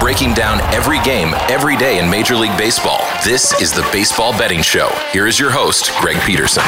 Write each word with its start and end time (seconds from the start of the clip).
Breaking 0.00 0.34
down 0.34 0.60
every 0.74 1.00
game, 1.02 1.32
every 1.48 1.76
day 1.76 2.00
in 2.00 2.10
Major 2.10 2.34
League 2.34 2.58
Baseball. 2.58 2.98
This 3.24 3.52
is 3.60 3.72
the 3.72 3.88
Baseball 3.92 4.36
Betting 4.36 4.62
Show. 4.62 4.88
Here 5.12 5.28
is 5.28 5.38
your 5.38 5.50
host, 5.50 5.92
Greg 6.00 6.20
Peterson. 6.22 6.64
A 6.64 6.66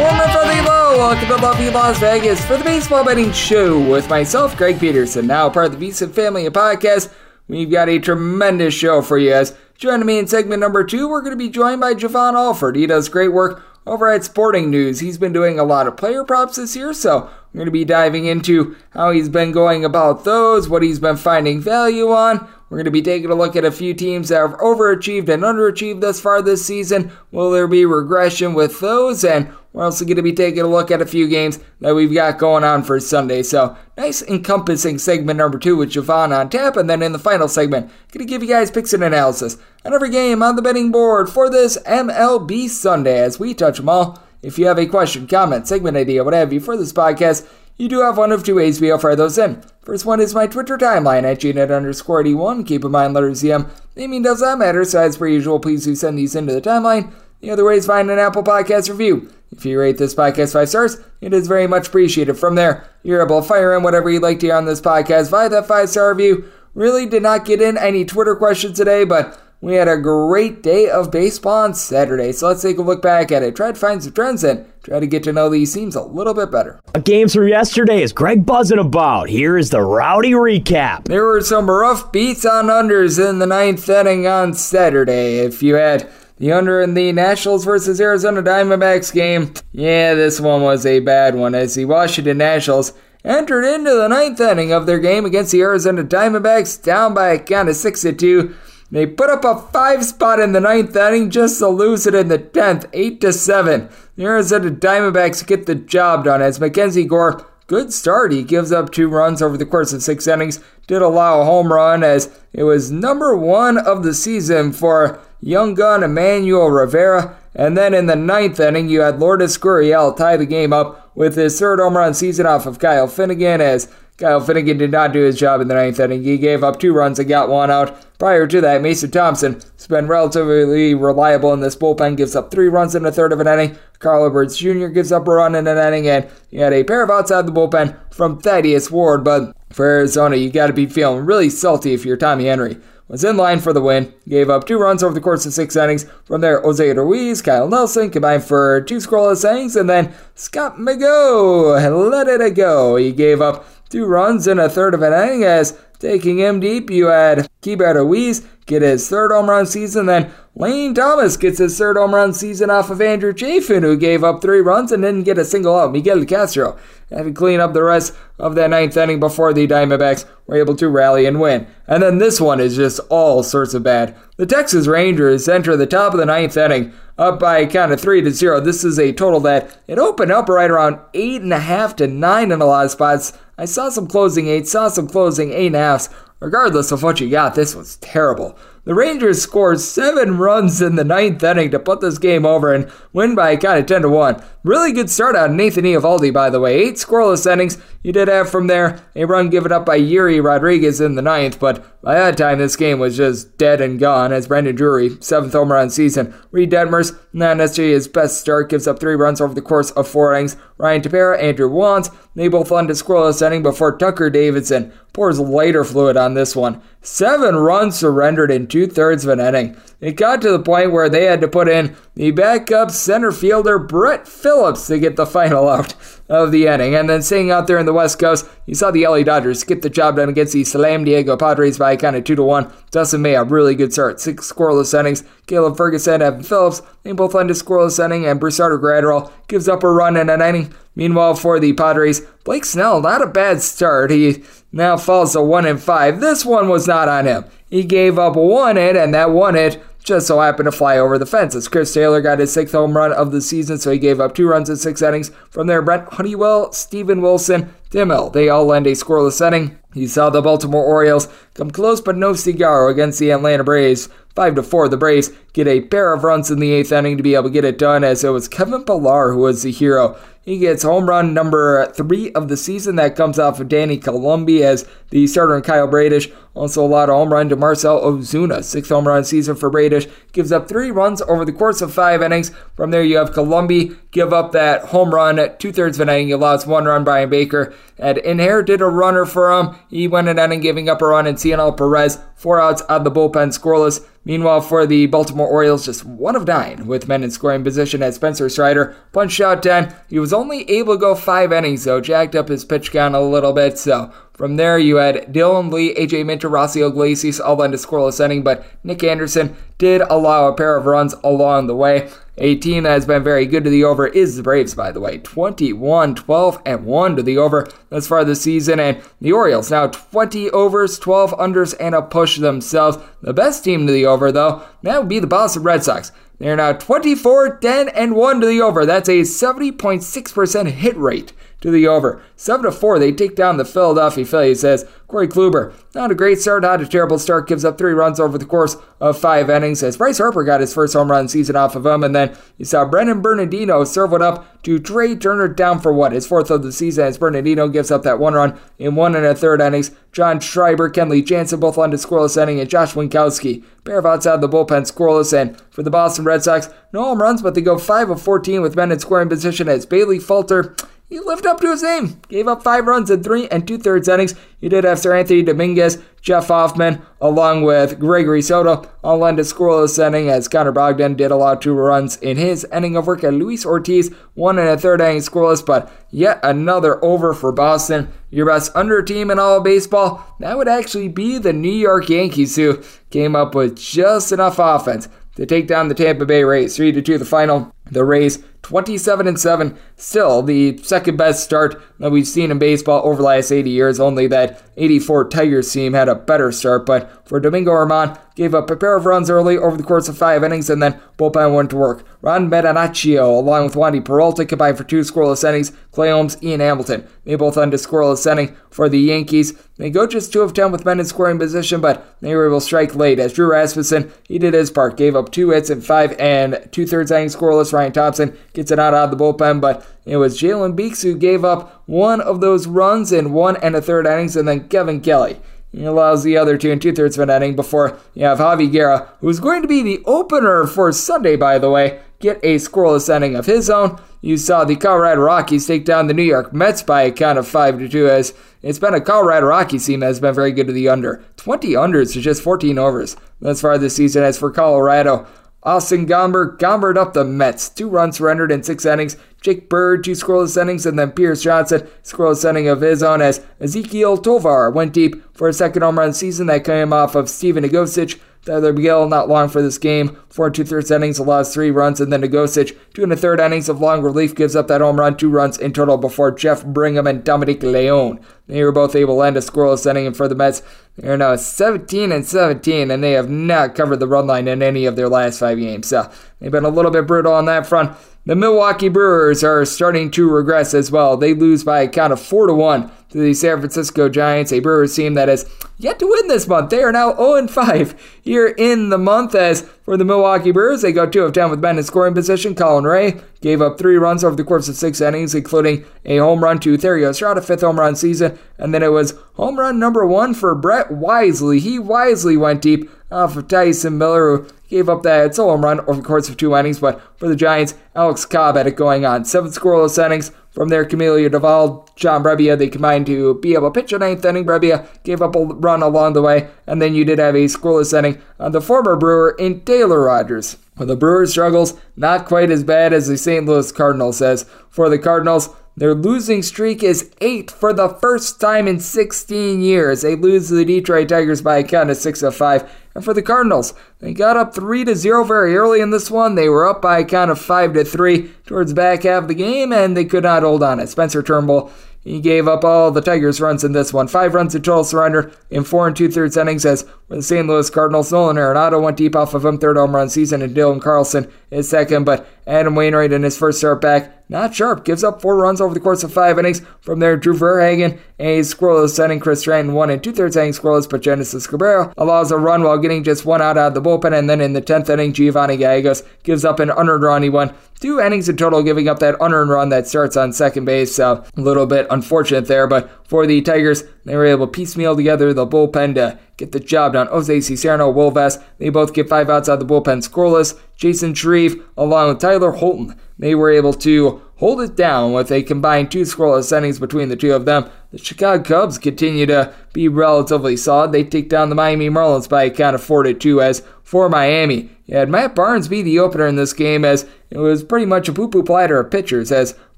warm 0.00 0.18
up 0.18 0.30
from 0.30 0.48
the 0.48 0.62
low. 0.66 0.96
Welcome 0.96 1.28
to 1.28 1.36
lovely 1.36 1.68
Las 1.68 1.98
Vegas 1.98 2.42
for 2.46 2.56
the 2.56 2.64
Baseball 2.64 3.04
Betting 3.04 3.30
Show 3.32 3.78
with 3.78 4.08
myself, 4.08 4.56
Greg 4.56 4.80
Peterson, 4.80 5.26
now 5.26 5.50
part 5.50 5.66
of 5.66 5.78
the 5.78 5.86
VSiN 5.86 6.12
family 6.12 6.46
of 6.46 6.54
podcasts. 6.54 7.12
We've 7.46 7.70
got 7.70 7.90
a 7.90 7.98
tremendous 7.98 8.72
show 8.72 9.02
for 9.02 9.18
you 9.18 9.32
guys. 9.32 9.52
Joining 9.76 10.06
me 10.06 10.18
in 10.18 10.26
segment 10.26 10.60
number 10.60 10.82
two, 10.82 11.10
we're 11.10 11.20
going 11.20 11.32
to 11.32 11.36
be 11.36 11.50
joined 11.50 11.82
by 11.82 11.92
Jovan 11.92 12.36
Alford. 12.36 12.76
He 12.76 12.86
does 12.86 13.10
great 13.10 13.34
work 13.34 13.62
over 13.86 14.10
at 14.10 14.24
Sporting 14.24 14.70
News. 14.70 15.00
He's 15.00 15.18
been 15.18 15.34
doing 15.34 15.58
a 15.58 15.64
lot 15.64 15.86
of 15.86 15.98
player 15.98 16.24
props 16.24 16.56
this 16.56 16.74
year, 16.74 16.94
so 16.94 17.28
we're 17.54 17.58
going 17.58 17.66
to 17.66 17.70
be 17.70 17.84
diving 17.84 18.26
into 18.26 18.74
how 18.90 19.12
he's 19.12 19.28
been 19.28 19.52
going 19.52 19.84
about 19.84 20.24
those, 20.24 20.68
what 20.68 20.82
he's 20.82 20.98
been 20.98 21.16
finding 21.16 21.60
value 21.60 22.10
on. 22.10 22.48
We're 22.68 22.78
going 22.78 22.86
to 22.86 22.90
be 22.90 23.00
taking 23.00 23.30
a 23.30 23.36
look 23.36 23.54
at 23.54 23.64
a 23.64 23.70
few 23.70 23.94
teams 23.94 24.30
that 24.30 24.40
have 24.40 24.58
overachieved 24.58 25.28
and 25.28 25.44
underachieved 25.44 26.00
thus 26.00 26.18
far 26.18 26.42
this 26.42 26.66
season. 26.66 27.12
Will 27.30 27.52
there 27.52 27.68
be 27.68 27.84
regression 27.84 28.54
with 28.54 28.80
those? 28.80 29.24
And 29.24 29.52
we're 29.72 29.84
also 29.84 30.04
going 30.04 30.16
to 30.16 30.22
be 30.22 30.32
taking 30.32 30.62
a 30.62 30.66
look 30.66 30.90
at 30.90 31.00
a 31.00 31.06
few 31.06 31.28
games 31.28 31.60
that 31.78 31.94
we've 31.94 32.12
got 32.12 32.38
going 32.38 32.64
on 32.64 32.82
for 32.82 32.98
Sunday. 32.98 33.44
So, 33.44 33.76
nice 33.96 34.20
encompassing 34.22 34.98
segment 34.98 35.38
number 35.38 35.60
two 35.60 35.76
with 35.76 35.90
Jovan 35.90 36.32
on 36.32 36.50
tap. 36.50 36.76
And 36.76 36.90
then 36.90 37.02
in 37.02 37.12
the 37.12 37.20
final 37.20 37.46
segment, 37.46 37.86
going 38.10 38.26
to 38.26 38.28
give 38.28 38.42
you 38.42 38.48
guys 38.48 38.72
picks 38.72 38.92
and 38.92 39.04
analysis 39.04 39.58
on 39.84 39.94
every 39.94 40.10
game 40.10 40.42
on 40.42 40.56
the 40.56 40.62
betting 40.62 40.90
board 40.90 41.28
for 41.28 41.48
this 41.48 41.78
MLB 41.86 42.68
Sunday 42.68 43.20
as 43.20 43.38
we 43.38 43.54
touch 43.54 43.76
them 43.76 43.88
all. 43.88 44.23
If 44.44 44.58
you 44.58 44.66
have 44.66 44.78
a 44.78 44.84
question, 44.84 45.26
comment, 45.26 45.66
segment 45.66 45.96
idea, 45.96 46.22
what 46.22 46.34
have 46.34 46.52
you 46.52 46.60
for 46.60 46.76
this 46.76 46.92
podcast, 46.92 47.48
you 47.78 47.88
do 47.88 48.02
have 48.02 48.18
one 48.18 48.30
of 48.30 48.44
two 48.44 48.56
ways 48.56 48.78
we'll 48.78 48.98
fire 48.98 49.16
those 49.16 49.38
in. 49.38 49.62
First 49.80 50.04
one 50.04 50.20
is 50.20 50.34
my 50.34 50.46
Twitter 50.46 50.76
timeline 50.76 51.24
at 51.24 51.40
gnet 51.40 51.74
underscore 51.74 52.20
81. 52.20 52.64
Keep 52.64 52.84
in 52.84 52.90
mind, 52.90 53.14
letters 53.14 53.42
EM. 53.42 53.70
Naming 53.96 54.20
does 54.20 54.42
not 54.42 54.58
matter, 54.58 54.84
so 54.84 55.00
as 55.00 55.16
per 55.16 55.28
usual, 55.28 55.58
please 55.58 55.84
do 55.84 55.94
send 55.94 56.18
these 56.18 56.36
into 56.36 56.52
the 56.52 56.60
timeline. 56.60 57.10
The 57.40 57.50
other 57.50 57.64
way 57.64 57.76
is 57.76 57.86
find 57.86 58.10
an 58.10 58.18
Apple 58.18 58.44
Podcast 58.44 58.90
review. 58.90 59.32
If 59.50 59.64
you 59.64 59.80
rate 59.80 59.96
this 59.96 60.14
podcast 60.14 60.52
five 60.52 60.68
stars, 60.68 60.98
it 61.22 61.32
is 61.32 61.48
very 61.48 61.66
much 61.66 61.88
appreciated. 61.88 62.34
From 62.34 62.54
there, 62.54 62.86
you're 63.02 63.24
able 63.24 63.40
to 63.40 63.48
fire 63.48 63.74
in 63.74 63.82
whatever 63.82 64.10
you'd 64.10 64.22
like 64.22 64.40
to 64.40 64.46
hear 64.48 64.56
on 64.56 64.66
this 64.66 64.80
podcast 64.80 65.30
via 65.30 65.48
that 65.48 65.66
five 65.66 65.88
star 65.88 66.10
review. 66.12 66.44
Really 66.74 67.06
did 67.06 67.22
not 67.22 67.46
get 67.46 67.62
in 67.62 67.78
any 67.78 68.04
Twitter 68.04 68.36
questions 68.36 68.76
today, 68.76 69.04
but 69.04 69.40
we 69.64 69.76
had 69.76 69.88
a 69.88 69.96
great 69.96 70.62
day 70.62 70.90
of 70.90 71.10
baseball 71.10 71.64
on 71.64 71.72
Saturday, 71.72 72.32
so 72.32 72.48
let's 72.48 72.60
take 72.60 72.76
a 72.76 72.82
look 72.82 73.00
back 73.00 73.32
at 73.32 73.42
it. 73.42 73.56
Try 73.56 73.72
to 73.72 73.78
find 73.78 74.02
some 74.02 74.12
trends 74.12 74.44
and 74.44 74.66
try 74.82 75.00
to 75.00 75.06
get 75.06 75.22
to 75.22 75.32
know 75.32 75.48
these 75.48 75.72
teams 75.72 75.96
a 75.96 76.02
little 76.02 76.34
bit 76.34 76.50
better. 76.50 76.78
Games 77.02 77.32
from 77.32 77.48
yesterday 77.48 78.02
is 78.02 78.12
Greg 78.12 78.44
buzzing 78.44 78.78
about. 78.78 79.30
Here 79.30 79.56
is 79.56 79.70
the 79.70 79.80
rowdy 79.80 80.32
recap. 80.32 81.04
There 81.04 81.24
were 81.24 81.40
some 81.40 81.70
rough 81.70 82.12
beats 82.12 82.44
on 82.44 82.66
unders 82.66 83.18
in 83.18 83.38
the 83.38 83.46
ninth 83.46 83.88
inning 83.88 84.26
on 84.26 84.52
Saturday. 84.52 85.38
If 85.38 85.62
you 85.62 85.76
had 85.76 86.10
the 86.36 86.52
under 86.52 86.82
in 86.82 86.92
the 86.92 87.12
Nationals 87.12 87.64
versus 87.64 87.98
Arizona 88.02 88.42
Diamondbacks 88.42 89.14
game, 89.14 89.54
yeah, 89.72 90.12
this 90.12 90.42
one 90.42 90.60
was 90.60 90.84
a 90.84 91.00
bad 91.00 91.36
one 91.36 91.54
as 91.54 91.74
the 91.74 91.86
Washington 91.86 92.36
Nationals 92.36 92.92
entered 93.24 93.64
into 93.64 93.94
the 93.94 94.08
ninth 94.08 94.38
inning 94.42 94.72
of 94.74 94.84
their 94.84 94.98
game 94.98 95.24
against 95.24 95.52
the 95.52 95.62
Arizona 95.62 96.04
Diamondbacks 96.04 96.82
down 96.82 97.14
by 97.14 97.28
a 97.28 97.38
count 97.38 97.70
of 97.70 97.76
6 97.76 98.02
to 98.02 98.12
2. 98.12 98.54
They 98.94 99.06
put 99.06 99.28
up 99.28 99.44
a 99.44 99.60
five 99.72 100.04
spot 100.04 100.38
in 100.38 100.52
the 100.52 100.60
ninth 100.60 100.94
inning 100.94 101.28
just 101.28 101.58
to 101.58 101.66
lose 101.66 102.06
it 102.06 102.14
in 102.14 102.28
the 102.28 102.38
tenth, 102.38 102.86
eight 102.92 103.20
to 103.22 103.32
seven. 103.32 103.88
The 104.14 104.22
Arizona 104.22 104.70
Diamondbacks 104.70 105.44
get 105.44 105.66
the 105.66 105.74
job 105.74 106.26
done 106.26 106.40
as 106.40 106.60
Mackenzie 106.60 107.04
Gore, 107.04 107.44
good 107.66 107.92
start. 107.92 108.30
He 108.30 108.44
gives 108.44 108.70
up 108.70 108.92
two 108.92 109.08
runs 109.08 109.42
over 109.42 109.56
the 109.56 109.66
course 109.66 109.92
of 109.92 110.04
six 110.04 110.28
innings. 110.28 110.60
Did 110.86 111.02
allow 111.02 111.40
a 111.40 111.44
home 111.44 111.72
run 111.72 112.04
as 112.04 112.40
it 112.52 112.62
was 112.62 112.92
number 112.92 113.36
one 113.36 113.78
of 113.78 114.04
the 114.04 114.14
season 114.14 114.72
for 114.72 115.18
young 115.40 115.74
gun 115.74 116.04
Emmanuel 116.04 116.68
Rivera. 116.68 117.36
And 117.52 117.76
then 117.76 117.94
in 117.94 118.06
the 118.06 118.14
ninth 118.14 118.60
inning, 118.60 118.88
you 118.88 119.00
had 119.00 119.18
Lourdes 119.18 119.58
Gurriel 119.58 120.16
tie 120.16 120.36
the 120.36 120.46
game 120.46 120.72
up 120.72 121.10
with 121.16 121.34
his 121.34 121.58
third 121.58 121.80
home 121.80 121.96
run 121.96 122.14
season 122.14 122.46
off 122.46 122.64
of 122.64 122.78
Kyle 122.78 123.08
Finnegan 123.08 123.60
as 123.60 123.92
Kyle 124.16 124.38
Finnegan 124.38 124.78
did 124.78 124.92
not 124.92 125.12
do 125.12 125.22
his 125.22 125.36
job 125.36 125.60
in 125.60 125.66
the 125.66 125.74
ninth 125.74 125.98
inning. 125.98 126.22
He 126.22 126.38
gave 126.38 126.62
up 126.62 126.78
two 126.78 126.92
runs 126.92 127.18
and 127.18 127.28
got 127.28 127.48
one 127.48 127.68
out. 127.68 128.16
Prior 128.18 128.46
to 128.46 128.60
that, 128.60 128.80
Mason 128.80 129.10
Thompson 129.10 129.54
has 129.54 129.88
been 129.88 130.06
relatively 130.06 130.94
reliable 130.94 131.52
in 131.52 131.58
this 131.58 131.74
bullpen, 131.74 132.16
gives 132.16 132.36
up 132.36 132.50
three 132.50 132.68
runs 132.68 132.94
in 132.94 133.04
a 133.04 133.10
third 133.10 133.32
of 133.32 133.40
an 133.40 133.48
inning. 133.48 133.76
Carl 133.98 134.26
Edwards 134.26 134.56
Jr. 134.56 134.86
gives 134.86 135.10
up 135.10 135.26
a 135.26 135.32
run 135.32 135.56
in 135.56 135.66
an 135.66 135.78
inning, 135.78 136.06
and 136.06 136.28
you 136.50 136.60
had 136.60 136.72
a 136.72 136.84
pair 136.84 137.02
of 137.02 137.10
outside 137.10 137.44
the 137.44 137.52
bullpen 137.52 137.96
from 138.14 138.38
Thaddeus 138.38 138.88
Ward. 138.88 139.24
But 139.24 139.56
for 139.70 139.84
Arizona, 139.84 140.36
you 140.36 140.48
got 140.50 140.68
to 140.68 140.72
be 140.72 140.86
feeling 140.86 141.26
really 141.26 141.50
salty 141.50 141.92
if 141.92 142.04
you're 142.04 142.16
Tommy 142.16 142.44
Henry. 142.44 142.78
Was 143.08 143.22
in 143.22 143.36
line 143.36 143.60
for 143.60 143.74
the 143.74 143.82
win, 143.82 144.14
gave 144.26 144.48
up 144.48 144.66
two 144.66 144.78
runs 144.78 145.02
over 145.02 145.12
the 145.12 145.20
course 145.20 145.44
of 145.44 145.52
six 145.52 145.76
innings. 145.76 146.06
From 146.24 146.40
there, 146.40 146.62
Jose 146.62 146.90
Ruiz, 146.94 147.42
Kyle 147.42 147.68
Nelson 147.68 148.10
combined 148.10 148.44
for 148.44 148.80
two 148.80 148.96
scoreless 148.96 149.48
innings, 149.48 149.76
and 149.76 149.90
then 149.90 150.14
Scott 150.34 150.76
McGough 150.76 152.10
let 152.10 152.28
it 152.40 152.54
go. 152.54 152.96
He 152.96 153.12
gave 153.12 153.42
up 153.42 153.66
two 153.88 154.06
runs 154.06 154.46
in 154.46 154.58
a 154.58 154.68
third 154.68 154.94
of 154.94 155.02
an 155.02 155.12
inning 155.12 155.44
as 155.44 155.78
taking 155.98 156.38
him 156.38 156.60
deep, 156.60 156.90
you 156.90 157.06
had 157.06 157.48
Keibert 157.62 157.94
Ruiz 157.94 158.46
get 158.66 158.82
his 158.82 159.08
third 159.08 159.30
home 159.30 159.48
run 159.48 159.66
season, 159.66 160.06
then 160.06 160.32
Lane 160.54 160.94
Thomas 160.94 161.36
gets 161.36 161.58
his 161.58 161.76
third 161.76 161.96
home 161.96 162.14
run 162.14 162.32
season 162.32 162.70
off 162.70 162.90
of 162.90 163.00
Andrew 163.00 163.32
Chafin, 163.32 163.82
who 163.82 163.96
gave 163.96 164.22
up 164.22 164.40
three 164.40 164.60
runs 164.60 164.92
and 164.92 165.02
didn't 165.02 165.24
get 165.24 165.38
a 165.38 165.44
single 165.44 165.76
out. 165.76 165.92
Miguel 165.92 166.24
Castro 166.24 166.78
to 167.10 167.32
clean 167.32 167.60
up 167.60 167.72
the 167.72 167.82
rest 167.82 168.14
of 168.38 168.54
that 168.54 168.70
ninth 168.70 168.96
inning 168.96 169.20
before 169.20 169.52
the 169.52 169.66
Diamondbacks 169.66 170.24
were 170.46 170.56
able 170.56 170.76
to 170.76 170.88
rally 170.88 171.26
and 171.26 171.40
win. 171.40 171.66
And 171.86 172.02
then 172.02 172.18
this 172.18 172.40
one 172.40 172.60
is 172.60 172.76
just 172.76 173.00
all 173.08 173.42
sorts 173.42 173.74
of 173.74 173.82
bad. 173.82 174.16
The 174.36 174.46
Texas 174.46 174.86
Rangers 174.86 175.48
enter 175.48 175.76
the 175.76 175.86
top 175.86 176.12
of 176.12 176.18
the 176.18 176.26
ninth 176.26 176.56
inning 176.56 176.92
up 177.18 177.38
by 177.38 177.58
a 177.58 177.66
count 177.66 177.92
of 177.92 178.00
three 178.00 178.20
to 178.22 178.30
zero. 178.30 178.60
This 178.60 178.84
is 178.84 178.98
a 178.98 179.12
total 179.12 179.40
that 179.40 179.78
it 179.86 179.98
opened 179.98 180.32
up 180.32 180.48
right 180.48 180.70
around 180.70 180.98
eight 181.14 181.42
and 181.42 181.52
a 181.52 181.60
half 181.60 181.94
to 181.96 182.06
nine 182.06 182.50
in 182.50 182.60
a 182.60 182.66
lot 182.66 182.86
of 182.86 182.90
spots. 182.90 183.32
I 183.56 183.66
saw 183.66 183.88
some 183.88 184.06
closing 184.06 184.48
eight, 184.48 184.66
saw 184.66 184.88
some 184.88 185.08
closing 185.08 185.52
eight 185.52 185.68
and 185.68 185.76
a 185.76 185.80
halfs. 185.80 186.08
Regardless 186.40 186.92
of 186.92 187.02
what 187.02 187.20
you 187.20 187.30
got, 187.30 187.54
this 187.54 187.74
was 187.74 187.96
terrible. 187.96 188.58
The 188.84 188.94
Rangers 188.94 189.40
score 189.40 189.76
seven 189.76 190.36
runs 190.36 190.82
in 190.82 190.96
the 190.96 191.04
ninth 191.04 191.42
inning 191.42 191.70
to 191.70 191.78
put 191.78 192.02
this 192.02 192.18
game 192.18 192.44
over 192.44 192.74
and 192.74 192.90
win 193.14 193.34
by 193.34 193.56
kind 193.56 193.78
of 193.78 193.86
10 193.86 194.02
to 194.02 194.10
1. 194.10 194.44
Really 194.62 194.92
good 194.92 195.08
start 195.08 195.36
on 195.36 195.56
Nathan 195.56 195.86
Eovaldi, 195.86 196.30
by 196.30 196.50
the 196.50 196.60
way. 196.60 196.76
Eight 196.76 196.96
scoreless 196.96 197.50
innings. 197.50 197.78
You 198.02 198.12
did 198.12 198.28
have 198.28 198.50
from 198.50 198.66
there 198.66 199.00
a 199.16 199.24
run 199.24 199.48
given 199.48 199.72
up 199.72 199.86
by 199.86 199.98
Yerry 199.98 200.42
Rodriguez 200.42 201.00
in 201.00 201.14
the 201.14 201.22
ninth, 201.22 201.58
but 201.58 202.02
by 202.02 202.14
that 202.14 202.36
time 202.36 202.58
this 202.58 202.76
game 202.76 202.98
was 202.98 203.16
just 203.16 203.56
dead 203.56 203.80
and 203.80 203.98
gone 203.98 204.32
as 204.32 204.48
Brandon 204.48 204.76
Drury, 204.76 205.16
seventh 205.20 205.54
home 205.54 205.72
run 205.72 205.88
season. 205.88 206.34
Reid 206.50 206.70
Detmers, 206.70 207.18
not 207.32 207.56
necessarily 207.56 207.94
his 207.94 208.08
best 208.08 208.38
start, 208.38 208.68
gives 208.68 208.86
up 208.86 209.00
three 209.00 209.14
runs 209.14 209.40
over 209.40 209.54
the 209.54 209.62
course 209.62 209.90
of 209.92 210.06
four 210.06 210.34
innings. 210.34 210.58
Ryan 210.76 211.00
Tepera, 211.00 211.42
Andrew 211.42 211.70
Wantz, 211.70 212.14
they 212.34 212.48
both 212.48 212.70
led 212.70 212.88
to 212.88 212.92
scoreless 212.92 213.46
inning 213.46 213.62
before 213.62 213.96
Tucker 213.96 214.28
Davidson 214.28 214.92
pours 215.14 215.38
lighter 215.38 215.84
fluid 215.84 216.16
on 216.16 216.34
this 216.34 216.54
one. 216.54 216.82
Seven 217.04 217.54
runs 217.54 217.96
surrendered 217.98 218.50
in 218.50 218.66
two 218.66 218.86
thirds 218.86 219.26
of 219.26 219.38
an 219.38 219.38
inning. 219.38 219.76
It 220.00 220.16
got 220.16 220.40
to 220.40 220.50
the 220.50 220.58
point 220.58 220.90
where 220.90 221.10
they 221.10 221.24
had 221.24 221.42
to 221.42 221.48
put 221.48 221.68
in 221.68 221.94
the 222.14 222.30
backup 222.30 222.90
center 222.90 223.30
fielder 223.30 223.78
Brett 223.78 224.26
Phillips 224.26 224.86
to 224.86 224.98
get 224.98 225.16
the 225.16 225.26
final 225.26 225.68
out 225.68 225.94
of 226.30 226.50
the 226.50 226.66
inning. 226.66 226.94
And 226.94 227.08
then 227.08 227.20
staying 227.20 227.50
out 227.50 227.66
there 227.66 227.78
in 227.78 227.84
the 227.84 227.92
West 227.92 228.18
Coast, 228.18 228.46
you 228.64 228.74
saw 228.74 228.90
the 228.90 229.06
LA 229.06 229.22
Dodgers 229.22 229.64
get 229.64 229.82
the 229.82 229.90
job 229.90 230.16
done 230.16 230.30
against 230.30 230.54
the 230.54 230.64
Slam 230.64 231.04
Diego 231.04 231.36
Padres 231.36 231.76
by 231.76 231.92
a 231.92 231.96
kind 231.98 232.16
of 232.16 232.24
2 232.24 232.36
to 232.36 232.42
1. 232.42 232.72
Dustin 232.90 233.20
May, 233.20 233.34
a 233.34 233.44
really 233.44 233.74
good 233.74 233.92
start. 233.92 234.18
Six 234.18 234.50
scoreless 234.50 234.98
innings. 234.98 235.24
Caleb 235.46 235.76
Ferguson, 235.76 236.22
Evan 236.22 236.42
Phillips, 236.42 236.80
they 237.02 237.12
both 237.12 237.34
led 237.34 237.48
to 237.48 237.54
scoreless 237.54 238.02
inning, 238.02 238.24
and 238.24 238.40
Brusdar 238.40 238.80
Graterol 238.80 239.30
gives 239.46 239.68
up 239.68 239.82
a 239.82 239.90
run 239.90 240.16
in 240.16 240.30
an 240.30 240.40
inning. 240.40 240.72
Meanwhile, 240.96 241.34
for 241.34 241.60
the 241.60 241.74
Padres, 241.74 242.20
Blake 242.44 242.64
Snell, 242.64 243.02
not 243.02 243.22
a 243.22 243.26
bad 243.26 243.60
start. 243.60 244.10
He 244.10 244.42
now 244.74 244.96
falls 244.96 245.32
to 245.32 245.42
1 245.42 245.66
and 245.66 245.80
5. 245.80 246.20
This 246.20 246.44
one 246.44 246.68
was 246.68 246.88
not 246.88 247.08
on 247.08 247.26
him. 247.26 247.44
He 247.70 247.84
gave 247.84 248.18
up 248.18 248.34
one 248.34 248.76
hit, 248.76 248.96
and 248.96 249.14
that 249.14 249.30
one 249.30 249.54
hit 249.54 249.82
just 250.02 250.26
so 250.26 250.40
happened 250.40 250.66
to 250.66 250.72
fly 250.72 250.98
over 250.98 251.16
the 251.16 251.24
fence 251.24 251.54
as 251.54 251.66
Chris 251.66 251.94
Taylor 251.94 252.20
got 252.20 252.38
his 252.38 252.52
sixth 252.52 252.74
home 252.74 252.94
run 252.94 253.12
of 253.12 253.32
the 253.32 253.40
season, 253.40 253.78
so 253.78 253.90
he 253.90 253.98
gave 253.98 254.20
up 254.20 254.34
two 254.34 254.46
runs 254.46 254.68
in 254.68 254.76
six 254.76 255.00
innings. 255.00 255.30
From 255.48 255.66
there, 255.66 255.80
Brent 255.80 256.12
Honeywell, 256.12 256.72
Steven 256.72 257.22
Wilson, 257.22 257.72
Dimmel, 257.90 258.30
they 258.30 258.48
all 258.48 258.66
lend 258.66 258.86
a 258.86 258.92
scoreless 258.92 259.44
inning. 259.44 259.78
He 259.94 260.06
saw 260.06 260.28
the 260.28 260.42
Baltimore 260.42 260.84
Orioles 260.84 261.28
come 261.54 261.70
close 261.70 262.00
but 262.00 262.16
no 262.16 262.34
cigar 262.34 262.88
against 262.88 263.18
the 263.18 263.30
Atlanta 263.30 263.64
Braves. 263.64 264.08
5 264.34 264.56
to 264.56 264.62
4, 264.64 264.88
the 264.88 264.96
Braves 264.96 265.30
get 265.52 265.68
a 265.68 265.80
pair 265.80 266.12
of 266.12 266.24
runs 266.24 266.50
in 266.50 266.58
the 266.58 266.72
eighth 266.72 266.90
inning 266.92 267.16
to 267.16 267.22
be 267.22 267.34
able 267.34 267.44
to 267.44 267.50
get 267.50 267.64
it 267.64 267.78
done, 267.78 268.02
as 268.02 268.24
it 268.24 268.30
was 268.30 268.48
Kevin 268.48 268.84
Pillar 268.84 269.32
who 269.32 269.38
was 269.38 269.62
the 269.62 269.70
hero. 269.70 270.18
He 270.44 270.58
gets 270.58 270.82
home 270.82 271.08
run 271.08 271.32
number 271.32 271.86
three 271.92 272.30
of 272.32 272.48
the 272.48 272.56
season. 272.56 272.96
That 272.96 273.16
comes 273.16 273.38
off 273.38 273.60
of 273.60 273.68
Danny 273.68 273.96
Coulombe 273.96 274.62
as 274.62 274.86
the 275.08 275.26
starter 275.26 275.54
and 275.54 275.64
Kyle 275.64 275.88
Bradish. 275.88 276.30
Also 276.52 276.84
a 276.84 276.86
lot 276.86 277.08
of 277.08 277.14
home 277.14 277.32
run 277.32 277.48
to 277.48 277.56
Marcel 277.56 278.00
Ozuna. 278.00 278.62
Sixth 278.62 278.90
home 278.90 279.08
run 279.08 279.24
season 279.24 279.56
for 279.56 279.70
Bradish. 279.70 280.06
Gives 280.32 280.52
up 280.52 280.68
three 280.68 280.90
runs 280.90 281.22
over 281.22 281.44
the 281.44 281.52
course 281.52 281.80
of 281.80 281.94
five 281.94 282.22
innings. 282.22 282.52
From 282.76 282.90
there 282.90 283.02
you 283.02 283.16
have 283.16 283.32
Colombi 283.32 283.96
give 284.10 284.32
up 284.34 284.52
that 284.52 284.86
home 284.86 285.14
run 285.14 285.38
at 285.38 285.58
two 285.58 285.72
thirds 285.72 285.98
of 285.98 286.08
an 286.08 286.14
inning. 286.14 286.28
He 286.28 286.34
lost 286.34 286.66
one 286.66 286.84
run. 286.84 287.04
Bryan 287.04 287.30
Baker 287.30 287.74
had 287.98 288.18
inherited 288.18 288.82
a 288.82 288.86
runner 288.86 289.24
for 289.24 289.50
him. 289.50 289.76
He 289.88 290.06
went 290.06 290.28
in 290.28 290.38
inning 290.38 290.60
giving 290.60 290.88
up 290.90 291.00
a 291.00 291.06
run 291.06 291.26
and 291.26 291.40
Cionel 291.40 291.72
Perez 291.72 292.18
four 292.34 292.60
outs 292.60 292.82
out 292.82 292.90
of 293.00 293.04
the 293.04 293.10
bullpen 293.10 293.58
scoreless. 293.58 294.04
Meanwhile, 294.24 294.62
for 294.62 294.86
the 294.86 295.06
Baltimore 295.06 295.46
Orioles, 295.48 295.84
just 295.84 296.04
one 296.04 296.34
of 296.34 296.46
nine 296.46 296.86
with 296.86 297.08
men 297.08 297.22
in 297.22 297.30
scoring 297.30 297.62
position 297.62 298.02
as 298.02 298.14
Spencer 298.14 298.48
Strider 298.48 298.96
punched 299.12 299.40
out 299.40 299.62
10. 299.62 299.94
He 300.08 300.18
was 300.18 300.32
only 300.32 300.68
able 300.70 300.94
to 300.94 301.00
go 301.00 301.14
five 301.14 301.52
innings, 301.52 301.84
though, 301.84 302.00
jacked 302.00 302.34
up 302.34 302.48
his 302.48 302.64
pitch 302.64 302.90
count 302.90 303.14
a 303.14 303.20
little 303.20 303.52
bit. 303.52 303.78
So 303.78 304.12
from 304.34 304.56
there, 304.56 304.80
you 304.80 304.96
had 304.96 305.32
Dylan 305.32 305.72
Lee, 305.72 305.94
AJ 305.94 306.26
Minter, 306.26 306.50
Raisel 306.50 306.88
Iglesias 306.88 307.38
all 307.38 307.62
a 307.62 307.68
scoreless 307.68 308.22
inning, 308.22 308.42
but 308.42 308.66
Nick 308.82 309.04
Anderson 309.04 309.56
did 309.78 310.00
allow 310.02 310.48
a 310.48 310.56
pair 310.56 310.76
of 310.76 310.86
runs 310.86 311.14
along 311.22 311.68
the 311.68 311.76
way. 311.76 312.10
A 312.36 312.56
team 312.56 312.82
that 312.82 312.90
has 312.90 313.06
been 313.06 313.22
very 313.22 313.46
good 313.46 313.62
to 313.62 313.70
the 313.70 313.84
over 313.84 314.08
is 314.08 314.36
the 314.36 314.42
Braves, 314.42 314.74
by 314.74 314.90
the 314.90 314.98
way. 314.98 315.18
21, 315.18 316.16
12, 316.16 316.62
and 316.66 316.84
1 316.84 317.14
to 317.14 317.22
the 317.22 317.38
over 317.38 317.68
thus 317.90 318.08
far 318.08 318.24
this 318.24 318.42
season. 318.42 318.80
And 318.80 319.00
the 319.20 319.30
Orioles 319.30 319.70
now 319.70 319.86
20 319.86 320.50
overs, 320.50 320.98
12 320.98 321.30
unders, 321.34 321.76
and 321.78 321.94
a 321.94 322.02
push 322.02 322.36
themselves. 322.38 322.98
The 323.22 323.32
best 323.32 323.62
team 323.62 323.86
to 323.86 323.92
the 323.92 324.06
over, 324.06 324.32
though, 324.32 324.64
that 324.82 324.98
would 324.98 325.08
be 325.08 325.20
the 325.20 325.28
Boston 325.28 325.62
Red 325.62 325.84
Sox. 325.84 326.10
They're 326.40 326.56
now 326.56 326.72
24, 326.72 327.58
10, 327.58 327.88
and 327.90 328.16
1 328.16 328.40
to 328.40 328.46
the 328.48 328.60
over. 328.60 328.84
That's 328.84 329.08
a 329.08 329.20
70.6% 329.20 330.66
hit 330.66 330.96
rate 330.96 331.32
to 331.64 331.70
the 331.70 331.88
over. 331.88 332.22
7 332.36 332.66
to 332.66 332.70
4, 332.70 332.98
they 332.98 333.10
take 333.10 333.34
down 333.34 333.56
the 333.56 333.64
Philadelphia 333.64 334.26
Phillies, 334.26 334.60
says 334.60 334.86
Corey 335.08 335.26
Kluber. 335.26 335.72
Not 335.94 336.10
a 336.10 336.14
great 336.14 336.38
start, 336.38 336.60
not 336.60 336.82
a 336.82 336.86
terrible 336.86 337.18
start. 337.18 337.48
Gives 337.48 337.64
up 337.64 337.78
three 337.78 337.94
runs 337.94 338.20
over 338.20 338.36
the 338.36 338.44
course 338.44 338.76
of 339.00 339.18
five 339.18 339.48
innings 339.48 339.82
as 339.82 339.96
Bryce 339.96 340.18
Harper 340.18 340.44
got 340.44 340.60
his 340.60 340.74
first 340.74 340.92
home 340.92 341.10
run 341.10 341.26
season 341.26 341.56
off 341.56 341.74
of 341.74 341.86
him. 341.86 342.04
And 342.04 342.14
then 342.14 342.36
you 342.58 342.66
saw 342.66 342.84
Brennan 342.84 343.22
Bernardino 343.22 343.82
serve 343.84 344.10
one 344.12 344.20
up 344.20 344.62
to 344.64 344.78
Trea 344.78 345.16
Turner 345.16 345.48
down 345.48 345.80
for 345.80 345.92
what? 345.92 346.12
His 346.12 346.26
fourth 346.26 346.50
of 346.50 346.62
the 346.62 346.72
season 346.72 347.06
as 347.06 347.16
Bernardino 347.16 347.68
gives 347.68 347.90
up 347.90 348.02
that 348.02 348.18
one 348.18 348.34
run 348.34 348.58
in 348.78 348.94
one 348.94 349.14
and 349.14 349.24
a 349.24 349.34
third 349.34 349.62
innings. 349.62 349.92
John 350.12 350.40
Schreiber, 350.40 350.90
Kenley 350.90 351.24
Jansen 351.24 351.60
both 351.60 351.78
on 351.78 351.92
to 351.92 351.96
scoreless 351.96 352.40
inning, 352.40 352.60
and 352.60 352.68
Josh 352.68 352.92
Winckowski, 352.92 353.64
pair 353.84 353.98
of 353.98 354.06
outside 354.06 354.42
the 354.42 354.48
bullpen 354.50 354.90
scoreless. 354.90 355.32
And 355.32 355.58
for 355.70 355.82
the 355.82 355.90
Boston 355.90 356.26
Red 356.26 356.42
Sox, 356.42 356.68
no 356.92 357.04
home 357.04 357.22
runs, 357.22 357.40
but 357.40 357.54
they 357.54 357.60
go 357.60 357.78
5 357.78 358.10
of 358.10 358.20
14 358.20 358.60
with 358.60 358.76
men 358.76 358.92
in 358.92 358.98
scoring 358.98 359.28
position 359.28 359.68
as 359.68 359.86
Bailey 359.86 360.18
Falter 360.18 360.74
he 361.08 361.20
lived 361.20 361.46
up 361.46 361.60
to 361.60 361.70
his 361.70 361.82
name. 361.82 362.20
Gave 362.28 362.48
up 362.48 362.62
five 362.62 362.86
runs 362.86 363.10
in 363.10 363.22
three 363.22 363.46
and 363.48 363.68
two 363.68 363.78
thirds 363.78 364.08
innings. 364.08 364.34
You 364.60 364.70
did 364.70 364.84
have 364.84 364.98
Seranthony 364.98 365.44
Dominguez, 365.44 366.02
Jeff 366.22 366.48
Hoffman, 366.48 367.02
along 367.20 367.62
with 367.62 367.98
Gregory 367.98 368.40
Soto, 368.40 368.90
all 369.04 369.22
a 369.24 369.32
scoreless 369.32 370.04
inning 370.04 370.30
as 370.30 370.48
Connor 370.48 370.72
Brogdon 370.72 371.16
did 371.16 371.30
allow 371.30 371.54
two 371.54 371.74
runs 371.74 372.16
in 372.16 372.38
his 372.38 372.66
inning 372.72 372.96
of 372.96 373.06
work. 373.06 373.22
And 373.22 373.38
Luis 373.38 373.66
Ortiz, 373.66 374.12
one 374.32 374.58
and 374.58 374.68
a 374.68 374.78
third 374.78 375.02
inning 375.02 375.18
scoreless, 375.18 375.64
but 375.64 375.92
yet 376.10 376.40
another 376.42 377.04
over 377.04 377.34
for 377.34 377.52
Boston. 377.52 378.10
Your 378.30 378.46
best 378.46 378.72
under 378.74 379.02
team 379.02 379.30
in 379.30 379.38
all 379.38 379.58
of 379.58 379.64
baseball, 379.64 380.36
that 380.40 380.56
would 380.56 380.68
actually 380.68 381.08
be 381.08 381.36
the 381.36 381.52
New 381.52 381.68
York 381.68 382.08
Yankees, 382.08 382.56
who 382.56 382.82
came 383.10 383.36
up 383.36 383.54
with 383.54 383.76
just 383.76 384.32
enough 384.32 384.58
offense 384.58 385.08
to 385.36 385.46
take 385.46 385.66
down 385.66 385.88
the 385.88 385.94
Tampa 385.94 386.24
Bay 386.24 386.44
Rays. 386.44 386.76
3 386.76 386.92
to 386.92 387.02
2 387.02 387.18
the 387.18 387.24
final. 387.24 387.74
The 387.90 388.04
Rays 388.04 388.42
27 388.62 389.28
and 389.28 389.38
7, 389.38 389.76
still 389.96 390.42
the 390.42 390.78
second 390.78 391.16
best 391.16 391.44
start 391.44 391.80
that 391.98 392.10
we've 392.10 392.26
seen 392.26 392.50
in 392.50 392.58
baseball 392.58 393.02
over 393.04 393.16
the 393.16 393.22
last 393.22 393.50
80 393.50 393.70
years. 393.70 394.00
Only 394.00 394.26
that 394.28 394.62
84 394.76 395.28
Tigers 395.28 395.72
team 395.72 395.92
had 395.92 396.08
a 396.08 396.14
better 396.14 396.50
start, 396.52 396.86
but 396.86 397.26
for 397.28 397.40
Domingo 397.40 397.72
Germán, 397.72 398.18
gave 398.34 398.54
up 398.54 398.70
a 398.70 398.76
pair 398.76 398.96
of 398.96 399.06
runs 399.06 399.30
early 399.30 399.56
over 399.56 399.76
the 399.76 399.82
course 399.82 400.08
of 400.08 400.18
five 400.18 400.42
innings, 400.42 400.68
and 400.68 400.82
then 400.82 401.00
bullpen 401.16 401.54
went 401.54 401.70
to 401.70 401.76
work. 401.76 402.04
Ron 402.20 402.50
Marinaccio, 402.50 403.38
along 403.38 403.64
with 403.64 403.74
Wandy 403.74 404.04
Peralta, 404.04 404.44
combined 404.44 404.76
for 404.76 404.84
two 404.84 405.00
scoreless 405.00 405.48
innings. 405.48 405.72
Clay 405.92 406.10
Holmes, 406.10 406.36
Ian 406.42 406.60
Hamilton, 406.60 407.06
they 407.24 407.36
both 407.36 407.56
under 407.56 407.76
scoreless 407.76 408.30
inning 408.30 408.56
for 408.70 408.88
the 408.88 408.98
Yankees. 408.98 409.52
They 409.76 409.90
go 409.90 410.06
just 410.06 410.32
two 410.32 410.42
of 410.42 410.52
ten 410.52 410.72
with 410.72 410.84
men 410.84 411.00
in 411.00 411.06
scoring 411.06 411.38
position, 411.38 411.80
but 411.80 412.16
they 412.20 412.34
were 412.34 412.46
able 412.46 412.60
to 412.60 412.64
strike 412.64 412.94
late. 412.94 413.18
As 413.18 413.32
Drew 413.32 413.50
Rasmussen, 413.50 414.12
he 414.26 414.38
did 414.38 414.54
his 414.54 414.70
part, 414.70 414.96
gave 414.96 415.14
up 415.14 415.30
two 415.30 415.50
hits 415.50 415.70
in 415.70 415.80
five 415.80 416.12
and 416.18 416.68
two 416.72 416.86
thirds 416.86 417.10
innings 417.10 417.36
scoreless. 417.36 417.72
Ryan 417.72 417.92
Thompson 417.92 418.36
gets 418.52 418.70
it 418.70 418.78
out 418.78 418.94
of 418.94 419.10
the 419.10 419.16
bullpen, 419.16 419.60
but 419.60 419.83
it 420.04 420.16
was 420.16 420.40
Jalen 420.40 420.76
Beeks 420.76 421.02
who 421.02 421.16
gave 421.16 421.44
up 421.44 421.82
one 421.86 422.20
of 422.20 422.40
those 422.40 422.66
runs 422.66 423.12
in 423.12 423.32
one 423.32 423.56
and 423.56 423.74
a 423.74 423.82
third 423.82 424.06
innings, 424.06 424.36
and 424.36 424.46
then 424.46 424.68
Kevin 424.68 425.00
Kelly. 425.00 425.40
He 425.72 425.84
allows 425.84 426.22
the 426.22 426.36
other 426.36 426.56
two 426.56 426.70
and 426.70 426.80
two 426.80 426.92
thirds 426.92 427.18
of 427.18 427.28
an 427.28 427.34
inning 427.34 427.56
before 427.56 427.98
you 428.14 428.24
have 428.24 428.38
Javy 428.38 428.70
Guerra, 428.70 429.08
who's 429.20 429.40
going 429.40 429.60
to 429.62 429.68
be 429.68 429.82
the 429.82 430.02
opener 430.04 430.66
for 430.66 430.92
Sunday, 430.92 431.34
by 431.34 431.58
the 431.58 431.70
way, 431.70 432.00
get 432.20 432.38
a 432.44 432.56
scoreless 432.56 433.14
inning 433.14 433.34
of 433.34 433.46
his 433.46 433.68
own. 433.68 434.00
You 434.20 434.36
saw 434.36 434.64
the 434.64 434.76
Colorado 434.76 435.22
Rockies 435.22 435.66
take 435.66 435.84
down 435.84 436.06
the 436.06 436.14
New 436.14 436.22
York 436.22 436.54
Mets 436.54 436.82
by 436.82 437.02
a 437.02 437.12
count 437.12 437.38
of 437.38 437.48
5 437.48 437.80
to 437.80 437.88
2 437.88 438.08
as 438.08 438.34
it's 438.62 438.78
been 438.78 438.94
a 438.94 439.00
Colorado 439.00 439.46
Rockies 439.46 439.84
team 439.84 440.00
that 440.00 440.06
has 440.06 440.20
been 440.20 440.34
very 440.34 440.52
good 440.52 440.68
to 440.68 440.72
the 440.72 440.88
under. 440.88 441.24
20 441.36 441.72
unders 441.72 442.12
to 442.12 442.20
just 442.20 442.40
14 442.40 442.78
overs 442.78 443.16
thus 443.40 443.60
far 443.60 443.76
this 443.76 443.96
season. 443.96 444.22
As 444.22 444.38
for 444.38 444.50
Colorado, 444.50 445.26
Austin 445.64 446.06
Gomber 446.06 446.58
gombered 446.58 446.98
up 446.98 447.14
the 447.14 447.24
Mets. 447.24 447.70
Two 447.70 447.88
runs 447.88 448.18
surrendered 448.18 448.52
in 448.52 448.62
six 448.62 448.84
innings. 448.84 449.16
Jake 449.40 449.68
Bird, 449.70 450.04
two 450.04 450.12
scoreless 450.12 450.60
innings, 450.60 450.84
and 450.84 450.98
then 450.98 451.12
Pierce 451.12 451.42
Johnson, 451.42 451.88
scoreless 452.02 452.48
inning 452.48 452.68
of 452.68 452.82
his 452.82 453.02
own 453.02 453.22
as 453.22 453.40
Ezequiel 453.60 454.22
Tovar 454.22 454.70
went 454.70 454.92
deep 454.92 455.22
for 455.34 455.48
a 455.48 455.52
second 455.52 455.82
home 455.82 455.98
run 455.98 456.12
season 456.12 456.46
that 456.48 456.64
came 456.64 456.92
off 456.92 457.14
of 457.14 457.30
Stephen 457.30 457.64
Nogosek. 457.64 458.20
Tylor 458.44 458.74
Megill, 458.74 459.08
not 459.08 459.28
long 459.28 459.48
for 459.48 459.62
this 459.62 459.78
game. 459.78 460.18
Four 460.28 460.46
and 460.46 460.54
two 460.54 460.64
thirds 460.64 460.90
innings, 460.90 461.18
allows 461.18 461.54
three 461.54 461.70
runs, 461.70 461.98
and 461.98 462.12
then 462.12 462.20
Nogosek, 462.20 462.76
two 462.92 463.02
and 463.02 463.12
a 463.12 463.16
third 463.16 463.40
innings 463.40 463.70
of 463.70 463.80
long 463.80 464.02
relief, 464.02 464.34
gives 464.34 464.54
up 464.54 464.68
that 464.68 464.82
home 464.82 465.00
run, 465.00 465.16
two 465.16 465.30
runs 465.30 465.56
in 465.56 465.72
total 465.72 465.96
before 465.96 466.30
Jeff 466.30 466.62
Brigham 466.62 467.06
and 467.06 467.24
Dominic 467.24 467.62
Leone. 467.62 468.20
They 468.46 468.62
were 468.62 468.72
both 468.72 468.94
able 468.94 469.16
to 469.16 469.22
end 469.22 469.36
a 469.36 469.40
scoreless 469.40 469.88
inning, 469.88 470.12
for 470.12 470.28
the 470.28 470.34
Mets, 470.34 470.62
they 470.96 471.08
are 471.08 471.16
now 471.16 471.34
17 471.34 472.12
and 472.12 472.24
17, 472.24 472.90
and 472.90 473.02
they 473.02 473.12
have 473.12 473.28
not 473.28 473.74
covered 473.74 473.96
the 473.96 474.06
run 474.06 474.26
line 474.26 474.46
in 474.46 474.62
any 474.62 474.84
of 474.86 474.96
their 474.96 475.08
last 475.08 475.40
five 475.40 475.58
games. 475.58 475.88
So 475.88 476.10
they've 476.38 476.52
been 476.52 476.64
a 476.64 476.68
little 476.68 476.90
bit 476.90 477.06
brutal 477.06 477.32
on 477.32 477.46
that 477.46 477.66
front. 477.66 477.96
The 478.26 478.36
Milwaukee 478.36 478.88
Brewers 478.88 479.44
are 479.44 479.66
starting 479.66 480.10
to 480.12 480.30
regress 480.30 480.72
as 480.72 480.90
well. 480.90 481.16
They 481.16 481.34
lose 481.34 481.62
by 481.62 481.80
a 481.80 481.88
count 481.88 482.12
of 482.12 482.22
4 482.22 482.46
to 482.46 482.54
1 482.54 482.90
to 483.10 483.18
the 483.18 483.34
San 483.34 483.58
Francisco 483.58 484.08
Giants, 484.08 484.50
a 484.50 484.60
Brewers 484.60 484.96
team 484.96 485.12
that 485.14 485.28
has 485.28 485.50
yet 485.76 485.98
to 485.98 486.06
win 486.06 486.28
this 486.28 486.48
month. 486.48 486.70
They 486.70 486.82
are 486.82 486.92
now 486.92 487.14
0 487.16 487.48
5 487.48 488.20
here 488.22 488.46
in 488.46 488.88
the 488.88 488.96
month. 488.96 489.34
As 489.34 489.68
for 489.82 489.98
the 489.98 490.06
Milwaukee 490.06 490.52
Brewers, 490.52 490.80
they 490.80 490.92
go 490.92 491.06
2 491.06 491.22
of 491.22 491.32
10 491.34 491.50
with 491.50 491.60
men 491.60 491.76
in 491.76 491.84
scoring 491.84 492.14
position. 492.14 492.54
Colin 492.54 492.84
Rea 492.84 493.20
gave 493.42 493.60
up 493.60 493.78
three 493.78 493.96
runs 493.96 494.24
over 494.24 494.36
the 494.36 494.44
course 494.44 494.68
of 494.68 494.76
six 494.76 495.02
innings, 495.02 495.34
including 495.34 495.84
a 496.06 496.16
home 496.16 496.42
run 496.42 496.58
to 496.60 496.78
Thairo 496.78 497.10
Estrada, 497.10 497.42
fifth 497.42 497.60
home 497.60 497.78
run 497.78 497.94
season. 497.94 498.33
And 498.58 498.72
then 498.72 498.82
it 498.82 498.92
was 498.92 499.14
home 499.34 499.58
run 499.58 499.78
number 499.78 500.06
one 500.06 500.34
for 500.34 500.54
Brett 500.54 500.90
Wisely. 500.90 501.60
He 501.60 501.78
wisely 501.78 502.36
went 502.36 502.62
deep 502.62 502.90
uh, 503.10 503.24
off 503.24 503.36
of 503.36 503.48
Tyson 503.48 503.98
Miller, 503.98 504.38
who 504.38 504.48
gave 504.68 504.88
up 504.88 505.02
that 505.02 505.34
solo 505.34 505.52
home 505.52 505.64
run 505.64 505.80
over 505.80 505.94
the 505.94 506.02
course 506.02 506.28
of 506.28 506.36
two 506.36 506.56
innings. 506.56 506.80
But 506.80 507.00
for 507.18 507.28
the 507.28 507.36
Giants, 507.36 507.74
Alex 507.94 508.24
Cobb 508.24 508.56
had 508.56 508.66
it 508.66 508.76
going 508.76 509.04
on. 509.04 509.24
Seven 509.24 509.50
scoreless 509.50 510.04
innings 510.04 510.32
from 510.50 510.68
their 510.68 510.84
Camilo 510.84 511.28
Doval, 511.28 511.88
John 511.96 512.22
Brebbia. 512.22 512.56
They 512.56 512.68
combined 512.68 513.06
to 513.06 513.34
be 513.34 513.54
able 513.54 513.70
to 513.72 513.80
pitch 513.80 513.92
a 513.92 513.98
ninth 513.98 514.24
inning. 514.24 514.44
Brebbia 514.44 514.86
gave 515.02 515.20
up 515.20 515.34
a 515.34 515.44
run 515.44 515.82
along 515.82 516.12
the 516.12 516.22
way, 516.22 516.48
and 516.66 516.80
then 516.80 516.94
you 516.94 517.04
did 517.04 517.18
have 517.18 517.34
a 517.34 517.46
scoreless 517.46 517.96
inning 517.96 518.22
on 518.38 518.52
the 518.52 518.60
former 518.60 518.96
Brewer 518.96 519.34
in 519.38 519.60
Taylor 519.62 520.04
Rogers. 520.04 520.56
For 520.76 520.84
the 520.84 520.96
Brewers' 520.96 521.30
struggles, 521.30 521.74
not 521.96 522.26
quite 522.26 522.50
as 522.50 522.64
bad 522.64 522.92
as 522.92 523.06
the 523.06 523.16
St. 523.16 523.46
Louis 523.46 523.70
Cardinals 523.70 524.18
says. 524.18 524.44
For 524.70 524.88
the 524.88 524.98
Cardinals, 524.98 525.50
their 525.76 525.94
losing 525.94 526.42
streak 526.42 526.82
is 526.82 527.10
eight 527.20 527.50
for 527.50 527.72
the 527.72 527.88
first 527.88 528.40
time 528.40 528.68
in 528.68 528.78
16 528.78 529.60
years. 529.60 530.02
They 530.02 530.14
lose 530.14 530.48
to 530.48 530.54
the 530.54 530.64
Detroit 530.64 531.08
Tigers 531.08 531.42
by 531.42 531.58
a 531.58 531.64
count 531.64 531.90
of 531.90 531.96
six 531.96 532.22
of 532.22 532.36
five. 532.36 532.70
And 532.94 533.04
for 533.04 533.12
the 533.12 533.22
Cardinals, 533.22 533.74
they 533.98 534.12
got 534.12 534.36
up 534.36 534.54
three 534.54 534.84
to 534.84 534.94
zero 534.94 535.24
very 535.24 535.56
early 535.56 535.80
in 535.80 535.90
this 535.90 536.12
one. 536.12 536.36
They 536.36 536.48
were 536.48 536.68
up 536.68 536.80
by 536.80 537.00
a 537.00 537.04
count 537.04 537.32
of 537.32 537.40
five 537.40 537.72
to 537.74 537.84
three 537.84 538.30
towards 538.46 538.72
back 538.72 539.02
half 539.02 539.24
of 539.24 539.28
the 539.28 539.34
game, 539.34 539.72
and 539.72 539.96
they 539.96 540.04
could 540.04 540.22
not 540.22 540.44
hold 540.44 540.62
on 540.62 540.78
it. 540.78 540.88
Spencer 540.88 541.22
Turnbull 541.22 541.72
he 542.04 542.20
gave 542.20 542.46
up 542.46 542.64
all 542.64 542.90
the 542.90 543.00
Tigers' 543.00 543.40
runs 543.40 543.64
in 543.64 543.72
this 543.72 543.92
one. 543.92 544.08
Five 544.08 544.34
runs 544.34 544.54
in 544.54 544.60
total 544.60 544.84
surrender 544.84 545.32
in 545.50 545.64
four 545.64 545.86
and 545.86 545.96
two 545.96 546.10
thirds 546.10 546.36
innings 546.36 546.66
as 546.66 546.82
for 547.08 547.16
the 547.16 547.22
St. 547.22 547.46
Louis 547.46 547.70
Cardinals. 547.70 548.12
Nolan 548.12 548.36
Arenado 548.36 548.80
went 548.80 548.98
deep 548.98 549.16
off 549.16 549.32
of 549.32 549.44
him, 549.44 549.56
third 549.56 549.78
home 549.78 549.96
run 549.96 550.10
season, 550.10 550.42
and 550.42 550.54
Dylan 550.54 550.82
Carlson 550.82 551.32
is 551.50 551.66
second. 551.66 552.04
But 552.04 552.26
Adam 552.46 552.74
Wainwright 552.74 553.12
in 553.12 553.22
his 553.22 553.38
first 553.38 553.58
start 553.58 553.80
back, 553.80 554.23
not 554.28 554.54
sharp, 554.54 554.84
gives 554.84 555.04
up 555.04 555.20
four 555.20 555.36
runs 555.36 555.60
over 555.60 555.74
the 555.74 555.80
course 555.80 556.02
of 556.02 556.12
five 556.12 556.38
innings. 556.38 556.62
From 556.80 556.98
there, 556.98 557.16
Drew 557.16 557.36
Verhagen, 557.36 557.98
a 558.18 558.40
scoreless 558.40 559.02
inning. 559.02 559.20
Chris 559.20 559.40
Stratton, 559.40 559.74
one 559.74 559.90
and 559.90 560.02
two 560.02 560.12
thirds 560.12 560.36
inning 560.36 560.52
scoreless, 560.52 560.88
but 560.88 561.02
Genesis 561.02 561.46
Cabrera 561.46 561.92
allows 561.96 562.30
a 562.30 562.38
run 562.38 562.62
while 562.62 562.78
getting 562.78 563.04
just 563.04 563.24
one 563.24 563.42
out 563.42 563.58
out 563.58 563.68
of 563.68 563.74
the 563.74 563.82
bullpen. 563.82 564.16
And 564.16 564.28
then 564.28 564.40
in 564.40 564.54
the 564.54 564.60
tenth 564.60 564.88
inning, 564.88 565.12
Giovanni 565.12 565.56
Gallegos 565.56 566.02
gives 566.22 566.44
up 566.44 566.58
an 566.58 566.70
unearned 566.70 567.02
run. 567.02 567.22
He 567.22 567.28
won 567.28 567.54
two 567.80 568.00
innings 568.00 568.28
in 568.28 568.36
total, 568.36 568.62
giving 568.62 568.88
up 568.88 568.98
that 569.00 569.16
unearned 569.20 569.50
run 569.50 569.68
that 569.68 569.86
starts 569.86 570.16
on 570.16 570.32
second 570.32 570.64
base. 570.64 570.94
So 570.94 571.24
a 571.36 571.40
little 571.40 571.66
bit 571.66 571.86
unfortunate 571.90 572.46
there, 572.46 572.66
but 572.66 573.03
for 573.06 573.26
the 573.26 573.42
Tigers, 573.42 573.84
they 574.04 574.16
were 574.16 574.26
able 574.26 574.46
to 574.46 574.50
piecemeal 574.50 574.96
together 574.96 575.32
the 575.32 575.46
bullpen 575.46 575.94
to 575.94 576.18
get 576.36 576.52
the 576.52 576.60
job 576.60 576.94
done. 576.94 577.06
Jose 577.08 577.38
Cisnero, 577.38 577.92
Will 577.92 578.10
Vest, 578.10 578.40
they 578.58 578.70
both 578.70 578.94
get 578.94 579.08
five 579.08 579.28
outs 579.28 579.48
out 579.48 579.60
of 579.60 579.68
the 579.68 579.72
bullpen 579.72 580.06
scoreless. 580.06 580.58
Chasen 580.78 581.14
Shreve, 581.14 581.62
along 581.76 582.08
with 582.08 582.18
Tyler 582.18 582.52
Holton, 582.52 582.98
they 583.18 583.34
were 583.34 583.50
able 583.50 583.72
to 583.74 584.22
hold 584.36 584.60
it 584.60 584.74
down 584.74 585.12
with 585.12 585.30
a 585.30 585.42
combined 585.42 585.90
two 585.90 586.02
scoreless 586.02 586.56
innings 586.56 586.78
between 586.80 587.08
the 587.08 587.16
two 587.16 587.32
of 587.32 587.44
them. 587.44 587.70
The 587.92 587.98
Chicago 587.98 588.42
Cubs 588.42 588.78
continue 588.78 589.26
to 589.26 589.54
be 589.72 589.86
relatively 589.86 590.56
solid. 590.56 590.92
They 590.92 591.04
take 591.04 591.28
down 591.28 591.48
the 591.48 591.54
Miami 591.54 591.88
Marlins 591.88 592.28
by 592.28 592.44
a 592.44 592.50
count 592.50 592.74
of 592.74 592.82
4 592.82 593.04
to 593.04 593.14
2 593.14 593.40
as 593.40 593.62
for 593.84 594.08
Miami. 594.08 594.70
You 594.86 594.96
had 594.96 595.08
Matt 595.08 595.34
Barnes 595.34 595.68
be 595.68 595.82
the 595.82 596.00
opener 596.00 596.26
in 596.26 596.36
this 596.36 596.52
game 596.52 596.84
as 596.84 597.06
it 597.30 597.38
was 597.38 597.62
pretty 597.62 597.86
much 597.86 598.08
a 598.08 598.12
poo-poo 598.12 598.42
platter 598.42 598.80
of 598.80 598.90
pitchers 598.90 599.30
as 599.30 599.56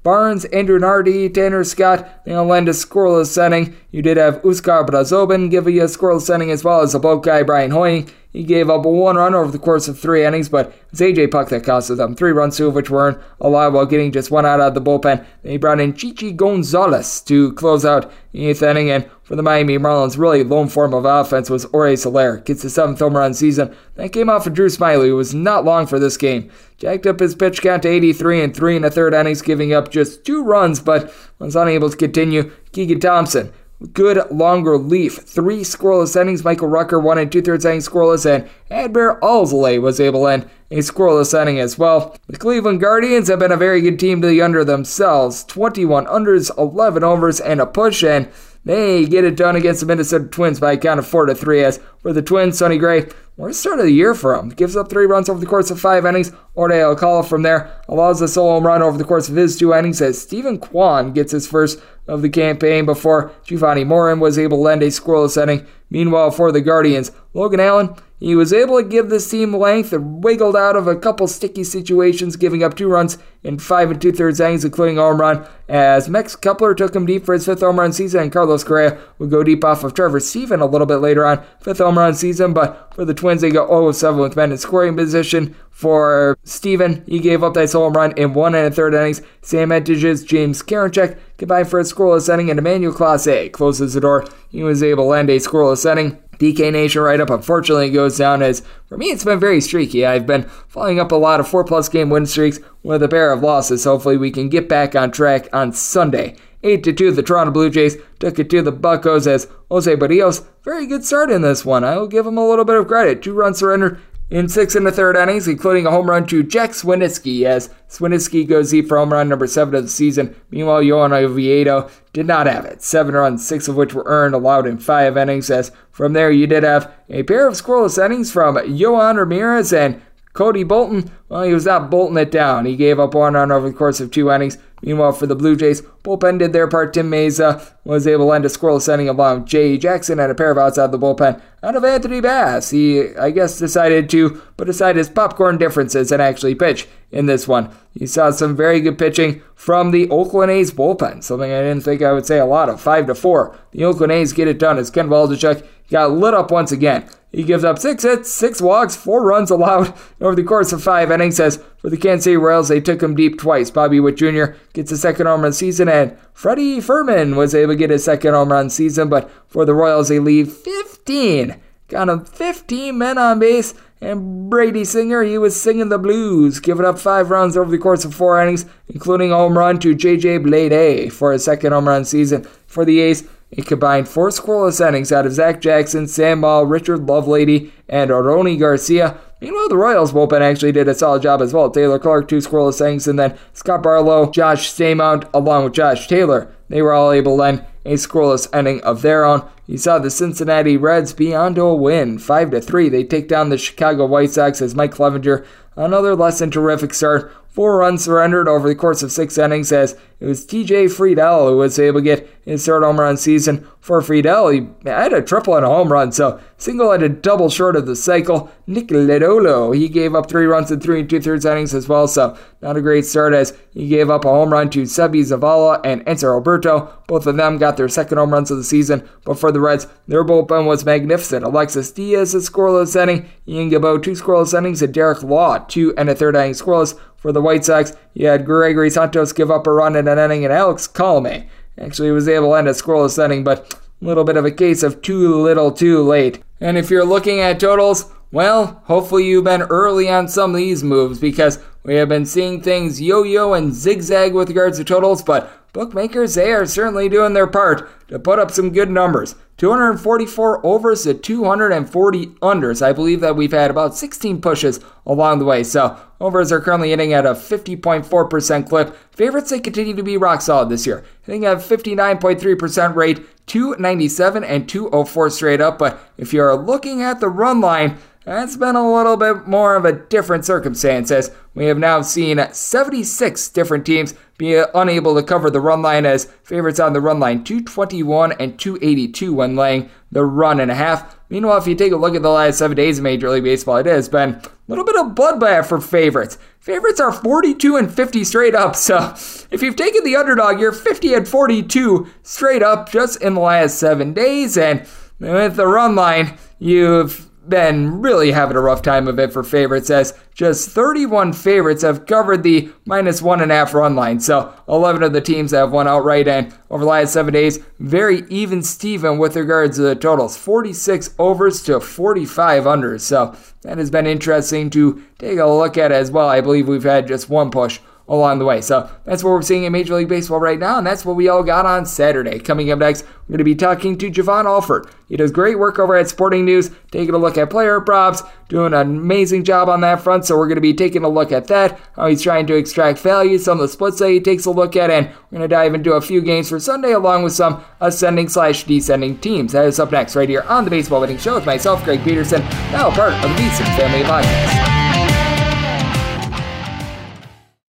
Barnes, 0.07 0.45
Andrew 0.45 0.79
Nardi, 0.79 1.27
Tanner 1.27 1.65
Scott, 1.65 2.23
they 2.23 2.33
all 2.33 2.45
lend 2.45 2.69
a 2.69 2.71
scoreless 2.71 3.25
setting. 3.25 3.75
You 3.91 4.01
did 4.01 4.15
have 4.15 4.41
Huascar 4.41 4.87
Brazoban 4.87 5.51
give 5.51 5.67
you 5.67 5.81
a 5.81 5.85
scoreless 5.87 6.21
setting 6.21 6.49
as 6.49 6.63
well 6.63 6.79
as 6.79 6.93
the 6.93 6.99
bulk 6.99 7.25
guy 7.25 7.43
Bryan 7.43 7.71
Hoeing. 7.71 8.09
He 8.33 8.43
gave 8.43 8.69
up 8.69 8.83
one 8.83 9.15
run 9.15 9.33
over 9.33 9.51
the 9.51 9.57
course 9.57 9.87
of 9.87 9.97
three 9.97 10.25
innings, 10.25 10.49
but 10.49 10.73
it's 10.91 11.01
AJ 11.01 11.31
Puk 11.31 11.49
that 11.49 11.63
costed 11.63 11.97
them 11.97 12.15
three 12.15 12.31
runs, 12.31 12.57
two 12.57 12.67
of 12.67 12.75
which 12.75 12.89
weren't 12.89 13.19
allowed 13.39 13.73
while 13.73 13.85
getting 13.85 14.11
just 14.11 14.31
one 14.31 14.45
out 14.45 14.59
of 14.59 14.73
the 14.73 14.81
bullpen. 14.81 15.25
They 15.43 15.57
brought 15.57 15.79
in 15.79 15.93
Chichi 15.93 16.33
Gonzalez 16.33 17.21
to 17.21 17.53
close 17.53 17.85
out 17.85 18.11
the 18.33 18.47
eighth 18.47 18.61
inning, 18.61 18.91
and 18.91 19.09
for 19.23 19.35
the 19.35 19.43
Miami 19.43 19.77
Marlins, 19.77 20.17
really 20.17 20.43
lone 20.43 20.67
form 20.67 20.93
of 20.93 21.05
offense 21.05 21.49
was 21.49 21.63
Jorge 21.65 21.95
Soler. 21.95 22.37
Gets 22.37 22.63
the 22.63 22.69
seventh 22.69 22.99
home 22.99 23.15
run 23.15 23.33
season. 23.33 23.75
That 23.95 24.13
came 24.13 24.29
off 24.29 24.45
of 24.45 24.53
Drew 24.53 24.67
Smyly, 24.67 25.07
who 25.07 25.15
was 25.15 25.33
not 25.33 25.65
long 25.65 25.87
for 25.87 25.97
this 25.97 26.17
game. 26.17 26.51
Jacked 26.77 27.07
up 27.07 27.19
his 27.19 27.33
pitch 27.33 27.61
count 27.61 27.83
to 27.83 27.89
83 27.89 28.41
and 28.41 28.55
three 28.55 28.75
and 28.75 28.85
a 28.85 28.91
third 28.91 29.13
innings, 29.13 29.41
giving 29.41 29.73
up 29.73 29.89
just 29.89 30.25
two 30.25 30.43
runs, 30.43 30.79
but 30.79 31.13
was 31.39 31.55
unable 31.55 31.89
to 31.89 31.97
continue. 31.97 32.51
Keegan 32.71 32.99
Thompson 32.99 33.51
good 33.93 34.19
longer 34.31 34.71
relief. 34.71 35.17
Three 35.17 35.61
scoreless 35.61 36.19
innings. 36.19 36.43
Michael 36.43 36.67
Rucker 36.67 36.99
one 36.99 37.17
and 37.17 37.31
two 37.31 37.41
thirds 37.41 37.65
innings 37.65 37.87
scoreless, 37.87 38.25
and 38.25 38.49
Adbert 38.71 39.19
Alzolay 39.21 39.81
was 39.81 39.99
able 39.99 40.23
to 40.23 40.27
end 40.27 40.49
a 40.69 40.77
scoreless 40.77 41.39
inning 41.39 41.59
as 41.59 41.77
well. 41.77 42.15
The 42.27 42.37
Cleveland 42.37 42.81
Guardians 42.81 43.29
have 43.29 43.39
been 43.39 43.51
a 43.51 43.57
very 43.57 43.81
good 43.81 43.99
team 43.99 44.21
to 44.21 44.27
the 44.27 44.41
under 44.41 44.65
themselves. 44.65 45.43
21 45.45 46.05
unders, 46.07 46.55
11 46.57 47.03
overs, 47.03 47.39
and 47.39 47.61
a 47.61 47.65
push, 47.65 48.03
and 48.03 48.27
they 48.67 49.05
get 49.05 49.23
it 49.23 49.35
done 49.35 49.55
against 49.55 49.79
the 49.79 49.85
Minnesota 49.85 50.25
Twins 50.25 50.59
by 50.59 50.73
a 50.73 50.77
count 50.77 50.99
of 50.99 51.07
4 51.07 51.27
to 51.27 51.35
3. 51.35 51.63
As 51.63 51.79
for 52.01 52.13
the 52.13 52.21
Twins, 52.21 52.57
Sonny 52.57 52.77
Gray, 52.77 53.07
worst 53.37 53.59
start 53.59 53.79
of 53.79 53.85
the 53.85 53.91
year 53.91 54.13
for 54.13 54.35
him. 54.35 54.49
Gives 54.49 54.75
up 54.75 54.89
three 54.89 55.05
runs 55.05 55.29
over 55.29 55.39
the 55.39 55.45
course 55.45 55.69
of 55.69 55.79
five 55.79 56.05
innings. 56.05 56.31
Jorge 56.55 56.81
Alcala 56.81 57.23
from 57.23 57.43
there 57.43 57.71
allows 57.87 58.21
a 58.21 58.27
solo 58.27 58.53
home 58.53 58.65
run 58.65 58.81
over 58.81 58.97
the 58.97 59.03
course 59.03 59.29
of 59.29 59.35
his 59.35 59.57
two 59.57 59.73
innings 59.73 60.01
as 60.01 60.19
Steven 60.19 60.59
Kwan 60.59 61.13
gets 61.13 61.31
his 61.31 61.47
first 61.47 61.79
of 62.07 62.21
the 62.21 62.29
campaign 62.29 62.85
before 62.85 63.31
Jovani 63.45 63.85
Moran 63.85 64.19
was 64.19 64.39
able 64.39 64.57
to 64.57 64.63
lend 64.63 64.81
a 64.81 64.87
scoreless 64.87 65.41
inning. 65.41 65.65
Meanwhile, 65.89 66.31
for 66.31 66.51
the 66.51 66.61
Guardians, 66.61 67.11
Logan 67.33 67.59
Allen 67.59 67.95
he 68.19 68.35
was 68.35 68.51
able 68.51 68.81
to 68.81 68.87
give 68.87 69.09
this 69.09 69.29
team 69.29 69.55
length 69.55 69.93
and 69.93 70.23
wiggled 70.23 70.55
out 70.55 70.75
of 70.75 70.87
a 70.87 70.95
couple 70.95 71.27
sticky 71.27 71.63
situations, 71.63 72.35
giving 72.35 72.63
up 72.63 72.75
two 72.75 72.87
runs 72.87 73.19
in 73.43 73.59
five 73.59 73.91
and 73.91 74.01
two 74.01 74.11
thirds 74.11 74.39
innings, 74.39 74.65
including 74.65 74.97
a 74.97 75.01
home 75.01 75.21
run. 75.21 75.47
As 75.69 76.09
Max 76.09 76.35
Kepler 76.35 76.73
took 76.73 76.95
him 76.95 77.05
deep 77.05 77.25
for 77.25 77.33
his 77.33 77.45
fifth 77.45 77.59
home 77.59 77.79
run 77.79 77.93
season, 77.93 78.21
and 78.21 78.31
Carlos 78.31 78.63
Correa 78.63 78.97
would 79.19 79.29
go 79.29 79.43
deep 79.43 79.63
off 79.63 79.83
of 79.83 79.93
Trevor 79.93 80.19
Stephan 80.19 80.61
a 80.61 80.65
little 80.65 80.87
bit 80.87 80.97
later 80.97 81.25
on, 81.25 81.43
fifth 81.59 81.77
home 81.77 81.99
run 81.99 82.15
season. 82.15 82.53
But 82.53 82.91
for 82.95 83.05
the 83.05 83.13
Twins, 83.13 83.41
they 83.41 83.51
go 83.51 83.67
0 83.67 83.91
7 83.91 84.19
with 84.19 84.35
men 84.35 84.51
in 84.51 84.57
scoring 84.57 84.95
position. 84.95 85.55
For 85.69 86.39
Stephan, 86.43 87.03
he 87.05 87.19
gave 87.19 87.43
up 87.43 87.53
that 87.53 87.71
home 87.71 87.93
run 87.93 88.13
in 88.17 88.33
one 88.33 88.55
and 88.55 88.65
a 88.65 88.71
third 88.71 88.95
innings. 88.95 89.21
Sam 89.43 89.69
Hentges, 89.69 90.25
James 90.25 90.63
Karinchak 90.63 91.19
combined 91.37 91.69
for 91.69 91.79
a 91.79 91.83
scoreless 91.83 92.33
inning, 92.33 92.49
and 92.49 92.57
Emmanuel 92.57 92.93
Clase 92.93 93.51
closes 93.51 93.93
the 93.93 94.01
door. 94.01 94.25
He 94.49 94.63
was 94.63 94.81
able 94.81 95.03
to 95.03 95.09
land 95.09 95.29
a 95.29 95.37
scoreless 95.37 95.89
inning. 95.89 96.17
DK 96.39 96.71
Nation 96.71 97.01
write 97.01 97.21
up 97.21 97.29
unfortunately 97.29 97.89
goes 97.89 98.17
down 98.17 98.41
as 98.41 98.61
for 98.87 98.97
me 98.97 99.07
it's 99.07 99.23
been 99.23 99.39
very 99.39 99.61
streaky. 99.61 100.05
I've 100.05 100.25
been 100.25 100.43
following 100.67 100.99
up 100.99 101.11
a 101.11 101.15
lot 101.15 101.39
of 101.39 101.47
four 101.47 101.63
plus 101.63 101.89
game 101.89 102.09
win 102.09 102.25
streaks 102.25 102.59
with 102.83 103.03
a 103.03 103.07
pair 103.07 103.31
of 103.31 103.41
losses. 103.41 103.83
Hopefully 103.83 104.17
we 104.17 104.31
can 104.31 104.49
get 104.49 104.69
back 104.69 104.95
on 104.95 105.11
track 105.11 105.47
on 105.53 105.73
Sunday. 105.73 106.35
8 106.63 106.83
to 106.83 106.93
2, 106.93 107.11
the 107.11 107.21
Toronto 107.23 107.51
Blue 107.51 107.69
Jays 107.69 107.97
took 108.19 108.39
it 108.39 108.49
to 108.49 108.61
the 108.63 108.71
Buckos 108.71 109.27
as 109.27 109.47
Jose 109.69 109.95
Berrios 109.95 110.43
very 110.67 110.85
good 110.85 111.05
start 111.05 111.31
in 111.31 111.43
this 111.43 111.63
one. 111.63 111.85
I 111.85 111.95
will 111.95 112.09
give 112.09 112.25
him 112.27 112.37
a 112.37 112.45
little 112.45 112.65
bit 112.65 112.75
of 112.75 112.89
credit. 112.89 113.21
Two 113.21 113.31
runs 113.31 113.59
surrendered 113.59 114.01
in 114.29 114.49
six 114.49 114.75
and 114.75 114.87
a 114.87 114.91
third 114.91 115.15
innings, 115.15 115.47
including 115.47 115.85
a 115.85 115.91
home 115.91 116.09
run 116.09 116.25
to 116.27 116.43
Jack 116.43 116.71
Suwinski 116.71 117.43
as 117.43 117.69
Suwinski 117.89 118.47
goes 118.47 118.71
deep 118.71 118.87
for 118.87 118.97
home 118.97 119.13
run 119.13 119.29
number 119.29 119.47
seven 119.47 119.75
of 119.75 119.83
the 119.83 119.89
season. 119.89 120.35
Meanwhile, 120.51 120.83
Johan 120.83 121.13
Oviedo 121.13 121.89
did 122.11 122.25
not 122.25 122.47
have 122.47 122.65
it. 122.65 122.81
Seven 122.81 123.15
runs, 123.15 123.47
six 123.47 123.67
of 123.67 123.75
which 123.75 123.93
were 123.93 124.03
earned, 124.05 124.35
allowed 124.35 124.67
in 124.67 124.77
five 124.77 125.15
innings. 125.17 125.49
As 125.49 125.71
from 125.91 126.13
there, 126.13 126.31
you 126.31 126.47
did 126.47 126.63
have 126.63 126.91
a 127.09 127.23
pair 127.23 127.47
of 127.47 127.53
scoreless 127.53 128.03
innings 128.03 128.31
from 128.31 128.55
Yohan 128.55 129.17
Ramirez 129.17 129.71
and 129.71 130.01
Cody 130.37 130.61
Bolton, 130.61 131.09
well, 131.29 131.41
he 131.41 131.51
was 131.51 131.65
not 131.65 131.89
bolting 131.89 132.15
it 132.17 132.29
down. 132.29 132.67
He 132.67 132.75
gave 132.75 132.99
up 132.99 133.15
one 133.15 133.33
run 133.33 133.51
over 133.51 133.67
the 133.67 133.75
course 133.75 133.99
of 133.99 134.11
two 134.11 134.29
innings. 134.29 134.59
Meanwhile, 134.83 135.13
for 135.13 135.25
the 135.25 135.35
Blue 135.35 135.55
Jays, 135.55 135.81
bullpen 136.03 136.37
did 136.37 136.53
their 136.53 136.67
part. 136.67 136.93
Tim 136.93 137.09
Mayza 137.09 137.73
was 137.83 138.05
able 138.05 138.27
to 138.27 138.33
end 138.33 138.45
a 138.45 138.47
scoreless 138.47 138.87
inning 138.93 139.09
along 139.09 139.45
J.E. 139.45 139.79
Jackson 139.79 140.19
and 140.19 140.31
a 140.31 140.35
pair 140.35 140.51
of 140.51 140.59
outs 140.59 140.77
out 140.77 140.85
of 140.85 140.91
the 140.91 140.99
bullpen. 140.99 141.41
Out 141.63 141.75
of 141.75 141.83
Anthony 141.83 142.21
Bass, 142.21 142.69
he, 142.69 143.15
I 143.15 143.31
guess, 143.31 143.57
decided 143.57 144.11
to 144.11 144.39
put 144.57 144.69
aside 144.69 144.95
his 144.95 145.09
popcorn 145.09 145.57
differences 145.57 146.11
and 146.11 146.21
actually 146.21 146.53
pitch 146.53 146.87
in 147.11 147.25
this 147.25 147.47
one. 147.47 147.75
You 147.95 148.05
saw 148.05 148.29
some 148.29 148.55
very 148.55 148.79
good 148.79 148.99
pitching 148.99 149.41
from 149.55 149.89
the 149.89 150.07
Oakland 150.11 150.51
A's 150.51 150.71
bullpen, 150.71 151.23
something 151.23 151.51
I 151.51 151.63
didn't 151.63 151.81
think 151.81 152.03
I 152.03 152.13
would 152.13 152.27
say 152.27 152.37
a 152.37 152.45
lot 152.45 152.69
of. 152.69 152.79
5 152.79 153.07
to 153.07 153.15
4. 153.15 153.57
The 153.71 153.85
Oakland 153.85 154.11
A's 154.11 154.33
get 154.33 154.47
it 154.47 154.59
done 154.59 154.77
as 154.77 154.91
Ken 154.91 155.07
Waldichuk 155.07 155.65
got 155.89 156.11
lit 156.11 156.35
up 156.35 156.51
once 156.51 156.71
again. 156.71 157.09
He 157.31 157.43
gives 157.43 157.63
up 157.63 157.77
six 157.77 158.03
hits, 158.03 158.31
six 158.31 158.61
walks, 158.61 158.95
four 158.95 159.25
runs 159.25 159.51
allowed 159.51 159.93
over 160.21 160.35
the 160.35 160.43
course 160.43 160.71
of 160.71 160.81
five 160.81 161.11
innings. 161.11 161.39
As 161.39 161.61
for 161.77 161.89
the 161.89 161.97
Kansas 161.97 162.23
City 162.23 162.37
Royals, 162.37 162.69
they 162.69 162.79
took 162.79 163.03
him 163.03 163.15
deep 163.15 163.37
twice. 163.37 163.69
Bobby 163.69 163.99
Witt 163.99 164.15
Jr. 164.17 164.55
gets 164.73 164.91
a 164.91 164.97
second 164.97 165.27
home 165.27 165.41
run 165.41 165.53
season, 165.53 165.89
and 165.89 166.17
Freddy 166.33 166.79
Fermin 166.79 167.35
was 167.35 167.53
able 167.53 167.73
to 167.73 167.77
get 167.77 167.89
his 167.89 168.05
second 168.05 168.33
home 168.33 168.51
run 168.51 168.69
season. 168.69 169.09
But 169.09 169.29
for 169.47 169.65
the 169.65 169.73
Royals, 169.73 170.07
they 170.07 170.19
leave 170.19 170.51
15 170.51 171.59
Kind 171.89 172.09
of 172.09 172.27
15 172.27 172.97
men 172.97 173.17
on 173.17 173.39
base 173.39 173.73
And 174.01 174.49
Brady 174.49 174.83
Singer, 174.83 175.23
he 175.23 175.37
was 175.37 175.59
singing 175.59 175.87
the 175.87 175.97
blues, 175.97 176.59
giving 176.59 176.85
up 176.85 176.99
five 176.99 177.29
runs 177.29 177.55
over 177.55 177.71
the 177.71 177.77
course 177.77 178.03
of 178.03 178.13
four 178.13 178.41
innings, 178.41 178.65
including 178.89 179.31
a 179.31 179.35
home 179.35 179.57
run 179.57 179.79
to 179.79 179.95
J.J. 179.95 180.39
Bleday 180.39 181.11
for 181.11 181.31
his 181.31 181.45
second 181.45 181.71
home 181.71 181.87
run 181.87 182.03
season 182.03 182.43
for 182.67 182.83
the 182.83 182.99
A's. 182.99 183.27
He 183.49 183.61
combined 183.61 184.09
four 184.09 184.29
scoreless 184.29 184.85
innings 184.85 185.11
out 185.11 185.25
of 185.25 185.31
Zach 185.31 185.61
Jackson, 185.61 186.07
Sam 186.07 186.41
Moll, 186.41 186.65
Richard 186.65 187.01
Lovelady, 187.01 187.71
and 187.87 188.11
Rony 188.11 188.59
Garcia. 188.59 189.17
Meanwhile, 189.39 189.69
the 189.69 189.77
Royals 189.77 190.11
bullpen 190.11 190.41
actually 190.41 190.71
did 190.71 190.87
a 190.87 190.95
solid 190.95 191.21
job 191.21 191.41
as 191.41 191.53
well. 191.53 191.69
Taylor 191.69 191.99
Clark, 191.99 192.27
two 192.27 192.37
scoreless 192.37 192.85
innings, 192.85 193.07
and 193.07 193.17
then 193.17 193.37
Scott 193.53 193.83
Barlow, 193.83 194.29
Josh 194.31 194.69
Staumont, 194.69 195.29
along 195.33 195.63
with 195.63 195.73
Josh 195.73 196.07
Taylor. 196.07 196.53
They 196.69 196.81
were 196.81 196.91
all 196.91 197.11
able 197.11 197.33
to 197.33 197.41
lend 197.41 197.65
a 197.85 197.93
scoreless 197.93 198.53
inning 198.57 198.81
of 198.81 199.01
their 199.01 199.23
own. 199.23 199.47
You 199.65 199.77
saw 199.77 199.99
the 199.99 200.09
Cincinnati 200.09 200.75
Reds 200.75 201.13
be 201.13 201.33
onto 201.33 201.63
a 201.63 201.75
win, 201.75 202.17
5 202.17 202.51
to 202.51 202.61
3. 202.61 202.89
They 202.89 203.03
take 203.03 203.27
down 203.27 203.49
the 203.49 203.57
Chicago 203.57 204.05
White 204.05 204.31
Sox 204.31 204.61
as 204.61 204.75
Mike 204.75 204.91
Clevinger, 204.91 205.45
another 205.75 206.15
less 206.15 206.39
than 206.39 206.51
terrific 206.51 206.93
start, 206.93 207.31
Four 207.57 207.79
runs 207.79 208.03
surrendered 208.03 208.47
over 208.47 208.67
the 208.67 208.75
course 208.75 209.01
of 209.01 209.11
six 209.11 209.35
innings 209.35 209.71
as 209.71 209.95
it 210.19 210.25
was 210.25 210.45
TJ 210.45 210.85
Friedl 210.95 211.49
who 211.49 211.57
was 211.57 211.79
able 211.79 212.01
to 212.01 212.03
get 212.03 212.29
his 212.45 212.63
third 212.63 212.83
home 212.83 212.99
run 212.99 213.17
season 213.17 213.67
for 213.79 213.99
Friedl. 214.01 214.53
He 214.53 214.89
had 214.89 215.11
a 215.11 215.23
triple 215.23 215.55
and 215.55 215.65
a 215.65 215.69
home 215.69 215.91
run, 215.91 216.11
so 216.11 216.39
single 216.57 216.91
had 216.91 217.01
a 217.01 217.09
double 217.09 217.49
short 217.49 217.75
of 217.75 217.87
the 217.87 217.95
cycle. 217.95 218.51
Nick 218.67 218.87
Lodolo, 218.87 219.75
he 219.75 219.89
gave 219.89 220.13
up 220.13 220.29
three 220.29 220.45
runs 220.45 220.71
in 220.71 220.79
three 220.79 220.99
and 220.99 221.09
two 221.09 221.19
thirds 221.19 221.45
innings 221.45 221.73
as 221.73 221.87
well, 221.87 222.07
so 222.07 222.37
not 222.61 222.77
a 222.77 222.81
great 222.81 223.05
start 223.05 223.33
as 223.33 223.57
he 223.71 223.87
gave 223.87 224.09
up 224.09 224.25
a 224.25 224.29
home 224.29 224.51
run 224.51 224.69
to 224.71 224.83
Seby 224.83 225.21
Zavala 225.21 225.79
and 225.83 226.05
Hanser 226.05 226.33
Alberto. 226.33 226.93
Both 227.07 227.27
of 227.27 227.37
them 227.37 227.57
got 227.57 227.77
their 227.77 227.87
second 227.87 228.17
home 228.17 228.33
runs 228.33 228.51
of 228.51 228.57
the 228.57 228.63
season, 228.63 229.07
but 229.23 229.39
for 229.39 229.51
the 229.51 229.61
Reds, 229.61 229.87
their 230.07 230.25
bullpen 230.25 230.65
was 230.65 230.83
magnificent. 230.83 231.45
Alexis 231.45 231.91
Diaz, 231.91 232.35
a 232.35 232.39
scoreless 232.39 233.01
inning, 233.01 233.29
Ian 233.47 233.69
Gibaut, 233.69 234.03
two 234.03 234.11
scoreless 234.11 234.57
innings, 234.57 234.81
and 234.81 234.93
Derek 234.93 235.23
Law, 235.23 235.59
two 235.59 235.95
and 235.95 236.09
a 236.09 236.15
third 236.15 236.35
inning 236.35 236.53
scoreless. 236.53 236.99
For 237.17 237.31
the 237.31 237.41
White 237.41 237.65
Sox, 237.65 237.93
you 238.13 238.27
had 238.27 238.45
Gregory 238.45 238.89
Santos 238.89 239.33
give 239.33 239.51
up 239.51 239.67
a 239.67 239.71
run 239.71 239.95
in 239.95 240.07
an 240.07 240.19
inning, 240.19 240.45
and 240.45 240.53
Alex 240.53 240.87
Colome 240.87 241.47
actually 241.79 242.11
was 242.11 242.27
able 242.27 242.49
to 242.49 242.53
end 242.53 242.67
a 242.67 242.71
scoreless 242.71 243.23
inning, 243.23 243.43
but 243.43 243.73
a 244.01 244.05
little 244.05 244.23
bit 244.23 244.37
of 244.37 244.45
a 244.45 244.51
case 244.51 244.83
of 244.83 245.01
too 245.01 245.35
little 245.41 245.71
too 245.71 246.03
late. 246.03 246.43
And 246.61 246.77
if 246.77 246.89
you're 246.89 247.05
looking 247.05 247.39
at 247.39 247.59
totals, 247.59 248.11
well, 248.31 248.81
hopefully 248.85 249.25
you've 249.25 249.45
been 249.45 249.63
early 249.63 250.09
on 250.09 250.27
some 250.27 250.51
of 250.51 250.57
these 250.57 250.83
moves 250.83 251.19
because 251.19 251.59
we 251.83 251.95
have 251.95 252.09
been 252.09 252.25
seeing 252.25 252.61
things 252.61 253.01
yo 253.01 253.23
yo 253.23 253.53
and 253.53 253.73
zigzag 253.73 254.33
with 254.33 254.49
regards 254.49 254.77
to 254.77 254.83
totals, 254.83 255.23
but 255.23 255.71
bookmakers, 255.73 256.35
they 256.35 256.51
are 256.51 256.65
certainly 256.65 257.09
doing 257.09 257.33
their 257.33 257.47
part 257.47 257.89
to 258.09 258.19
put 258.19 258.39
up 258.39 258.51
some 258.51 258.71
good 258.71 258.89
numbers. 258.89 259.35
244 259.57 260.65
overs 260.65 261.03
to 261.03 261.13
240 261.15 262.27
unders. 262.27 262.81
I 262.81 262.93
believe 262.93 263.21
that 263.21 263.35
we've 263.35 263.51
had 263.51 263.71
about 263.71 263.95
16 263.95 264.39
pushes 264.39 264.79
along 265.05 265.39
the 265.39 265.45
way. 265.45 265.63
So 265.63 265.97
overs 266.19 266.51
are 266.51 266.61
currently 266.61 266.91
hitting 266.91 267.11
at 267.13 267.25
a 267.25 267.31
50.4% 267.31 268.69
clip. 268.69 268.95
Favorites 269.11 269.49
they 269.49 269.59
continue 269.59 269.95
to 269.95 270.03
be 270.03 270.15
rock 270.17 270.41
solid 270.41 270.69
this 270.69 270.85
year, 270.85 271.03
hitting 271.23 271.45
at 271.45 271.57
59.3% 271.57 272.95
rate, 272.95 273.25
297 273.47 274.43
and 274.43 274.69
204 274.69 275.29
straight 275.31 275.61
up. 275.61 275.79
But 275.79 275.99
if 276.17 276.33
you're 276.33 276.55
looking 276.55 277.01
at 277.01 277.19
the 277.19 277.29
run 277.29 277.59
line, 277.59 277.97
that's 278.25 278.57
been 278.57 278.75
a 278.75 278.93
little 278.93 279.15
bit 279.15 279.47
more 279.47 279.75
of 279.75 279.85
a 279.85 279.93
different 279.93 280.43
circumstance 280.43 281.11
as 281.11 281.31
we 281.55 281.67
have 281.67 281.77
now 281.77 282.01
seen 282.01 282.45
76 282.51 283.49
different 283.49 283.85
teams 283.85 284.13
be 284.37 284.61
unable 284.75 285.15
to 285.15 285.23
cover 285.23 285.49
the 285.49 285.59
run 285.59 285.81
line 285.81 286.05
as 286.05 286.25
favorites 286.43 286.79
on 286.79 286.93
the 286.93 287.01
run 287.01 287.19
line 287.19 287.43
221 287.43 288.33
and 288.33 288.59
282 288.59 289.33
when 289.33 289.55
laying 289.55 289.89
the 290.11 290.23
run 290.23 290.59
and 290.59 290.69
a 290.69 290.75
half. 290.75 291.17
Meanwhile, 291.29 291.57
if 291.57 291.67
you 291.67 291.75
take 291.75 291.91
a 291.91 291.97
look 291.97 292.15
at 292.15 292.21
the 292.21 292.29
last 292.29 292.59
seven 292.59 292.77
days 292.77 292.99
of 292.99 293.03
Major 293.03 293.29
League 293.29 293.43
Baseball, 293.43 293.77
it 293.77 293.85
has 293.87 294.07
been 294.07 294.35
a 294.35 294.51
little 294.67 294.85
bit 294.85 294.95
of 294.95 295.13
bloodbath 295.13 295.65
for 295.65 295.81
favorites. 295.81 296.37
Favorites 296.59 296.99
are 296.99 297.11
42 297.11 297.75
and 297.75 297.93
50 297.93 298.23
straight 298.23 298.55
up, 298.55 298.75
so 298.75 299.13
if 299.51 299.61
you've 299.61 299.75
taken 299.75 300.03
the 300.03 300.15
underdog, 300.15 300.59
you're 300.59 300.71
50 300.71 301.13
and 301.13 301.27
42 301.27 302.07
straight 302.23 302.63
up 302.63 302.91
just 302.91 303.21
in 303.21 303.33
the 303.33 303.41
last 303.41 303.79
seven 303.79 304.13
days, 304.13 304.57
and 304.57 304.85
with 305.19 305.55
the 305.55 305.67
run 305.67 305.95
line, 305.95 306.37
you've 306.59 307.26
been 307.49 308.01
really 308.01 308.31
having 308.31 308.57
a 308.57 308.61
rough 308.61 308.81
time 308.81 309.07
of 309.07 309.19
it 309.19 309.31
for 309.31 309.43
favorites 309.43 309.89
as 309.89 310.13
just 310.33 310.69
31 310.69 311.33
favorites 311.33 311.81
have 311.81 312.05
covered 312.05 312.43
the 312.43 312.71
minus 312.85 313.21
one 313.21 313.41
and 313.41 313.51
a 313.51 313.55
half 313.55 313.73
run 313.73 313.95
line. 313.95 314.19
So 314.19 314.53
11 314.67 315.03
of 315.03 315.13
the 315.13 315.21
teams 315.21 315.51
have 315.51 315.71
won 315.71 315.87
outright 315.87 316.27
and 316.27 316.53
over 316.69 316.83
the 316.83 316.89
last 316.89 317.13
seven 317.13 317.33
days, 317.33 317.59
very 317.79 318.23
even 318.29 318.61
Steven 318.61 319.17
with 319.17 319.35
regards 319.35 319.77
to 319.77 319.83
the 319.83 319.95
totals. 319.95 320.37
46 320.37 321.15
overs 321.17 321.63
to 321.63 321.79
45 321.79 322.63
unders. 322.65 323.01
So 323.01 323.35
that 323.61 323.77
has 323.77 323.89
been 323.89 324.07
interesting 324.07 324.69
to 324.71 325.03
take 325.17 325.39
a 325.39 325.45
look 325.45 325.77
at 325.77 325.91
as 325.91 326.11
well. 326.11 326.27
I 326.27 326.41
believe 326.41 326.67
we've 326.67 326.83
had 326.83 327.07
just 327.07 327.29
one 327.29 327.51
push 327.51 327.79
along 328.07 328.39
the 328.39 328.45
way. 328.45 328.61
So 328.61 328.89
that's 329.03 329.23
what 329.23 329.31
we're 329.31 329.41
seeing 329.41 329.65
in 329.65 329.71
Major 329.71 329.95
League 329.95 330.07
Baseball 330.07 330.39
right 330.39 330.59
now, 330.59 330.77
and 330.77 330.87
that's 330.87 331.03
what 331.03 331.15
we 331.15 331.27
all 331.27 331.43
got 331.43 331.65
on 331.65 331.85
Saturday. 331.85 332.39
Coming 332.39 332.71
up 332.71 332.79
next, 332.79 333.03
we're 333.03 333.33
going 333.33 333.39
to 333.39 333.43
be 333.43 333.55
talking 333.55 333.97
to 333.97 334.09
Jovan 334.09 334.47
Alford. 334.47 334.87
He 335.09 335.17
does 335.17 335.31
great 335.31 335.59
work 335.59 335.79
over 335.79 335.95
at 335.95 336.07
Sporting 336.07 336.45
News, 336.45 336.71
taking 336.91 337.13
a 337.13 337.17
look 337.17 337.37
at 337.37 337.49
player 337.49 337.81
props, 337.81 338.23
doing 338.49 338.73
an 338.73 338.97
amazing 338.97 339.43
job 339.43 339.67
on 339.67 339.81
that 339.81 340.01
front. 340.01 340.25
So 340.25 340.37
we're 340.37 340.47
going 340.47 340.55
to 340.55 340.61
be 340.61 340.73
taking 340.73 341.03
a 341.03 341.09
look 341.09 341.31
at 341.31 341.47
that, 341.47 341.79
how 341.95 342.07
he's 342.07 342.21
trying 342.21 342.47
to 342.47 342.55
extract 342.55 342.99
value, 342.99 343.37
some 343.37 343.59
of 343.59 343.61
the 343.61 343.67
splits 343.67 343.99
that 343.99 344.09
he 344.09 344.19
takes 344.19 344.45
a 344.45 344.51
look 344.51 344.75
at, 344.75 344.89
and 344.89 345.07
we're 345.07 345.39
going 345.39 345.49
to 345.49 345.55
dive 345.55 345.73
into 345.73 345.93
a 345.93 346.01
few 346.01 346.21
games 346.21 346.49
for 346.49 346.59
Sunday 346.59 346.93
along 346.93 347.23
with 347.23 347.33
some 347.33 347.63
ascending 347.81 348.29
slash 348.29 348.63
descending 348.63 349.17
teams. 349.17 349.51
That 349.51 349.65
is 349.65 349.79
up 349.79 349.91
next 349.91 350.15
right 350.15 350.29
here 350.29 350.43
on 350.43 350.63
the 350.63 350.69
Baseball 350.69 351.01
Betting 351.01 351.17
Show 351.17 351.35
with 351.35 351.45
myself, 351.45 351.83
Greg 351.83 352.03
Peterson, 352.03 352.41
now 352.71 352.89
part 352.91 353.13
of 353.13 353.21
the 353.21 353.27
VSiN 353.27 353.77
Family 353.77 354.03
Podcast. 354.03 354.76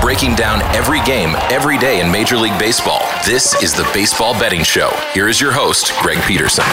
Breaking 0.00 0.34
down 0.34 0.62
every 0.74 1.00
game, 1.02 1.34
every 1.50 1.78
day 1.78 2.00
in 2.00 2.10
Major 2.10 2.36
League 2.36 2.58
Baseball. 2.58 3.00
This 3.24 3.60
is 3.62 3.74
the 3.74 3.88
Baseball 3.92 4.32
Betting 4.34 4.62
Show. 4.62 4.90
Here 5.12 5.28
is 5.28 5.40
your 5.40 5.52
host, 5.52 5.92
Greg 6.00 6.22
Peterson. 6.22 6.64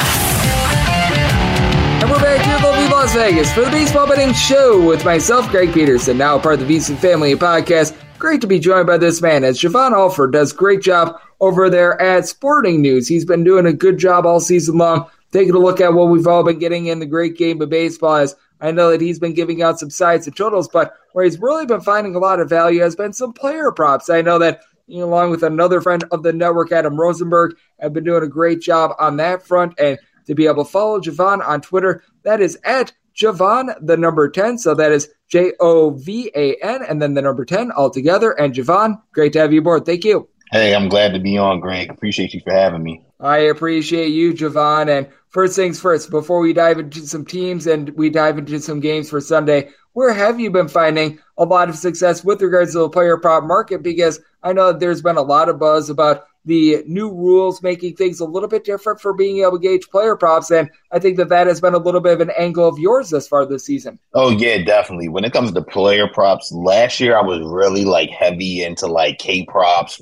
And 2.01 2.09
we're 2.09 2.21
back 2.21 2.45
here 2.45 2.55
in 2.57 2.91
Las 2.91 3.13
Vegas 3.13 3.51
for 3.53 3.61
the 3.61 3.71
Baseball 3.71 4.07
Betting 4.07 4.33
Show 4.33 4.85
with 4.85 5.03
myself, 5.05 5.49
Greg 5.49 5.73
Peterson, 5.73 6.17
now 6.17 6.37
part 6.37 6.59
of 6.59 6.67
the 6.67 6.75
VSiN 6.75 6.97
Family 6.97 7.33
Podcast. 7.35 7.95
Great 8.19 8.41
to 8.41 8.47
be 8.47 8.59
joined 8.59 8.87
by 8.87 8.97
this 8.97 9.21
man 9.21 9.43
as 9.43 9.59
Jovan 9.59 9.93
Alford 9.93 10.31
does 10.31 10.53
great 10.53 10.81
job 10.81 11.19
over 11.39 11.69
there 11.69 12.01
at 12.01 12.27
Sporting 12.27 12.81
News. 12.81 13.07
He's 13.07 13.25
been 13.25 13.43
doing 13.43 13.65
a 13.65 13.73
good 13.73 13.97
job 13.97 14.25
all 14.25 14.39
season 14.39 14.77
long, 14.77 15.09
taking 15.31 15.55
a 15.55 15.59
look 15.59 15.81
at 15.81 15.93
what 15.93 16.09
we've 16.09 16.27
all 16.27 16.43
been 16.43 16.59
getting 16.59 16.85
in 16.87 16.99
the 16.99 17.05
great 17.05 17.37
game 17.37 17.61
of 17.61 17.69
baseball 17.69 18.15
as 18.15 18.35
I 18.63 18.71
know 18.71 18.89
that 18.91 19.01
he's 19.01 19.19
been 19.19 19.33
giving 19.33 19.61
out 19.61 19.77
some 19.77 19.89
sides 19.89 20.25
and 20.25 20.35
totals, 20.35 20.69
but 20.69 20.93
where 21.11 21.25
he's 21.25 21.39
really 21.39 21.65
been 21.65 21.81
finding 21.81 22.15
a 22.15 22.19
lot 22.19 22.39
of 22.39 22.49
value 22.49 22.81
has 22.81 22.95
been 22.95 23.13
some 23.13 23.33
player 23.33 23.71
props. 23.71 24.09
I 24.09 24.21
know 24.21 24.39
that 24.39 24.61
you 24.87 24.99
know, 24.99 25.05
along 25.05 25.31
with 25.31 25.43
another 25.43 25.81
friend 25.81 26.03
of 26.11 26.23
the 26.23 26.33
network, 26.33 26.71
Adam 26.71 26.99
Rosenberg, 26.99 27.55
have 27.79 27.93
been 27.93 28.03
doing 28.03 28.23
a 28.23 28.27
great 28.27 28.61
job 28.61 28.95
on 28.99 29.17
that 29.17 29.45
front. 29.45 29.79
And 29.79 29.97
to 30.25 30.35
be 30.35 30.47
able 30.47 30.65
to 30.65 30.71
follow 30.71 30.99
Jovan 30.99 31.41
on 31.41 31.61
Twitter, 31.61 32.03
that 32.23 32.41
is 32.41 32.57
at 32.63 32.93
Jovan, 33.13 33.71
the 33.81 33.97
number 33.97 34.29
10. 34.29 34.57
So 34.57 34.73
that 34.75 34.91
is 34.91 35.09
J 35.29 35.53
O 35.59 35.91
V 35.91 36.31
A 36.35 36.55
N 36.55 36.83
and 36.87 37.01
then 37.01 37.13
the 37.13 37.21
number 37.21 37.45
10 37.45 37.71
altogether. 37.71 38.31
And 38.31 38.53
Jovan, 38.53 38.97
great 39.13 39.33
to 39.33 39.39
have 39.39 39.53
you 39.53 39.59
aboard. 39.59 39.85
Thank 39.85 40.03
you. 40.03 40.29
Hey, 40.51 40.75
I'm 40.75 40.87
glad 40.87 41.13
to 41.13 41.19
be 41.19 41.37
on, 41.37 41.59
Greg. 41.59 41.89
Appreciate 41.89 42.33
you 42.33 42.41
for 42.41 42.53
having 42.53 42.83
me. 42.83 43.03
I 43.23 43.37
appreciate 43.37 44.09
you, 44.09 44.33
Jovan. 44.33 44.89
And 44.89 45.07
first 45.29 45.55
things 45.55 45.79
first, 45.79 46.11
before 46.11 46.41
we 46.41 46.51
dive 46.51 46.77
into 46.77 47.07
some 47.07 47.25
teams 47.25 47.65
and 47.65 47.89
we 47.91 48.09
dive 48.09 48.37
into 48.37 48.59
some 48.59 48.81
games 48.81 49.09
for 49.09 49.21
Sunday, 49.21 49.69
where 49.93 50.13
have 50.13 50.39
you 50.39 50.51
been 50.51 50.67
finding 50.67 51.19
a 51.37 51.45
lot 51.45 51.69
of 51.69 51.75
success 51.75 52.23
with 52.23 52.41
regards 52.41 52.73
to 52.73 52.79
the 52.79 52.89
player 52.89 53.17
prop 53.17 53.45
market? 53.45 53.81
Because 53.81 54.19
I 54.43 54.51
know 54.51 54.73
there's 54.73 55.01
been 55.01 55.17
a 55.17 55.21
lot 55.21 55.47
of 55.47 55.57
buzz 55.57 55.89
about 55.89 56.25
the 56.45 56.83
new 56.85 57.09
rules 57.09 57.63
making 57.63 57.95
things 57.95 58.19
a 58.19 58.25
little 58.25 58.49
bit 58.49 58.65
different 58.65 58.99
for 58.99 59.13
being 59.13 59.39
able 59.39 59.53
to 59.53 59.59
gauge 59.59 59.87
player 59.89 60.17
props. 60.17 60.51
And 60.51 60.69
I 60.91 60.99
think 60.99 61.15
that 61.17 61.29
that 61.29 61.47
has 61.47 61.61
been 61.61 61.73
a 61.73 61.77
little 61.77 62.01
bit 62.01 62.13
of 62.13 62.21
an 62.21 62.31
angle 62.37 62.67
of 62.67 62.77
yours 62.77 63.11
this 63.11 63.27
far 63.27 63.45
this 63.45 63.65
season. 63.65 63.97
Oh, 64.13 64.29
yeah, 64.31 64.61
definitely. 64.61 65.07
When 65.07 65.23
it 65.23 65.31
comes 65.31 65.53
to 65.53 65.61
player 65.61 66.07
props, 66.07 66.51
last 66.51 66.99
year 66.99 67.17
I 67.17 67.21
was 67.21 67.39
really 67.43 67.85
like 67.85 68.09
heavy 68.09 68.63
into 68.63 68.87
like 68.87 69.19
K 69.19 69.45
props, 69.45 70.01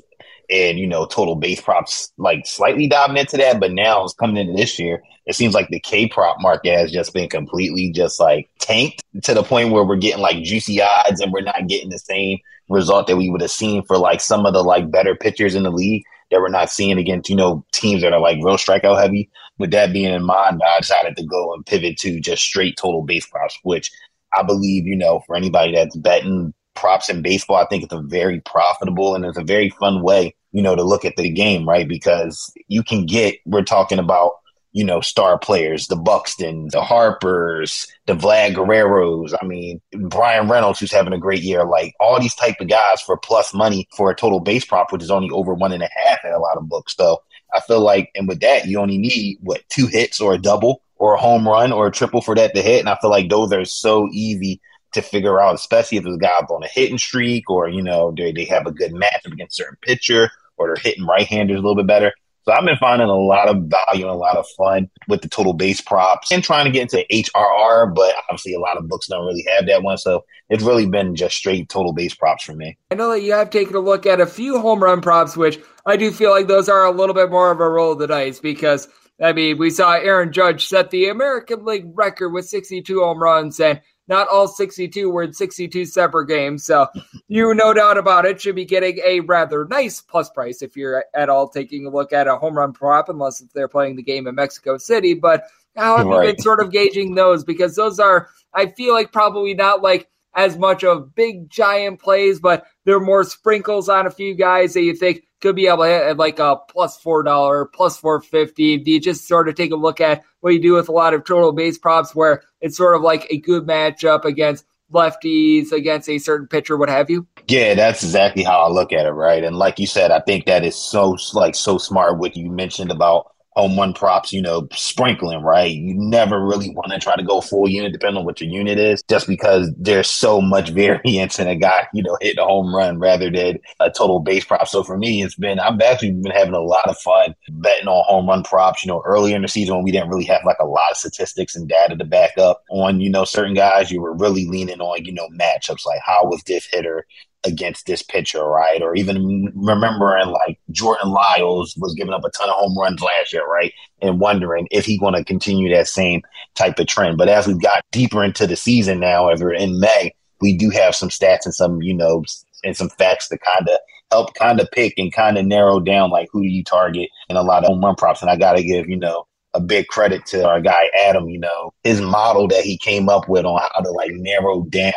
and 0.52 0.78
you 0.78 0.86
know 0.86 1.06
total 1.06 1.34
base 1.34 1.60
props 1.60 2.12
like 2.18 2.46
slightly 2.46 2.86
diving 2.86 3.16
into 3.16 3.36
that 3.36 3.58
but 3.58 3.72
now 3.72 4.04
it's 4.04 4.14
coming 4.14 4.36
into 4.36 4.52
this 4.52 4.78
year 4.78 5.02
it 5.24 5.34
seems 5.34 5.54
like 5.54 5.68
the 5.68 5.80
k 5.80 6.06
prop 6.06 6.36
market 6.40 6.76
has 6.76 6.92
just 6.92 7.14
been 7.14 7.28
completely 7.28 7.90
just 7.90 8.20
like 8.20 8.50
tanked 8.58 9.02
to 9.22 9.34
the 9.34 9.42
point 9.42 9.70
where 9.70 9.84
we're 9.84 9.96
getting 9.96 10.20
like 10.20 10.42
juicy 10.42 10.80
odds 10.82 11.20
and 11.20 11.32
we're 11.32 11.40
not 11.40 11.66
getting 11.66 11.88
the 11.88 11.98
same 11.98 12.38
result 12.68 13.06
that 13.06 13.16
we 13.16 13.30
would 13.30 13.40
have 13.40 13.50
seen 13.50 13.82
for 13.84 13.96
like 13.96 14.20
some 14.20 14.44
of 14.44 14.52
the 14.52 14.62
like 14.62 14.90
better 14.90 15.16
pitchers 15.16 15.54
in 15.54 15.62
the 15.62 15.70
league 15.70 16.04
that 16.30 16.40
we're 16.40 16.48
not 16.48 16.70
seeing 16.70 16.98
against 16.98 17.30
you 17.30 17.36
know 17.36 17.64
teams 17.72 18.02
that 18.02 18.12
are 18.12 18.20
like 18.20 18.36
real 18.42 18.56
strikeout 18.56 19.00
heavy. 19.00 19.30
With 19.58 19.70
that 19.72 19.92
being 19.92 20.12
in 20.12 20.24
mind 20.24 20.60
i 20.66 20.80
decided 20.80 21.16
to 21.16 21.26
go 21.26 21.54
and 21.54 21.64
pivot 21.64 21.96
to 21.98 22.18
just 22.20 22.42
straight 22.42 22.76
total 22.76 23.02
base 23.02 23.26
props 23.26 23.56
which 23.62 23.92
i 24.32 24.42
believe 24.42 24.86
you 24.86 24.96
know 24.96 25.20
for 25.26 25.36
anybody 25.36 25.72
that's 25.72 25.94
betting 25.96 26.52
props 26.74 27.08
in 27.08 27.22
baseball, 27.22 27.56
I 27.56 27.66
think 27.66 27.84
it's 27.84 27.92
a 27.92 28.02
very 28.02 28.40
profitable 28.40 29.14
and 29.14 29.24
it's 29.24 29.38
a 29.38 29.44
very 29.44 29.70
fun 29.70 30.02
way, 30.02 30.34
you 30.52 30.62
know, 30.62 30.76
to 30.76 30.82
look 30.82 31.04
at 31.04 31.16
the 31.16 31.30
game, 31.30 31.68
right? 31.68 31.88
Because 31.88 32.52
you 32.68 32.82
can 32.82 33.06
get, 33.06 33.36
we're 33.46 33.62
talking 33.62 33.98
about, 33.98 34.32
you 34.74 34.84
know, 34.84 35.00
star 35.02 35.38
players, 35.38 35.86
the 35.88 35.96
Buxton, 35.96 36.68
the 36.72 36.82
Harpers, 36.82 37.86
the 38.06 38.14
Vlad 38.14 38.54
Guerreros. 38.54 39.34
I 39.40 39.44
mean, 39.44 39.82
Bryan 39.92 40.48
Reynolds, 40.48 40.80
who's 40.80 40.92
having 40.92 41.12
a 41.12 41.18
great 41.18 41.42
year, 41.42 41.64
like 41.64 41.94
all 42.00 42.18
these 42.18 42.34
type 42.34 42.56
of 42.60 42.68
guys 42.68 43.02
for 43.02 43.18
plus 43.18 43.52
money 43.52 43.86
for 43.94 44.10
a 44.10 44.14
total 44.14 44.40
base 44.40 44.64
prop, 44.64 44.90
which 44.90 45.02
is 45.02 45.10
only 45.10 45.30
over 45.30 45.52
one 45.52 45.72
and 45.72 45.82
a 45.82 45.90
half 46.04 46.20
in 46.24 46.32
a 46.32 46.38
lot 46.38 46.56
of 46.56 46.68
books. 46.68 46.94
So 46.96 47.22
I 47.52 47.60
feel 47.60 47.80
like, 47.80 48.10
and 48.14 48.26
with 48.26 48.40
that, 48.40 48.66
you 48.66 48.78
only 48.78 48.96
need 48.96 49.38
what 49.42 49.60
two 49.68 49.86
hits 49.86 50.20
or 50.20 50.32
a 50.32 50.38
double 50.38 50.82
or 50.96 51.14
a 51.14 51.20
home 51.20 51.46
run 51.46 51.72
or 51.72 51.88
a 51.88 51.92
triple 51.92 52.22
for 52.22 52.34
that 52.34 52.54
to 52.54 52.62
hit. 52.62 52.80
And 52.80 52.88
I 52.88 52.96
feel 53.00 53.10
like 53.10 53.28
those 53.28 53.52
are 53.52 53.64
so 53.66 54.08
easy 54.10 54.60
to 54.92 55.02
figure 55.02 55.40
out, 55.40 55.54
especially 55.54 55.98
if 55.98 56.04
this 56.04 56.16
guy's 56.16 56.48
on 56.48 56.62
a 56.62 56.68
hitting 56.68 56.98
streak 56.98 57.50
or, 57.50 57.68
you 57.68 57.82
know, 57.82 58.14
they, 58.16 58.32
they 58.32 58.44
have 58.46 58.66
a 58.66 58.72
good 58.72 58.92
matchup 58.92 59.32
against 59.32 59.56
certain 59.56 59.76
pitcher 59.82 60.30
or 60.70 60.76
hitting 60.76 61.06
right 61.06 61.26
handers 61.26 61.58
a 61.58 61.62
little 61.62 61.76
bit 61.76 61.86
better. 61.86 62.12
So 62.44 62.52
I've 62.52 62.64
been 62.64 62.76
finding 62.76 63.08
a 63.08 63.14
lot 63.14 63.48
of 63.48 63.56
value 63.68 64.04
and 64.04 64.10
a 64.10 64.14
lot 64.14 64.36
of 64.36 64.44
fun 64.58 64.90
with 65.06 65.22
the 65.22 65.28
total 65.28 65.52
base 65.52 65.80
props 65.80 66.32
and 66.32 66.42
trying 66.42 66.64
to 66.64 66.72
get 66.72 66.82
into 66.82 67.06
HRR, 67.10 67.94
but 67.94 68.14
obviously 68.28 68.54
a 68.54 68.58
lot 68.58 68.76
of 68.76 68.88
books 68.88 69.06
don't 69.06 69.24
really 69.24 69.46
have 69.56 69.66
that 69.66 69.84
one. 69.84 69.96
So 69.96 70.24
it's 70.48 70.64
really 70.64 70.86
been 70.86 71.14
just 71.14 71.36
straight 71.36 71.68
total 71.68 71.92
base 71.92 72.14
props 72.14 72.42
for 72.42 72.54
me. 72.54 72.76
I 72.90 72.96
know 72.96 73.10
that 73.10 73.22
you 73.22 73.32
have 73.32 73.50
taken 73.50 73.76
a 73.76 73.80
look 73.80 74.06
at 74.06 74.20
a 74.20 74.26
few 74.26 74.58
home 74.58 74.82
run 74.82 75.00
props, 75.00 75.36
which 75.36 75.60
I 75.86 75.96
do 75.96 76.10
feel 76.10 76.30
like 76.30 76.48
those 76.48 76.68
are 76.68 76.84
a 76.84 76.90
little 76.90 77.14
bit 77.14 77.30
more 77.30 77.52
of 77.52 77.60
a 77.60 77.68
roll 77.68 77.92
of 77.92 78.00
the 78.00 78.08
dice 78.08 78.40
because 78.40 78.88
I 79.20 79.32
mean, 79.32 79.58
we 79.58 79.70
saw 79.70 79.92
Aaron 79.92 80.32
Judge 80.32 80.66
set 80.66 80.90
the 80.90 81.08
American 81.08 81.64
League 81.64 81.86
record 81.94 82.30
with 82.30 82.48
62 82.48 83.00
home 83.00 83.22
runs, 83.22 83.60
and 83.60 83.80
not 84.08 84.28
all 84.28 84.48
62 84.48 85.10
were 85.10 85.22
in 85.22 85.32
62 85.32 85.86
separate 85.86 86.26
games. 86.26 86.64
So 86.64 86.86
you, 87.28 87.54
no 87.54 87.72
doubt 87.72 87.98
about 87.98 88.24
it, 88.24 88.40
should 88.40 88.56
be 88.56 88.64
getting 88.64 88.98
a 89.04 89.20
rather 89.20 89.66
nice 89.66 90.00
plus 90.00 90.30
price 90.30 90.62
if 90.62 90.76
you're 90.76 91.04
at 91.14 91.28
all 91.28 91.48
taking 91.48 91.86
a 91.86 91.90
look 91.90 92.12
at 92.12 92.28
a 92.28 92.36
home 92.36 92.56
run 92.56 92.72
prop, 92.72 93.08
unless 93.08 93.40
if 93.40 93.52
they're 93.52 93.68
playing 93.68 93.96
the 93.96 94.02
game 94.02 94.26
in 94.26 94.34
Mexico 94.34 94.76
City. 94.78 95.14
But 95.14 95.44
how 95.76 95.98
have 95.98 96.06
right. 96.06 96.26
you 96.26 96.32
been 96.32 96.42
sort 96.42 96.60
of 96.60 96.72
gauging 96.72 97.14
those? 97.14 97.44
Because 97.44 97.76
those 97.76 97.98
are, 97.98 98.28
I 98.52 98.66
feel 98.66 98.92
like, 98.92 99.12
probably 99.12 99.54
not 99.54 99.82
like 99.82 100.08
as 100.34 100.56
much 100.56 100.82
of 100.82 101.14
big 101.14 101.48
giant 101.50 102.00
plays, 102.00 102.40
but 102.40 102.66
they're 102.84 103.00
more 103.00 103.24
sprinkles 103.24 103.88
on 103.88 104.06
a 104.06 104.10
few 104.10 104.34
guys 104.34 104.74
that 104.74 104.82
you 104.82 104.94
think 104.94 105.22
could 105.42 105.56
be 105.56 105.66
able 105.66 105.82
to 105.82 105.90
hit 105.90 106.02
at 106.02 106.16
like 106.16 106.38
a 106.38 106.56
plus 106.56 106.96
four 106.96 107.22
dollar, 107.22 107.66
plus 107.66 107.98
four 107.98 108.22
fifty. 108.22 108.78
Do 108.78 108.90
you 108.90 109.00
just 109.00 109.28
sort 109.28 109.48
of 109.48 109.54
take 109.56 109.72
a 109.72 109.76
look 109.76 110.00
at 110.00 110.24
what 110.40 110.54
you 110.54 110.62
do 110.62 110.72
with 110.72 110.88
a 110.88 110.92
lot 110.92 111.12
of 111.12 111.24
total 111.24 111.52
base 111.52 111.76
props 111.76 112.14
where 112.14 112.42
it's 112.60 112.76
sort 112.76 112.96
of 112.96 113.02
like 113.02 113.26
a 113.28 113.38
good 113.38 113.66
matchup 113.66 114.24
against 114.24 114.64
lefties, 114.92 115.72
against 115.72 116.08
a 116.08 116.18
certain 116.18 116.46
pitcher, 116.46 116.76
what 116.76 116.88
have 116.88 117.10
you? 117.10 117.26
Yeah, 117.48 117.74
that's 117.74 118.02
exactly 118.02 118.42
how 118.42 118.60
I 118.60 118.68
look 118.68 118.92
at 118.92 119.06
it, 119.06 119.10
right? 119.10 119.42
And 119.42 119.56
like 119.56 119.78
you 119.78 119.86
said, 119.86 120.10
I 120.10 120.20
think 120.20 120.46
that 120.46 120.64
is 120.64 120.76
so 120.76 121.16
like 121.32 121.54
so 121.54 121.78
smart 121.78 122.18
what 122.18 122.36
you 122.36 122.50
mentioned 122.50 122.90
about 122.90 123.31
home 123.54 123.78
run 123.78 123.92
props, 123.92 124.32
you 124.32 124.40
know, 124.40 124.66
sprinkling, 124.72 125.42
right? 125.42 125.72
You 125.72 125.94
never 125.94 126.44
really 126.44 126.68
mm-hmm. 126.68 126.76
want 126.76 126.92
to 126.92 126.98
try 126.98 127.16
to 127.16 127.22
go 127.22 127.40
full 127.40 127.68
unit, 127.68 127.92
depending 127.92 128.18
on 128.18 128.24
what 128.24 128.40
your 128.40 128.50
unit 128.50 128.78
is, 128.78 129.02
just 129.08 129.26
because 129.26 129.70
there's 129.76 130.08
so 130.08 130.40
much 130.40 130.70
variance 130.82 131.38
in 131.38 131.48
a 131.48 131.56
guy, 131.56 131.86
you 131.92 132.02
know, 132.02 132.16
hit 132.20 132.38
a 132.38 132.44
home 132.44 132.74
run 132.74 132.98
rather 132.98 133.30
than 133.30 133.58
a 133.80 133.90
total 133.90 134.20
base 134.20 134.44
prop. 134.44 134.66
So 134.68 134.82
for 134.82 134.96
me, 134.96 135.22
it's 135.22 135.34
been, 135.34 135.58
I've 135.58 135.80
actually 135.80 136.12
been 136.12 136.32
having 136.32 136.54
a 136.54 136.60
lot 136.60 136.88
of 136.88 136.98
fun 136.98 137.34
betting 137.50 137.88
on 137.88 138.04
home 138.06 138.28
run 138.28 138.42
props. 138.42 138.84
You 138.84 138.92
know, 138.92 139.02
earlier 139.04 139.36
in 139.36 139.42
the 139.42 139.48
season 139.48 139.74
when 139.74 139.84
we 139.84 139.92
didn't 139.92 140.08
really 140.08 140.24
have 140.24 140.42
like 140.44 140.58
a 140.60 140.66
lot 140.66 140.90
of 140.90 140.96
statistics 140.96 141.54
and 141.54 141.68
data 141.68 141.96
to 141.96 142.04
back 142.04 142.38
up 142.38 142.62
on, 142.70 143.00
you 143.00 143.10
know, 143.10 143.24
certain 143.24 143.54
guys, 143.54 143.90
you 143.90 144.00
were 144.00 144.14
really 144.14 144.46
leaning 144.46 144.80
on, 144.80 145.04
you 145.04 145.12
know, 145.12 145.28
matchups 145.28 145.86
like 145.86 146.00
how 146.04 146.24
was 146.24 146.42
this 146.44 146.66
hitter 146.70 147.06
against 147.44 147.86
this 147.86 148.02
pitcher, 148.02 148.44
right? 148.44 148.82
Or 148.82 148.94
even 148.94 149.52
remembering 149.54 150.28
like 150.28 150.58
Jordan 150.70 151.10
Lyles 151.10 151.76
was 151.76 151.94
giving 151.94 152.14
up 152.14 152.24
a 152.24 152.30
ton 152.30 152.48
of 152.48 152.54
home 152.54 152.78
runs 152.78 153.02
last 153.02 153.32
year, 153.32 153.46
right? 153.46 153.72
And 154.00 154.20
wondering 154.20 154.68
if 154.70 154.84
he's 154.84 155.00
going 155.00 155.14
to 155.14 155.24
continue 155.24 155.74
that 155.74 155.88
same 155.88 156.22
type 156.54 156.78
of 156.78 156.86
trend. 156.86 157.18
But 157.18 157.28
as 157.28 157.46
we 157.46 157.54
got 157.54 157.84
deeper 157.90 158.22
into 158.22 158.46
the 158.46 158.56
season 158.56 159.00
now, 159.00 159.28
as 159.28 159.40
we're 159.40 159.54
in 159.54 159.80
May, 159.80 160.14
we 160.40 160.56
do 160.56 160.70
have 160.70 160.94
some 160.94 161.08
stats 161.08 161.44
and 161.44 161.54
some, 161.54 161.82
you 161.82 161.94
know, 161.94 162.24
and 162.64 162.76
some 162.76 162.88
facts 162.90 163.28
to 163.28 163.38
kind 163.38 163.68
of 163.68 163.78
help 164.10 164.34
kind 164.34 164.60
of 164.60 164.70
pick 164.70 164.94
and 164.98 165.12
kind 165.12 165.38
of 165.38 165.46
narrow 165.46 165.80
down 165.80 166.10
like 166.10 166.28
who 166.32 166.42
do 166.42 166.48
you 166.48 166.62
target 166.62 167.08
and 167.28 167.38
a 167.38 167.42
lot 167.42 167.64
of 167.64 167.68
home 167.68 167.80
run 167.80 167.94
props. 167.94 168.22
And 168.22 168.30
I 168.30 168.36
got 168.36 168.56
to 168.56 168.62
give, 168.62 168.88
you 168.88 168.96
know, 168.96 169.26
a 169.54 169.60
big 169.60 169.86
credit 169.88 170.24
to 170.26 170.46
our 170.46 170.60
guy 170.60 170.90
Adam, 171.04 171.28
you 171.28 171.38
know, 171.38 171.72
his 171.82 172.00
model 172.00 172.48
that 172.48 172.64
he 172.64 172.78
came 172.78 173.08
up 173.08 173.28
with 173.28 173.44
on 173.44 173.60
how 173.60 173.80
to 173.80 173.90
like 173.90 174.10
narrow 174.12 174.62
down 174.62 174.92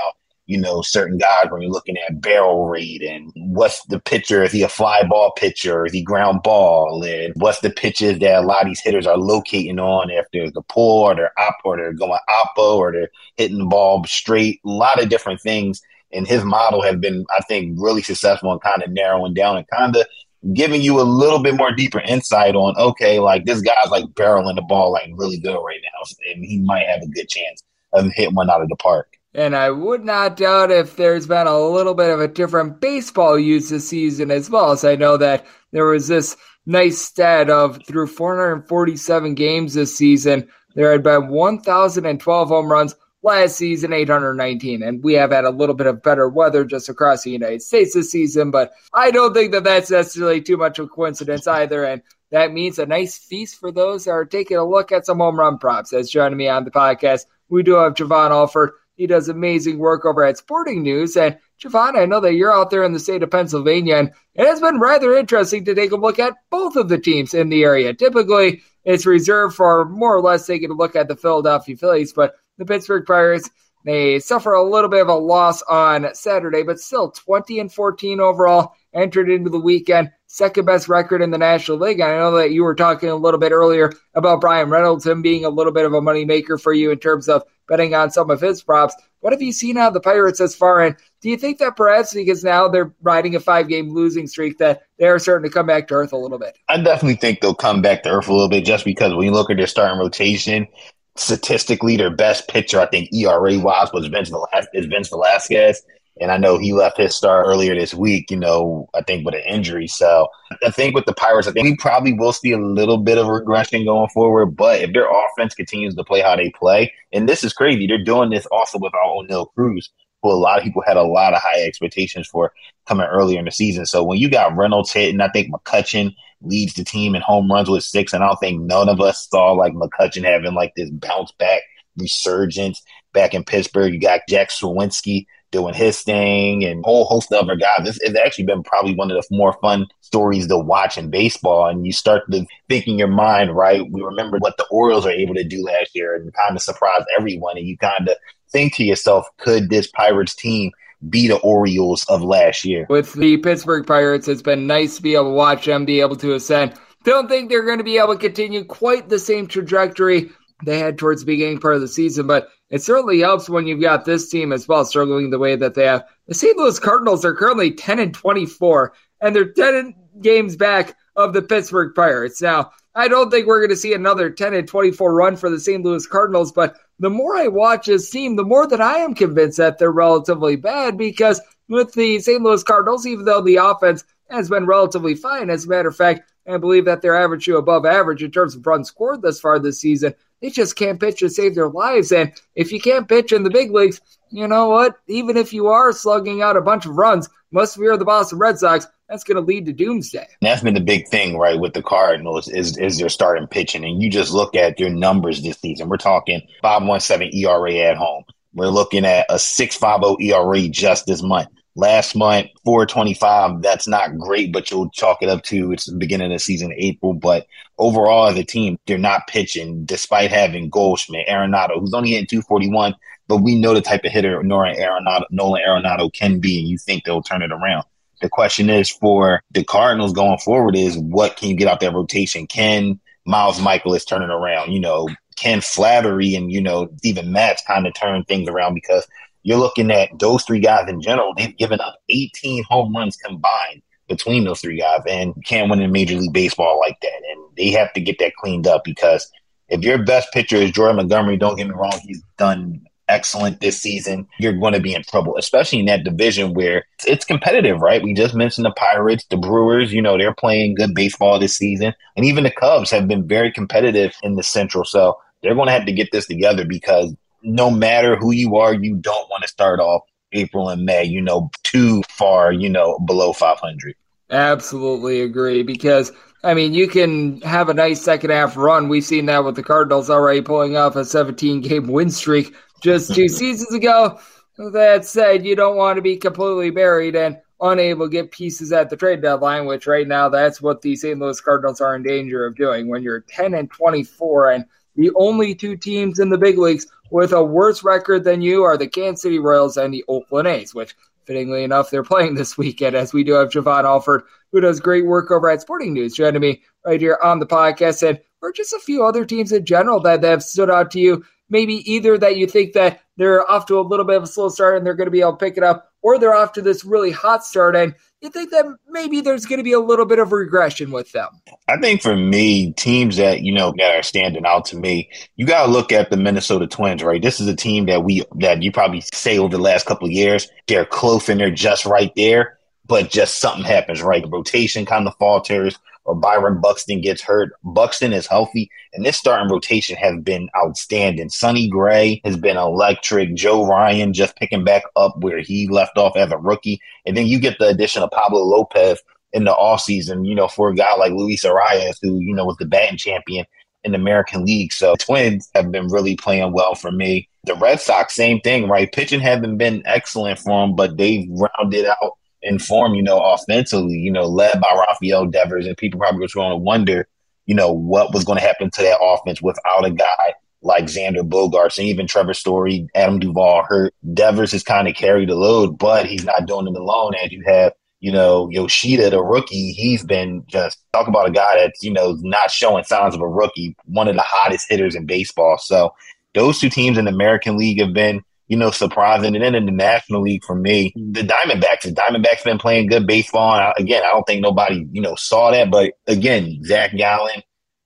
you 0.48 0.60
know, 0.60 0.82
certain 0.82 1.18
guys 1.18 1.48
when 1.50 1.62
you're 1.62 1.72
looking 1.72 1.98
at 1.98 2.22
barrel 2.22 2.68
rate 2.68 3.02
and 3.02 3.32
what's 3.36 3.84
the 3.86 4.00
pitcher? 4.00 4.44
Is 4.44 4.52
he 4.52 4.62
a 4.62 4.70
fly 4.70 5.04
ball 5.04 5.32
pitcher? 5.36 5.86
Is 5.86 5.94
he 5.94 6.04
ground 6.04 6.44
ball? 6.44 7.04
And 7.04 7.34
what's 7.38 7.62
the 7.62 7.72
pitches 7.72 8.20
that 8.20 8.44
a 8.44 8.46
lot 8.46 8.62
of 8.62 8.68
these 8.68 8.82
hitters 8.82 9.08
are 9.08 9.18
locating 9.18 9.80
on 9.80 10.12
if 10.12 10.26
there's 10.32 10.52
the 10.54 10.62
pull 10.62 11.04
or 11.04 11.16
they're 11.16 11.40
up 11.40 11.58
or 11.64 11.78
they're 11.78 11.94
going 11.94 12.20
oppo 12.30 12.76
or 12.76 12.92
they're 12.92 13.10
hitting 13.38 13.58
the 13.58 13.66
ball 13.66 14.04
straight? 14.06 14.62
A 14.66 14.70
lot 14.70 15.02
of 15.02 15.10
different 15.10 15.42
things. 15.42 15.82
And 16.14 16.28
his 16.28 16.44
model 16.44 16.82
has 16.84 16.96
been, 16.98 17.26
I 17.36 17.42
think, 17.42 17.78
really 17.80 18.04
successful 18.04 18.54
in 18.54 18.60
kind 18.60 18.84
of 18.84 18.92
narrowing 18.92 19.34
down 19.34 19.58
and 19.58 19.68
kind 19.68 19.96
of 19.96 20.06
giving 20.54 20.82
you 20.82 21.02
a 21.02 21.04
little 21.04 21.40
bit 21.40 21.56
more 21.56 21.72
deeper 21.72 22.00
insight 22.02 22.56
on, 22.56 22.78
okay, 22.78 23.20
like 23.20 23.46
this 23.46 23.62
guy's 23.62 23.90
like 23.90 24.06
barreling 24.14 24.56
the 24.56 24.62
ball 24.62 24.92
like 24.92 25.10
really 25.16 25.40
good 25.40 25.58
right 25.58 25.82
now. 25.82 26.06
And 26.32 26.46
he 26.46 26.60
might 26.60 26.86
have 26.86 27.02
a 27.02 27.08
good 27.08 27.28
chance 27.28 27.64
of 27.94 28.12
hitting 28.14 28.36
one 28.36 28.50
out 28.50 28.62
of 28.62 28.70
the 28.70 28.76
park. 28.76 29.18
And 29.36 29.54
I 29.54 29.69
would 29.69 30.06
not 30.06 30.38
doubt 30.38 30.71
if 30.71 30.95
there's 30.95 31.28
been 31.28 31.45
a 31.45 31.60
little 31.60 31.93
bit 31.93 32.10
of 32.10 32.21
a 32.21 32.28
different 32.28 32.80
baseball 32.80 33.38
use 33.38 33.69
this 33.69 33.89
season 33.89 34.32
as 34.32 34.50
well. 34.50 34.71
As 34.71 34.86
I 34.86 34.95
know 34.95 35.17
that 35.17 35.45
there 35.71 35.86
was 35.86 36.08
this 36.08 36.38
nice 36.65 37.02
stat 37.02 37.50
of 37.50 37.86
through 37.86 38.08
447 38.08 39.36
games 39.36 39.74
this 39.74 39.95
season, 39.95 40.48
there 40.76 40.89
had 40.89 41.04
been 41.04 41.28
1,012 41.28 42.48
home 42.48 42.71
runs. 42.71 42.95
Last 43.24 43.58
season, 43.58 43.91
819. 43.91 44.84
And 44.84 45.04
we 45.04 45.13
have 45.13 45.32
had 45.32 45.45
a 45.45 45.50
little 45.50 45.74
bit 45.74 45.88
of 45.88 46.04
better 46.04 46.30
weather 46.30 46.63
just 46.63 46.89
across 46.89 47.24
the 47.24 47.32
United 47.32 47.63
States 47.63 47.95
this 47.95 48.12
season, 48.12 48.52
but 48.52 48.71
I 48.93 49.10
don't 49.10 49.34
think 49.34 49.52
that 49.52 49.63
that's 49.63 49.89
necessarily 49.89 50.41
too 50.41 50.58
much 50.58 50.78
of 50.78 50.86
a 50.86 50.89
coincidence 50.89 51.48
either. 51.48 51.84
And 51.84 52.04
that 52.30 52.54
means 52.54 52.78
a 52.78 52.86
nice 52.86 53.17
feast 53.17 53.60
for 53.60 53.71
those 53.71 54.06
that 54.06 54.12
are 54.12 54.26
taking 54.26 54.58
a 54.58 54.63
look 54.63 54.91
at 54.91 55.08
some 55.08 55.17
home 55.17 55.39
run 55.39 55.58
props. 55.58 55.91
As 55.91 56.12
joining 56.12 56.38
me 56.38 56.48
on 56.48 56.65
the 56.65 56.71
podcast, 56.71 57.26
we 57.50 57.63
do 57.63 57.74
have 57.74 57.95
Jovan 57.95 58.32
Alford 58.32 58.74
he 58.96 59.08
does 59.08 59.30
amazing 59.30 59.78
work 59.78 60.06
over 60.06 60.24
at 60.24 60.38
Sporting 60.38 60.82
News. 60.82 61.16
And 61.18 61.38
Jovan, 61.58 61.96
I 61.96 62.06
know 62.06 62.20
that 62.22 62.34
you're 62.34 62.54
out 62.54 62.70
there 62.70 62.84
in 62.84 62.94
the 62.94 63.00
state 63.00 63.24
of 63.24 63.32
Pennsylvania, 63.32 63.98
and 63.98 64.12
it 64.34 64.46
has 64.46 64.60
been 64.60 64.80
rather 64.80 65.16
interesting 65.18 65.66
to 65.66 65.76
take 65.76 65.92
a 65.92 65.98
look 65.98 66.20
at 66.20 66.36
both 66.50 66.76
of 66.76 66.90
the 66.90 66.98
teams 66.98 67.34
in 67.34 67.50
the 67.50 67.64
area. 67.64 67.94
Typically, 67.94 68.64
it's 68.84 69.06
reserved 69.06 69.56
for 69.56 69.86
more 69.86 70.16
or 70.16 70.22
less 70.22 70.46
taking 70.46 70.72
a 70.72 70.76
look 70.76 70.96
at 70.96 71.08
the 71.08 71.16
Philadelphia 71.16 71.76
Phillies, 71.76 72.14
but 72.14 72.36
the 72.58 72.66
Pittsburgh 72.66 73.06
Pirates, 73.06 73.50
they 73.84 74.20
suffer 74.20 74.54
a 74.54 74.64
little 74.64 74.90
bit 74.90 75.02
of 75.02 75.10
a 75.10 75.16
loss 75.16 75.62
on 75.64 76.08
Saturday, 76.14 76.64
but 76.64 76.80
still 76.80 77.12
20 77.12 77.60
and 77.60 77.72
14 77.72 78.20
overall 78.20 78.74
entered 78.94 79.30
into 79.30 79.50
the 79.50 79.60
weekend 79.60 80.12
second 80.36 80.65
best 80.65 80.89
record 80.89 81.21
in 81.21 81.32
the 81.32 81.38
National 81.38 81.78
League. 81.78 82.02
I 82.02 82.17
know 82.17 82.36
that 82.36 82.52
you 82.52 82.65
were 82.65 82.76
talking 82.76 83.08
a 83.08 83.15
little 83.15 83.39
bit 83.39 83.54
earlier 83.54 83.93
about 84.15 84.41
Bryan 84.41 84.69
Reynolds, 84.69 85.06
him 85.06 85.21
being 85.21 85.45
a 85.45 85.50
little 85.50 85.71
bit 85.71 85.86
of 85.86 85.93
a 85.93 86.02
moneymaker 86.02 86.60
for 86.60 86.74
you 86.74 86.91
in 86.91 87.00
terms 87.00 87.30
of 87.30 87.43
betting 87.69 87.95
on 87.95 88.12
some 88.12 88.30
of 88.30 88.41
his 88.41 88.62
props. 88.62 88.95
What 89.21 89.32
have 89.32 89.41
you 89.41 89.54
seen 89.54 89.78
out 89.78 89.88
of 89.88 89.93
the 89.93 90.02
Pirates 90.02 90.41
as 90.41 90.54
far? 90.54 90.82
And 90.82 90.98
do 91.21 91.30
you 91.30 91.38
think 91.38 91.60
that 91.60 91.78
perhaps 91.78 92.13
because 92.13 92.43
now 92.43 92.67
they're 92.67 92.93
riding 93.02 93.34
a 93.36 93.39
five 93.39 93.69
game 93.69 93.93
losing 93.93 94.28
streak 94.28 94.58
that 94.58 94.82
they're 95.00 95.19
starting 95.19 95.50
to 95.50 95.54
come 95.54 95.67
back 95.67 95.88
to 95.88 95.93
earth 95.93 96.12
a 96.12 96.17
little 96.17 96.38
bit? 96.38 96.58
I 96.67 96.82
definitely 96.82 97.15
think 97.15 97.39
they'll 97.39 97.56
come 97.56 97.82
back 97.82 98.04
to 98.04 98.10
earth 98.10 98.28
a 98.28 98.34
little 98.34 98.50
bit 98.50 98.65
just 98.65 98.84
because 98.84 99.15
when 99.15 99.26
you 99.26 99.32
look 99.32 99.50
at 99.50 99.56
their 99.56 99.67
starting 99.67 99.98
rotation, 99.98 100.67
statistically, 101.15 101.95
their 101.95 102.13
best 102.13 102.50
pitcher, 102.50 102.82
I 102.82 102.88
think 102.88 103.13
ERA 103.13 103.58
wise, 103.58 103.93
was 103.93 104.08
Vince 104.08 104.34
is 104.74 104.86
Vince 104.88 105.08
Velasquez. 105.08 105.82
And 106.19 106.32
I 106.32 106.38
know 106.38 106.58
he 106.58 106.71
left 106.71 106.97
his 106.97 107.13
start 107.13 107.45
earlier 107.45 107.75
this 107.75 107.93
week, 107.93 108.32
you 108.32 108.38
know, 108.38 108.89
I 108.93 109.01
think 109.01 109.25
with 109.25 109.36
an 109.36 109.41
injury. 109.47 109.88
So 109.88 110.30
I 110.65 110.71
think 110.71 110.95
with 110.95 111.06
the 111.06 111.13
Pirates, 111.13 111.47
I 111.47 111.51
think 111.51 111.65
we 111.65 111.75
probably 111.75 112.13
will 112.13 112.32
see 112.32 112.51
a 112.54 112.58
little 112.58 112.97
bit 112.97 113.17
of 113.17 113.28
regression 113.28 113.84
going 113.84 114.10
forward. 114.10 114.56
But 114.56 114.82
if 114.82 114.93
their 114.93 115.10
offense 115.10 115.54
continues 115.54 115.95
to 115.95 116.04
play 116.06 116.21
how 116.21 116.38
they 116.38 116.51
play, 116.51 116.93
and 117.12 117.28
this 117.28 117.43
is 117.43 117.51
crazy, 117.51 117.86
they're 117.86 118.04
doing 118.04 118.30
this 118.30 118.45
also 118.45 118.80
without 118.80 119.15
Oneil 119.17 119.54
Cruz, 119.54 119.89
who 120.23 120.32
a 120.32 120.34
lot 120.34 120.58
of 120.58 120.63
people 120.63 120.84
had 120.88 120.97
a 120.97 121.04
lot 121.04 121.34
of 121.34 121.41
high 121.41 121.63
expectations 121.63 122.28
for 122.28 122.54
coming 122.88 123.08
earlier 123.08 123.39
in 123.39 123.45
the 123.45 123.51
season. 123.51 123.86
So 123.86 124.04
when 124.04 124.17
you 124.17 124.30
got 124.30 124.56
Reynolds 124.56 124.93
hitting, 124.93 125.19
I 125.19 125.30
think 125.30 125.51
McCutchen 125.54 126.15
leads 126.41 126.75
the 126.75 126.86
team 126.86 127.15
in 127.15 127.21
home 127.21 127.51
runs 127.51 127.69
with 127.69 127.84
six. 127.84 128.13
And 128.13 128.23
I 128.23 128.28
don't 128.28 128.39
think 128.39 128.62
none 128.62 128.88
of 128.88 129.01
us 129.01 129.28
saw 129.30 129.51
like 129.51 129.73
McCutchen 129.73 130.23
having 130.23 130.54
like 130.54 130.73
this 130.75 130.89
bounce 130.91 131.34
back 131.34 131.62
resurgence 131.97 132.82
back 133.13 133.34
in 133.34 133.43
Pittsburgh. 133.43 133.93
You 133.93 133.99
got 133.99 134.21
Jack 134.30 134.49
Suwinski 134.49 135.25
doing 135.52 135.74
his 135.74 136.02
thing 136.02 136.64
and 136.64 136.84
whole 136.84 137.06
host 137.06 137.32
of 137.32 137.44
other 137.44 137.56
guys. 137.56 137.88
It's, 137.88 138.00
it's 138.02 138.20
actually 138.20 138.46
been 138.46 138.64
probably 138.64 138.96
one 138.96 139.12
of 139.12 139.18
the 139.18 139.36
more 139.36 139.54
fun 139.62 139.88
stories 140.02 140.48
to 140.48 140.58
watch 140.58 140.98
in 140.98 141.10
baseball. 141.10 141.68
And 141.68 141.86
you 141.86 141.94
start 141.94 142.24
to 142.32 142.46
think 142.70 142.88
in 142.88 142.98
your 142.98 143.08
mind, 143.08 143.56
right? 143.56 143.82
We 143.90 144.02
remember 144.02 144.38
what 144.40 144.58
the 144.58 144.66
Orioles 144.72 145.06
are 145.06 145.12
able 145.12 145.36
to 145.36 145.44
do 145.44 145.64
last 145.64 145.92
year 145.96 146.16
and 146.16 146.34
kind 146.34 146.56
of 146.56 146.62
surprise 146.62 147.04
everyone. 147.18 147.58
And 147.58 147.68
you 147.68 147.78
kind 147.78 148.10
of 148.10 148.16
think 148.52 148.76
to 148.76 148.84
yourself, 148.84 149.28
could 149.38 149.70
this 149.70 149.88
Pirates 149.88 150.36
team 150.36 150.72
be 151.10 151.28
the 151.28 151.38
Orioles 151.38 152.06
of 152.10 152.22
last 152.22 152.66
year? 152.66 152.86
With 152.90 153.14
the 153.14 153.38
Pittsburgh 153.38 153.86
Pirates, 153.86 154.28
it's 154.28 154.42
been 154.42 154.68
nice 154.68 154.98
to 154.98 155.02
be 155.02 155.16
able 155.16 155.26
to 155.26 155.36
watch 155.36 155.66
them 155.66 155.86
be 155.86 156.02
able 156.02 156.16
to 156.18 156.34
ascend. 156.34 156.74
Don't 157.04 157.30
think 157.30 157.50
they're 157.50 157.66
going 157.66 157.78
to 157.78 157.84
be 157.84 157.98
able 157.98 158.14
to 158.14 158.20
continue 158.20 158.64
quite 158.64 159.10
the 159.10 159.20
same 159.20 159.48
trajectory 159.48 160.32
they 160.66 160.80
had 160.80 160.98
towards 160.98 161.22
the 161.22 161.28
beginning 161.28 161.60
part 161.60 161.76
of 161.76 161.82
the 161.82 161.88
season, 161.88 162.28
but 162.28 162.48
it 162.69 162.82
certainly 162.82 163.19
helps 163.19 163.49
when 163.49 163.67
you've 163.67 163.82
got 163.82 164.06
this 164.06 164.30
team 164.30 164.51
as 164.51 164.67
well 164.67 164.86
struggling 164.86 165.30
the 165.30 165.39
way 165.39 165.56
that 165.56 165.75
they 165.75 165.86
have. 165.86 166.06
The 166.28 166.34
St. 166.34 166.58
Louis 166.58 166.80
Cardinals 166.80 167.23
are 167.23 167.36
currently 167.36 167.71
10 167.71 167.99
and 167.99 168.13
24, 168.13 168.93
and 169.21 169.36
they're 169.36 169.51
10 169.51 169.93
games 170.21 170.56
back 170.56 170.95
of 171.15 171.34
the 171.34 171.41
Pittsburgh 171.41 171.93
Pirates. 171.95 172.41
Now, 172.41 172.71
I 172.95 173.08
don't 173.08 173.30
think 173.30 173.45
we're 173.45 173.60
going 173.60 173.69
to 173.69 173.75
see 173.75 173.93
another 173.93 174.30
10 174.30 174.54
and 174.54 174.67
24 174.67 175.13
run 175.13 175.36
for 175.36 175.49
the 175.49 175.60
St. 175.60 175.84
Louis 175.84 176.08
Cardinals, 176.08 176.51
but 176.51 176.78
the 176.99 177.10
more 177.10 177.36
I 177.36 177.47
watch 177.47 177.88
this 177.88 178.10
team, 178.10 178.36
the 178.36 178.43
more 178.43 178.67
that 178.67 178.82
I 178.82 178.99
am 178.99 179.13
convinced 179.13 179.58
that 179.58 179.78
they're 179.78 179.91
relatively 179.91 180.56
bad 180.56 180.97
because 180.97 181.41
with 181.67 181.93
the 181.93 182.19
St. 182.19 182.41
Louis 182.41 182.63
Cardinals, 182.63 183.06
even 183.06 183.25
though 183.25 183.41
the 183.41 183.58
offense 183.58 184.04
has 184.30 184.49
been 184.49 184.65
relatively 184.65 185.13
fine, 185.13 185.49
as 185.49 185.65
a 185.65 185.69
matter 185.69 185.89
of 185.89 185.95
fact, 185.97 186.32
I 186.47 186.58
believe 186.58 186.86
that 186.86 187.01
they're 187.01 187.15
average 187.15 187.45
to 187.45 187.58
above 187.58 187.86
average 187.86 188.23
in 188.23 188.32
terms 188.32 188.56
of 188.56 188.65
runs 188.65 188.88
scored 188.88 189.21
thus 189.21 189.39
far 189.39 189.60
this 189.60 189.80
season. 189.80 190.13
They 190.46 190.52
just 190.52 190.76
can't 190.76 191.00
pitch 191.00 191.22
to 191.22 191.30
save 191.32 191.56
their 191.56 191.70
lives. 191.70 192.12
And 192.12 192.32
if 192.54 192.72
you 192.72 192.80
can't 192.80 193.10
pitch 193.10 193.32
in 193.32 193.42
the 193.42 193.50
big 193.50 193.72
leagues, 193.72 194.00
you 194.30 194.48
know 194.48 194.70
what? 194.70 194.96
Even 195.08 195.38
if 195.38 195.54
you 195.54 195.70
are 195.70 195.92
slugging 195.92 196.44
out 196.44 196.56
a 196.56 196.62
bunch 196.62 196.86
of 196.86 196.96
runs, 196.96 197.28
must 197.50 197.76
fear 197.76 197.98
the 197.98 198.06
Boston 198.06 198.38
Red 198.38 198.60
Sox, 198.60 198.86
that's 199.10 199.24
going 199.24 199.38
to 199.38 199.42
lead 199.42 199.66
to 199.66 199.74
doomsday. 199.74 200.28
That's 200.44 200.62
been 200.62 200.76
the 200.76 200.82
big 200.82 201.08
thing, 201.08 201.36
right, 201.36 201.60
with 201.60 201.74
the 201.74 201.82
Cardinals 201.82 202.48
is 202.48 202.78
is 202.78 203.00
their 203.00 203.10
starting 203.10 203.48
pitching, 203.48 203.84
and 203.84 204.00
you 204.00 204.08
just 204.12 204.34
look 204.34 204.56
at 204.56 204.78
their 204.78 204.92
numbers 204.92 205.42
this 205.42 205.58
season. 205.58 205.90
We're 205.90 205.98
talking 205.98 206.48
5.17 206.64 207.34
ERA 207.34 207.90
at 207.90 207.98
home, 207.98 208.26
We're 208.54 208.68
looking 208.68 209.04
at 209.04 209.26
a 209.30 209.36
6.50 209.36 210.22
ERA 210.22 210.68
just 210.70 211.08
this 211.08 211.24
month. 211.24 211.50
Last 211.78 212.16
month, 212.16 212.48
425. 212.64 213.62
That's 213.62 213.88
not 213.88 214.18
great, 214.18 214.54
but 214.54 214.72
you'll 214.72 214.90
chalk 214.92 215.22
it 215.22 215.30
up 215.30 215.44
to 215.44 215.74
it's 215.74 215.86
the 215.86 215.98
beginning 215.98 216.32
of 216.32 216.36
the 216.36 216.40
season, 216.40 216.74
April. 216.78 217.14
But 217.14 217.48
overall, 217.78 218.28
as 218.28 218.38
a 218.38 218.46
team, 218.46 218.78
they're 218.88 218.98
not 218.98 219.28
pitching 219.28 219.84
despite 219.84 220.32
having 220.32 220.70
Goldschmidt, 220.70 221.28
Arenado, 221.28 221.80
who's 221.80 221.94
only 221.94 222.12
hitting 222.12 222.28
241. 222.28 222.96
But 223.28 223.38
we 223.38 223.60
know 223.60 223.74
the 223.74 223.82
type 223.82 224.06
of 224.06 224.12
hitter 224.12 224.42
Nolan 224.42 224.76
Arenado, 224.76 225.26
Nolan 225.32 225.64
Arenado 225.68 226.14
can 226.14 226.40
be, 226.40 226.60
and 226.60 226.68
you 226.68 226.78
think 226.78 227.04
they'll 227.04 227.24
turn 227.24 227.42
it 227.42 227.52
around. 227.52 227.84
The 228.22 228.30
question 228.30 228.70
is 228.70 228.90
for 228.90 229.42
the 229.52 229.64
Cardinals 229.64 230.14
going 230.14 230.38
forward 230.40 230.76
is 230.76 230.98
what 230.98 231.36
can 231.36 231.50
you 231.50 231.56
get 231.56 231.68
out 231.68 231.82
that 231.82 231.94
rotation? 231.94 232.48
Can 232.48 233.00
Miles 233.26 233.60
Mikolas 233.60 234.08
turn 234.08 234.24
it 234.24 234.30
around? 234.30 234.72
You 234.72 234.80
know, 234.80 235.10
can 235.36 235.60
Flaherty 235.60 236.36
and, 236.36 236.52
you 236.52 236.62
know, 236.62 236.90
even 237.04 237.32
Matz 237.32 237.64
kind 237.68 237.86
of 237.86 237.94
turn 237.94 238.24
things 238.24 238.48
around 238.48 238.74
because 238.74 239.06
you're 239.46 239.60
looking 239.60 239.92
at 239.92 240.10
those 240.18 240.44
three 240.44 240.60
guys 240.60 240.90
in 240.90 241.00
general. 241.02 241.34
They've 241.38 241.56
given 241.56 241.80
up 241.80 242.00
18 242.10 242.64
home 242.64 242.96
runs 242.96 243.16
combined 243.16 243.84
between 244.10 244.44
those 244.44 244.60
three 244.60 244.80
guys 244.80 245.02
and 245.08 245.34
you 245.36 245.42
can't 245.46 245.70
win 245.70 245.82
in 245.82 245.92
Major 245.92 246.16
League 246.16 246.34
Baseball 246.34 246.80
like 246.80 247.00
that. 247.02 247.22
And 247.32 247.44
they 247.56 247.70
have 247.70 247.94
to 247.94 248.02
get 248.02 248.18
that 248.20 248.36
cleaned 248.38 248.66
up 248.66 248.84
because 248.84 249.32
if 249.70 249.84
your 249.84 250.04
best 250.04 250.30
pitcher 250.34 250.56
is 250.56 250.72
Jordan 250.72 250.96
Montgomery, 250.96 251.38
don't 251.38 251.58
get 251.58 251.68
me 251.68 251.76
wrong, 251.76 252.00
he's 252.04 252.24
done 252.38 252.82
excellent 253.08 253.62
this 253.62 253.80
season. 253.80 254.28
You're 254.40 254.54
going 254.54 254.74
to 254.74 254.80
be 254.80 254.96
in 254.96 255.04
trouble, 255.04 255.38
especially 255.38 255.80
in 255.80 255.86
that 255.86 256.04
division 256.04 256.56
where 256.56 256.86
it's 257.06 257.24
competitive, 257.24 257.82
right? 257.82 258.02
We 258.02 258.16
just 258.16 258.34
mentioned 258.34 258.66
the 258.66 258.72
Pirates, 258.72 259.26
the 259.30 259.38
Brewers, 259.38 259.94
you 259.94 260.02
know, 260.02 260.18
they're 260.18 260.34
playing 260.34 260.74
good 260.74 260.96
baseball 260.96 261.38
this 261.38 261.56
season. 261.56 261.94
And 262.16 262.26
even 262.26 262.46
the 262.46 262.52
Cubs 262.52 262.90
have 262.90 263.08
been 263.08 263.28
very 263.28 263.52
competitive 263.52 264.16
in 264.24 264.38
the 264.38 264.44
Central. 264.44 264.86
So 264.86 265.20
they're 265.44 265.54
going 265.54 265.68
to 265.68 265.74
have 265.74 265.86
to 265.86 265.94
get 265.94 266.12
this 266.12 266.26
together 266.26 266.66
because 266.66 267.14
no 267.46 267.70
matter 267.70 268.16
who 268.16 268.32
you 268.32 268.58
are, 268.58 268.74
you 268.74 268.96
don't 268.96 269.30
want 269.30 269.44
to 269.44 269.48
start 269.48 269.80
off 269.80 270.02
April 270.32 270.70
and 270.70 270.84
May, 270.84 271.04
you 271.06 271.22
know, 271.22 271.50
too 271.64 272.04
far, 272.10 272.52
you 272.52 272.70
know, 272.70 273.00
below 273.00 273.32
500. 273.32 273.96
Absolutely 274.32 275.22
agree 275.22 275.64
because 275.64 276.12
I 276.44 276.54
mean, 276.54 276.74
you 276.74 276.88
can 276.88 277.42
have 277.42 277.70
a 277.70 277.74
nice 277.74 278.02
second 278.02 278.30
half 278.30 278.56
run. 278.56 278.88
We've 278.88 279.04
seen 279.04 279.26
that 279.28 279.44
with 279.44 279.56
the 279.56 279.64
Cardinals 279.64 280.12
already 280.12 280.42
pulling 280.42 280.78
off 280.78 280.96
a 280.96 281.04
17 281.04 281.62
game 281.62 281.88
win 281.88 282.12
streak 282.12 282.56
just 282.82 283.16
two 283.16 283.26
mm-hmm. 283.26 283.36
seasons 283.36 283.74
ago. 283.74 284.20
That 284.58 285.06
said, 285.06 285.46
you 285.46 285.56
don't 285.56 285.76
want 285.76 285.98
to 285.98 286.02
be 286.02 286.18
completely 286.18 286.70
buried 286.70 287.16
and 287.16 287.38
unable 287.62 288.06
to 288.06 288.12
get 288.12 288.32
pieces 288.32 288.72
at 288.72 288.90
the 288.90 288.96
trade 288.96 289.22
deadline, 289.22 289.66
which 289.66 289.88
right 289.88 290.08
now 290.08 290.30
that's 290.30 290.62
what 290.62 290.82
the 290.82 290.96
St. 290.96 291.20
Louis 291.20 291.42
Cardinals 291.42 291.82
are 291.82 291.96
in 291.96 292.04
danger 292.04 292.46
of 292.46 292.56
doing. 292.56 292.88
When 292.88 293.02
you're 293.02 293.22
10 293.22 293.54
and 293.56 293.70
24 293.72 294.52
and 294.52 294.66
the 294.96 295.12
only 295.16 295.56
two 295.56 295.76
teams 295.76 296.20
in 296.20 296.30
the 296.30 296.38
big 296.38 296.58
leagues 296.58 296.88
with 297.12 297.34
a 297.34 297.44
worse 297.44 297.84
record 297.84 298.24
than 298.24 298.41
you 298.41 298.63
are 298.63 298.78
the 298.78 298.88
Kansas 298.88 299.22
City 299.22 299.39
Royals 299.39 299.78
and 299.78 299.94
the 299.94 300.04
Oakland 300.08 300.48
A's, 300.48 300.74
which 300.74 300.96
fittingly 301.26 301.63
enough, 301.63 301.89
they're 301.89 302.04
playing 302.04 302.36
this 302.36 302.58
weekend 302.58 302.96
as 302.96 303.13
we 303.13 303.24
do 303.24 303.34
have 303.34 303.52
Jovan 303.52 303.86
Alford, 303.86 304.24
who 304.52 304.62
does 304.62 304.80
great 304.80 305.06
work 305.06 305.32
over 305.32 305.50
at 305.50 305.62
Sporting 305.62 305.94
News, 305.94 306.13
joining 306.13 306.41
me 306.41 306.62
right 306.86 307.02
here 307.02 307.18
on 307.24 307.39
the 307.39 307.48
podcast. 307.48 308.08
And 308.08 308.20
or 308.41 308.52
just 308.52 308.74
a 308.74 308.80
few 308.80 309.04
other 309.04 309.26
teams 309.26 309.52
in 309.52 309.65
general 309.65 310.00
that, 310.02 310.22
that 310.22 310.30
have 310.30 310.44
stood 310.44 310.70
out 310.70 310.91
to 310.91 311.00
you. 311.00 311.26
Maybe 311.50 311.90
either 311.92 312.18
that 312.18 312.38
you 312.38 312.48
think 312.48 312.74
that 312.74 313.02
they're 313.18 313.50
off 313.50 313.68
to 313.68 313.80
a 313.80 313.82
little 313.82 314.06
bit 314.06 314.18
of 314.18 314.24
a 314.24 314.28
slow 314.28 314.50
start 314.50 314.78
and 314.78 314.86
they're 314.86 314.96
going 314.96 315.08
to 315.08 315.12
be 315.12 315.22
able 315.22 315.34
to 315.34 315.38
pick 315.38 315.58
it 315.58 315.64
up, 315.64 315.92
or 316.02 316.18
they're 316.18 316.36
off 316.36 316.54
to 316.54 316.62
this 316.62 316.84
really 316.84 317.12
hot 317.12 317.46
start 317.46 317.76
and 317.76 317.96
you 318.26 318.32
think 318.32 318.52
that 318.52 318.66
maybe 318.90 319.22
there's 319.22 319.46
going 319.46 319.60
to 319.60 319.64
be 319.64 319.72
a 319.72 319.80
little 319.80 320.06
bit 320.06 320.20
of 320.20 320.32
regression 320.32 320.92
with 320.92 321.12
them? 321.12 321.30
I 321.70 321.78
think 321.78 322.02
for 322.02 322.16
me, 322.16 322.74
teams 322.74 323.18
that 323.18 323.42
you 323.42 323.54
know 323.54 323.74
that 323.78 323.96
are 323.96 324.04
standing 324.04 324.46
out 324.46 324.66
to 324.66 324.78
me, 324.78 325.10
you 325.36 325.46
got 325.46 325.66
to 325.66 325.72
look 325.72 325.92
at 325.92 326.10
the 326.10 326.18
Minnesota 326.18 326.68
Twins, 326.68 327.04
right? 327.04 327.22
This 327.22 327.40
is 327.40 327.48
a 327.48 327.56
team 327.56 327.86
that 327.86 328.04
we 328.04 328.24
that 328.40 328.64
you 328.64 328.72
probably 328.72 329.02
say 329.02 329.38
over 329.38 329.56
the 329.56 329.62
last 329.62 329.86
couple 329.86 330.08
of 330.08 330.12
years 330.12 330.50
they're 330.68 330.86
close 330.86 331.30
and 331.30 331.40
they're 331.40 331.52
just 331.52 331.86
right 331.86 332.12
there, 332.16 332.58
but 332.86 333.10
just 333.10 333.40
something 333.40 333.64
happens, 333.64 334.02
right? 334.02 334.24
The 334.24 334.30
rotation 334.30 334.86
kind 334.86 335.08
of 335.08 335.16
falters 335.18 335.78
or 336.06 336.15
Byron 336.15 336.62
Buxton 336.62 337.02
gets 337.02 337.22
hurt. 337.22 337.52
Buxton 337.63 338.13
is 338.13 338.28
healthy, 338.28 338.70
and 338.94 339.06
this 339.06 339.18
starting 339.18 339.52
rotation 339.52 339.98
has 339.98 340.20
been 340.22 340.50
outstanding. 340.56 341.30
Sonny 341.30 341.68
Gray 341.68 342.22
has 342.24 342.38
been 342.38 342.58
electric. 342.58 343.34
Joe 343.34 343.65
Ryan 343.65 344.13
just 344.13 344.36
picking 344.38 344.63
back 344.63 344.84
up 344.96 345.15
where 345.18 345.39
he 345.39 345.68
left 345.68 345.98
off 345.98 346.15
as 346.15 346.32
a 346.32 346.38
rookie. 346.38 346.80
And 347.06 347.18
then 347.18 347.28
you 347.28 347.39
get 347.39 347.58
the 347.60 347.68
addition 347.68 348.04
of 348.04 348.12
Pablo 348.12 348.41
Lopez 348.41 349.02
in 349.34 349.44
the 349.44 349.54
offseason, 349.54 350.28
you 350.28 350.36
know, 350.36 350.48
for 350.48 350.70
a 350.70 350.76
guy 350.76 350.96
like 350.96 351.12
Luis 351.12 351.44
Arraez, 351.44 351.98
who, 352.02 352.20
you 352.20 352.34
know, 352.34 352.46
was 352.46 352.58
the 352.58 352.65
batting 352.65 352.98
champion 352.98 353.46
in 353.84 353.91
the 353.91 353.98
American 353.98 354.46
League. 354.46 354.74
So 354.74 354.96
Twins 354.96 355.50
have 355.54 355.72
been 355.72 355.88
really 355.88 356.15
playing 356.15 356.54
well 356.54 356.76
for 356.76 356.91
me. 356.91 357.28
The 357.44 357.56
Red 357.56 357.80
Sox, 357.80 358.13
same 358.13 358.39
thing, 358.41 358.68
right? 358.68 358.91
Pitching 358.91 359.20
hasn't 359.20 359.58
been 359.58 359.84
excellent 359.86 360.39
for 360.39 360.65
them, 360.65 360.76
but 360.76 360.98
they've 360.98 361.28
rounded 361.30 361.86
out 361.86 362.18
in 362.46 362.60
form, 362.60 362.94
you 362.94 363.04
know, 363.04 363.20
offensively, 363.20 363.98
you 363.98 364.12
know, 364.12 364.26
led 364.26 364.62
by 364.62 364.70
Rafael 364.88 365.26
Devers. 365.26 365.66
And 365.66 365.76
people 365.76 366.00
probably 366.00 366.22
were 366.22 366.28
going 366.34 366.52
to 366.52 366.58
wonder, 366.58 367.08
you 367.46 367.56
know, 367.56 367.72
what 367.72 368.14
was 368.14 368.24
going 368.24 368.40
to 368.40 368.46
happen 368.46 368.70
to 368.72 368.82
that 368.84 369.00
offense 369.02 369.42
without 369.42 369.86
a 369.86 369.92
guy 369.92 370.34
like 370.62 370.86
Xander 370.86 371.28
Bogaerts 371.28 371.78
and 371.78 371.88
even 371.88 372.08
Trevor 372.08 372.34
Story, 372.34 372.88
Adam 372.96 373.20
Duvall 373.20 373.64
hurt. 373.68 373.94
Devers 374.14 374.52
has 374.52 374.64
kind 374.64 374.88
of 374.88 374.96
carried 374.96 375.30
the 375.30 375.36
load, 375.36 375.78
but 375.78 376.06
he's 376.06 376.24
not 376.24 376.46
doing 376.46 376.68
it 376.68 376.80
alone. 376.80 377.14
As 377.24 377.32
you 377.32 377.44
have, 377.46 377.74
you 378.00 378.12
know, 378.12 378.50
Yoshida, 378.52 379.10
the 379.10 379.24
rookie, 379.24 379.72
he's 379.72 380.04
been 380.04 380.44
just 380.48 380.80
talk 380.94 381.08
about 381.08 381.28
a 381.28 381.32
guy 381.32 381.58
that's, 381.58 381.84
you 381.84 381.92
know, 381.92 382.18
not 382.22 382.52
showing 382.52 382.84
signs 382.84 383.16
of 383.16 383.22
a 383.22 383.28
rookie, 383.28 383.76
one 383.86 384.08
of 384.08 384.16
the 384.16 384.24
hottest 384.24 384.68
hitters 384.70 384.96
in 384.96 385.06
baseball. 385.06 385.58
So 385.58 385.94
those 386.34 386.60
two 386.60 386.70
teams 386.70 386.98
in 386.98 387.06
the 387.06 387.12
American 387.12 387.58
League 387.58 387.80
have 387.80 387.94
been 387.94 388.24
you 388.48 388.58
know, 388.58 388.72
surprising. 388.72 389.36
And 389.36 389.44
then 389.44 389.56
in 389.56 389.66
the 389.66 389.72
National 389.72 390.22
League 390.22 390.44
for 390.44 390.56
me, 390.56 390.94
the 390.96 391.22
mm-hmm. 391.22 391.28
Diamondbacks, 391.28 391.82
the 391.82 391.92
Diamondbacks 391.92 392.44
been 392.44 392.58
playing 392.58 392.88
good 392.88 393.08
baseball. 393.08 393.56
And 393.56 393.64
I, 393.64 393.74
again, 393.78 394.04
I 394.04 394.10
don't 394.10 394.26
think 394.26 394.42
nobody, 394.42 394.86
you 394.92 395.02
know, 395.02 395.16
saw 395.16 395.52
that. 395.52 395.72
But 395.72 395.94
again, 396.08 396.64
Zach 396.64 396.96
Gallen, 396.96 397.42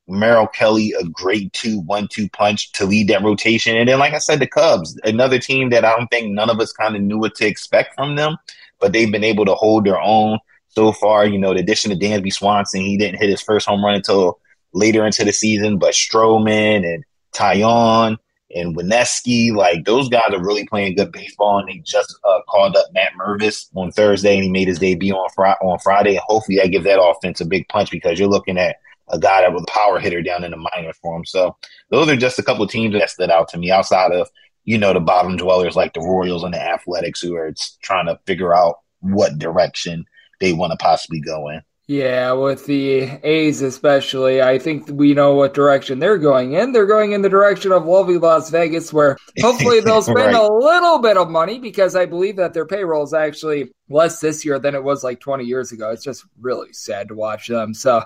Merrill 0.07 0.47
Kelly, 0.47 0.93
a 0.99 1.05
great 1.05 1.53
two, 1.53 1.79
one, 1.81 2.07
two 2.11 2.27
punch 2.29 2.71
to 2.73 2.85
lead 2.85 3.07
that 3.07 3.23
rotation. 3.23 3.77
And 3.77 3.87
then, 3.87 3.99
like 3.99 4.13
I 4.13 4.17
said, 4.17 4.39
the 4.39 4.47
Cubs, 4.47 4.99
another 5.03 5.39
team 5.39 5.69
that 5.69 5.85
I 5.85 5.95
don't 5.95 6.09
think 6.09 6.31
none 6.31 6.49
of 6.49 6.59
us 6.59 6.73
kind 6.73 6.95
of 6.95 7.01
knew 7.01 7.19
what 7.19 7.35
to 7.35 7.47
expect 7.47 7.95
from 7.95 8.15
them, 8.15 8.37
but 8.79 8.91
they've 8.91 9.11
been 9.11 9.23
able 9.23 9.45
to 9.45 9.55
hold 9.55 9.85
their 9.85 10.01
own 10.01 10.39
so 10.69 10.91
far. 10.91 11.25
You 11.25 11.39
know, 11.39 11.53
the 11.53 11.61
addition 11.61 11.91
of 11.91 11.99
Dansby 11.99 12.33
Swanson, 12.33 12.81
he 12.81 12.97
didn't 12.97 13.19
hit 13.19 13.29
his 13.29 13.41
first 13.41 13.67
home 13.67 13.83
run 13.83 13.95
until 13.95 14.39
later 14.73 15.05
into 15.05 15.23
the 15.23 15.33
season, 15.33 15.77
but 15.77 15.93
Stroman 15.93 16.85
and 16.85 17.05
Taillon– 17.33 18.17
and 18.55 18.75
Wesneski, 18.75 19.53
like 19.53 19.85
those 19.85 20.09
guys 20.09 20.31
are 20.31 20.43
really 20.43 20.65
playing 20.65 20.95
good 20.95 21.11
baseball. 21.11 21.59
And 21.59 21.69
they 21.69 21.77
just 21.79 22.17
uh, 22.23 22.39
called 22.49 22.75
up 22.75 22.87
Matt 22.93 23.11
Mervis 23.19 23.69
on 23.75 23.91
Thursday, 23.91 24.35
and 24.35 24.43
he 24.43 24.49
made 24.49 24.67
his 24.67 24.79
debut 24.79 25.13
on 25.13 25.29
Friday. 25.35 25.57
On 25.61 25.79
Friday, 25.79 26.15
and 26.15 26.23
hopefully 26.27 26.57
that 26.57 26.71
gives 26.71 26.85
that 26.85 27.01
offense 27.01 27.41
a 27.41 27.45
big 27.45 27.67
punch 27.69 27.91
because 27.91 28.17
you're 28.17 28.27
looking 28.27 28.57
at 28.57 28.77
a 29.09 29.19
guy 29.19 29.41
that 29.41 29.53
was 29.53 29.63
a 29.63 29.71
power 29.71 29.99
hitter 29.99 30.21
down 30.21 30.43
in 30.43 30.51
the 30.51 30.57
minors 30.57 30.97
for 31.01 31.15
him. 31.15 31.25
So 31.25 31.55
those 31.89 32.07
are 32.09 32.15
just 32.15 32.39
a 32.39 32.43
couple 32.43 32.63
of 32.63 32.69
teams 32.69 32.93
that 32.93 33.09
stood 33.09 33.31
out 33.31 33.47
to 33.49 33.57
me 33.57 33.71
outside 33.71 34.11
of 34.11 34.29
you 34.65 34.77
know 34.77 34.93
the 34.93 34.99
bottom 34.99 35.37
dwellers 35.37 35.75
like 35.75 35.93
the 35.93 36.01
Royals 36.01 36.43
and 36.43 36.53
the 36.53 36.61
Athletics, 36.61 37.21
who 37.21 37.35
are 37.35 37.53
trying 37.81 38.07
to 38.07 38.19
figure 38.25 38.55
out 38.55 38.79
what 39.01 39.39
direction 39.39 40.05
they 40.39 40.53
want 40.53 40.71
to 40.71 40.77
possibly 40.77 41.19
go 41.19 41.49
in. 41.49 41.61
Yeah, 41.89 42.33
with 42.33 42.67
the 42.67 43.09
A's 43.23 43.63
especially, 43.63 44.43
I 44.43 44.59
think 44.59 44.87
we 44.91 45.15
know 45.15 45.33
what 45.33 45.55
direction 45.55 45.97
they're 45.97 46.19
going 46.19 46.53
in. 46.53 46.71
They're 46.71 46.85
going 46.85 47.13
in 47.13 47.23
the 47.23 47.29
direction 47.29 47.71
of 47.71 47.87
lovely 47.87 48.19
Las 48.19 48.51
Vegas, 48.51 48.93
where 48.93 49.17
hopefully 49.41 49.79
they'll 49.79 50.03
spend 50.03 50.17
right. 50.17 50.35
a 50.35 50.53
little 50.53 50.99
bit 50.99 51.17
of 51.17 51.31
money 51.31 51.57
because 51.57 51.95
I 51.95 52.05
believe 52.05 52.35
that 52.35 52.53
their 52.53 52.67
payroll 52.67 53.01
is 53.01 53.15
actually 53.15 53.71
less 53.89 54.19
this 54.19 54.45
year 54.45 54.59
than 54.59 54.75
it 54.75 54.83
was 54.83 55.03
like 55.03 55.19
20 55.19 55.43
years 55.45 55.71
ago. 55.71 55.89
It's 55.89 56.03
just 56.03 56.25
really 56.39 56.71
sad 56.73 57.07
to 57.07 57.15
watch 57.15 57.47
them. 57.47 57.73
So 57.73 58.03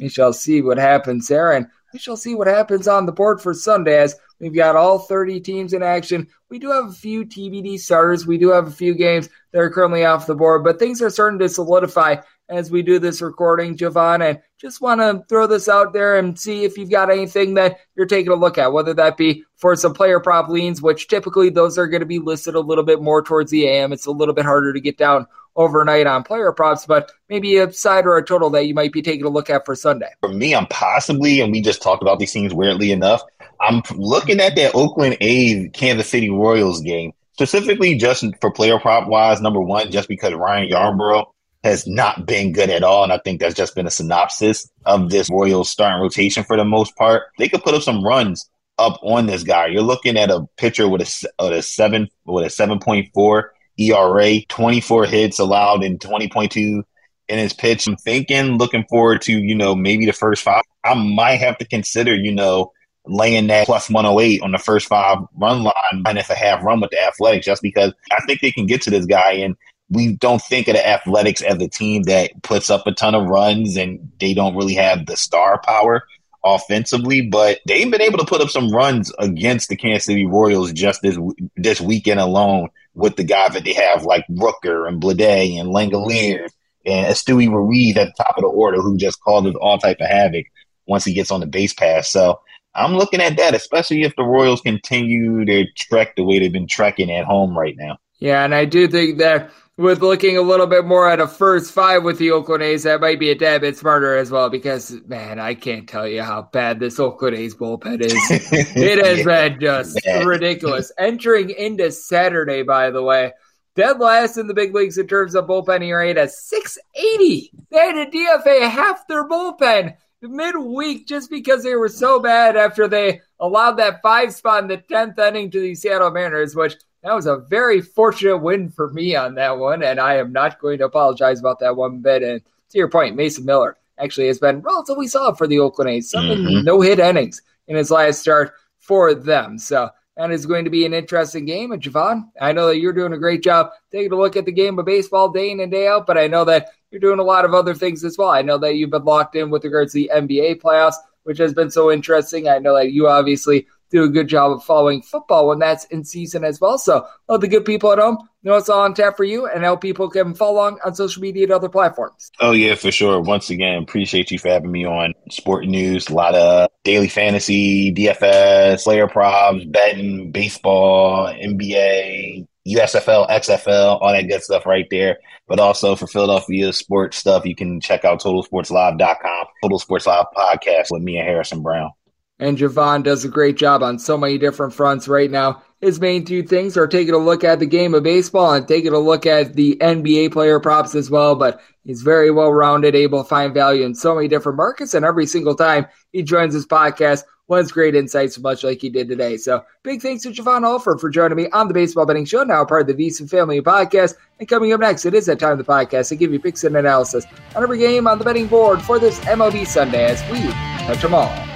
we 0.00 0.08
shall 0.08 0.32
see 0.32 0.62
what 0.62 0.78
happens 0.78 1.28
there, 1.28 1.52
and 1.52 1.66
we 1.92 1.98
shall 1.98 2.16
see 2.16 2.34
what 2.34 2.46
happens 2.46 2.88
on 2.88 3.04
the 3.04 3.12
board 3.12 3.42
for 3.42 3.52
Sunday 3.52 3.98
as 3.98 4.16
we've 4.40 4.54
got 4.54 4.76
all 4.76 4.98
30 4.98 5.40
teams 5.40 5.74
in 5.74 5.82
action. 5.82 6.26
We 6.48 6.58
do 6.58 6.70
have 6.70 6.86
a 6.86 6.92
few 6.92 7.26
TBD 7.26 7.80
starters. 7.80 8.26
We 8.26 8.38
do 8.38 8.48
have 8.48 8.66
a 8.66 8.70
few 8.70 8.94
games 8.94 9.28
that 9.52 9.58
are 9.58 9.68
currently 9.68 10.06
off 10.06 10.26
the 10.26 10.34
board, 10.34 10.64
but 10.64 10.78
things 10.78 11.02
are 11.02 11.10
starting 11.10 11.38
to 11.40 11.50
solidify 11.50 12.16
as 12.48 12.70
we 12.70 12.82
do 12.82 12.98
this 12.98 13.22
recording, 13.22 13.76
Jovan. 13.76 14.22
And 14.22 14.40
just 14.60 14.80
want 14.80 15.00
to 15.00 15.24
throw 15.28 15.46
this 15.46 15.68
out 15.68 15.92
there 15.92 16.16
and 16.16 16.38
see 16.38 16.64
if 16.64 16.76
you've 16.76 16.90
got 16.90 17.10
anything 17.10 17.54
that 17.54 17.78
you're 17.94 18.06
taking 18.06 18.32
a 18.32 18.36
look 18.36 18.58
at, 18.58 18.72
whether 18.72 18.94
that 18.94 19.16
be 19.16 19.44
for 19.56 19.74
some 19.76 19.94
player 19.94 20.20
prop 20.20 20.48
leans, 20.48 20.80
which 20.80 21.08
typically 21.08 21.50
those 21.50 21.78
are 21.78 21.86
going 21.86 22.00
to 22.00 22.06
be 22.06 22.18
listed 22.18 22.54
a 22.54 22.60
little 22.60 22.84
bit 22.84 23.02
more 23.02 23.22
towards 23.22 23.50
the 23.50 23.66
AM. 23.68 23.92
It's 23.92 24.06
a 24.06 24.12
little 24.12 24.34
bit 24.34 24.44
harder 24.44 24.72
to 24.72 24.80
get 24.80 24.98
down 24.98 25.26
overnight 25.56 26.06
on 26.06 26.22
player 26.22 26.52
props, 26.52 26.84
but 26.86 27.10
maybe 27.28 27.56
a 27.56 27.72
side 27.72 28.06
or 28.06 28.18
a 28.18 28.24
total 28.24 28.50
that 28.50 28.66
you 28.66 28.74
might 28.74 28.92
be 28.92 29.00
taking 29.00 29.24
a 29.24 29.30
look 29.30 29.48
at 29.48 29.64
for 29.64 29.74
Sunday. 29.74 30.10
For 30.20 30.28
me, 30.28 30.54
I'm 30.54 30.66
possibly, 30.66 31.40
and 31.40 31.50
we 31.50 31.62
just 31.62 31.80
talked 31.80 32.02
about 32.02 32.18
these 32.18 32.32
things 32.32 32.52
weirdly 32.52 32.92
enough, 32.92 33.22
I'm 33.60 33.82
looking 33.94 34.38
at 34.38 34.54
that 34.56 34.74
Oakland 34.74 35.16
A's 35.20 35.70
Kansas 35.72 36.10
City 36.10 36.28
Royals 36.28 36.82
game 36.82 37.12
specifically 37.32 37.94
just 37.96 38.24
for 38.40 38.50
player 38.50 38.78
prop 38.78 39.08
wise. 39.08 39.40
Number 39.40 39.60
one, 39.60 39.90
just 39.90 40.08
because 40.08 40.32
Ryan 40.32 40.70
Yarbrough 40.70 41.26
has 41.66 41.86
not 41.86 42.26
been 42.26 42.52
good 42.52 42.70
at 42.70 42.82
all. 42.82 43.04
And 43.04 43.12
I 43.12 43.18
think 43.18 43.40
that's 43.40 43.54
just 43.54 43.74
been 43.74 43.86
a 43.86 43.90
synopsis 43.90 44.68
of 44.84 45.10
this 45.10 45.28
Royals 45.30 45.70
starting 45.70 46.00
rotation 46.00 46.44
for 46.44 46.56
the 46.56 46.64
most 46.64 46.96
part. 46.96 47.24
They 47.38 47.48
could 47.48 47.62
put 47.62 47.74
up 47.74 47.82
some 47.82 48.04
runs 48.04 48.48
up 48.78 48.98
on 49.02 49.26
this 49.26 49.42
guy. 49.42 49.66
You're 49.66 49.82
looking 49.82 50.16
at 50.16 50.30
a 50.30 50.46
pitcher 50.56 50.88
with 50.88 51.02
a, 51.02 51.42
uh, 51.42 51.50
a 51.52 51.62
seven 51.62 52.08
with 52.24 52.46
a 52.46 52.50
seven 52.50 52.78
point 52.78 53.10
four 53.14 53.52
ERA, 53.78 54.40
24 54.48 55.06
hits 55.06 55.38
allowed 55.38 55.84
in 55.84 55.98
20.2 55.98 56.82
in 57.28 57.38
his 57.38 57.52
pitch. 57.52 57.86
I'm 57.86 57.96
thinking, 57.96 58.56
looking 58.58 58.84
forward 58.88 59.22
to 59.22 59.32
you 59.32 59.54
know 59.54 59.74
maybe 59.74 60.06
the 60.06 60.12
first 60.12 60.42
five. 60.42 60.62
I 60.84 60.94
might 60.94 61.36
have 61.36 61.58
to 61.58 61.66
consider 61.66 62.14
you 62.14 62.32
know 62.32 62.72
laying 63.06 63.46
that 63.46 63.66
plus 63.66 63.88
108 63.88 64.42
on 64.42 64.52
the 64.52 64.58
first 64.58 64.88
five 64.88 65.18
run 65.36 65.62
line, 65.62 66.02
minus 66.02 66.30
a 66.30 66.34
half 66.34 66.62
run 66.62 66.80
with 66.80 66.90
the 66.90 67.00
Athletics, 67.00 67.46
just 67.46 67.62
because 67.62 67.92
I 68.12 68.24
think 68.26 68.40
they 68.40 68.50
can 68.50 68.66
get 68.66 68.82
to 68.82 68.90
this 68.90 69.06
guy 69.06 69.32
and 69.32 69.56
we 69.88 70.14
don't 70.14 70.42
think 70.42 70.68
of 70.68 70.74
the 70.74 70.86
Athletics 70.86 71.42
as 71.42 71.60
a 71.62 71.68
team 71.68 72.04
that 72.04 72.42
puts 72.42 72.70
up 72.70 72.86
a 72.86 72.92
ton 72.92 73.14
of 73.14 73.26
runs 73.26 73.76
and 73.76 74.10
they 74.18 74.34
don't 74.34 74.56
really 74.56 74.74
have 74.74 75.06
the 75.06 75.16
star 75.16 75.60
power 75.60 76.02
offensively, 76.44 77.22
but 77.22 77.60
they've 77.66 77.90
been 77.90 78.00
able 78.00 78.18
to 78.18 78.24
put 78.24 78.40
up 78.40 78.50
some 78.50 78.70
runs 78.70 79.12
against 79.18 79.68
the 79.68 79.76
Kansas 79.76 80.06
City 80.06 80.26
Royals 80.26 80.72
just 80.72 81.02
this 81.02 81.18
this 81.56 81.80
weekend 81.80 82.20
alone 82.20 82.68
with 82.94 83.16
the 83.16 83.24
guys 83.24 83.52
that 83.52 83.64
they 83.64 83.74
have 83.74 84.04
like 84.04 84.24
Rooker 84.28 84.88
and 84.88 85.00
Bleday 85.00 85.60
and 85.60 85.68
Langeliers 85.68 86.50
and 86.84 87.06
Stewie 87.14 87.50
Ruiz 87.50 87.96
at 87.96 88.08
the 88.08 88.24
top 88.24 88.38
of 88.38 88.42
the 88.42 88.48
order 88.48 88.80
who 88.80 88.96
just 88.96 89.20
causes 89.20 89.54
all 89.60 89.78
type 89.78 89.98
of 90.00 90.08
havoc 90.08 90.46
once 90.86 91.04
he 91.04 91.12
gets 91.12 91.30
on 91.30 91.40
the 91.40 91.46
base 91.46 91.74
pass. 91.74 92.10
So 92.10 92.40
I'm 92.74 92.94
looking 92.94 93.20
at 93.20 93.36
that, 93.38 93.54
especially 93.54 94.02
if 94.02 94.14
the 94.16 94.22
Royals 94.22 94.60
continue 94.60 95.44
their 95.44 95.64
trek 95.76 96.14
the 96.14 96.24
way 96.24 96.38
they've 96.38 96.52
been 96.52 96.68
trekking 96.68 97.10
at 97.10 97.24
home 97.24 97.56
right 97.58 97.74
now. 97.76 97.98
Yeah, 98.18 98.44
and 98.44 98.54
I 98.54 98.64
do 98.64 98.88
think 98.88 99.18
that 99.18 99.50
with 99.78 100.00
looking 100.00 100.38
a 100.38 100.42
little 100.42 100.66
bit 100.66 100.86
more 100.86 101.08
at 101.08 101.20
a 101.20 101.26
first 101.26 101.72
five 101.72 102.02
with 102.02 102.18
the 102.18 102.30
Oakland 102.30 102.62
A's, 102.62 102.84
that 102.84 103.00
might 103.00 103.20
be 103.20 103.30
a 103.30 103.34
tad 103.34 103.60
bit 103.60 103.76
smarter 103.76 104.16
as 104.16 104.30
well 104.30 104.48
because, 104.48 104.98
man, 105.06 105.38
I 105.38 105.54
can't 105.54 105.88
tell 105.88 106.08
you 106.08 106.22
how 106.22 106.48
bad 106.52 106.80
this 106.80 106.98
Oakland 106.98 107.36
A's 107.36 107.54
bullpen 107.54 108.00
is. 108.00 108.14
it 108.30 109.04
has 109.04 109.18
yeah. 109.18 109.48
been 109.48 109.60
just 109.60 110.06
ridiculous. 110.24 110.90
Entering 110.98 111.50
into 111.50 111.90
Saturday, 111.92 112.62
by 112.62 112.90
the 112.90 113.02
way, 113.02 113.32
dead 113.74 114.00
last 114.00 114.38
in 114.38 114.46
the 114.46 114.54
big 114.54 114.74
leagues 114.74 114.96
in 114.96 115.06
terms 115.06 115.34
of 115.34 115.46
bullpen 115.46 115.84
ERA 115.84 116.10
at 116.10 116.30
680. 116.30 117.52
They 117.70 117.78
had 117.78 118.10
to 118.10 118.18
DFA 118.18 118.70
half 118.70 119.06
their 119.06 119.28
bullpen 119.28 119.94
midweek 120.22 121.06
just 121.06 121.30
because 121.30 121.62
they 121.62 121.74
were 121.74 121.88
so 121.88 122.18
bad 122.18 122.56
after 122.56 122.88
they 122.88 123.20
allowed 123.38 123.72
that 123.72 124.00
five 124.02 124.32
spot 124.32 124.62
in 124.62 124.68
the 124.68 124.78
10th 124.78 125.18
inning 125.18 125.50
to 125.50 125.60
the 125.60 125.74
Seattle 125.74 126.10
Mariners, 126.10 126.56
which 126.56 126.76
that 127.02 127.14
was 127.14 127.26
a 127.26 127.36
very 127.36 127.80
fortunate 127.80 128.38
win 128.38 128.68
for 128.68 128.92
me 128.92 129.14
on 129.14 129.34
that 129.36 129.58
one, 129.58 129.82
and 129.82 130.00
I 130.00 130.16
am 130.16 130.32
not 130.32 130.58
going 130.60 130.78
to 130.78 130.86
apologize 130.86 131.40
about 131.40 131.60
that 131.60 131.76
one 131.76 132.00
bit. 132.00 132.22
And 132.22 132.42
to 132.70 132.78
your 132.78 132.88
point, 132.88 133.16
Mason 133.16 133.44
Miller 133.44 133.76
actually 133.98 134.26
has 134.26 134.38
been 134.38 134.60
relatively 134.60 135.06
solid 135.06 135.36
for 135.36 135.46
the 135.46 135.60
Oakland 135.60 135.90
A's. 135.90 136.10
Seven 136.10 136.38
mm-hmm. 136.38 136.64
no 136.64 136.80
hit 136.80 136.98
innings 136.98 137.42
in 137.68 137.76
his 137.76 137.90
last 137.90 138.20
start 138.20 138.52
for 138.78 139.14
them. 139.14 139.58
So 139.58 139.90
that 140.16 140.30
is 140.30 140.46
going 140.46 140.64
to 140.64 140.70
be 140.70 140.86
an 140.86 140.94
interesting 140.94 141.44
game. 141.44 141.72
And 141.72 141.82
Jovan, 141.82 142.30
I 142.40 142.52
know 142.52 142.68
that 142.68 142.78
you're 142.78 142.92
doing 142.92 143.12
a 143.12 143.18
great 143.18 143.42
job 143.42 143.70
taking 143.92 144.12
a 144.12 144.16
look 144.16 144.36
at 144.36 144.46
the 144.46 144.52
game 144.52 144.78
of 144.78 144.86
baseball 144.86 145.30
day 145.30 145.50
in 145.50 145.60
and 145.60 145.70
day 145.70 145.86
out, 145.88 146.06
but 146.06 146.16
I 146.16 146.26
know 146.26 146.44
that 146.44 146.70
you're 146.90 147.00
doing 147.00 147.18
a 147.18 147.24
lot 147.24 147.44
of 147.44 147.52
other 147.52 147.74
things 147.74 148.04
as 148.04 148.16
well. 148.16 148.30
I 148.30 148.42
know 148.42 148.58
that 148.58 148.76
you've 148.76 148.90
been 148.90 149.04
locked 149.04 149.36
in 149.36 149.50
with 149.50 149.64
regards 149.64 149.92
to 149.92 149.98
the 149.98 150.10
NBA 150.14 150.62
playoffs, 150.62 150.94
which 151.24 151.38
has 151.38 151.52
been 151.52 151.70
so 151.70 151.90
interesting. 151.92 152.48
I 152.48 152.58
know 152.58 152.74
that 152.74 152.92
you 152.92 153.08
obviously 153.08 153.66
do 153.90 154.04
a 154.04 154.08
good 154.08 154.28
job 154.28 154.52
of 154.52 154.64
following 154.64 155.02
football 155.02 155.48
when 155.48 155.58
that's 155.58 155.84
in 155.86 156.04
season 156.04 156.44
as 156.44 156.60
well. 156.60 156.78
So 156.78 157.06
all 157.28 157.38
the 157.38 157.48
good 157.48 157.64
people 157.64 157.92
at 157.92 157.98
home 157.98 158.18
know 158.46 158.56
it's 158.56 158.68
all 158.68 158.82
on 158.82 158.94
tap 158.94 159.16
for 159.16 159.24
you 159.24 159.46
and 159.46 159.64
how 159.64 159.76
people 159.76 160.08
can 160.08 160.34
follow 160.34 160.54
along 160.54 160.78
on 160.84 160.94
social 160.94 161.20
media 161.20 161.44
and 161.44 161.52
other 161.52 161.68
platforms. 161.68 162.30
Oh 162.40 162.52
yeah, 162.52 162.74
for 162.76 162.90
sure. 162.90 163.20
Once 163.20 163.50
again, 163.50 163.82
appreciate 163.82 164.30
you 164.30 164.38
for 164.38 164.48
having 164.48 164.70
me 164.70 164.86
on 164.86 165.12
Sport 165.30 165.66
News. 165.66 166.08
A 166.08 166.14
lot 166.14 166.34
of 166.34 166.68
daily 166.84 167.08
fantasy, 167.08 167.92
DFS, 167.92 168.84
player 168.84 169.08
props, 169.08 169.64
betting, 169.64 170.30
baseball, 170.30 171.26
NBA, 171.26 172.46
USFL, 172.68 173.28
XFL, 173.28 174.00
all 174.00 174.12
that 174.12 174.28
good 174.28 174.42
stuff 174.42 174.66
right 174.66 174.86
there. 174.90 175.18
But 175.48 175.60
also 175.60 175.94
for 175.94 176.06
Philadelphia 176.06 176.72
sports 176.72 177.16
stuff, 177.16 177.46
you 177.46 177.54
can 177.54 177.80
check 177.80 178.04
out 178.04 178.20
TotalSportsLive.com, 178.20 179.46
Total 179.62 179.78
Sports 179.78 180.06
Live 180.06 180.26
podcast 180.36 180.86
with 180.90 181.02
me 181.02 181.18
and 181.18 181.26
Harrison 181.26 181.62
Brown. 181.62 181.90
And 182.38 182.58
Jovan 182.58 183.02
does 183.02 183.24
a 183.24 183.28
great 183.28 183.56
job 183.56 183.82
on 183.82 183.98
so 183.98 184.18
many 184.18 184.36
different 184.36 184.74
fronts 184.74 185.08
right 185.08 185.30
now. 185.30 185.62
His 185.80 186.00
main 186.00 186.24
two 186.24 186.42
things 186.42 186.76
are 186.76 186.86
taking 186.86 187.14
a 187.14 187.18
look 187.18 187.44
at 187.44 187.58
the 187.58 187.66
game 187.66 187.94
of 187.94 188.02
baseball 188.02 188.52
and 188.52 188.66
taking 188.66 188.92
a 188.92 188.98
look 188.98 189.26
at 189.26 189.54
the 189.54 189.76
NBA 189.80 190.32
player 190.32 190.60
props 190.60 190.94
as 190.94 191.10
well. 191.10 191.34
But 191.34 191.60
he's 191.84 192.02
very 192.02 192.30
well 192.30 192.52
rounded, 192.52 192.94
able 192.94 193.22
to 193.22 193.28
find 193.28 193.54
value 193.54 193.84
in 193.84 193.94
so 193.94 194.14
many 194.14 194.28
different 194.28 194.56
markets. 194.56 194.94
And 194.94 195.04
every 195.04 195.26
single 195.26 195.54
time 195.54 195.86
he 196.12 196.22
joins 196.22 196.52
his 196.52 196.66
podcast, 196.66 197.24
one's 197.48 197.72
great 197.72 197.94
insights, 197.94 198.38
much 198.38 198.64
like 198.64 198.80
he 198.80 198.90
did 198.90 199.08
today. 199.08 199.36
So 199.36 199.64
big 199.82 200.02
thanks 200.02 200.22
to 200.24 200.32
Jovan 200.32 200.64
Alford 200.64 201.00
for 201.00 201.08
joining 201.08 201.36
me 201.36 201.48
on 201.50 201.68
the 201.68 201.74
Baseball 201.74 202.06
Betting 202.06 202.24
Show, 202.24 202.42
now 202.42 202.64
part 202.64 202.88
of 202.90 202.96
the 202.96 203.06
VSiN 203.06 203.30
Family 203.30 203.60
Podcast. 203.62 204.14
And 204.38 204.48
coming 204.48 204.72
up 204.72 204.80
next, 204.80 205.06
it 205.06 205.14
is 205.14 205.26
that 205.26 205.38
time 205.38 205.52
of 205.52 205.58
the 205.58 205.64
podcast 205.64 206.08
to 206.08 206.16
give 206.16 206.32
you 206.32 206.40
picks 206.40 206.64
and 206.64 206.76
analysis 206.76 207.24
on 207.54 207.62
every 207.62 207.78
game 207.78 208.06
on 208.06 208.18
the 208.18 208.24
betting 208.24 208.46
board 208.46 208.82
for 208.82 208.98
this 208.98 209.20
MLB 209.20 209.66
Sunday 209.66 210.04
as 210.04 210.22
we 210.30 210.50
touch 210.86 211.02
them 211.02 211.14
all. 211.14 211.55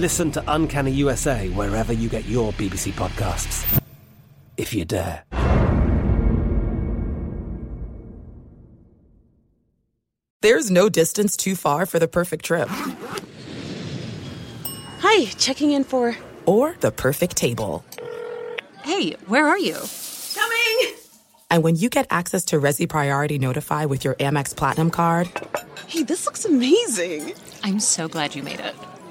Listen 0.00 0.32
to 0.32 0.42
Uncanny 0.48 0.92
USA 0.92 1.50
wherever 1.50 1.92
you 1.92 2.08
get 2.08 2.24
your 2.24 2.54
BBC 2.54 2.90
podcasts, 2.92 3.82
if 4.56 4.72
you 4.72 4.86
dare. 4.86 5.24
There's 10.40 10.70
no 10.70 10.88
distance 10.88 11.36
too 11.36 11.54
far 11.54 11.84
for 11.84 11.98
the 11.98 12.08
perfect 12.08 12.46
trip. 12.46 12.70
Hi, 15.00 15.26
checking 15.36 15.72
in 15.72 15.84
for. 15.84 16.16
Or 16.46 16.76
the 16.80 16.92
perfect 16.92 17.36
table. 17.36 17.84
Hey, 18.82 19.16
where 19.26 19.46
are 19.46 19.58
you? 19.58 19.76
Coming! 20.34 20.94
And 21.50 21.62
when 21.62 21.76
you 21.76 21.90
get 21.90 22.06
access 22.08 22.46
to 22.46 22.56
Resy 22.56 22.88
Priority 22.88 23.38
Notify 23.38 23.84
with 23.84 24.06
your 24.06 24.14
Amex 24.14 24.56
Platinum 24.56 24.90
card. 24.90 25.28
Hey, 25.88 26.04
this 26.04 26.24
looks 26.24 26.46
amazing! 26.46 27.34
I'm 27.62 27.80
so 27.80 28.08
glad 28.08 28.34
you 28.34 28.42
made 28.42 28.60
it. 28.60 28.74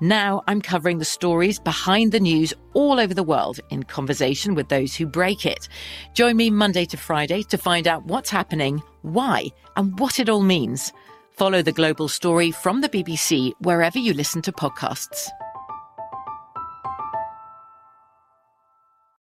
Now 0.00 0.42
I'm 0.48 0.60
covering 0.60 0.98
the 0.98 1.04
stories 1.04 1.60
behind 1.60 2.10
the 2.10 2.20
news 2.20 2.52
all 2.72 2.98
over 2.98 3.14
the 3.14 3.22
world 3.22 3.60
in 3.70 3.84
conversation 3.84 4.54
with 4.54 4.68
those 4.68 4.94
who 4.94 5.06
break 5.06 5.46
it. 5.46 5.68
Join 6.14 6.36
me 6.36 6.50
Monday 6.50 6.84
to 6.86 6.96
Friday 6.96 7.42
to 7.44 7.56
find 7.56 7.86
out 7.86 8.04
what's 8.04 8.28
happening, 8.30 8.82
why, 9.02 9.46
and 9.76 9.98
what 9.98 10.18
it 10.18 10.28
all 10.28 10.42
means. 10.42 10.92
Follow 11.30 11.62
The 11.62 11.72
Global 11.72 12.08
Story 12.08 12.50
from 12.50 12.80
the 12.80 12.88
BBC 12.88 13.52
wherever 13.60 13.98
you 13.98 14.14
listen 14.14 14.42
to 14.42 14.52
podcasts. 14.52 15.28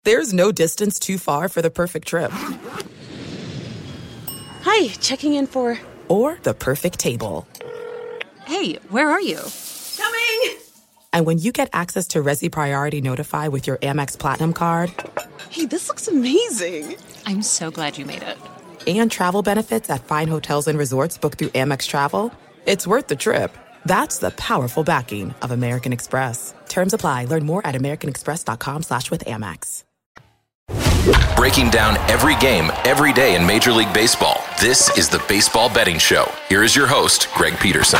There's 0.05 0.33
no 0.33 0.53
distance 0.53 0.99
too 0.99 1.17
far 1.17 1.49
for 1.49 1.63
the 1.63 1.71
perfect 1.71 2.09
trip. 2.09 2.33
Hi, 4.65 4.89
checking 5.01 5.35
in 5.35 5.47
for. 5.47 5.79
Or 6.09 6.39
the 6.43 6.55
perfect 6.55 6.99
table. 6.99 7.47
Hey, 8.47 8.75
where 8.89 9.09
are 9.09 9.21
you? 9.21 9.39
Coming! 9.97 10.62
And 11.13 11.27
when 11.27 11.39
you 11.39 11.53
get 11.53 11.69
access 11.73 12.09
to 12.09 12.23
Resy 12.23 12.51
Priority 12.51 13.01
Notify 13.01 13.49
with 13.49 13.67
your 13.67 13.77
Amex 13.79 14.19
Platinum 14.19 14.53
card. 14.53 14.93
Hey, 15.51 15.67
this 15.67 15.89
looks 15.89 16.09
amazing! 16.09 16.97
I'm 17.27 17.43
so 17.43 17.71
glad 17.71 17.99
you 17.99 18.07
made 18.07 18.23
it. 18.23 18.39
And 18.87 19.11
travel 19.11 19.43
benefits 19.43 19.91
at 19.91 20.05
fine 20.05 20.29
hotels 20.29 20.69
and 20.69 20.79
resorts 20.79 21.19
booked 21.19 21.39
through 21.39 21.49
Amex 21.51 21.87
Travel. 21.87 22.33
It's 22.67 22.87
worth 22.87 23.09
the 23.09 23.17
trip. 23.17 23.57
That's 23.85 24.19
the 24.19 24.31
powerful 24.33 24.85
backing 24.85 25.35
of 25.43 25.51
American 25.51 25.93
Express. 25.93 26.55
Terms 26.69 26.95
apply. 26.95 27.27
Learn 27.27 27.45
more 27.45 27.67
at 27.67 27.75
americanexpress.com 27.75 28.83
slash 28.83 29.11
with 29.11 29.25
Amex. 29.25 29.85
Breaking 31.37 31.69
down 31.71 31.97
every 32.09 32.37
game, 32.37 32.71
every 32.85 33.13
day 33.13 33.35
in 33.35 33.45
Major 33.45 33.73
League 33.73 33.93
Baseball. 33.93 34.41
This 34.61 34.97
is 34.97 35.09
the 35.09 35.23
Baseball 35.29 35.69
Betting 35.69 35.99
Show. 35.99 36.31
Here 36.49 36.63
is 36.63 36.77
your 36.77 36.87
host, 36.87 37.29
Greg 37.35 37.59
Peterson. 37.59 37.99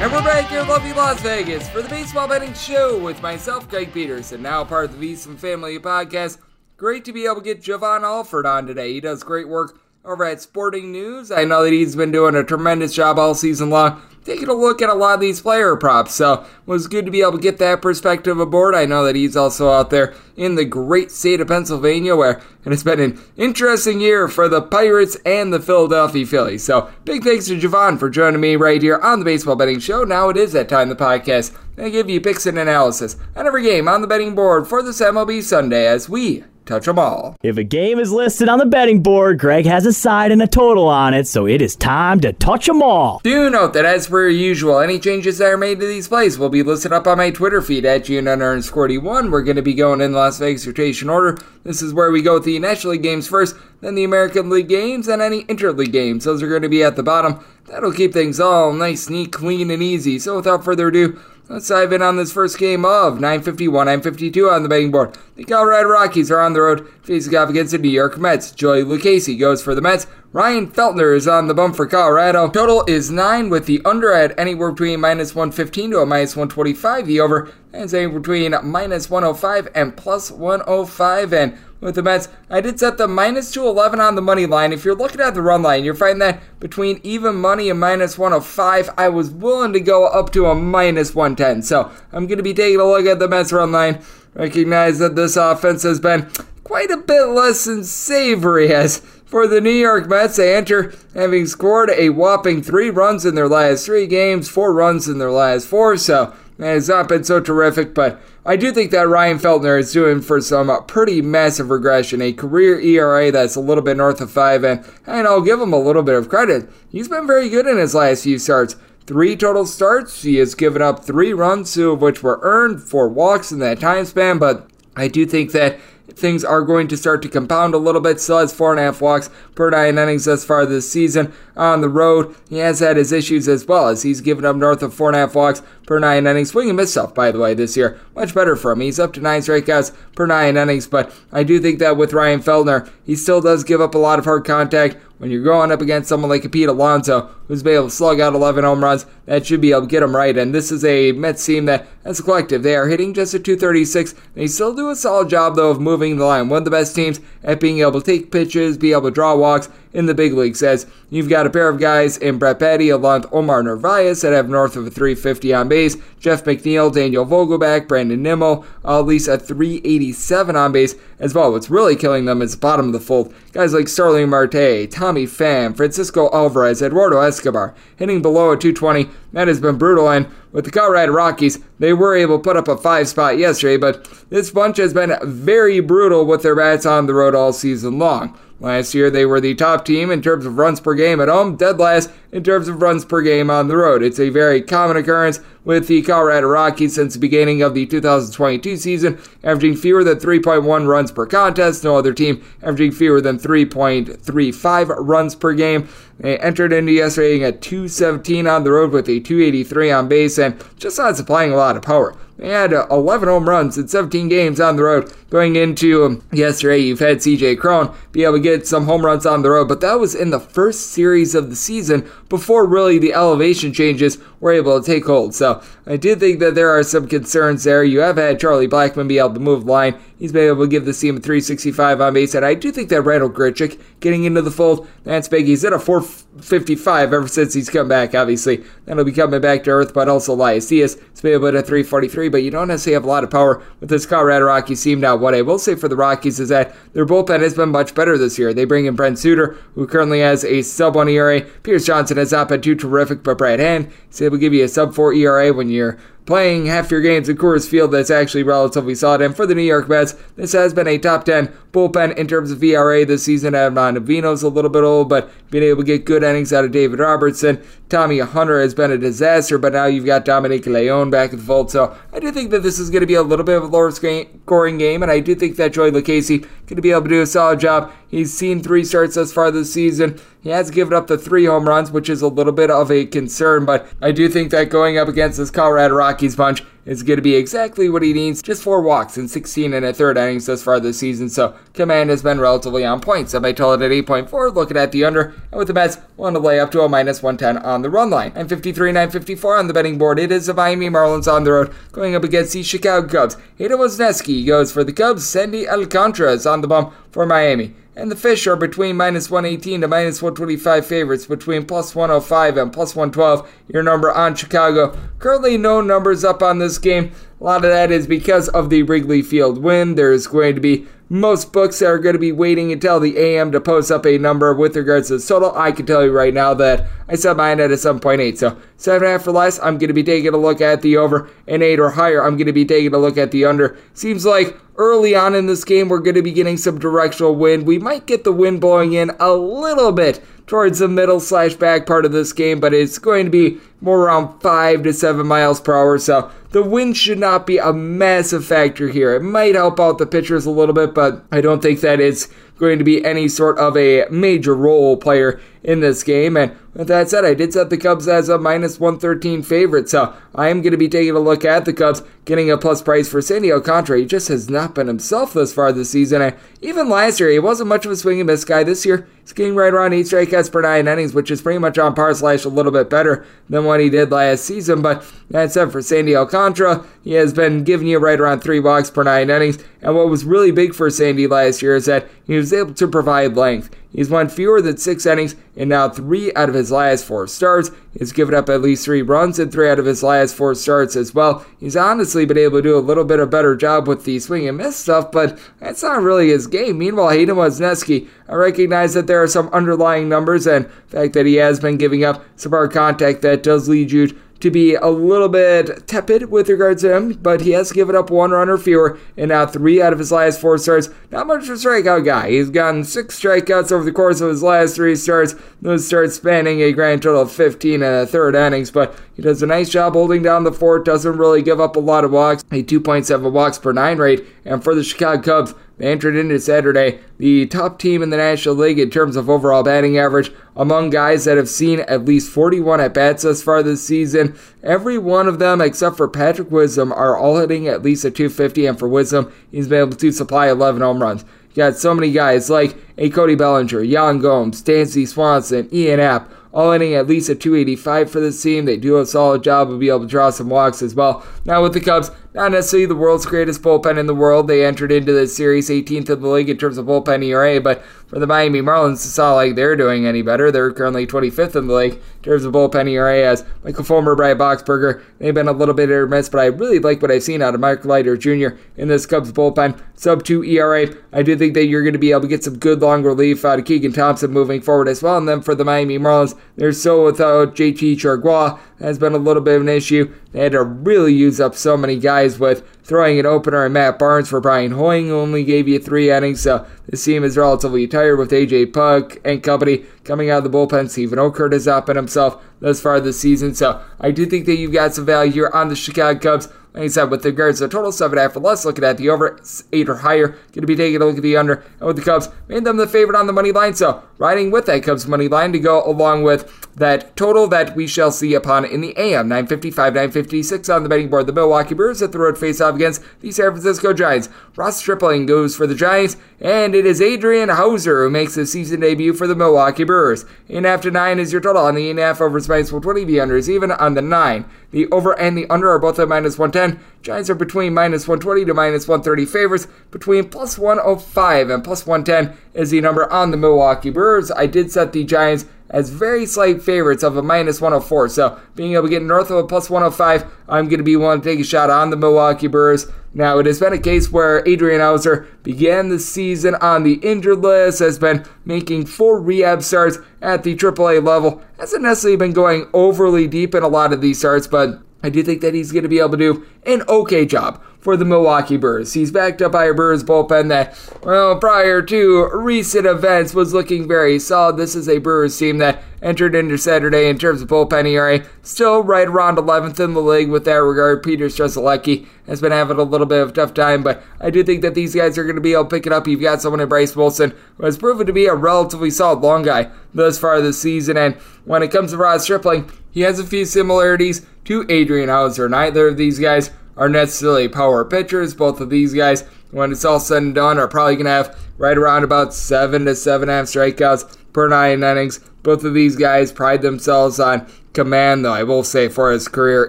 And 0.00 0.12
we're 0.12 0.22
back 0.22 0.48
here 0.48 0.60
in 0.60 0.68
lovely 0.68 0.92
Las 0.92 1.20
Vegas 1.22 1.68
for 1.70 1.82
the 1.82 1.88
Baseball 1.88 2.28
Betting 2.28 2.54
Show 2.54 2.96
with 2.96 3.20
myself, 3.20 3.68
Greg 3.68 3.92
Peterson, 3.92 4.40
now 4.40 4.62
part 4.62 4.84
of 4.84 5.00
the 5.00 5.12
VSiN 5.12 5.36
Family 5.36 5.76
Podcast. 5.80 6.38
Great 6.76 7.04
to 7.04 7.12
be 7.12 7.24
able 7.24 7.34
to 7.36 7.40
get 7.40 7.60
Jovan 7.60 8.04
Alford 8.04 8.46
on 8.46 8.68
today. 8.68 8.92
He 8.92 9.00
does 9.00 9.24
great 9.24 9.48
work 9.48 9.80
over 10.04 10.24
at 10.24 10.40
Sporting 10.40 10.92
News. 10.92 11.32
I 11.32 11.42
know 11.42 11.64
that 11.64 11.72
he's 11.72 11.96
been 11.96 12.12
doing 12.12 12.36
a 12.36 12.44
tremendous 12.44 12.94
job 12.94 13.18
all 13.18 13.34
season 13.34 13.70
long 13.70 14.00
taking 14.28 14.48
a 14.48 14.54
look 14.54 14.82
at 14.82 14.90
a 14.90 14.94
lot 14.94 15.14
of 15.14 15.20
these 15.20 15.40
player 15.40 15.74
props. 15.76 16.14
So 16.14 16.34
it 16.34 16.46
was 16.66 16.86
good 16.86 17.04
to 17.06 17.10
be 17.10 17.22
able 17.22 17.32
to 17.32 17.38
get 17.38 17.58
that 17.58 17.82
perspective 17.82 18.38
aboard. 18.38 18.74
I 18.74 18.84
know 18.84 19.04
that 19.04 19.16
he's 19.16 19.36
also 19.36 19.70
out 19.70 19.90
there 19.90 20.14
in 20.36 20.54
the 20.54 20.64
great 20.64 21.10
state 21.10 21.40
of 21.40 21.48
Pennsylvania 21.48 22.14
where 22.14 22.40
and 22.68 22.74
it 22.74 22.76
has 22.76 22.84
been 22.84 23.00
an 23.00 23.18
interesting 23.36 23.98
year 23.98 24.28
for 24.28 24.46
the 24.46 24.60
Pirates 24.60 25.16
and 25.24 25.52
the 25.52 25.60
Philadelphia 25.60 26.26
Phillies. 26.26 26.62
So 26.62 26.90
big 27.06 27.24
thanks 27.24 27.46
to 27.46 27.58
Jovan 27.58 27.96
for 27.96 28.10
joining 28.10 28.42
me 28.42 28.56
right 28.56 28.82
here 28.82 28.98
on 28.98 29.20
the 29.20 29.24
Baseball 29.24 29.56
Betting 29.56 29.80
Show. 29.80 30.04
Now 30.04 30.28
it 30.28 30.36
is 30.36 30.52
that 30.52 30.68
time 30.68 30.90
the 30.90 30.94
podcast. 30.94 31.56
I 31.78 31.88
give 31.88 32.10
you 32.10 32.20
picks 32.20 32.44
and 32.44 32.58
analysis 32.58 33.16
on 33.34 33.46
every 33.46 33.62
game 33.62 33.88
on 33.88 34.02
the 34.02 34.06
betting 34.06 34.34
board 34.34 34.66
for 34.66 34.82
this 34.82 35.00
MLB 35.00 35.42
Sunday 35.42 35.86
as 35.86 36.10
we 36.10 36.44
touch 36.68 36.86
them 36.86 36.98
all. 36.98 37.36
If 37.42 37.56
a 37.56 37.64
game 37.64 37.98
is 37.98 38.12
listed 38.12 38.48
on 38.48 38.58
the 38.58 38.66
betting 38.66 39.02
board, 39.02 39.38
Greg 39.38 39.66
has 39.66 39.86
a 39.86 39.92
side 39.92 40.30
and 40.30 40.42
a 40.42 40.46
total 40.46 40.86
on 40.86 41.14
it, 41.14 41.26
so 41.26 41.46
it 41.46 41.62
is 41.62 41.74
time 41.74 42.20
to 42.20 42.32
touch 42.32 42.66
them 42.66 42.82
all. 42.82 43.20
Do 43.24 43.50
note 43.50 43.72
that 43.72 43.84
as 43.84 44.06
per 44.06 44.28
usual, 44.28 44.78
any 44.78 44.98
changes 44.98 45.38
that 45.38 45.46
are 45.46 45.56
made 45.56 45.80
to 45.80 45.86
these 45.86 46.08
plays 46.08 46.38
will 46.38 46.50
be 46.50 46.62
listed 46.62 46.92
up 46.92 47.06
on 47.06 47.18
my 47.18 47.30
Twitter 47.30 47.62
feed 47.62 47.84
at 47.84 48.02
GN 48.02 49.30
We're 49.30 49.42
going 49.42 49.56
to 49.56 49.62
be 49.62 49.74
going 49.74 50.00
in 50.00 50.12
Las 50.12 50.38
Vegas 50.38 50.66
rotation 50.66 51.08
order. 51.08 51.38
This 51.64 51.82
is 51.82 51.94
where 51.94 52.10
we 52.10 52.22
go 52.22 52.34
with 52.34 52.44
the 52.44 52.58
National 52.58 52.92
League 52.92 53.02
games 53.02 53.26
first, 53.26 53.56
then 53.80 53.94
the 53.94 54.04
American 54.04 54.50
League 54.50 54.68
games, 54.68 55.08
and 55.08 55.22
any 55.22 55.44
interleague 55.44 55.92
games. 55.92 56.24
Those 56.24 56.42
are 56.42 56.48
going 56.48 56.62
to 56.62 56.68
be 56.68 56.82
at 56.82 56.96
the 56.96 57.02
bottom. 57.02 57.44
That'll 57.66 57.92
keep 57.92 58.12
things 58.12 58.40
all 58.40 58.72
nice, 58.72 59.08
neat, 59.08 59.32
clean, 59.32 59.70
and 59.70 59.82
easy. 59.82 60.18
So 60.18 60.36
without 60.36 60.64
further 60.64 60.88
ado, 60.88 61.18
Let's 61.50 61.68
dive 61.68 61.94
in 61.94 62.02
on 62.02 62.16
this 62.16 62.30
first 62.30 62.58
game 62.58 62.84
of 62.84 63.14
951, 63.14 63.72
952 63.86 64.50
on 64.50 64.62
the 64.62 64.68
betting 64.68 64.90
board. 64.90 65.16
The 65.38 65.44
Colorado 65.44 65.90
Rockies 65.90 66.32
are 66.32 66.40
on 66.40 66.52
the 66.52 66.62
road 66.62 66.92
facing 67.00 67.36
off 67.36 67.48
against 67.48 67.70
the 67.70 67.78
New 67.78 67.90
York 67.90 68.18
Mets. 68.18 68.50
Joey 68.50 68.82
Lucchesi 68.82 69.38
goes 69.38 69.62
for 69.62 69.72
the 69.72 69.80
Mets. 69.80 70.08
Ryan 70.32 70.66
Feltner 70.66 71.16
is 71.16 71.28
on 71.28 71.46
the 71.46 71.54
bump 71.54 71.76
for 71.76 71.86
Colorado. 71.86 72.48
Total 72.48 72.82
is 72.88 73.08
9 73.12 73.48
with 73.48 73.66
the 73.66 73.80
under 73.84 74.12
at 74.12 74.36
anywhere 74.36 74.72
between 74.72 75.00
minus 75.00 75.36
115 75.36 75.92
to 75.92 75.98
a 76.00 76.06
minus 76.06 76.34
125. 76.34 77.06
The 77.06 77.20
over 77.20 77.52
is 77.72 77.94
anywhere 77.94 78.18
between 78.18 78.52
minus 78.64 79.08
105 79.08 79.68
and 79.76 79.96
plus 79.96 80.32
105. 80.32 81.32
And 81.32 81.56
with 81.80 81.94
the 81.94 82.02
Mets. 82.02 82.28
I 82.50 82.60
did 82.60 82.78
set 82.78 82.98
the 82.98 83.06
minus 83.06 83.52
211 83.52 84.00
on 84.00 84.14
the 84.14 84.22
money 84.22 84.46
line. 84.46 84.72
If 84.72 84.84
you're 84.84 84.94
looking 84.94 85.20
at 85.20 85.34
the 85.34 85.42
run 85.42 85.62
line, 85.62 85.84
you're 85.84 85.94
finding 85.94 86.18
that 86.20 86.40
between 86.60 87.00
even 87.02 87.36
money 87.36 87.70
and 87.70 87.78
minus 87.78 88.18
105, 88.18 88.90
I 88.98 89.08
was 89.08 89.30
willing 89.30 89.72
to 89.72 89.80
go 89.80 90.06
up 90.06 90.32
to 90.32 90.46
a 90.46 90.54
minus 90.54 91.14
110. 91.14 91.62
So 91.62 91.90
I'm 92.12 92.26
going 92.26 92.38
to 92.38 92.42
be 92.42 92.54
taking 92.54 92.80
a 92.80 92.84
look 92.84 93.06
at 93.06 93.18
the 93.18 93.28
Mets 93.28 93.52
run 93.52 93.72
line. 93.72 94.02
Recognize 94.38 94.98
that 95.00 95.16
this 95.16 95.36
offense 95.36 95.82
has 95.82 96.00
been 96.00 96.30
quite 96.62 96.90
a 96.90 96.96
bit 96.96 97.26
less 97.26 97.64
than 97.64 97.82
savory 97.82 98.72
as 98.72 99.02
for 99.28 99.46
the 99.46 99.60
New 99.60 99.70
York 99.70 100.08
Mets, 100.08 100.36
they 100.36 100.56
enter 100.56 100.94
having 101.12 101.44
scored 101.44 101.90
a 101.90 102.08
whopping 102.08 102.62
three 102.62 102.88
runs 102.88 103.26
in 103.26 103.34
their 103.34 103.48
last 103.48 103.84
three 103.84 104.06
games, 104.06 104.48
four 104.48 104.72
runs 104.72 105.06
in 105.06 105.18
their 105.18 105.30
last 105.30 105.66
four, 105.66 105.98
so 105.98 106.34
it 106.58 106.64
has 106.64 106.88
not 106.88 107.08
been 107.08 107.24
so 107.24 107.38
terrific, 107.38 107.94
but 107.94 108.18
I 108.46 108.56
do 108.56 108.72
think 108.72 108.90
that 108.92 109.06
Ryan 109.06 109.38
Feltner 109.38 109.78
is 109.78 109.92
doing 109.92 110.22
for 110.22 110.40
some 110.40 110.84
pretty 110.86 111.20
massive 111.20 111.68
regression. 111.68 112.22
A 112.22 112.32
career 112.32 112.80
ERA 112.80 113.30
that's 113.30 113.54
a 113.54 113.60
little 113.60 113.84
bit 113.84 113.98
north 113.98 114.22
of 114.22 114.30
five, 114.30 114.64
and, 114.64 114.82
and 115.06 115.26
I'll 115.26 115.42
give 115.42 115.60
him 115.60 115.74
a 115.74 115.78
little 115.78 116.02
bit 116.02 116.14
of 116.14 116.30
credit. 116.30 116.70
He's 116.88 117.08
been 117.08 117.26
very 117.26 117.50
good 117.50 117.66
in 117.66 117.76
his 117.76 117.94
last 117.94 118.22
few 118.22 118.38
starts. 118.38 118.76
Three 119.08 119.36
total 119.36 119.64
starts. 119.64 120.20
He 120.20 120.34
has 120.34 120.54
given 120.54 120.82
up 120.82 121.02
three 121.02 121.32
runs, 121.32 121.72
two 121.72 121.92
of 121.92 122.02
which 122.02 122.22
were 122.22 122.38
earned, 122.42 122.82
four 122.82 123.08
walks 123.08 123.50
in 123.50 123.58
that 123.60 123.80
time 123.80 124.04
span, 124.04 124.36
but 124.36 124.68
I 124.96 125.08
do 125.08 125.24
think 125.24 125.52
that 125.52 125.80
things 126.10 126.44
are 126.44 126.60
going 126.60 126.88
to 126.88 126.96
start 126.98 127.22
to 127.22 127.30
compound 127.30 127.72
a 127.72 127.78
little 127.78 128.02
bit. 128.02 128.20
Still 128.20 128.40
has 128.40 128.52
four 128.52 128.70
and 128.70 128.78
a 128.78 128.82
half 128.82 129.00
walks 129.00 129.30
per 129.54 129.70
nine 129.70 129.96
innings 129.96 130.26
thus 130.26 130.44
far 130.44 130.66
this 130.66 130.92
season. 130.92 131.32
On 131.56 131.80
the 131.80 131.88
road, 131.88 132.36
he 132.50 132.58
has 132.58 132.80
had 132.80 132.98
his 132.98 133.10
issues 133.10 133.48
as 133.48 133.64
well 133.64 133.88
as 133.88 134.02
he's 134.02 134.20
given 134.20 134.44
up 134.44 134.56
north 134.56 134.82
of 134.82 134.92
four 134.92 135.08
and 135.08 135.16
a 135.16 135.20
half 135.20 135.34
walks 135.34 135.62
per 135.88 135.98
nine 135.98 136.26
innings. 136.26 136.50
Swing 136.50 136.68
and 136.68 136.76
miss 136.76 136.90
stuff, 136.90 137.14
by 137.14 137.32
the 137.32 137.38
way, 137.38 137.54
this 137.54 137.74
year. 137.74 137.98
Much 138.14 138.34
better 138.34 138.54
for 138.54 138.72
him. 138.72 138.80
He's 138.80 139.00
up 139.00 139.14
to 139.14 139.20
nine 139.20 139.40
strikeouts 139.40 139.96
per 140.14 140.26
nine 140.26 140.58
innings, 140.58 140.86
but 140.86 141.10
I 141.32 141.42
do 141.42 141.58
think 141.58 141.78
that 141.78 141.96
with 141.96 142.12
Ryan 142.12 142.40
Feltner, 142.40 142.90
he 143.04 143.16
still 143.16 143.40
does 143.40 143.64
give 143.64 143.80
up 143.80 143.94
a 143.94 143.98
lot 143.98 144.18
of 144.18 144.26
hard 144.26 144.44
contact 144.44 144.98
when 145.16 145.30
you're 145.30 145.42
going 145.42 145.72
up 145.72 145.80
against 145.80 146.08
someone 146.08 146.30
like 146.30 146.50
Pete 146.52 146.68
Alonso, 146.68 147.30
who's 147.48 147.62
been 147.62 147.74
able 147.74 147.86
to 147.86 147.90
slug 147.90 148.20
out 148.20 148.34
11 148.34 148.64
home 148.64 148.84
runs, 148.84 149.04
that 149.24 149.46
should 149.46 149.60
be 149.60 149.72
able 149.72 149.80
to 149.80 149.86
get 149.88 150.02
him 150.02 150.14
right. 150.14 150.36
And 150.36 150.54
this 150.54 150.70
is 150.70 150.84
a 150.84 151.12
Mets 151.12 151.44
team 151.44 151.64
that, 151.64 151.88
as 152.04 152.20
a 152.20 152.22
collective, 152.22 152.62
they 152.62 152.76
are 152.76 152.86
hitting 152.86 153.14
just 153.14 153.34
a 153.34 153.38
236. 153.38 154.14
They 154.34 154.46
still 154.46 154.74
do 154.74 154.90
a 154.90 154.96
solid 154.96 155.28
job, 155.28 155.56
though, 155.56 155.70
of 155.70 155.80
moving 155.80 156.18
the 156.18 156.24
line. 156.24 156.48
One 156.48 156.58
of 156.58 156.64
the 156.64 156.70
best 156.70 156.94
teams 156.94 157.20
at 157.42 157.60
being 157.60 157.80
able 157.80 158.00
to 158.00 158.06
take 158.06 158.30
pitches, 158.30 158.78
be 158.78 158.92
able 158.92 159.04
to 159.04 159.10
draw 159.10 159.34
walks 159.34 159.68
in 159.98 160.06
the 160.06 160.14
big 160.14 160.32
leagues. 160.32 160.62
As 160.62 160.86
you've 161.10 161.28
got 161.28 161.44
a 161.44 161.50
pair 161.50 161.68
of 161.68 161.80
guys 161.80 162.16
in 162.18 162.38
Brett 162.38 162.60
Baty 162.60 162.88
along 162.88 163.22
with 163.22 163.32
Omar 163.32 163.64
Narvaez 163.64 164.20
that 164.22 164.32
have 164.32 164.48
north 164.48 164.76
of 164.76 164.86
a 164.86 164.90
350 164.90 165.52
on 165.52 165.68
base. 165.68 165.96
Jeff 166.20 166.44
McNeil, 166.44 166.94
Daniel 166.94 167.26
Vogelbach, 167.26 167.88
Brandon 167.88 168.22
Nimmo, 168.22 168.64
at 168.84 169.00
least 169.00 169.26
a 169.26 169.36
387 169.38 170.54
on 170.54 170.70
base 170.70 170.94
as 171.18 171.34
well. 171.34 171.50
What's 171.50 171.68
really 171.68 171.96
killing 171.96 172.26
them 172.26 172.42
is 172.42 172.52
the 172.52 172.58
bottom 172.58 172.86
of 172.86 172.92
the 172.92 173.00
fold. 173.00 173.34
Guys 173.52 173.74
like 173.74 173.88
Starling 173.88 174.28
Marte, 174.28 174.88
Tommy 174.88 175.26
Pham, 175.26 175.76
Francisco 175.76 176.30
Alvarez, 176.32 176.80
Eduardo 176.80 177.20
Escobar, 177.20 177.74
hitting 177.96 178.22
below 178.22 178.52
a 178.52 178.56
220. 178.56 179.08
That 179.32 179.48
has 179.48 179.60
been 179.60 179.78
brutal. 179.78 180.08
And 180.08 180.28
with 180.52 180.64
the 180.64 180.70
Colorado 180.70 181.12
Rockies, 181.12 181.58
they 181.80 181.92
were 181.92 182.16
able 182.16 182.38
to 182.38 182.42
put 182.42 182.56
up 182.56 182.68
a 182.68 182.76
five 182.76 183.08
spot 183.08 183.36
yesterday, 183.36 183.76
but 183.76 184.08
this 184.30 184.50
bunch 184.50 184.76
has 184.76 184.94
been 184.94 185.16
very 185.24 185.80
brutal 185.80 186.24
with 186.24 186.42
their 186.42 186.56
bats 186.56 186.86
on 186.86 187.06
the 187.06 187.14
road 187.14 187.34
all 187.34 187.52
season 187.52 187.98
long. 187.98 188.38
Last 188.60 188.92
year, 188.92 189.08
they 189.08 189.24
were 189.24 189.40
the 189.40 189.54
top 189.54 189.84
team 189.84 190.10
in 190.10 190.20
terms 190.20 190.44
of 190.44 190.58
runs 190.58 190.80
per 190.80 190.94
game 190.94 191.20
at 191.20 191.28
home, 191.28 191.54
dead 191.54 191.78
last 191.78 192.10
in 192.32 192.42
terms 192.42 192.66
of 192.66 192.82
runs 192.82 193.04
per 193.04 193.22
game 193.22 193.50
on 193.50 193.68
the 193.68 193.76
road. 193.76 194.02
It's 194.02 194.18
a 194.18 194.30
very 194.30 194.60
common 194.62 194.96
occurrence 194.96 195.38
with 195.64 195.86
the 195.86 196.02
Colorado 196.02 196.48
Rockies 196.48 196.96
since 196.96 197.14
the 197.14 197.20
beginning 197.20 197.62
of 197.62 197.74
the 197.74 197.86
2022 197.86 198.76
season, 198.76 199.18
averaging 199.44 199.76
fewer 199.76 200.02
than 200.02 200.18
3.1 200.18 200.88
runs 200.88 201.12
per 201.12 201.24
contest. 201.24 201.84
No 201.84 201.96
other 201.96 202.12
team 202.12 202.44
averaging 202.60 202.92
fewer 202.92 203.20
than 203.20 203.38
3.35 203.38 204.94
runs 204.98 205.36
per 205.36 205.54
game. 205.54 205.88
They 206.18 206.36
entered 206.38 206.72
into 206.72 206.90
yesterday 206.90 207.44
at 207.44 207.62
217 207.62 208.48
on 208.48 208.64
the 208.64 208.72
road 208.72 208.90
with 208.90 209.08
a 209.08 209.20
283 209.20 209.92
on 209.92 210.08
base 210.08 210.36
and 210.36 210.60
just 210.76 210.98
not 210.98 211.16
supplying 211.16 211.52
a 211.52 211.56
lot 211.56 211.76
of 211.76 211.82
power. 211.82 212.16
They 212.38 212.50
had 212.50 212.72
11 212.72 213.28
home 213.28 213.48
runs 213.48 213.76
in 213.76 213.88
17 213.88 214.28
games 214.28 214.60
on 214.60 214.76
the 214.76 214.84
road. 214.84 215.12
Going 215.28 215.56
into 215.56 216.04
um, 216.04 216.22
yesterday, 216.32 216.78
you've 216.78 217.00
had 217.00 217.18
CJ 217.18 217.58
Cron 217.58 217.94
be 218.12 218.22
able 218.22 218.34
to 218.34 218.40
get 218.40 218.66
some 218.66 218.86
home 218.86 219.04
runs 219.04 219.26
on 219.26 219.42
the 219.42 219.50
road, 219.50 219.66
but 219.66 219.80
that 219.80 219.98
was 219.98 220.14
in 220.14 220.30
the 220.30 220.38
first 220.38 220.92
series 220.92 221.34
of 221.34 221.50
the 221.50 221.56
season 221.56 222.08
before 222.28 222.64
really 222.64 222.98
the 222.98 223.12
elevation 223.12 223.72
changes 223.72 224.18
were 224.40 224.52
able 224.52 224.80
to 224.80 224.86
take 224.86 225.04
hold. 225.04 225.34
So 225.34 225.62
I 225.86 225.96
do 225.96 226.14
think 226.14 226.38
that 226.40 226.54
there 226.54 226.70
are 226.70 226.82
some 226.82 227.08
concerns 227.08 227.64
there. 227.64 227.82
You 227.84 228.00
have 228.00 228.16
had 228.16 228.40
Charlie 228.40 228.68
Blackmon 228.68 229.08
be 229.08 229.18
able 229.18 229.34
to 229.34 229.40
move 229.40 229.64
the 229.64 229.72
line. 229.72 230.00
He's 230.18 230.32
been 230.32 230.48
able 230.48 230.64
to 230.64 230.68
give 230.68 230.84
the 230.84 230.92
team 230.92 231.18
a 231.18 231.20
365 231.20 232.00
on 232.00 232.14
base, 232.14 232.34
and 232.34 232.44
I 232.44 232.54
do 232.54 232.72
think 232.72 232.88
that 232.88 233.02
Randal 233.02 233.30
Grichuk 233.30 233.80
getting 234.00 234.24
into 234.24 234.42
the 234.42 234.50
fold, 234.50 234.88
that's 235.04 235.28
big. 235.28 235.46
He's 235.46 235.64
at 235.64 235.72
a 235.72 235.78
455 235.78 237.12
ever 237.12 237.28
since 237.28 237.54
he's 237.54 237.70
come 237.70 237.86
back, 237.86 238.16
obviously. 238.16 238.64
That'll 238.84 239.04
be 239.04 239.12
coming 239.12 239.40
back 239.40 239.62
to 239.64 239.70
earth, 239.70 239.94
but 239.94 240.08
also 240.08 240.34
Elias 240.34 240.66
Diaz 240.66 240.98
has 241.10 241.20
been 241.20 241.34
able 241.34 241.52
to 241.52 241.62
343, 241.62 242.30
but 242.30 242.42
you 242.42 242.50
don't 242.50 242.66
necessarily 242.66 242.94
have 242.94 243.04
a 243.04 243.08
lot 243.08 243.22
of 243.22 243.30
power 243.30 243.62
with 243.78 243.90
this 243.90 244.06
Colorado 244.06 244.46
Rockies 244.46 244.82
team. 244.82 244.98
Now, 244.98 245.14
what 245.14 245.34
I 245.34 245.42
will 245.42 245.58
say 245.58 245.76
for 245.76 245.86
the 245.86 245.94
Rockies 245.94 246.40
is 246.40 246.48
that 246.48 246.74
their 246.94 247.06
bullpen 247.06 247.40
has 247.40 247.54
been 247.54 247.68
much 247.68 247.94
better 247.94 248.18
this 248.18 248.40
year. 248.40 248.52
They 248.52 248.64
bring 248.64 248.86
in 248.86 248.96
Brent 248.96 249.20
Suter, 249.20 249.56
who 249.74 249.86
currently 249.86 250.18
has 250.20 250.44
a 250.44 250.62
sub 250.62 250.96
1 250.96 251.08
ERA. 251.08 251.42
Pierce 251.42 251.86
Johnson 251.86 252.16
has 252.16 252.32
not 252.32 252.48
been 252.48 252.60
too 252.60 252.74
terrific, 252.74 253.22
but 253.22 253.38
Brad 253.38 253.60
Hand 253.60 253.92
is 254.10 254.20
able 254.28 254.36
to 254.36 254.40
give 254.40 254.54
you 254.54 254.64
a 254.64 254.68
sub 254.68 254.94
4 254.94 255.14
ERA 255.14 255.52
when 255.52 255.68
you're 255.68 255.98
playing 256.28 256.66
half 256.66 256.90
your 256.90 257.00
games 257.00 257.26
at 257.30 257.36
Coors 257.36 257.66
Field 257.66 257.90
that's 257.90 258.10
actually 258.10 258.42
relatively 258.42 258.94
solid. 258.94 259.22
And 259.22 259.34
for 259.34 259.46
the 259.46 259.54
New 259.54 259.62
York 259.62 259.88
Mets, 259.88 260.12
this 260.36 260.52
has 260.52 260.74
been 260.74 260.86
a 260.86 260.98
top 260.98 261.24
10 261.24 261.46
bullpen 261.72 262.18
in 262.18 262.28
terms 262.28 262.50
of 262.50 262.62
ERA 262.62 263.06
this 263.06 263.24
season. 263.24 263.54
Adam 263.54 263.76
Ottavino's 263.76 264.42
a 264.42 264.50
little 264.50 264.68
bit 264.68 264.82
old, 264.82 265.08
but 265.08 265.30
being 265.50 265.64
able 265.64 265.80
to 265.82 265.86
get 265.86 266.04
good 266.04 266.22
innings 266.22 266.52
out 266.52 266.66
of 266.66 266.70
David 266.70 266.98
Robertson. 266.98 267.62
Tommy 267.88 268.18
Hunter 268.18 268.60
has 268.60 268.74
been 268.74 268.90
a 268.90 268.98
disaster, 268.98 269.56
but 269.56 269.72
now 269.72 269.86
you've 269.86 270.04
got 270.04 270.26
Dominic 270.26 270.66
Leone 270.66 271.08
back 271.08 271.32
in 271.32 271.38
the 271.38 271.44
fold. 271.44 271.70
So 271.70 271.96
I 272.12 272.20
do 272.20 272.30
think 272.30 272.50
that 272.50 272.62
this 272.62 272.78
is 272.78 272.90
going 272.90 273.00
to 273.00 273.06
be 273.06 273.14
a 273.14 273.22
little 273.22 273.44
bit 273.44 273.56
of 273.56 273.62
a 273.62 273.66
lower 273.66 273.90
scoring 273.90 274.76
game, 274.76 275.02
and 275.02 275.10
I 275.10 275.20
do 275.20 275.34
think 275.34 275.56
that 275.56 275.72
Joey 275.72 275.90
Lucchesi 275.90 276.42
going 276.42 276.76
to 276.76 276.82
be 276.82 276.90
able 276.90 277.04
to 277.04 277.08
do 277.08 277.22
a 277.22 277.26
solid 277.26 277.60
job. 277.60 277.90
He's 278.08 278.36
seen 278.36 278.62
three 278.62 278.84
starts 278.84 279.14
thus 279.14 279.32
far 279.32 279.50
this 279.50 279.72
season. 279.72 280.20
He 280.42 280.50
has 280.50 280.70
given 280.70 280.92
up 280.94 281.06
the 281.06 281.18
three 281.18 281.46
home 281.46 281.66
runs, 281.66 281.90
which 281.90 282.10
is 282.10 282.22
a 282.22 282.28
little 282.28 282.52
bit 282.52 282.70
of 282.70 282.90
a 282.90 283.06
concern, 283.06 283.64
but 283.64 283.88
I 284.02 284.12
do 284.12 284.28
think 284.28 284.50
that 284.50 284.68
going 284.68 284.98
up 284.98 285.08
against 285.08 285.38
this 285.38 285.50
Colorado 285.50 285.94
Rockies 285.94 286.17
bunch 286.36 286.62
is 286.84 287.02
going 287.02 287.18
to 287.18 287.22
be 287.22 287.34
exactly 287.34 287.88
what 287.88 288.02
he 288.02 288.12
needs. 288.12 288.42
Just 288.42 288.62
four 288.62 288.80
walks 288.80 289.16
and 289.16 289.30
16 289.30 289.74
and 289.74 289.84
a 289.84 289.92
third 289.92 290.16
innings 290.16 290.46
thus 290.46 290.62
far 290.62 290.80
this 290.80 290.98
season, 290.98 291.28
so 291.28 291.54
command 291.74 292.10
has 292.10 292.22
been 292.22 292.40
relatively 292.40 292.84
on 292.84 293.00
point. 293.00 293.30
So 293.30 293.38
I 293.38 293.48
it 293.48 293.60
at 293.60 293.60
8.4, 293.60 294.54
looking 294.54 294.76
at 294.76 294.92
the 294.92 295.04
under, 295.04 295.34
and 295.50 295.58
with 295.58 295.68
the 295.68 295.74
Mets, 295.74 295.98
want 296.16 296.34
to 296.34 296.40
lay 296.40 296.58
up 296.58 296.70
to 296.72 296.80
a 296.80 296.88
minus 296.88 297.22
110 297.22 297.62
on 297.64 297.82
the 297.82 297.90
run 297.90 298.10
line. 298.10 298.32
And 298.34 298.48
53 298.48 298.92
954 298.92 299.56
on 299.56 299.66
the 299.66 299.74
betting 299.74 299.98
board. 299.98 300.18
It 300.18 300.32
is 300.32 300.46
the 300.46 300.54
Miami 300.54 300.88
Marlins 300.88 301.30
on 301.30 301.44
the 301.44 301.52
road 301.52 301.74
going 301.92 302.14
up 302.14 302.24
against 302.24 302.54
the 302.54 302.62
Chicago 302.62 303.06
Cubs. 303.06 303.36
Hayden 303.56 303.78
Wesneski 303.78 304.46
goes 304.46 304.72
for 304.72 304.82
the 304.82 304.92
Cubs. 304.92 305.28
Sandy 305.28 305.68
Alcantara 305.68 306.32
is 306.32 306.46
on 306.46 306.62
the 306.62 306.68
bump 306.68 306.94
for 307.10 307.26
Miami 307.26 307.74
and 307.98 308.10
the 308.10 308.16
fish 308.16 308.46
are 308.46 308.56
between 308.56 308.96
minus 308.96 309.28
118 309.28 309.80
to 309.80 309.88
minus 309.88 310.22
125 310.22 310.86
favorites, 310.86 311.26
between 311.26 311.66
plus 311.66 311.94
105 311.94 312.56
and 312.56 312.72
plus 312.72 312.94
112. 312.94 313.50
Your 313.66 313.82
number 313.82 314.12
on 314.12 314.36
Chicago. 314.36 314.96
Currently, 315.18 315.58
no 315.58 315.80
numbers 315.80 316.24
up 316.24 316.40
on 316.40 316.60
this 316.60 316.78
game. 316.78 317.10
A 317.40 317.44
lot 317.44 317.64
of 317.64 317.70
that 317.70 317.92
is 317.92 318.08
because 318.08 318.48
of 318.48 318.68
the 318.68 318.82
Wrigley 318.82 319.22
Field 319.22 319.62
win. 319.62 319.94
There's 319.94 320.26
going 320.26 320.56
to 320.56 320.60
be 320.60 320.86
most 321.08 321.52
books 321.52 321.78
that 321.78 321.86
are 321.86 321.98
going 321.98 322.14
to 322.14 322.18
be 322.18 322.32
waiting 322.32 322.72
until 322.72 322.98
the 322.98 323.16
AM 323.16 323.52
to 323.52 323.60
post 323.60 323.90
up 323.90 324.04
a 324.04 324.18
number 324.18 324.52
with 324.52 324.76
regards 324.76 325.08
to 325.08 325.18
the 325.18 325.24
total. 325.24 325.56
I 325.56 325.70
can 325.70 325.86
tell 325.86 326.04
you 326.04 326.10
right 326.10 326.34
now 326.34 326.52
that 326.54 326.86
I 327.08 327.14
set 327.14 327.36
mine 327.36 327.60
at 327.60 327.70
a 327.70 327.74
7.8. 327.74 328.36
So 328.36 328.58
7.5 328.76 329.26
or 329.28 329.30
less, 329.30 329.58
I'm 329.60 329.78
going 329.78 329.88
to 329.88 329.94
be 329.94 330.02
taking 330.02 330.34
a 330.34 330.36
look 330.36 330.60
at 330.60 330.82
the 330.82 330.96
over, 330.96 331.30
and 331.46 331.62
8 331.62 331.78
or 331.78 331.90
higher, 331.90 332.24
I'm 332.24 332.36
going 332.36 332.46
to 332.46 332.52
be 332.52 332.64
taking 332.64 332.92
a 332.92 332.98
look 332.98 333.16
at 333.16 333.30
the 333.30 333.44
under. 333.44 333.78
Seems 333.94 334.26
like 334.26 334.58
early 334.76 335.14
on 335.14 335.34
in 335.34 335.46
this 335.46 335.64
game, 335.64 335.88
we're 335.88 336.00
going 336.00 336.16
to 336.16 336.22
be 336.22 336.32
getting 336.32 336.56
some 336.56 336.78
directional 336.78 337.36
wind. 337.36 337.66
We 337.66 337.78
might 337.78 338.06
get 338.06 338.24
the 338.24 338.32
wind 338.32 338.60
blowing 338.60 338.92
in 338.94 339.12
a 339.20 339.32
little 339.32 339.92
bit 339.92 340.22
towards 340.48 340.80
the 340.80 340.88
middle 340.88 341.20
slash 341.20 341.54
back 341.54 341.86
part 341.86 342.04
of 342.04 342.12
this 342.12 342.32
game, 342.32 342.58
but 342.58 342.74
it's 342.74 342.98
going 342.98 343.26
to 343.26 343.30
be 343.30 343.58
more 343.80 344.00
around 344.00 344.40
5 344.40 344.82
to 344.82 344.92
7 344.92 345.24
miles 345.26 345.60
per 345.60 345.76
hour. 345.76 345.98
So 345.98 346.30
the 346.50 346.62
wind 346.62 346.96
should 346.96 347.18
not 347.18 347.46
be 347.46 347.58
a 347.58 347.72
massive 347.72 348.44
factor 348.44 348.88
here. 348.88 349.14
It 349.14 349.22
might 349.22 349.54
help 349.54 349.78
out 349.78 349.98
the 349.98 350.06
pitchers 350.06 350.46
a 350.46 350.50
little 350.50 350.74
bit, 350.74 350.94
but 350.94 351.24
I 351.30 351.40
don't 351.40 351.62
think 351.62 351.80
that 351.80 352.00
it's 352.00 352.28
going 352.58 352.78
to 352.78 352.84
be 352.84 353.04
any 353.04 353.28
sort 353.28 353.58
of 353.58 353.76
a 353.76 354.06
major 354.10 354.54
role 354.54 354.96
player 354.96 355.40
in 355.62 355.80
this 355.80 356.02
game. 356.02 356.36
And 356.36 356.56
with 356.74 356.88
that 356.88 357.10
said, 357.10 357.24
I 357.24 357.34
did 357.34 357.52
set 357.52 357.70
the 357.70 357.76
Cubs 357.76 358.06
as 358.06 358.28
a 358.28 358.38
minus 358.38 358.78
113 358.78 359.42
favorite, 359.42 359.88
so 359.88 360.14
I 360.34 360.48
am 360.48 360.62
going 360.62 360.70
to 360.70 360.76
be 360.76 360.88
taking 360.88 361.16
a 361.16 361.18
look 361.18 361.44
at 361.44 361.64
the 361.64 361.72
Cubs, 361.72 362.02
getting 362.24 362.50
a 362.50 362.56
plus 362.56 362.82
price 362.82 363.08
for 363.08 363.20
Sandy 363.20 363.52
Alcantara. 363.52 363.98
He 363.98 364.06
just 364.06 364.28
has 364.28 364.48
not 364.48 364.74
been 364.74 364.86
himself 364.86 365.32
thus 365.32 365.52
far 365.52 365.72
this 365.72 365.90
season. 365.90 366.22
And 366.22 366.36
even 366.60 366.88
last 366.88 367.18
year, 367.18 367.30
he 367.30 367.38
wasn't 367.38 367.68
much 367.68 367.84
of 367.84 367.90
a 367.90 367.96
swing 367.96 368.20
and 368.20 368.28
miss 368.28 368.44
guy. 368.44 368.62
This 368.62 368.86
year, 368.86 369.08
he's 369.22 369.32
getting 369.32 369.56
right 369.56 369.72
around 369.72 369.92
eight 369.92 370.06
strikeouts 370.06 370.52
per 370.52 370.62
nine 370.62 370.86
innings, 370.86 371.14
which 371.14 371.30
is 371.30 371.42
pretty 371.42 371.58
much 371.58 371.78
on 371.78 371.94
par 371.94 372.14
slash 372.14 372.44
a 372.44 372.48
little 372.48 372.70
bit 372.70 372.88
better 372.88 373.26
than 373.48 373.64
what 373.64 373.80
he 373.80 373.90
did 373.90 374.12
last 374.12 374.44
season. 374.44 374.80
But 374.80 375.04
that 375.30 375.50
said, 375.50 375.72
for 375.72 375.82
Sandy 375.82 376.14
Alcantara, 376.14 376.86
he 377.02 377.14
has 377.14 377.32
been 377.32 377.64
giving 377.64 377.88
you 377.88 377.98
right 377.98 378.20
around 378.20 378.40
three 378.40 378.60
walks 378.60 378.90
per 378.90 379.02
nine 379.02 379.30
innings. 379.30 379.58
And 379.82 379.96
what 379.96 380.08
was 380.08 380.24
really 380.24 380.52
big 380.52 380.74
for 380.74 380.90
Sandy 380.90 381.26
last 381.26 381.60
year 381.60 381.74
is 381.74 381.86
that 381.86 382.08
he 382.24 382.36
was 382.36 382.52
able 382.52 382.74
to 382.74 382.86
provide 382.86 383.36
length. 383.36 383.74
He's 383.90 384.10
won 384.10 384.28
fewer 384.28 384.60
than 384.60 384.76
six 384.76 385.06
innings 385.06 385.34
in 385.56 385.70
now 385.70 385.88
three 385.88 386.32
out 386.34 386.48
of 386.48 386.54
his 386.54 386.70
last 386.70 387.04
four 387.04 387.26
starts. 387.26 387.70
He's 387.98 388.12
given 388.12 388.34
up 388.34 388.48
at 388.48 388.60
least 388.60 388.84
three 388.84 389.00
runs 389.00 389.38
in 389.38 389.50
three 389.50 389.70
out 389.70 389.78
of 389.78 389.86
his 389.86 390.02
last 390.02 390.34
four 390.34 390.54
starts 390.54 390.94
as 390.94 391.14
well. 391.14 391.44
He's 391.58 391.76
honestly 391.76 392.26
been 392.26 392.36
able 392.36 392.58
to 392.58 392.62
do 392.62 392.76
a 392.76 392.80
little 392.80 393.04
bit 393.04 393.18
of 393.18 393.30
better 393.30 393.56
job 393.56 393.88
with 393.88 394.04
the 394.04 394.18
swing 394.18 394.46
and 394.46 394.58
miss 394.58 394.76
stuff, 394.76 395.10
but 395.10 395.38
that's 395.58 395.82
not 395.82 396.02
really 396.02 396.28
his 396.28 396.46
game. 396.46 396.78
Meanwhile, 396.78 397.10
Hayden 397.10 397.36
Wesneski, 397.36 398.08
I 398.28 398.34
recognize 398.34 398.92
that 398.92 399.06
there 399.06 399.22
are 399.22 399.26
some 399.26 399.48
underlying 399.48 400.08
numbers 400.08 400.46
and 400.46 400.66
the 400.66 400.98
fact 400.98 401.14
that 401.14 401.26
he 401.26 401.36
has 401.36 401.58
been 401.58 401.78
giving 401.78 402.04
up 402.04 402.22
some 402.36 402.52
hard 402.52 402.72
contact 402.72 403.22
that 403.22 403.42
does 403.42 403.68
lead 403.68 403.90
you 403.90 404.14
to 404.40 404.50
be 404.50 404.74
a 404.74 404.86
little 404.86 405.28
bit 405.28 405.86
tepid 405.86 406.30
with 406.30 406.48
regards 406.48 406.82
to 406.82 406.94
him, 406.94 407.14
but 407.14 407.40
he 407.40 407.50
has 407.50 407.72
given 407.72 407.96
up 407.96 408.10
one 408.10 408.30
run 408.30 408.48
or 408.48 408.58
fewer 408.58 408.98
in 409.16 409.30
now 409.30 409.46
three 409.46 409.82
out 409.82 409.92
of 409.92 409.98
his 409.98 410.12
last 410.12 410.40
four 410.40 410.58
starts. 410.58 410.88
Not 411.10 411.26
much 411.26 411.44
of 411.44 411.50
a 411.50 411.52
strikeout 411.54 412.04
guy. 412.04 412.30
He's 412.30 412.50
gotten 412.50 412.84
six 412.84 413.18
strikeouts 413.20 413.72
over 413.72 413.84
the 413.84 413.92
course 413.92 414.20
of 414.20 414.28
his 414.28 414.42
last 414.42 414.76
three 414.76 414.94
starts. 414.94 415.34
Those 415.60 415.86
starts 415.86 416.16
spanning 416.16 416.62
a 416.62 416.72
grand 416.72 417.02
total 417.02 417.22
of 417.22 417.32
15 417.32 417.82
and 417.82 417.84
a 417.84 418.06
third 418.06 418.34
innings, 418.34 418.70
but 418.70 418.98
he 419.14 419.22
does 419.22 419.42
a 419.42 419.46
nice 419.46 419.68
job 419.68 419.94
holding 419.94 420.22
down 420.22 420.44
the 420.44 420.52
fort, 420.52 420.84
doesn't 420.84 421.18
really 421.18 421.42
give 421.42 421.60
up 421.60 421.76
a 421.76 421.80
lot 421.80 422.04
of 422.04 422.12
walks, 422.12 422.44
a 422.52 422.62
2.7 422.62 423.32
walks 423.32 423.58
per 423.58 423.72
nine 423.72 423.98
rate, 423.98 424.24
and 424.44 424.62
for 424.62 424.74
the 424.74 424.84
Chicago 424.84 425.22
Cubs, 425.22 425.54
They 425.78 425.90
entered 425.90 426.16
into 426.16 426.38
Saturday 426.40 427.00
the 427.18 427.46
top 427.46 427.78
team 427.78 428.02
in 428.02 428.10
the 428.10 428.16
National 428.16 428.56
League 428.56 428.78
in 428.78 428.90
terms 428.90 429.16
of 429.16 429.30
overall 429.30 429.62
batting 429.62 429.96
average 429.96 430.32
among 430.56 430.90
guys 430.90 431.24
that 431.24 431.36
have 431.36 431.48
seen 431.48 431.80
at 431.80 432.04
least 432.04 432.30
41 432.30 432.80
at 432.80 432.94
bats 432.94 433.22
thus 433.22 433.42
far 433.42 433.62
this 433.62 433.84
season. 433.84 434.36
Every 434.62 434.98
one 434.98 435.28
of 435.28 435.38
them, 435.38 435.60
except 435.60 435.96
for 435.96 436.08
Patrick 436.08 436.50
Wisdom, 436.50 436.92
are 436.92 437.16
all 437.16 437.38
hitting 437.38 437.68
at 437.68 437.82
least 437.82 438.04
a 438.04 438.10
250, 438.10 438.66
and 438.66 438.78
for 438.78 438.88
Wisdom, 438.88 439.32
he's 439.50 439.68
been 439.68 439.80
able 439.80 439.96
to 439.96 440.12
supply 440.12 440.50
11 440.50 440.82
home 440.82 441.00
runs. 441.00 441.24
You 441.50 441.56
got 441.56 441.76
so 441.76 441.94
many 441.94 442.10
guys 442.10 442.50
like 442.50 442.76
a 442.98 443.08
Cody 443.10 443.36
Bellinger, 443.36 443.82
Yan 443.82 444.18
Gomes, 444.18 444.62
Dansby 444.62 445.08
Swanson, 445.08 445.68
Ian 445.72 446.00
Happ, 446.00 446.30
all 446.52 446.72
hitting 446.72 446.94
at 446.94 447.06
least 447.06 447.28
a 447.28 447.34
285 447.34 448.10
for 448.10 448.20
this 448.20 448.42
team. 448.42 448.64
They 448.64 448.76
do 448.76 448.98
a 448.98 449.06
solid 449.06 449.42
job 449.42 449.70
of 449.70 449.78
being 449.78 449.90
able 449.90 450.00
to 450.00 450.06
draw 450.06 450.30
some 450.30 450.48
walks 450.48 450.82
as 450.82 450.94
well. 450.94 451.24
Now 451.44 451.62
with 451.62 451.72
the 451.72 451.80
Cubs, 451.80 452.10
not 452.34 452.52
necessarily 452.52 452.86
the 452.86 452.94
world's 452.94 453.26
greatest 453.26 453.62
bullpen 453.62 453.98
in 453.98 454.06
the 454.06 454.14
world. 454.14 454.48
They 454.48 454.64
entered 454.64 454.92
into 454.92 455.12
the 455.12 455.26
series 455.26 455.70
18th 455.70 456.10
of 456.10 456.20
the 456.20 456.28
league 456.28 456.50
in 456.50 456.58
terms 456.58 456.78
of 456.78 456.86
bullpen 456.86 457.24
ERA, 457.24 457.60
but 457.60 457.84
for 458.06 458.18
the 458.18 458.26
Miami 458.26 458.60
Marlins, 458.60 459.04
it's 459.04 459.18
not 459.18 459.34
like 459.34 459.54
they're 459.54 459.76
doing 459.76 460.06
any 460.06 460.22
better. 460.22 460.50
They're 460.50 460.72
currently 460.72 461.06
25th 461.06 461.56
in 461.56 461.66
the 461.66 461.74
league 461.74 461.94
in 461.94 462.22
terms 462.22 462.44
of 462.44 462.52
bullpen 462.52 462.90
ERA 462.90 463.26
as 463.26 463.44
Michael 463.64 463.84
Fulmer, 463.84 464.14
Brad 464.14 464.38
Boxberger. 464.38 465.02
They've 465.18 465.34
been 465.34 465.48
a 465.48 465.52
little 465.52 465.74
bit 465.74 465.88
hit 465.88 466.08
miss, 466.08 466.28
but 466.28 466.38
I 466.38 466.46
really 466.46 466.78
like 466.78 467.02
what 467.02 467.10
I've 467.10 467.22
seen 467.22 467.42
out 467.42 467.54
of 467.54 467.60
Mark 467.60 467.84
Leiter 467.84 468.16
Jr. 468.16 468.56
in 468.76 468.88
this 468.88 469.06
Cubs 469.06 469.32
bullpen. 469.32 469.80
Sub 469.94 470.22
2 470.22 470.44
ERA. 470.44 470.94
I 471.12 471.22
do 471.22 471.36
think 471.36 471.54
that 471.54 471.66
you're 471.66 471.82
going 471.82 471.92
to 471.92 471.98
be 471.98 472.12
able 472.12 472.22
to 472.22 472.28
get 472.28 472.44
some 472.44 472.58
good 472.58 472.80
long 472.80 473.02
relief 473.02 473.44
out 473.44 473.58
of 473.58 473.64
Keegan 473.64 473.92
Thompson 473.92 474.30
moving 474.30 474.60
forward 474.60 474.88
as 474.88 475.02
well. 475.02 475.18
And 475.18 475.28
then 475.28 475.42
for 475.42 475.54
the 475.54 475.64
Miami 475.64 475.98
Marlins, 475.98 476.38
they're 476.56 476.72
so 476.72 477.04
without 477.04 477.56
JT 477.56 477.96
Chargois. 477.96 478.58
Has 478.80 478.98
been 478.98 479.12
a 479.12 479.18
little 479.18 479.42
bit 479.42 479.56
of 479.56 479.62
an 479.62 479.68
issue. 479.68 480.14
They 480.32 480.44
had 480.44 480.52
to 480.52 480.62
really 480.62 481.12
use 481.12 481.40
up 481.40 481.54
so 481.56 481.76
many 481.76 481.98
guys 481.98 482.38
with 482.38 482.64
throwing 482.84 483.18
an 483.18 483.26
opener 483.26 483.64
and 483.64 483.74
Matt 483.74 483.98
Barnes 483.98 484.28
for 484.28 484.40
Bryan 484.40 484.70
Hoeing, 484.72 485.10
only 485.10 485.44
gave 485.44 485.66
you 485.66 485.78
three 485.78 486.10
innings. 486.10 486.40
So 486.40 486.66
this 486.86 487.04
team 487.04 487.24
is 487.24 487.36
relatively 487.36 487.86
tired 487.86 488.16
with 488.16 488.30
AJ 488.30 488.72
Puk 488.72 489.18
and 489.24 489.42
company 489.42 489.84
coming 490.04 490.30
out 490.30 490.44
of 490.44 490.50
the 490.50 490.56
bullpen. 490.56 490.88
Steven 490.88 491.18
Okert 491.18 491.52
has 491.52 491.66
not 491.66 491.86
been 491.86 491.96
himself 491.96 492.42
thus 492.60 492.80
far 492.80 493.00
this 493.00 493.20
season. 493.20 493.54
So 493.54 493.82
I 494.00 494.10
do 494.10 494.24
think 494.26 494.46
that 494.46 494.56
you've 494.56 494.72
got 494.72 494.94
some 494.94 495.04
value 495.04 495.32
here 495.32 495.50
on 495.52 495.68
the 495.68 495.76
Chicago 495.76 496.18
Cubs. 496.18 496.48
Like 496.74 496.84
I 496.84 496.88
said, 496.88 497.10
with 497.10 497.24
regards 497.24 497.58
to 497.58 497.66
the 497.66 497.72
total, 497.72 497.90
7.5 497.90 498.36
or 498.36 498.40
less, 498.40 498.64
looking 498.64 498.84
at 498.84 498.98
the 498.98 499.08
over, 499.08 499.40
8 499.72 499.88
or 499.88 499.96
higher. 499.96 500.28
Going 500.28 500.60
to 500.60 500.66
be 500.66 500.76
taking 500.76 501.02
a 501.02 501.04
look 501.04 501.16
at 501.16 501.22
the 501.22 501.36
under. 501.36 501.64
And 501.78 501.86
with 501.88 501.96
the 501.96 502.02
Cubs, 502.02 502.28
made 502.46 502.64
them 502.64 502.76
the 502.76 502.86
favorite 502.86 503.18
on 503.18 503.26
the 503.26 503.32
money 503.32 503.52
line. 503.52 503.74
So 503.74 504.02
riding 504.18 504.50
with 504.50 504.66
that 504.66 504.82
Cubs 504.82 505.06
money 505.06 505.28
line 505.28 505.52
to 505.52 505.58
go 505.58 505.82
along 505.84 506.22
with 506.22 506.68
that 506.74 507.16
total 507.16 507.46
that 507.48 507.74
we 507.74 507.86
shall 507.86 508.10
see 508.10 508.34
upon 508.34 508.64
in 508.64 508.80
the 508.80 508.96
AM. 508.96 509.28
955, 509.28 509.94
956 509.94 510.68
on 510.68 510.82
the 510.82 510.88
betting 510.88 511.08
board. 511.08 511.26
The 511.26 511.32
Milwaukee 511.32 511.74
Brewers 511.74 512.02
at 512.02 512.12
the 512.12 512.18
road 512.18 512.38
face 512.38 512.60
off 512.60 512.74
against 512.74 513.02
the 513.20 513.32
San 513.32 513.50
Francisco 513.50 513.92
Giants. 513.92 514.28
Ross 514.56 514.78
Stripling 514.78 515.26
goes 515.26 515.56
for 515.56 515.66
the 515.66 515.74
Giants, 515.74 516.16
and 516.40 516.74
it 516.74 516.86
is 516.86 517.00
Adrian 517.00 517.48
Houser 517.48 518.04
who 518.04 518.10
makes 518.10 518.34
his 518.34 518.52
season 518.52 518.80
debut 518.80 519.12
for 519.12 519.26
the 519.26 519.34
Milwaukee 519.34 519.84
Brewers. 519.84 520.24
In 520.48 520.64
after 520.66 520.90
9 520.90 521.18
is 521.18 521.32
your 521.32 521.40
total 521.40 521.62
on 521.62 521.74
the 521.74 521.92
8.5 521.92 522.20
over 522.20 522.40
minus 522.48 522.72
120. 522.72 523.04
The 523.04 523.20
under 523.20 523.36
is 523.36 523.50
even 523.50 523.72
on 523.72 523.94
the 523.94 524.02
9. 524.02 524.44
The 524.70 524.86
over 524.88 525.18
and 525.18 525.36
the 525.36 525.48
under 525.48 525.70
are 525.70 525.78
both 525.78 525.98
at 525.98 526.08
minus 526.08 526.38
110. 526.38 526.82
Giants 527.00 527.30
are 527.30 527.34
between 527.34 527.72
minus 527.72 528.06
120 528.06 528.44
to 528.44 528.54
minus 528.54 528.86
130 528.86 529.24
favors, 529.24 529.66
Between 529.90 530.28
plus 530.28 530.58
105 530.58 531.50
and 531.50 531.64
plus 531.64 531.86
110 531.86 532.36
is 532.58 532.70
the 532.70 532.80
number 532.80 533.10
on 533.10 533.30
the 533.30 533.36
Milwaukee 533.36 533.88
Brewers. 533.88 534.32
I 534.32 534.46
did 534.46 534.72
set 534.72 534.92
the 534.92 535.04
Giants 535.04 535.46
as 535.70 535.90
very 535.90 536.26
slight 536.26 536.60
favorites 536.60 537.04
of 537.04 537.16
a 537.16 537.22
minus 537.22 537.60
104. 537.60 538.08
So 538.08 538.40
being 538.56 538.72
able 538.72 538.84
to 538.84 538.88
get 538.88 539.02
north 539.02 539.30
of 539.30 539.36
a 539.36 539.46
plus 539.46 539.70
105, 539.70 540.24
I'm 540.48 540.66
going 540.66 540.78
to 540.78 540.84
be 540.84 540.96
willing 540.96 541.20
to 541.20 541.24
take 541.24 541.38
a 541.38 541.44
shot 541.44 541.70
on 541.70 541.90
the 541.90 541.96
Milwaukee 541.96 542.48
Brewers. 542.48 542.88
Now, 543.14 543.38
it 543.38 543.46
has 543.46 543.60
been 543.60 543.72
a 543.72 543.78
case 543.78 544.10
where 544.10 544.46
Adrian 544.46 544.80
Houser 544.80 545.28
began 545.44 545.88
the 545.88 546.00
season 546.00 546.56
on 546.56 546.82
the 546.82 546.94
injured 546.94 547.38
list, 547.38 547.78
has 547.78 547.98
been 547.98 548.24
making 548.44 548.86
four 548.86 549.20
rehab 549.20 549.62
starts 549.62 549.98
at 550.20 550.42
the 550.42 550.56
AAA 550.56 551.04
level. 551.04 551.42
Hasn't 551.60 551.82
necessarily 551.82 552.16
been 552.16 552.32
going 552.32 552.68
overly 552.72 553.28
deep 553.28 553.54
in 553.54 553.62
a 553.62 553.68
lot 553.68 553.92
of 553.92 554.00
these 554.00 554.18
starts, 554.18 554.48
but 554.48 554.82
I 555.02 555.10
do 555.10 555.22
think 555.22 555.42
that 555.42 555.54
he's 555.54 555.70
going 555.70 555.84
to 555.84 555.88
be 555.88 556.00
able 556.00 556.10
to 556.10 556.16
do 556.16 556.46
an 556.66 556.82
okay 556.88 557.24
job 557.24 557.62
for 557.80 557.96
the 557.96 558.04
Milwaukee 558.04 558.56
Brewers. 558.56 558.94
He's 558.94 559.12
backed 559.12 559.40
up 559.40 559.52
by 559.52 559.66
a 559.66 559.74
Brewers 559.74 560.02
bullpen 560.02 560.48
that, 560.48 560.76
well, 561.02 561.38
prior 561.38 561.80
to 561.82 562.30
recent 562.34 562.86
events 562.86 563.34
was 563.34 563.54
looking 563.54 563.86
very 563.86 564.18
solid. 564.18 564.56
This 564.56 564.74
is 564.74 564.88
a 564.88 564.98
Brewers 564.98 565.38
team 565.38 565.58
that 565.58 565.82
entered 566.02 566.34
into 566.34 566.56
Saturday 566.56 567.08
in 567.08 567.18
terms 567.18 567.40
of 567.40 567.48
bullpen 567.48 567.86
ERA, 567.86 568.24
still 568.42 568.82
right 568.82 569.06
around 569.06 569.36
11th 569.36 569.80
in 569.80 569.94
the 569.94 570.00
league 570.00 570.28
with 570.28 570.44
that 570.44 570.54
regard. 570.54 571.02
Peter 571.02 571.26
Strzelecki 571.26 572.06
has 572.26 572.40
been 572.40 572.52
having 572.52 572.78
a 572.78 572.82
little 572.82 573.06
bit 573.06 573.20
of 573.20 573.30
a 573.30 573.32
tough 573.32 573.54
time, 573.54 573.82
but 573.82 574.02
I 574.20 574.30
do 574.30 574.42
think 574.42 574.62
that 574.62 574.74
these 574.74 574.94
guys 574.94 575.16
are 575.16 575.24
going 575.24 575.36
to 575.36 575.40
be 575.40 575.52
able 575.52 575.64
to 575.64 575.70
pick 575.70 575.86
it 575.86 575.92
up. 575.92 576.06
You've 576.06 576.20
got 576.20 576.42
someone 576.42 576.60
in 576.60 576.68
Bryce 576.68 576.96
Wilson 576.96 577.32
who 577.56 577.64
has 577.64 577.78
proven 577.78 578.06
to 578.06 578.12
be 578.12 578.26
a 578.26 578.34
relatively 578.34 578.90
solid 578.90 579.20
long 579.20 579.42
guy 579.42 579.70
thus 579.94 580.18
far 580.18 580.40
this 580.40 580.60
season, 580.60 580.96
and 580.96 581.14
when 581.44 581.62
it 581.62 581.70
comes 581.70 581.92
to 581.92 581.96
Ross 581.96 582.24
Stripling, 582.24 582.70
he 582.90 583.00
has 583.02 583.18
a 583.18 583.26
few 583.26 583.44
similarities 583.44 584.26
to 584.44 584.66
Adrian 584.68 585.08
Houser. 585.08 585.48
Neither 585.48 585.88
of 585.88 585.96
these 585.96 586.18
guys 586.18 586.50
are 586.78 586.88
necessarily 586.88 587.48
power 587.48 587.84
pitchers. 587.84 588.32
Both 588.32 588.60
of 588.60 588.70
these 588.70 588.94
guys, 588.94 589.24
when 589.50 589.72
it's 589.72 589.84
all 589.84 590.00
said 590.00 590.22
and 590.22 590.34
done, 590.34 590.58
are 590.58 590.68
probably 590.68 590.94
going 590.94 591.04
to 591.04 591.10
have 591.10 591.38
right 591.58 591.76
around 591.76 592.04
about 592.04 592.32
seven 592.32 592.86
to 592.86 592.94
seven 592.94 593.28
and 593.28 593.34
a 593.34 593.38
half 593.40 593.46
strikeouts 593.46 594.16
per 594.32 594.48
nine 594.48 594.82
innings. 594.82 595.18
Both 595.42 595.64
of 595.64 595.74
these 595.74 595.96
guys 595.96 596.32
pride 596.32 596.62
themselves 596.62 597.20
on 597.20 597.46
command, 597.74 598.24
though 598.24 598.32
I 598.32 598.44
will 598.44 598.64
say 598.64 598.88
for 598.88 599.12
his 599.12 599.28
career, 599.28 599.68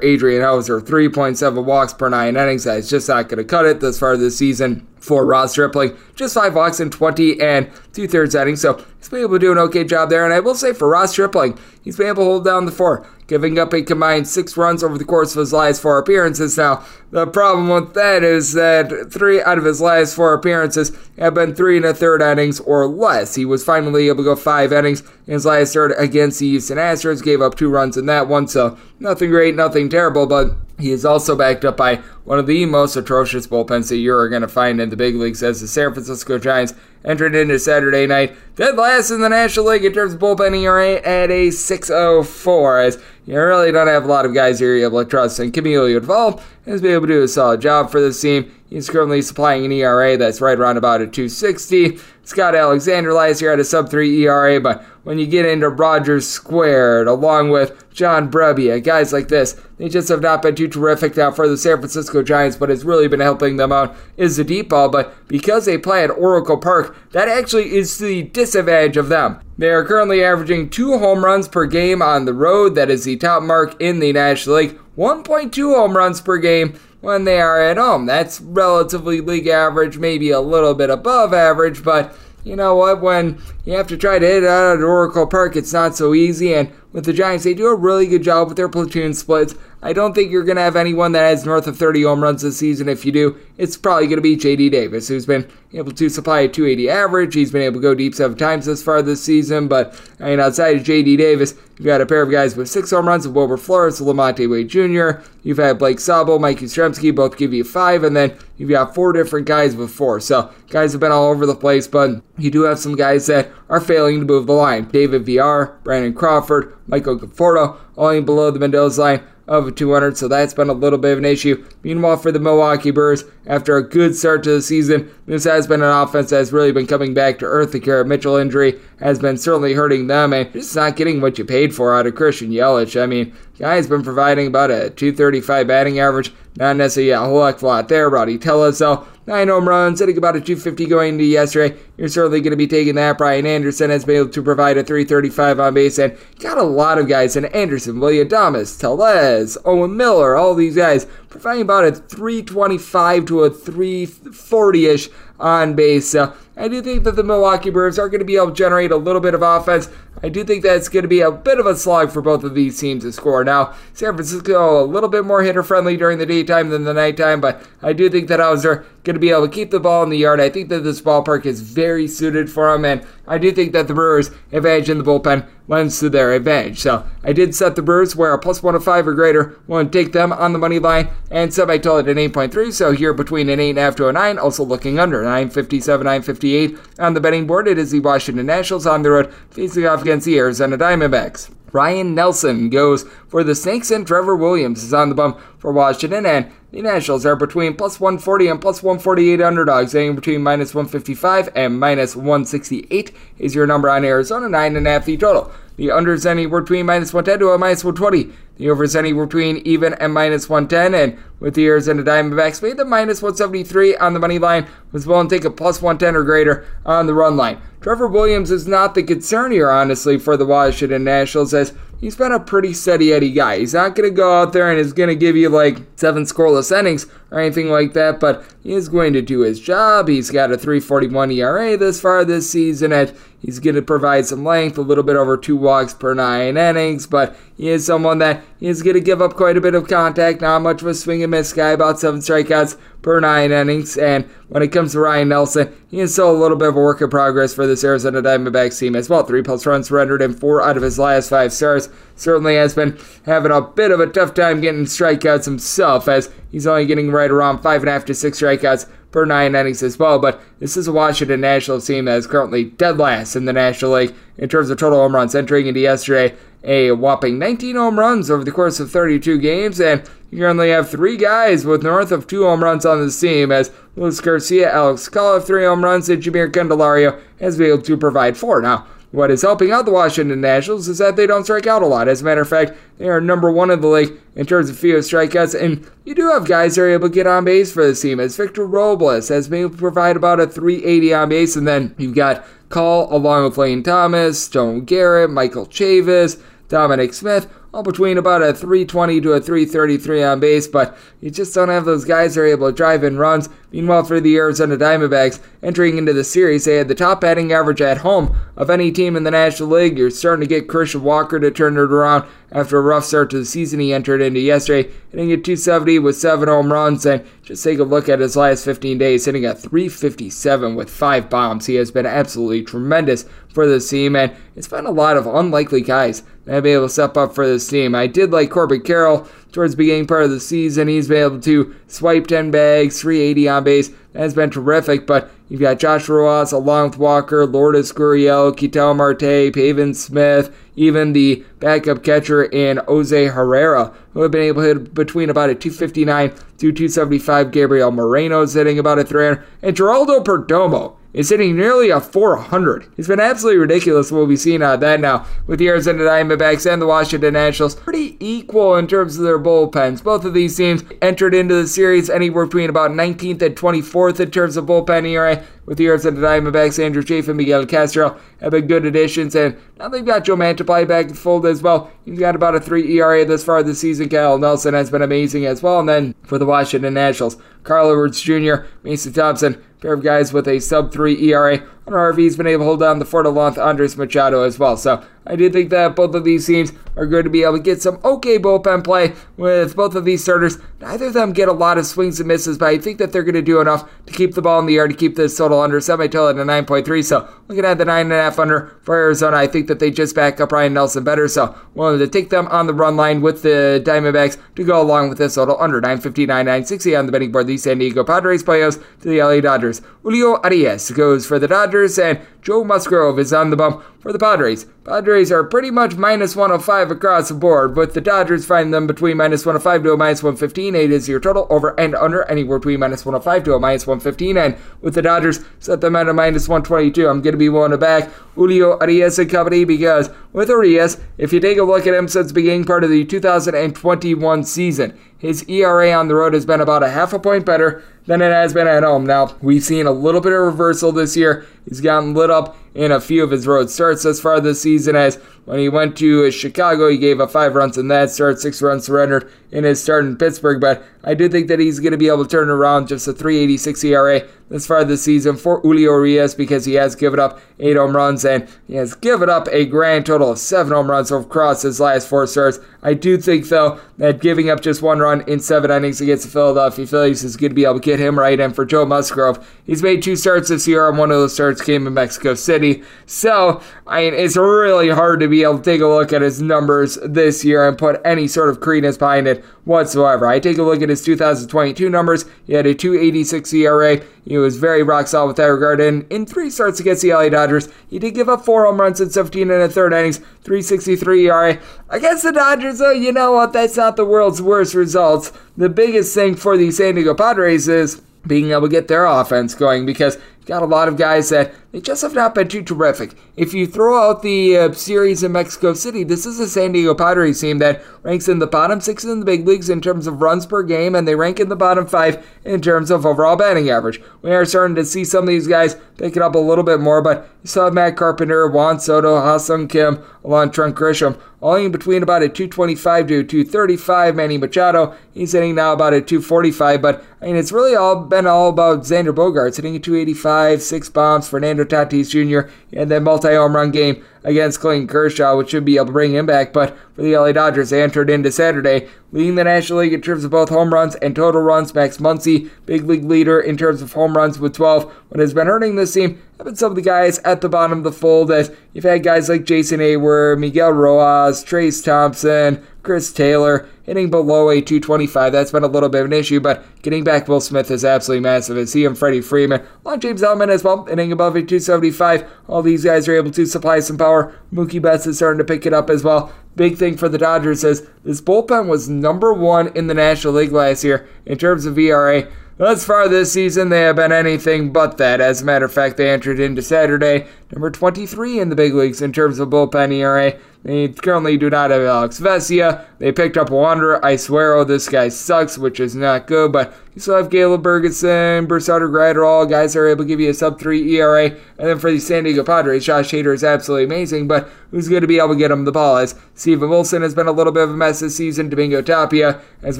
Adrian 0.01 0.41
Houser, 0.41 0.79
3.7 0.79 1.63
walks 1.63 1.93
per 1.93 2.09
nine 2.09 2.37
innings. 2.37 2.63
That's 2.63 2.89
just 2.89 3.09
not 3.09 3.27
going 3.27 3.37
to 3.37 3.43
cut 3.43 3.65
it 3.65 3.79
this 3.79 3.99
far 3.99 4.15
this 4.15 4.37
season 4.37 4.87
for 5.09 5.25
Ross 5.25 5.53
Stripling. 5.53 5.97
Just 6.13 6.35
five 6.35 6.53
walks 6.53 6.79
in 6.79 6.91
20 6.91 7.41
and 7.41 7.67
two 7.93 8.07
thirds 8.07 8.35
innings, 8.35 8.61
so 8.61 8.85
he's 8.99 9.09
been 9.09 9.21
able 9.21 9.33
to 9.33 9.39
do 9.39 9.51
an 9.51 9.57
okay 9.57 9.83
job 9.83 10.11
there. 10.11 10.23
And 10.23 10.31
I 10.31 10.39
will 10.39 10.53
say 10.53 10.71
for 10.71 10.87
Ross 10.87 11.13
Stripling, 11.13 11.57
he's 11.83 11.97
been 11.97 12.05
able 12.05 12.21
to 12.21 12.29
hold 12.29 12.45
down 12.45 12.67
the 12.67 12.71
four, 12.71 13.07
giving 13.25 13.57
up 13.57 13.73
a 13.73 13.81
combined 13.81 14.27
six 14.27 14.55
runs 14.55 14.83
over 14.83 14.99
the 14.99 15.03
course 15.03 15.35
of 15.35 15.39
his 15.39 15.51
last 15.51 15.81
four 15.81 15.97
appearances. 15.97 16.59
Now, 16.59 16.85
the 17.09 17.25
problem 17.25 17.69
with 17.69 17.95
that 17.95 18.23
is 18.23 18.53
that 18.53 19.11
three 19.11 19.41
out 19.41 19.57
of 19.57 19.65
his 19.65 19.81
last 19.81 20.13
four 20.15 20.35
appearances 20.35 20.95
have 21.17 21.33
been 21.33 21.55
three 21.55 21.77
and 21.77 21.85
a 21.87 21.93
third 21.95 22.21
innings 22.21 22.59
or 22.59 22.85
less. 22.85 23.33
He 23.33 23.45
was 23.45 23.65
finally 23.65 24.09
able 24.09 24.17
to 24.17 24.29
go 24.29 24.35
five 24.35 24.71
innings 24.71 25.01
in 25.01 25.07
his 25.29 25.45
last 25.45 25.71
start 25.71 25.93
against 25.97 26.39
the 26.39 26.49
Houston 26.49 26.77
Astros, 26.77 27.23
gave 27.23 27.41
up 27.41 27.55
two 27.55 27.69
runs 27.69 27.97
in 27.97 28.07
that 28.07 28.27
one, 28.27 28.47
so 28.47 28.77
nothing 28.99 29.29
great, 29.29 29.55
nothing 29.55 29.89
terrible, 29.89 30.25
but 30.25 30.55
he 30.79 30.91
is 30.91 31.05
also 31.05 31.35
backed 31.35 31.63
up 31.63 31.77
by 31.77 31.97
one 32.23 32.39
of 32.39 32.47
the 32.47 32.65
most 32.65 32.95
atrocious 32.95 33.45
bullpens 33.45 33.89
that 33.89 33.97
you're 33.97 34.29
going 34.29 34.41
to 34.41 34.47
find 34.47 34.81
in 34.81 34.89
the 34.89 34.95
big 34.95 35.15
leagues 35.15 35.43
as 35.43 35.61
the 35.61 35.67
San 35.67 35.93
Francisco 35.93 36.39
Giants 36.39 36.73
entered 37.05 37.35
into 37.35 37.57
Saturday 37.59 38.05
night. 38.05 38.35
Dead 38.55 38.75
last 38.75 39.11
in 39.11 39.21
the 39.21 39.29
National 39.29 39.67
League 39.67 39.85
in 39.85 39.93
terms 39.93 40.13
of 40.13 40.19
bullpen 40.19 40.59
ERA 40.59 40.95
at 40.95 41.31
a 41.31 41.51
604 41.51 42.79
as 42.79 43.01
you 43.25 43.39
really 43.39 43.71
don't 43.71 43.87
have 43.87 44.05
a 44.05 44.07
lot 44.07 44.25
of 44.25 44.33
guys 44.33 44.59
here 44.59 44.75
you're 44.75 44.89
able 44.89 45.03
to 45.03 45.09
trust. 45.09 45.39
And 45.39 45.53
Camilo 45.53 45.99
Doval 45.99 46.41
has 46.65 46.81
been 46.81 46.93
able 46.93 47.07
to 47.07 47.13
do 47.13 47.23
a 47.23 47.27
solid 47.27 47.61
job 47.61 47.91
for 47.91 48.01
this 48.01 48.19
team. 48.19 48.51
He's 48.69 48.89
currently 48.89 49.21
supplying 49.21 49.65
an 49.65 49.71
ERA 49.71 50.17
that's 50.17 50.41
right 50.41 50.57
around 50.57 50.77
about 50.77 51.01
a 51.01 51.07
260. 51.07 51.99
Scott 52.23 52.55
Alexander 52.55 53.13
last 53.13 53.41
year 53.41 53.51
had 53.51 53.59
a 53.59 53.63
sub 53.63 53.89
3 53.89 54.23
ERA, 54.23 54.59
but 54.59 54.83
when 55.03 55.17
you 55.17 55.25
get 55.25 55.45
into 55.45 55.69
Rogers 55.69 56.27
Squared, 56.27 57.07
along 57.07 57.49
with 57.49 57.88
John 57.91 58.31
Brebbia, 58.31 58.83
guys 58.83 59.11
like 59.11 59.27
this, 59.27 59.59
they 59.77 59.89
just 59.89 60.09
have 60.09 60.21
not 60.21 60.41
been 60.41 60.55
too 60.55 60.67
terrific 60.67 61.17
now 61.17 61.31
for 61.31 61.47
the 61.47 61.57
San 61.57 61.77
Francisco 61.77 62.23
Giants, 62.23 62.57
but 62.57 62.69
has 62.69 62.85
really 62.85 63.07
been 63.07 63.19
helping 63.19 63.57
them 63.57 63.71
out 63.71 63.95
is 64.17 64.37
the 64.37 64.43
deep 64.43 64.69
ball. 64.69 64.89
But 64.89 65.13
because 65.27 65.65
they 65.65 65.77
play 65.77 66.03
at 66.03 66.09
Oracle 66.11 66.57
Park, 66.57 66.95
that 67.11 67.27
actually 67.27 67.75
is 67.75 67.97
the 67.97 68.23
disadvantage 68.23 68.97
of 68.97 69.09
them. 69.09 69.39
They 69.57 69.69
are 69.69 69.85
currently 69.85 70.23
averaging 70.23 70.69
two 70.69 70.97
home 70.97 71.25
runs 71.25 71.47
per 71.47 71.65
game 71.65 72.01
on 72.01 72.25
the 72.25 72.33
road. 72.33 72.75
That 72.75 72.89
is 72.89 73.03
the 73.03 73.17
top 73.17 73.43
mark 73.43 73.75
in 73.81 73.99
the 73.99 74.13
National 74.13 74.57
League. 74.57 74.79
1.2 74.97 75.75
home 75.75 75.97
runs 75.97 76.21
per 76.21 76.37
game 76.37 76.79
when 77.01 77.23
they 77.23 77.39
are 77.39 77.61
at 77.61 77.77
home. 77.77 78.05
That's 78.05 78.41
relatively 78.41 79.21
league 79.21 79.47
average, 79.47 79.97
maybe 79.97 80.29
a 80.31 80.41
little 80.41 80.73
bit 80.73 80.89
above 80.89 81.33
average, 81.33 81.83
but 81.83 82.15
you 82.43 82.55
know 82.55 82.75
what? 82.75 83.01
When 83.01 83.41
you 83.65 83.73
have 83.73 83.87
to 83.87 83.97
try 83.97 84.17
to 84.17 84.25
hit 84.25 84.43
it 84.43 84.49
out 84.49 84.77
at 84.77 84.83
Oracle 84.83 85.27
Park, 85.27 85.55
it's 85.55 85.73
not 85.73 85.95
so 85.95 86.13
easy. 86.13 86.53
And 86.53 86.71
with 86.91 87.05
the 87.05 87.13
Giants, 87.13 87.43
they 87.43 87.53
do 87.53 87.67
a 87.67 87.75
really 87.75 88.07
good 88.07 88.23
job 88.23 88.47
with 88.47 88.57
their 88.57 88.69
platoon 88.69 89.13
splits. 89.13 89.53
I 89.81 89.93
don't 89.93 90.13
think 90.13 90.31
you're 90.31 90.43
going 90.43 90.57
to 90.57 90.63
have 90.63 90.75
anyone 90.75 91.11
that 91.11 91.29
has 91.29 91.45
north 91.45 91.67
of 91.67 91.77
30 91.77 92.03
home 92.03 92.21
runs 92.21 92.41
this 92.41 92.57
season. 92.57 92.89
If 92.89 93.05
you 93.05 93.11
do, 93.11 93.37
it's 93.57 93.77
probably 93.77 94.07
going 94.07 94.17
to 94.17 94.21
be 94.21 94.35
JD 94.35 94.71
Davis, 94.71 95.07
who's 95.07 95.25
been 95.25 95.47
able 95.73 95.91
to 95.91 96.09
supply 96.09 96.41
a 96.41 96.47
280 96.47 96.89
average. 96.89 97.35
He's 97.35 97.51
been 97.51 97.61
able 97.61 97.75
to 97.75 97.81
go 97.81 97.95
deep 97.95 98.15
seven 98.15 98.37
times 98.37 98.65
this 98.65 98.83
far 98.83 99.01
this 99.01 99.23
season. 99.23 99.67
But 99.67 99.99
I 100.19 100.31
mean, 100.31 100.39
outside 100.39 100.77
of 100.77 100.83
JD 100.83 101.17
Davis, 101.17 101.53
you've 101.77 101.85
got 101.85 102.01
a 102.01 102.05
pair 102.05 102.23
of 102.23 102.31
guys 102.31 102.55
with 102.55 102.69
six 102.69 102.89
home 102.89 103.07
runs, 103.07 103.27
Wilmer 103.27 103.55
Flores, 103.57 104.01
LaMonte 104.01 104.49
Wade 104.49 104.67
Jr. 104.67 105.23
You've 105.43 105.59
had 105.59 105.77
Blake 105.77 105.97
Sabol, 105.97 106.41
Mike 106.41 106.59
Yastrzemski, 106.59 107.15
both 107.15 107.37
give 107.37 107.53
you 107.53 107.63
five, 107.63 108.03
and 108.03 108.17
then 108.17 108.35
you've 108.57 108.69
got 108.69 108.95
four 108.95 109.13
different 109.13 109.47
guys 109.47 109.75
with 109.75 109.91
four. 109.91 110.19
So 110.19 110.51
guys 110.69 110.91
have 110.91 110.99
been 110.99 111.11
all 111.11 111.29
over 111.29 111.45
the 111.45 111.55
place, 111.55 111.87
but 111.87 112.21
you 112.37 112.51
do 112.51 112.63
have 112.63 112.79
some 112.79 112.95
guys 112.95 113.27
that 113.27 113.49
are 113.69 113.79
failing 113.79 114.19
to 114.19 114.25
move 114.25 114.47
the 114.47 114.53
line. 114.53 114.85
David 114.85 115.25
Villar, 115.25 115.77
Brandon 115.83 116.13
Crawford, 116.13 116.75
Michael 116.87 117.19
Conforto, 117.19 117.77
only 117.97 118.21
below 118.21 118.51
the 118.51 118.59
Mendoza 118.59 119.01
line 119.01 119.23
of 119.49 119.73
200, 119.73 120.15
so 120.15 120.27
that's 120.27 120.53
been 120.53 120.69
a 120.69 120.73
little 120.73 120.99
bit 120.99 121.13
of 121.13 121.17
an 121.17 121.25
issue. 121.25 121.65
Meanwhile, 121.83 122.17
for 122.17 122.31
the 122.31 122.39
Milwaukee 122.39 122.91
Brewers, 122.91 123.23
after 123.47 123.75
a 123.77 123.87
good 123.87 124.15
start 124.15 124.43
to 124.43 124.51
the 124.51 124.61
season, 124.61 125.11
this 125.25 125.43
has 125.43 125.65
been 125.65 125.81
an 125.81 125.89
offense 125.89 126.29
that 126.29 126.37
has 126.37 126.53
really 126.53 126.71
been 126.71 126.85
coming 126.85 127.15
back 127.15 127.39
to 127.39 127.45
earth. 127.45 127.71
The 127.71 127.79
Garrett 127.79 128.05
Mitchell 128.05 128.35
injury 128.35 128.79
has 128.99 129.17
been 129.17 129.37
certainly 129.37 129.73
hurting 129.73 130.05
them, 130.05 130.33
and 130.33 130.53
just 130.53 130.75
not 130.75 130.95
getting 130.95 131.19
what 131.19 131.39
you 131.39 131.45
paid 131.45 131.73
for 131.73 131.95
out 131.95 132.05
of 132.05 132.13
Christian 132.13 132.51
Yelich. 132.51 133.01
I 133.01 133.07
mean, 133.07 133.33
guy's 133.57 133.87
been 133.87 134.03
providing 134.03 134.45
about 134.45 134.69
a 134.69 134.91
235 134.91 135.67
batting 135.67 135.99
average, 135.99 136.31
not 136.55 136.75
necessarily 136.75 137.11
a 137.11 137.19
whole 137.19 137.43
heck 137.43 137.55
of 137.55 137.63
a 137.63 137.65
lot 137.65 137.89
there. 137.89 138.07
Rowdy 138.07 138.37
Tellez, 138.37 138.77
though, 138.77 139.07
nine 139.29 139.47
home 139.47 139.69
runs, 139.69 139.99
hitting 139.99 140.17
about 140.17 140.35
a 140.35 140.41
250 140.41 140.87
going 140.87 141.13
into 141.13 141.23
yesterday. 141.23 141.77
You're 141.97 142.07
certainly 142.07 142.41
going 142.41 142.51
to 142.51 142.57
be 142.57 142.67
taking 142.67 142.95
that. 142.95 143.19
Brian 143.19 143.45
Anderson 143.45 143.91
has 143.91 144.03
been 144.03 144.17
able 144.17 144.29
to 144.29 144.41
provide 144.41 144.77
a 144.77 144.83
335 144.83 145.59
on 145.59 145.73
base, 145.75 145.99
and 145.99 146.17
got 146.39 146.57
a 146.57 146.63
lot 146.63 146.97
of 146.97 147.07
guys 147.07 147.35
in 147.35 147.45
Anderson, 147.45 147.99
Willy 147.99 148.25
Adames, 148.25 148.77
Tellez, 148.79 149.57
Owen 149.63 149.95
Miller, 149.95 150.35
all 150.35 150.55
these 150.55 150.75
guys 150.75 151.05
providing 151.29 151.61
about 151.61 151.85
a 151.85 151.91
325 151.91 153.25
to 153.25 153.43
a 153.43 153.51
340 153.51 154.85
ish 154.87 155.09
on 155.39 155.75
base. 155.75 156.09
So 156.09 156.33
I 156.57 156.67
do 156.67 156.81
think 156.81 157.03
that 157.03 157.15
the 157.15 157.23
Milwaukee 157.23 157.69
Brewers 157.69 157.99
are 157.99 158.09
going 158.09 158.19
to 158.19 158.25
be 158.25 158.35
able 158.35 158.47
to 158.47 158.53
generate 158.53 158.91
a 158.91 158.97
little 158.97 159.21
bit 159.21 159.35
of 159.35 159.43
offense. 159.43 159.89
I 160.21 160.29
do 160.29 160.43
think 160.43 160.63
that's 160.63 160.89
going 160.89 161.03
to 161.03 161.09
be 161.09 161.21
a 161.21 161.31
bit 161.31 161.59
of 161.59 161.65
a 161.65 161.75
slog 161.75 162.11
for 162.11 162.21
both 162.21 162.43
of 162.43 162.55
these 162.55 162.79
teams 162.79 163.03
to 163.03 163.11
score. 163.11 163.43
Now, 163.43 163.73
San 163.93 164.13
Francisco 164.13 164.83
a 164.83 164.85
little 164.85 165.09
bit 165.09 165.25
more 165.25 165.43
hitter 165.43 165.63
friendly 165.63 165.97
during 165.97 166.17
the 166.17 166.25
daytime 166.25 166.69
than 166.69 166.83
the 166.83 166.93
nighttime, 166.93 167.41
but 167.41 167.61
I 167.81 167.93
do 167.93 168.09
think 168.09 168.27
that 168.27 168.39
was 168.39 168.63
going 168.63 168.83
to 169.03 169.19
be 169.19 169.29
able 169.29 169.47
to 169.47 169.53
keep 169.53 169.71
the 169.71 169.79
ball 169.79 170.03
in 170.03 170.09
the 170.09 170.17
yard. 170.17 170.39
I 170.39 170.49
think 170.49 170.69
that 170.69 170.83
this 170.83 171.01
ballpark 171.01 171.45
is 171.45 171.61
very 171.61 172.07
suited 172.07 172.51
for 172.51 172.73
him, 172.73 172.85
and 172.85 173.05
I 173.27 173.37
do 173.37 173.51
think 173.51 173.73
that 173.73 173.87
the 173.87 173.93
Brewers' 173.93 174.31
advantage 174.51 174.89
in 174.89 174.97
the 174.97 175.03
bullpen 175.03 175.47
lends 175.67 175.99
to 175.99 176.09
their 176.09 176.33
advantage. 176.33 176.79
So 176.79 177.07
I 177.23 177.31
did 177.31 177.53
set 177.53 177.75
the 177.75 177.83
Brewers 177.83 178.15
where 178.15 178.33
a 178.33 178.39
plus 178.39 178.63
105 178.63 179.07
or 179.07 179.13
greater. 179.13 179.59
Want 179.67 179.91
to 179.91 180.03
take 180.03 180.13
them 180.13 180.33
on 180.33 180.51
the 180.51 180.59
money 180.59 180.79
line 180.79 181.09
and 181.29 181.53
set 181.53 181.67
my 181.67 181.77
total 181.77 181.99
at 181.99 182.07
an 182.07 182.17
8.3. 182.17 182.73
So 182.73 182.91
here 182.91 183.13
between 183.13 183.49
an 183.49 183.59
8.5 183.59 183.95
to 183.97 184.07
a 184.07 184.13
9, 184.13 184.39
also 184.39 184.63
looking 184.63 184.99
under 184.99 185.21
957, 185.21 186.03
958 186.03 186.77
on 186.97 187.13
the 187.13 187.21
betting 187.21 187.45
board. 187.45 187.67
It 187.67 187.77
is 187.77 187.91
the 187.91 187.99
Washington 187.99 188.47
Nationals 188.47 188.87
on 188.87 189.03
the 189.03 189.11
road 189.11 189.33
facing 189.51 189.85
off 189.85 190.03
against 190.09 190.25
the 190.25 190.39
Arizona 190.39 190.75
Diamondbacks. 190.75 191.53
Ryan 191.71 192.15
Nelson 192.15 192.71
goes 192.71 193.03
for 193.27 193.43
the 193.43 193.53
Snakes, 193.53 193.91
and 193.91 194.07
Trevor 194.07 194.35
Williams 194.35 194.83
is 194.83 194.91
on 194.91 195.09
the 195.09 195.15
bump 195.15 195.39
for 195.59 195.71
Washington. 195.71 196.25
And 196.25 196.51
the 196.71 196.81
Nationals 196.81 197.27
are 197.27 197.35
between 197.35 197.75
plus 197.75 197.99
140 197.99 198.47
and 198.47 198.59
plus 198.59 198.81
148 198.81 199.39
underdogs, 199.39 199.91
saying 199.91 200.15
between 200.15 200.41
minus 200.41 200.73
155 200.73 201.49
and 201.55 201.79
minus 201.79 202.15
168 202.15 203.15
is 203.37 203.53
your 203.53 203.67
number 203.67 203.87
on 203.87 204.03
Arizona, 204.03 204.47
9.5 204.47 205.05
the 205.05 205.17
total. 205.17 205.51
The 205.75 205.87
unders 205.87 206.25
anywhere 206.25 206.61
between 206.61 206.87
minus 206.87 207.13
110 207.13 207.39
to 207.39 207.53
a 207.53 207.57
minus 207.59 207.83
120. 207.83 208.35
The 208.57 208.69
overs 208.69 208.95
anywhere 208.95 209.27
between 209.27 209.57
even 209.57 209.93
and 209.93 210.13
minus 210.13 210.49
110. 210.49 210.93
And 210.93 211.23
with 211.39 211.53
the 211.53 211.67
Arizona 211.67 212.03
Diamondbacks, 212.03 212.61
made 212.63 212.77
the 212.77 212.83
minus 212.83 213.21
173 213.21 213.95
on 213.97 214.13
the 214.13 214.19
money 214.19 214.39
line, 214.39 214.67
was 214.91 215.07
willing 215.07 215.29
to 215.29 215.35
take 215.35 215.45
a 215.45 215.51
plus 215.51 215.81
110 215.81 216.15
or 216.15 216.23
greater 216.23 216.65
on 216.85 217.05
the 217.05 217.13
run 217.13 217.37
line. 217.37 217.61
Trevor 217.81 218.07
Williams 218.07 218.51
is 218.51 218.67
not 218.67 218.93
the 218.93 219.03
concern 219.03 219.53
here, 219.53 219.71
honestly, 219.71 220.19
for 220.19 220.35
the 220.35 220.45
Washington 220.45 221.05
Nationals, 221.05 221.53
as 221.53 221.73
he's 222.01 222.17
been 222.17 222.33
a 222.33 222.39
pretty 222.39 222.73
steady 222.73 223.13
Eddie 223.13 223.31
guy. 223.31 223.59
He's 223.59 223.73
not 223.73 223.95
going 223.95 224.09
to 224.09 224.13
go 224.13 224.41
out 224.41 224.51
there 224.51 224.69
and 224.69 224.77
is 224.77 224.91
going 224.91 225.07
to 225.07 225.15
give 225.15 225.37
you 225.37 225.47
like 225.47 225.77
seven 225.95 226.23
scoreless 226.23 226.77
innings 226.77 227.05
or 227.31 227.39
anything 227.39 227.69
like 227.69 227.93
that, 227.93 228.19
but 228.19 228.43
he 228.63 228.73
is 228.73 228.89
going 228.89 229.13
to 229.13 229.21
do 229.21 229.41
his 229.41 229.61
job. 229.61 230.09
He's 230.09 230.29
got 230.29 230.51
a 230.51 230.57
341 230.57 231.31
ERA 231.31 231.77
this 231.77 232.01
far 232.01 232.25
this 232.25 232.51
season, 232.51 232.91
and 232.91 233.13
he's 233.41 233.59
going 233.59 233.75
to 233.75 233.81
provide 233.81 234.25
some 234.25 234.43
length, 234.43 234.77
a 234.77 234.81
little 234.81 235.03
bit 235.03 235.15
over 235.15 235.37
two 235.37 235.55
walks 235.55 235.93
per 235.93 236.13
nine 236.13 236.57
innings, 236.57 237.07
but 237.07 237.33
he 237.55 237.69
is 237.69 237.85
someone 237.85 238.17
that 238.17 238.43
is 238.59 238.83
going 238.83 238.95
to 238.95 239.01
give 239.01 239.21
up 239.21 239.35
quite 239.35 239.55
a 239.55 239.61
bit 239.61 239.75
of 239.75 239.87
contact, 239.87 240.41
not 240.41 240.61
much 240.61 240.81
of 240.81 240.87
a 240.89 240.93
swing 240.93 241.23
and 241.23 241.31
miss 241.31 241.53
guy, 241.53 241.69
about 241.69 241.97
seven 241.97 242.19
strikeouts 242.19 242.77
per 243.01 243.19
nine 243.19 243.51
innings. 243.51 243.97
And 243.97 244.25
when 244.47 244.63
it 244.63 244.71
comes 244.71 244.93
to 244.93 244.99
Ryan 244.99 245.29
Nelson, 245.29 245.73
he 245.89 245.99
is 245.99 246.13
still 246.13 246.31
a 246.31 246.37
little 246.37 246.57
bit 246.57 246.69
of 246.69 246.75
a 246.75 246.79
work 246.79 247.01
in 247.01 247.09
progress 247.09 247.53
for 247.53 247.65
this 247.67 247.83
Arizona 247.83 248.21
Diamondbacks 248.21 248.79
team 248.79 248.95
as 248.95 249.09
well. 249.09 249.23
Three 249.23 249.41
plus 249.41 249.65
runs 249.65 249.87
surrendered 249.87 250.21
in 250.21 250.33
four 250.33 250.61
out 250.61 250.77
of 250.77 250.83
his 250.83 250.99
last 250.99 251.29
five 251.29 251.53
starts. 251.53 251.89
Certainly 252.15 252.55
has 252.55 252.73
been 252.73 252.99
having 253.25 253.51
a 253.51 253.61
bit 253.61 253.91
of 253.91 253.99
a 253.99 254.07
tough 254.07 254.33
time 254.33 254.61
getting 254.61 254.85
strikeouts 254.85 255.45
himself, 255.45 256.07
as 256.07 256.29
he's 256.51 256.67
only 256.67 256.85
getting 256.85 257.11
right 257.11 257.31
around 257.31 257.61
five 257.61 257.81
and 257.81 257.89
a 257.89 257.93
half 257.93 258.05
to 258.05 258.13
six 258.13 258.41
strikeouts 258.41 258.89
per 259.11 259.25
nine 259.25 259.55
innings 259.55 259.83
as 259.83 259.97
well. 259.97 260.19
But 260.19 260.41
this 260.59 260.77
is 260.77 260.87
a 260.87 260.91
Washington 260.91 261.41
Nationals 261.41 261.87
team 261.87 262.05
that 262.05 262.17
is 262.17 262.27
currently 262.27 262.65
dead 262.65 262.97
last 262.97 263.35
in 263.35 263.45
the 263.45 263.53
National 263.53 263.91
League 263.91 264.15
in 264.37 264.49
terms 264.49 264.69
of 264.69 264.77
total 264.77 264.99
home 264.99 265.15
runs 265.15 265.35
entering 265.35 265.67
into 265.67 265.79
yesterday 265.79 266.35
a 266.63 266.91
whopping 266.91 267.39
19 267.39 267.75
home 267.75 267.97
runs 267.97 268.29
over 268.29 268.43
the 268.43 268.51
course 268.51 268.79
of 268.79 268.91
32 268.91 269.37
games, 269.37 269.79
and 269.79 270.03
you 270.29 270.39
currently 270.39 270.69
have 270.69 270.89
three 270.89 271.15
guys 271.17 271.65
with 271.65 271.83
north 271.83 272.11
of 272.11 272.27
two 272.27 272.43
home 272.43 272.63
runs 272.63 272.85
on 272.85 272.99
this 272.99 273.19
team, 273.19 273.51
as 273.51 273.71
Luis 273.95 274.19
Garcia, 274.19 274.71
Alex 274.71 275.09
have 275.13 275.45
three 275.45 275.65
home 275.65 275.83
runs, 275.83 276.09
and 276.09 276.21
Jeimer 276.21 276.51
Candelario 276.51 277.19
has 277.39 277.57
been 277.57 277.67
able 277.67 277.81
to 277.81 277.97
provide 277.97 278.37
four. 278.37 278.61
Now, 278.61 278.85
what 279.11 279.31
is 279.31 279.41
helping 279.41 279.71
out 279.71 279.85
the 279.85 279.91
Washington 279.91 280.41
Nationals 280.41 280.87
is 280.87 280.99
that 280.99 281.15
they 281.15 281.25
don't 281.25 281.43
strike 281.43 281.65
out 281.65 281.81
a 281.81 281.87
lot. 281.87 282.07
As 282.07 282.21
a 282.21 282.25
matter 282.25 282.41
of 282.41 282.49
fact, 282.49 282.73
they 282.97 283.09
are 283.09 283.19
number 283.19 283.51
one 283.51 283.71
in 283.71 283.81
the 283.81 283.87
league 283.87 284.19
in 284.35 284.45
terms 284.45 284.69
of 284.69 284.77
fewest 284.77 285.11
strikeouts, 285.11 285.59
and 285.59 285.89
you 286.05 286.13
do 286.13 286.29
have 286.29 286.45
guys 286.47 286.75
that 286.75 286.81
are 286.83 286.89
able 286.89 287.09
to 287.09 287.13
get 287.13 287.27
on 287.27 287.45
base 287.45 287.71
for 287.71 287.85
this 287.85 288.01
team, 288.01 288.19
as 288.19 288.37
Victor 288.37 288.65
Robles 288.65 289.29
has 289.29 289.47
been 289.47 289.61
able 289.61 289.71
to 289.71 289.77
provide 289.77 290.15
about 290.15 290.39
a 290.39 290.47
380 290.47 291.13
on 291.13 291.29
base, 291.29 291.55
and 291.55 291.67
then 291.67 291.95
you've 291.97 292.15
got 292.15 292.45
Call 292.69 293.11
along 293.13 293.45
with 293.45 293.57
Lane 293.57 293.81
Thomas, 293.81 294.43
Stone 294.43 294.85
Garrett, 294.85 295.31
Michael 295.31 295.65
Chavis, 295.65 296.39
Dominic 296.67 297.15
Smith, 297.15 297.51
all 297.73 297.83
between 297.83 298.17
about 298.17 298.41
a 298.41 298.53
320 298.53 299.21
to 299.21 299.33
a 299.33 299.41
333 299.41 300.23
on 300.23 300.39
base, 300.39 300.67
but 300.67 300.97
you 301.21 301.29
just 301.29 301.53
don't 301.53 301.69
have 301.69 301.85
those 301.85 302.05
guys 302.05 302.35
that 302.35 302.41
are 302.41 302.45
able 302.45 302.69
to 302.69 302.75
drive 302.75 303.03
in 303.03 303.17
runs. 303.17 303.47
Meanwhile, 303.71 304.05
for 304.05 304.19
the 304.19 304.35
Arizona 304.37 304.75
Diamondbacks, 304.75 305.39
entering 305.61 305.97
into 305.99 306.13
the 306.13 306.23
series, 306.23 306.65
they 306.65 306.77
had 306.77 306.87
the 306.87 306.95
top 306.95 307.21
batting 307.21 307.53
average 307.53 307.81
at 307.81 307.99
home 307.99 308.35
of 308.55 308.71
any 308.71 308.91
team 308.91 309.15
in 309.15 309.23
the 309.23 309.31
National 309.31 309.69
League. 309.69 309.97
You're 309.97 310.09
starting 310.09 310.41
to 310.41 310.47
get 310.47 310.67
Christian 310.67 311.03
Walker 311.03 311.39
to 311.39 311.51
turn 311.51 311.75
it 311.75 311.81
around 311.81 312.27
after 312.51 312.79
a 312.79 312.81
rough 312.81 313.05
start 313.05 313.29
to 313.29 313.37
the 313.37 313.45
season 313.45 313.79
he 313.79 313.93
entered 313.93 314.21
into 314.21 314.39
yesterday, 314.39 314.89
hitting 315.11 315.31
at 315.31 315.43
270 315.43 315.99
with 315.99 316.17
seven 316.17 316.49
home 316.49 316.73
runs. 316.73 317.05
And 317.05 317.23
just 317.43 317.63
take 317.63 317.77
a 317.77 317.83
look 317.83 318.09
at 318.09 318.19
his 318.19 318.35
last 318.35 318.65
15 318.65 318.97
days, 318.97 319.25
hitting 319.25 319.45
at 319.45 319.59
357 319.59 320.75
with 320.75 320.89
five 320.89 321.29
bombs. 321.29 321.67
He 321.67 321.75
has 321.75 321.91
been 321.91 322.07
absolutely 322.07 322.63
tremendous 322.63 323.25
for 323.53 323.67
this 323.67 323.89
team, 323.89 324.15
and 324.15 324.31
it's 324.55 324.67
been 324.67 324.85
a 324.85 324.91
lot 324.91 325.17
of 325.17 325.25
unlikely 325.25 325.81
guys 325.81 326.23
that 326.45 326.53
have 326.53 326.63
been 326.63 326.75
able 326.75 326.87
to 326.87 326.93
step 326.93 327.17
up 327.17 327.33
for 327.33 327.45
this 327.45 327.67
team. 327.67 327.95
I 327.95 328.07
did 328.07 328.31
like 328.31 328.51
Corbin 328.51 328.81
Carroll 328.81 329.27
towards 329.51 329.73
the 329.73 329.77
beginning 329.77 330.07
part 330.07 330.23
of 330.23 330.29
the 330.29 330.39
season. 330.39 330.87
He's 330.87 331.07
been 331.07 331.23
able 331.23 331.39
to 331.41 331.75
swipe 331.87 332.27
10 332.27 332.51
bags, 332.51 333.01
380 333.01 333.49
on 333.49 333.63
base. 333.63 333.89
That 334.13 334.21
has 334.21 334.33
been 334.33 334.49
terrific, 334.49 335.07
but 335.07 335.31
you've 335.49 335.61
got 335.61 335.79
Josh 335.79 336.09
Rojas 336.09 336.51
along 336.51 336.91
with 336.91 336.99
Walker, 336.99 337.45
Lourdes 337.45 337.91
Gurriel, 337.91 338.55
Ketel 338.55 338.93
Marte, 338.93 339.53
Pavin 339.53 339.93
Smith, 339.93 340.55
even 340.75 341.13
the 341.13 341.43
backup 341.59 342.03
catcher 342.03 342.43
in 342.43 342.77
Jose 342.87 343.25
Herrera, 343.27 343.93
who 344.13 344.21
have 344.21 344.31
been 344.31 344.41
able 344.41 344.61
to 344.61 344.67
hit 344.67 344.93
between 344.93 345.29
about 345.29 345.49
a 345.49 345.55
259 345.55 346.29
to 346.29 346.71
275. 346.71 347.51
Gabriel 347.51 347.91
Moreno's 347.91 348.53
hitting 348.53 348.79
about 348.79 348.99
a 348.99 349.03
300, 349.03 349.43
and 349.61 349.75
Geraldo 349.75 350.23
Perdomo 350.23 350.95
is 351.13 351.29
hitting 351.29 351.55
nearly 351.55 351.89
a 351.89 351.99
400. 351.99 352.87
It's 352.97 353.07
been 353.07 353.19
absolutely 353.19 353.59
ridiculous 353.59 354.11
what 354.11 354.27
we've 354.27 354.39
seen 354.39 354.61
out 354.61 354.75
of 354.75 354.79
that 354.81 354.99
now 354.99 355.25
with 355.47 355.59
the 355.59 355.67
Arizona 355.67 356.03
Diamondbacks 356.03 356.71
and 356.71 356.81
the 356.81 356.87
Washington 356.87 357.33
Nationals. 357.33 357.75
Pretty 357.75 358.17
equal 358.19 358.75
in 358.75 358.87
terms 358.87 359.17
of 359.17 359.23
their 359.23 359.39
bullpens. 359.39 360.03
Both 360.03 360.25
of 360.25 360.33
these 360.33 360.55
teams 360.55 360.83
entered 361.01 361.33
into 361.33 361.55
the 361.55 361.67
series 361.67 362.09
anywhere 362.09 362.45
between 362.45 362.69
about 362.69 362.91
19th 362.91 363.41
and 363.41 363.55
24th 363.55 364.19
in 364.19 364.31
terms 364.31 364.57
of 364.57 364.65
bullpen 364.65 365.07
ERA 365.07 365.43
with 365.69 365.77
the 365.77 365.85
Arizona 365.85 366.19
Diamondbacks, 366.19 366.83
Andrew 366.83 367.03
Chafin, 367.03 367.35
Miguel 367.35 367.63
Castro 367.67 368.19
have 368.41 368.49
been 368.49 368.65
good 368.65 368.85
additions, 368.85 369.35
and 369.35 369.55
now 369.77 369.87
they've 369.87 370.03
got 370.03 370.23
Joe 370.23 370.35
Mantiply 370.35 370.87
back 370.87 371.05
in 371.05 371.11
the 371.11 371.15
fold 371.15 371.45
as 371.45 371.61
well. 371.61 371.91
He's 372.05 372.17
got 372.17 372.33
about 372.33 372.55
a 372.55 372.59
3 372.59 372.97
ERA 372.97 373.23
this 373.23 373.43
far 373.43 373.61
this 373.61 373.79
season. 373.79 374.09
Kyle 374.09 374.39
Nelson 374.39 374.73
has 374.73 374.89
been 374.89 375.03
amazing 375.03 375.45
as 375.45 375.61
well. 375.61 375.79
And 375.79 375.87
then 375.87 376.15
for 376.23 376.39
the 376.39 376.45
Washington 376.47 376.95
Nationals, 376.95 377.37
Carl 377.61 377.91
Edwards 377.91 378.19
Jr., 378.19 378.65
Mason 378.81 379.13
Thompson, 379.13 379.63
pair 379.79 379.93
of 379.93 380.01
guys 380.01 380.33
with 380.33 380.47
a 380.47 380.59
sub 380.59 380.91
3 380.91 381.31
ERA. 381.31 381.63
On 381.89 381.95
RV's 381.95 382.37
been 382.37 382.45
able 382.45 382.65
to 382.65 382.65
hold 382.67 382.81
down 382.81 382.99
the 382.99 383.05
Fort 383.05 383.25
Alonth 383.25 383.57
Andres 383.57 383.97
Machado 383.97 384.43
as 384.43 384.59
well. 384.59 384.77
So 384.77 385.03
I 385.25 385.35
do 385.35 385.49
think 385.49 385.71
that 385.71 385.95
both 385.95 386.13
of 386.13 386.23
these 386.23 386.45
teams 386.45 386.71
are 386.95 387.05
going 387.05 387.23
to 387.23 387.29
be 387.29 387.43
able 387.43 387.57
to 387.57 387.63
get 387.63 387.81
some 387.81 387.99
okay 388.03 388.37
bullpen 388.37 388.83
play 388.83 389.13
with 389.37 389.75
both 389.75 389.95
of 389.95 390.05
these 390.05 390.23
starters. 390.23 390.57
Neither 390.81 391.07
of 391.07 391.13
them 391.13 391.33
get 391.33 391.47
a 391.47 391.53
lot 391.53 391.77
of 391.77 391.85
swings 391.85 392.19
and 392.19 392.27
misses, 392.27 392.57
but 392.57 392.67
I 392.67 392.77
think 392.77 392.99
that 392.99 393.11
they're 393.11 393.23
going 393.23 393.35
to 393.35 393.41
do 393.41 393.59
enough 393.59 393.89
to 394.05 394.13
keep 394.13 394.35
the 394.35 394.41
ball 394.41 394.59
in 394.59 394.67
the 394.67 394.77
air 394.77 394.87
to 394.87 394.93
keep 394.93 395.15
this 395.15 395.35
total 395.35 395.61
under. 395.61 395.81
Semi 395.81 396.07
total 396.07 396.29
at 396.29 396.37
a 396.37 396.49
9.3. 396.49 397.03
So 397.03 397.27
looking 397.47 397.65
at 397.65 397.77
the 397.77 397.85
9.5 397.85 398.39
under 398.39 398.77
for 398.81 398.95
Arizona, 398.95 399.37
I 399.37 399.47
think 399.47 399.67
that 399.67 399.79
they 399.79 399.91
just 399.91 400.15
back 400.15 400.39
up 400.39 400.51
Ryan 400.51 400.73
Nelson 400.73 401.03
better. 401.03 401.27
So 401.27 401.55
wanted 401.73 401.99
to 401.99 402.07
take 402.07 402.29
them 402.29 402.47
on 402.47 402.67
the 402.67 402.73
run 402.73 402.97
line 402.97 403.21
with 403.21 403.41
the 403.41 403.81
Diamondbacks 403.85 404.37
to 404.55 404.63
go 404.63 404.81
along 404.81 405.09
with 405.09 405.17
this 405.17 405.35
total 405.35 405.57
under 405.59 405.81
959, 405.81 406.27
960 406.27 406.95
on 406.95 407.05
the 407.07 407.11
betting 407.11 407.31
board. 407.31 407.47
The 407.47 407.57
San 407.57 407.79
Diego 407.79 408.03
Padres 408.03 408.43
players 408.43 408.77
to 408.77 409.07
the 409.07 409.21
LA 409.21 409.41
Dodgers. 409.41 409.81
Julio 410.03 410.39
Urias 410.43 410.91
goes 410.91 411.25
for 411.25 411.39
the 411.39 411.47
Dodgers, 411.47 411.78
and 411.97 412.19
Joe 412.41 412.63
Musgrove 412.63 413.19
is 413.19 413.33
on 413.33 413.49
the 413.49 413.57
bump 413.57 413.83
for 413.99 414.13
the 414.13 414.19
Padres. 414.19 414.65
Padres 414.85 415.31
are 415.31 415.43
pretty 415.43 415.69
much 415.69 415.95
minus 415.95 416.35
105 416.35 416.89
across 416.89 417.27
the 417.27 417.33
board, 417.33 417.75
with 417.75 417.93
the 417.93 418.01
Dodgers 418.01 418.45
find 418.45 418.73
them 418.73 418.87
between 418.87 419.17
minus 419.17 419.45
105 419.45 419.83
to 419.83 419.91
a 419.91 419.97
minus 419.97 420.23
115. 420.23 420.75
Eight 420.75 420.91
is 420.91 421.09
your 421.09 421.19
total, 421.19 421.47
over 421.49 421.77
and 421.79 421.95
under, 421.95 422.23
anywhere 422.23 422.59
between 422.59 422.79
minus 422.79 423.05
105 423.05 423.43
to 423.43 423.53
a 423.53 423.59
minus 423.59 423.85
115. 423.85 424.37
And 424.37 424.57
with 424.81 424.95
the 424.95 425.01
Dodgers, 425.01 425.43
set 425.59 425.81
them 425.81 425.95
at 425.95 426.07
a 426.07 426.13
minus 426.13 426.47
122. 426.47 427.07
I'm 427.07 427.21
going 427.21 427.33
to 427.33 427.37
be 427.37 427.49
willing 427.49 427.71
to 427.71 427.77
back 427.77 428.09
Julio 428.35 428.79
Urias 428.79 429.19
and 429.19 429.29
company 429.29 429.65
because 429.65 430.09
with 430.31 430.49
Urias, 430.49 430.99
if 431.17 431.33
you 431.33 431.39
take 431.39 431.57
a 431.57 431.63
look 431.63 431.85
at 431.85 431.93
him 431.93 432.07
since 432.07 432.29
the 432.29 432.33
beginning 432.33 432.63
part 432.63 432.83
of 432.83 432.89
the 432.89 433.03
2021 433.03 434.43
season, 434.43 434.97
his 435.17 435.43
ERA 435.49 435.91
on 435.91 436.07
the 436.07 436.15
road 436.15 436.33
has 436.33 436.45
been 436.45 436.61
about 436.61 436.81
a 436.81 436.89
half 436.89 437.11
a 437.11 437.19
point 437.19 437.45
better 437.45 437.83
than 438.05 438.21
it 438.21 438.31
has 438.31 438.53
been 438.53 438.67
at 438.67 438.83
home. 438.83 439.05
Now, 439.05 439.35
we've 439.41 439.63
seen 439.63 439.85
a 439.85 439.91
little 439.91 440.21
bit 440.21 440.31
of 440.31 440.39
reversal 440.39 440.91
this 440.91 441.17
year. 441.17 441.45
He's 441.67 441.81
gotten 441.81 442.13
lit 442.13 442.28
up 442.31 442.55
in 442.79 442.93
a 442.93 443.01
few 443.01 443.21
of 443.25 443.31
his 443.31 443.45
road 443.45 443.69
starts 443.69 444.03
thus 444.03 444.21
far 444.21 444.39
this 444.39 444.61
season 444.61 444.95
as 444.95 445.17
when 445.49 445.57
he 445.59 445.67
went 445.67 445.97
to 445.97 446.29
Chicago, 446.29 446.89
he 446.89 446.97
gave 446.99 447.19
up 447.19 447.31
five 447.31 447.55
runs 447.55 447.75
in 447.75 447.87
that 447.87 448.11
start, 448.11 448.39
six 448.39 448.61
runs 448.61 448.85
surrendered 448.85 449.31
in 449.51 449.63
his 449.63 449.81
start 449.81 450.05
in 450.05 450.15
Pittsburgh. 450.15 450.61
But 450.61 450.83
I 451.03 451.15
do 451.15 451.27
think 451.27 451.47
that 451.47 451.59
he's 451.59 451.79
going 451.79 451.91
to 451.91 451.97
be 451.97 452.07
able 452.07 452.23
to 452.23 452.29
turn 452.29 452.51
around 452.51 452.87
just 452.87 453.07
a 453.07 453.13
386 453.13 453.83
ERA 453.83 454.27
this 454.49 454.67
far 454.67 454.83
this 454.83 455.01
season 455.01 455.37
for 455.37 455.59
Julio 455.61 455.91
Urias 455.91 456.35
because 456.35 456.65
he 456.65 456.75
has 456.75 456.95
given 456.95 457.19
up 457.19 457.39
eight 457.59 457.77
home 457.77 457.95
runs 457.95 458.25
and 458.25 458.47
he 458.67 458.75
has 458.75 458.93
given 458.93 459.27
up 459.27 459.47
a 459.51 459.65
grand 459.65 460.05
total 460.05 460.31
of 460.31 460.37
seven 460.37 460.73
home 460.73 460.89
runs 460.89 461.11
across 461.11 461.63
his 461.63 461.79
last 461.79 462.07
four 462.07 462.27
starts. 462.27 462.59
I 462.83 462.93
do 462.93 463.17
think, 463.17 463.49
though, 463.49 463.79
that 463.97 464.21
giving 464.21 464.51
up 464.51 464.61
just 464.61 464.83
one 464.83 464.99
run 464.99 465.21
in 465.27 465.39
seven 465.39 465.71
innings 465.71 465.99
against 465.99 466.25
the 466.25 466.29
Philadelphia 466.29 466.85
Phillies 466.85 467.23
is 467.23 467.37
going 467.37 467.49
to 467.49 467.55
be 467.55 467.65
able 467.65 467.79
to 467.79 467.79
get 467.79 467.99
him 467.99 468.19
right. 468.19 468.39
And 468.39 468.55
for 468.55 468.65
Joe 468.65 468.85
Musgrove, 468.85 469.49
he's 469.65 469.81
made 469.81 470.03
two 470.03 470.15
starts 470.15 470.49
this 470.49 470.67
year, 470.67 470.87
and 470.87 470.97
one 470.97 471.09
of 471.09 471.17
those 471.17 471.33
starts 471.33 471.61
came 471.61 471.87
in 471.87 471.93
Mexico 471.95 472.35
City. 472.35 472.68
So, 473.05 473.61
I 473.87 474.01
mean, 474.01 474.13
it's 474.13 474.37
really 474.37 474.89
hard 474.89 475.19
to 475.19 475.27
be 475.27 475.43
able 475.43 475.57
to 475.57 475.63
take 475.63 475.81
a 475.81 475.87
look 475.87 476.13
at 476.13 476.21
his 476.21 476.41
numbers 476.41 476.97
this 477.03 477.43
year 477.43 477.67
and 477.67 477.77
put 477.77 478.01
any 478.05 478.27
sort 478.27 478.49
of 478.49 478.59
credence 478.59 478.97
behind 478.97 479.27
it 479.27 479.43
whatsoever. 479.65 480.27
I 480.27 480.39
take 480.39 480.57
a 480.57 480.63
look 480.63 480.81
at 480.81 480.89
his 480.89 481.03
2022 481.03 481.89
numbers. 481.89 482.25
He 482.45 482.53
had 482.53 482.65
a 482.65 482.73
286 482.73 483.53
ERA. 483.53 484.01
He 484.25 484.37
was 484.37 484.57
very 484.57 484.83
rock 484.83 485.07
solid 485.07 485.27
with 485.27 485.37
that 485.37 485.45
regard. 485.45 485.79
And 485.79 486.05
in 486.11 486.25
three 486.25 486.49
starts 486.49 486.79
against 486.79 487.01
the 487.01 487.13
LA 487.13 487.29
Dodgers, 487.29 487.67
he 487.89 487.99
did 487.99 488.15
give 488.15 488.29
up 488.29 488.45
four 488.45 488.65
home 488.65 488.79
runs 488.79 489.01
in 489.01 489.09
17 489.09 489.49
and 489.49 489.61
a 489.61 489.69
third 489.69 489.93
innings, 489.93 490.17
363 490.17 491.27
ERA. 491.27 491.59
Against 491.89 492.23
the 492.23 492.31
Dodgers, 492.31 492.79
though, 492.79 492.91
you 492.91 493.11
know 493.11 493.33
what? 493.33 493.53
That's 493.53 493.77
not 493.77 493.95
the 493.95 494.05
world's 494.05 494.41
worst 494.41 494.73
results. 494.73 495.31
The 495.57 495.69
biggest 495.69 496.13
thing 496.13 496.35
for 496.35 496.57
the 496.57 496.71
San 496.71 496.95
Diego 496.95 497.15
Padres 497.15 497.67
is 497.67 498.01
being 498.27 498.51
able 498.51 498.63
to 498.63 498.69
get 498.69 498.87
their 498.87 499.05
offense 499.05 499.55
going 499.55 499.85
because 499.85 500.17
got 500.45 500.63
a 500.63 500.65
lot 500.65 500.87
of 500.87 500.97
guys 500.97 501.29
that 501.29 501.53
they 501.71 501.79
just 501.79 502.01
have 502.01 502.15
not 502.15 502.33
been 502.33 502.47
too 502.47 502.63
terrific. 502.63 503.13
If 503.35 503.53
you 503.53 503.67
throw 503.67 504.09
out 504.09 504.23
the 504.23 504.57
uh, 504.57 504.71
series 504.71 505.21
in 505.21 505.31
Mexico 505.31 505.73
City, 505.73 506.03
this 506.03 506.25
is 506.25 506.39
a 506.39 506.49
San 506.49 506.71
Diego 506.71 506.95
Padres 506.95 507.39
team 507.39 507.59
that 507.59 507.83
ranks 508.01 508.27
in 508.27 508.39
the 508.39 508.47
bottom 508.47 508.81
six 508.81 509.03
in 509.03 509.19
the 509.19 509.25
big 509.25 509.47
leagues 509.47 509.69
in 509.69 509.79
terms 509.79 510.07
of 510.07 510.21
runs 510.21 510.47
per 510.47 510.63
game, 510.63 510.95
and 510.95 511.07
they 511.07 511.13
rank 511.13 511.39
in 511.39 511.49
the 511.49 511.55
bottom 511.55 511.85
five 511.85 512.25
in 512.43 512.61
terms 512.61 512.89
of 512.89 513.05
overall 513.05 513.35
batting 513.35 513.69
average. 513.69 514.01
We 514.23 514.31
are 514.31 514.45
starting 514.45 514.75
to 514.77 514.85
see 514.85 515.05
some 515.05 515.25
of 515.25 515.29
these 515.29 515.47
guys 515.47 515.75
pick 515.97 516.15
it 516.15 516.23
up 516.23 516.33
a 516.33 516.39
little 516.39 516.63
bit 516.63 516.79
more, 516.79 517.01
but 517.01 517.29
you 517.43 517.47
saw 517.47 517.69
Matt 517.69 517.95
Carpenter, 517.97 518.47
Juan 518.47 518.79
Soto, 518.79 519.19
Ha-Seong 519.19 519.69
Kim, 519.69 520.03
along 520.23 520.51
Trent 520.51 520.75
Grisham, 520.75 521.19
all 521.41 521.55
in 521.55 521.71
between 521.71 522.03
about 522.03 522.23
a 522.23 522.29
225 522.29 523.07
to 523.07 523.23
235. 523.23 524.15
Manny 524.15 524.37
Machado, 524.37 524.95
he's 525.13 525.31
hitting 525.31 525.55
now 525.55 525.73
about 525.73 525.93
a 525.93 526.01
245, 526.01 526.81
but 526.81 527.03
I 527.21 527.25
mean, 527.25 527.35
it's 527.35 527.51
really 527.51 527.75
all 527.75 528.03
been 528.03 528.27
all 528.27 528.49
about 528.49 528.81
Xander 528.81 529.13
Bogaerts 529.13 529.55
hitting 529.55 529.75
a 529.75 529.79
285, 529.79 530.61
six 530.61 530.89
bombs, 530.89 531.29
Fernando 531.29 531.58
Fernando 531.59 531.97
Tatis 531.97 532.09
Jr. 532.09 532.49
and 532.73 532.89
that 532.91 533.01
multi 533.01 533.29
home 533.29 533.55
run 533.55 533.71
game 533.71 534.03
against 534.23 534.59
Clayton 534.59 534.87
Kershaw, 534.87 535.37
which 535.37 535.49
should 535.49 535.65
be 535.65 535.77
able 535.77 535.87
to 535.87 535.91
bring 535.91 536.13
him 536.13 536.25
back. 536.25 536.53
But 536.53 536.77
for 536.93 537.01
the 537.01 537.15
LA 537.15 537.31
Dodgers, 537.31 537.69
they 537.69 537.81
entered 537.81 538.09
into 538.09 538.31
Saturday, 538.31 538.87
leading 539.11 539.35
the 539.35 539.43
National 539.43 539.79
League 539.79 539.93
in 539.93 540.01
terms 540.01 540.23
of 540.23 540.31
both 540.31 540.49
home 540.49 540.73
runs 540.73 540.95
and 540.95 541.15
total 541.15 541.41
runs. 541.41 541.73
Max 541.73 541.97
Muncy, 541.97 542.49
big 542.65 542.85
league 542.85 543.05
leader 543.05 543.39
in 543.39 543.57
terms 543.57 543.81
of 543.81 543.93
home 543.93 544.15
runs 544.15 544.39
with 544.39 544.53
12. 544.55 544.85
What 545.09 545.19
has 545.19 545.33
been 545.33 545.47
hurting 545.47 545.75
this 545.75 545.93
team 545.93 546.21
have 546.37 546.45
been 546.45 546.55
some 546.55 546.71
of 546.71 546.75
the 546.75 546.81
guys 546.81 547.19
at 547.19 547.41
the 547.41 547.49
bottom 547.49 547.79
of 547.79 547.83
the 547.83 547.91
fold. 547.91 548.31
As 548.31 548.51
you've 548.73 548.83
had 548.83 549.03
guys 549.03 549.29
like 549.29 549.45
Jason 549.45 549.79
Heyward, 549.79 550.39
Miguel 550.39 550.71
Rojas, 550.71 551.43
Trayce 551.43 551.83
Thompson, 551.83 552.65
Chris 552.81 553.11
Taylor 553.11 553.67
hitting 553.83 554.09
below 554.09 554.49
a 554.49 554.61
225. 554.61 555.31
That's 555.31 555.51
been 555.51 555.63
a 555.63 555.67
little 555.67 555.89
bit 555.89 556.01
of 556.01 556.05
an 556.05 556.13
issue, 556.13 556.39
but 556.39 556.63
getting 556.81 557.03
back 557.03 557.27
Will 557.27 557.41
Smith 557.41 557.71
is 557.71 557.83
absolutely 557.83 558.21
massive. 558.21 558.57
As 558.57 558.73
he 558.73 558.85
and 558.85 558.97
Freddie 558.97 559.21
Freeman, 559.21 559.65
along 559.83 559.99
James 559.99 560.21
Outman 560.21 560.49
as 560.49 560.63
well, 560.63 560.85
hitting 560.85 561.11
above 561.11 561.35
a 561.35 561.39
275. 561.39 562.29
All 562.47 562.61
these 562.61 562.85
guys 562.85 563.07
are 563.07 563.15
able 563.15 563.31
to 563.31 563.45
supply 563.45 563.79
some 563.79 563.97
power. 563.97 564.08
Mookie 564.53 564.81
Betts 564.81 565.07
is 565.07 565.17
starting 565.17 565.37
to 565.39 565.43
pick 565.43 565.65
it 565.65 565.73
up 565.73 565.89
as 565.89 566.03
well. 566.03 566.33
Big 566.55 566.77
thing 566.77 566.97
for 566.97 567.07
the 567.07 567.17
Dodgers 567.17 567.63
is 567.63 567.87
this 568.03 568.21
bullpen 568.21 568.67
was 568.67 568.89
number 568.89 569.33
one 569.33 569.67
in 569.75 569.87
the 569.87 569.93
National 569.93 570.33
League 570.33 570.51
last 570.51 570.83
year 570.83 571.07
in 571.25 571.37
terms 571.37 571.65
of 571.65 571.77
ERA. 571.77 572.27
Thus 572.57 572.85
far 572.85 573.07
this 573.07 573.31
season, 573.31 573.69
they 573.69 573.83
have 573.83 573.95
been 573.95 574.11
anything 574.11 574.73
but 574.73 574.97
that. 574.97 575.21
As 575.21 575.41
a 575.41 575.45
matter 575.45 575.63
of 575.63 575.71
fact, 575.71 575.95
they 575.95 576.09
entered 576.09 576.41
into 576.41 576.61
Saturday 576.61 577.25
number 577.53 577.71
23 577.71 578.41
in 578.41 578.49
the 578.49 578.55
big 578.55 578.73
leagues 578.73 579.01
in 579.01 579.13
terms 579.13 579.39
of 579.39 579.47
bullpen 579.47 579.93
ERA. 579.93 580.37
They 580.63 580.89
currently 580.89 581.37
do 581.37 581.49
not 581.49 581.71
have 581.71 581.81
Alex 581.83 582.19
Vesia. 582.19 582.85
They 582.97 583.13
picked 583.13 583.37
up 583.37 583.49
Wander 583.49 583.97
Isuero. 584.01 584.59
Oh, 584.59 584.63
this 584.65 584.89
guy 584.89 585.07
sucks, 585.07 585.57
which 585.57 585.79
is 585.79 585.95
not 585.95 586.27
good, 586.27 586.51
but 586.51 586.73
you 586.93 587.01
still 587.01 587.15
have 587.15 587.31
Caleb 587.31 587.63
Ferguson, 587.63 588.45
Brusdar 588.45 588.81
Graterol, 588.91 589.49
guys 589.49 589.73
that 589.73 589.79
are 589.79 589.87
able 589.87 590.03
to 590.03 590.07
give 590.07 590.19
you 590.19 590.29
a 590.29 590.33
sub 590.33 590.59
3 590.59 590.97
ERA. 590.97 591.27
And 591.27 591.39
then 591.57 591.79
for 591.79 591.89
the 591.89 591.99
San 591.99 592.25
Diego 592.25 592.43
Padres, 592.43 592.85
Josh 592.85 593.09
Hader 593.11 593.33
is 593.33 593.43
absolutely 593.43 593.85
amazing, 593.85 594.27
but 594.27 594.49
who's 594.71 594.89
going 594.89 595.01
to 595.01 595.07
be 595.07 595.17
able 595.17 595.29
to 595.29 595.35
get 595.37 595.49
him 595.49 595.63
the 595.63 595.71
ball? 595.71 595.95
As 595.95 596.13
Steven 596.35 596.69
Wilson 596.69 597.03
has 597.03 597.15
been 597.15 597.27
a 597.27 597.31
little 597.31 597.53
bit 597.53 597.63
of 597.63 597.69
a 597.69 597.77
mess 597.77 598.01
this 598.01 598.17
season. 598.17 598.49
Domingo 598.49 598.81
Tapia 598.81 599.39
has 599.61 599.79